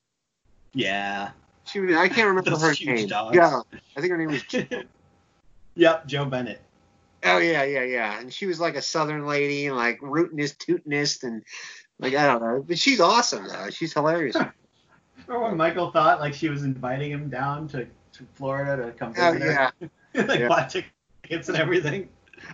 Yeah, 0.73 1.31
She 1.67 1.81
was, 1.81 1.97
I 1.97 2.09
can't 2.09 2.29
remember 2.29 2.57
her 2.59 2.75
name. 2.85 3.09
dogs. 3.09 3.35
Yeah, 3.37 3.61
I 3.97 4.01
think 4.01 4.11
her 4.13 4.19
name 4.19 4.31
was. 4.31 4.45
Yep, 5.79 6.07
Jo 6.07 6.25
Bennett. 6.25 6.63
oh 7.25 7.37
yeah, 7.37 7.63
yeah, 7.65 7.83
yeah. 7.83 8.19
And 8.19 8.33
she 8.33 8.47
was 8.47 8.59
like 8.59 8.77
a 8.77 8.83
Southern 8.83 9.27
lady 9.27 9.67
and 9.67 9.77
like 9.77 10.01
rootinest, 10.01 10.57
tootinest, 10.57 11.23
and 11.23 11.43
like 11.99 12.15
I 12.15 12.27
don't 12.27 12.41
know, 12.43 12.65
but 12.67 12.79
she's 12.79 12.99
awesome 12.99 13.47
though. 13.47 13.69
She's 13.69 13.93
hilarious. 13.93 14.37
Remember 15.27 15.49
when 15.49 15.57
Michael 15.59 15.91
thought 15.91 16.19
like 16.21 16.33
she 16.33 16.49
was 16.49 16.63
inviting 16.63 17.11
him 17.11 17.29
down 17.29 17.69
to, 17.69 17.85
to 17.85 18.25
Florida 18.35 18.87
to 18.87 18.93
come 18.93 19.13
Oh 19.19 19.33
visit 19.33 19.53
her? 19.55 19.73
yeah. 19.81 19.89
like 20.27 20.41
Yeah. 20.41 20.49
bought 20.49 20.71
tickets 20.71 21.49
and 21.51 21.59
everything. 21.59 22.09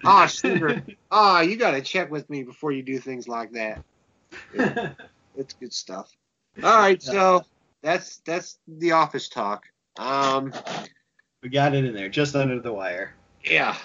Oh, 0.05 0.27
Steve. 0.27 0.83
Oh, 1.11 1.41
you 1.41 1.57
got 1.57 1.73
to 1.73 1.83
check 1.83 2.11
with 2.11 2.29
me 2.31 2.43
before 2.43 2.73
you 2.73 2.83
do 2.83 2.99
things 2.99 3.29
like 3.29 3.53
that. 3.53 3.85
It's 5.37 5.55
good 5.55 5.73
stuff. 5.73 6.11
All 6.63 6.77
right, 6.79 7.01
so 7.03 7.43
that's 7.83 8.19
that's 8.19 8.59
the 8.67 8.93
office 8.93 9.29
talk. 9.29 9.65
Um, 9.99 10.53
we 11.43 11.49
got 11.49 11.75
it 11.75 11.85
in 11.85 11.95
there, 11.95 12.09
just 12.09 12.35
under 12.35 12.61
the 12.61 12.73
wire. 12.73 13.15
yeah. 13.45 13.77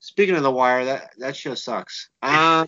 Speaking 0.00 0.34
of 0.34 0.42
the 0.42 0.50
wire, 0.50 0.84
that 0.84 1.12
that 1.18 1.34
show 1.34 1.54
sucks. 1.54 2.10
Um, 2.22 2.66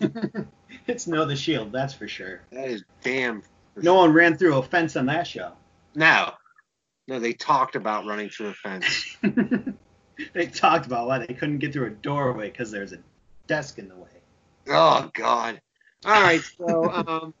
it's 0.87 1.05
no 1.05 1.23
the 1.23 1.35
shield, 1.35 1.71
that's 1.71 1.93
for 1.93 2.07
sure. 2.07 2.41
that 2.51 2.67
is 2.67 2.83
damn. 3.03 3.43
No 3.75 3.93
one 3.93 4.11
ran 4.11 4.35
through 4.37 4.57
a 4.57 4.63
fence 4.63 4.95
on 4.95 5.05
that 5.05 5.27
show. 5.27 5.51
No, 5.93 6.31
no, 7.07 7.19
they 7.19 7.33
talked 7.33 7.75
about 7.75 8.05
running 8.05 8.29
through 8.29 8.47
a 8.47 8.53
fence. 8.55 9.17
they 10.33 10.47
talked 10.47 10.87
about 10.87 11.05
why 11.05 11.19
they 11.19 11.33
couldn't 11.33 11.59
get 11.59 11.73
through 11.73 11.85
a 11.87 11.91
doorway 11.91 12.49
because 12.49 12.71
there's 12.71 12.93
a 12.93 12.97
desk 13.45 13.77
in 13.77 13.87
the 13.87 13.95
way. 13.95 14.09
Oh 14.69 15.11
God. 15.13 15.61
All 16.05 16.21
right, 16.21 16.41
so 16.57 16.91
um, 16.91 17.33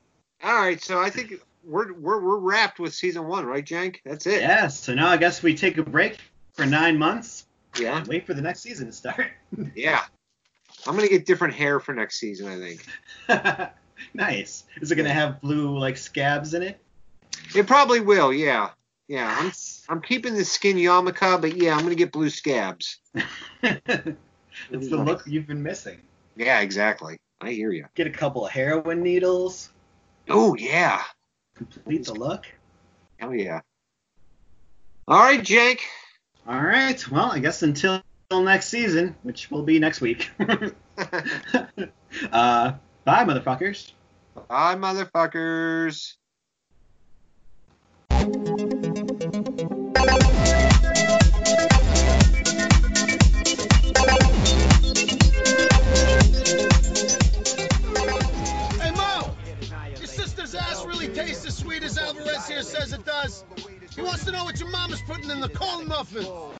all 0.43 0.55
right, 0.55 0.79
so 0.79 1.01
I 1.01 1.09
think 1.09 1.33
we're 1.67 1.93
we're 1.93 2.21
we're 2.21 2.37
wrapped 2.37 2.79
with 2.79 2.93
season 2.93 3.27
one, 3.27 3.45
right, 3.45 3.65
Jank? 3.65 3.97
That's 4.05 4.25
it. 4.25 4.41
Yeah, 4.41 4.67
so 4.67 4.93
now 4.93 5.09
I 5.09 5.17
guess 5.17 5.43
we 5.43 5.55
take 5.55 5.77
a 5.77 5.83
break 5.83 6.17
for 6.53 6.65
nine 6.65 6.97
months 6.97 7.45
Yeah. 7.77 7.97
and 7.97 8.07
wait 8.07 8.25
for 8.25 8.33
the 8.33 8.41
next 8.41 8.61
season 8.61 8.87
to 8.87 8.93
start. 8.93 9.27
Yeah. 9.75 10.03
I'm 10.85 10.95
gonna 10.95 11.07
get 11.07 11.25
different 11.25 11.53
hair 11.55 11.79
for 11.79 11.93
next 11.93 12.19
season, 12.19 12.47
I 12.47 12.57
think. 12.59 13.71
nice. 14.13 14.63
Is 14.81 14.91
it 14.91 14.95
gonna 14.95 15.13
have 15.13 15.41
blue 15.41 15.77
like 15.77 15.97
scabs 15.97 16.53
in 16.53 16.63
it? 16.63 16.79
It 17.55 17.67
probably 17.67 17.99
will, 17.99 18.31
yeah. 18.33 18.69
Yeah. 19.07 19.35
I'm 19.39 19.51
I'm 19.89 20.01
keeping 20.01 20.35
the 20.35 20.45
skin 20.45 20.77
yarmulke, 20.77 21.41
but 21.41 21.55
yeah, 21.57 21.73
I'm 21.75 21.81
gonna 21.83 21.95
get 21.95 22.11
blue 22.11 22.29
scabs. 22.29 22.99
it's 23.63 24.89
the 24.89 24.97
look 24.97 25.23
you've 25.25 25.47
been 25.47 25.63
missing. 25.63 25.99
Yeah, 26.35 26.59
exactly. 26.59 27.17
I 27.41 27.51
hear 27.51 27.71
you. 27.71 27.85
Get 27.95 28.07
a 28.07 28.11
couple 28.11 28.45
of 28.45 28.51
heroin 28.51 29.01
needles, 29.01 29.71
Oh 30.29 30.55
yeah. 30.55 31.03
Complete 31.57 32.05
the 32.05 32.13
look. 32.13 32.45
Hell 33.17 33.33
yeah. 33.33 33.61
All 35.07 35.19
right, 35.19 35.43
Jake. 35.43 35.83
All 36.47 36.61
right. 36.61 37.11
Well, 37.11 37.31
I 37.31 37.39
guess 37.39 37.63
until 37.63 38.01
next 38.31 38.67
season, 38.67 39.15
which 39.23 39.49
will 39.49 39.63
be 39.63 39.79
next 39.79 40.01
week. 40.01 40.29
uh, 40.39 40.73
bye, 43.03 43.23
motherfuckers. 43.23 43.91
Bye, 44.47 44.75
motherfuckers. 44.75 46.15
Says 62.63 62.93
it 62.93 63.05
does. 63.05 63.43
He 63.95 64.01
wants 64.01 64.25
to 64.25 64.31
know 64.31 64.43
what 64.43 64.59
your 64.59 64.69
mama's 64.69 65.01
putting 65.01 65.29
in 65.29 65.39
the 65.39 65.49
corn 65.49 65.87
muffin. 65.87 66.25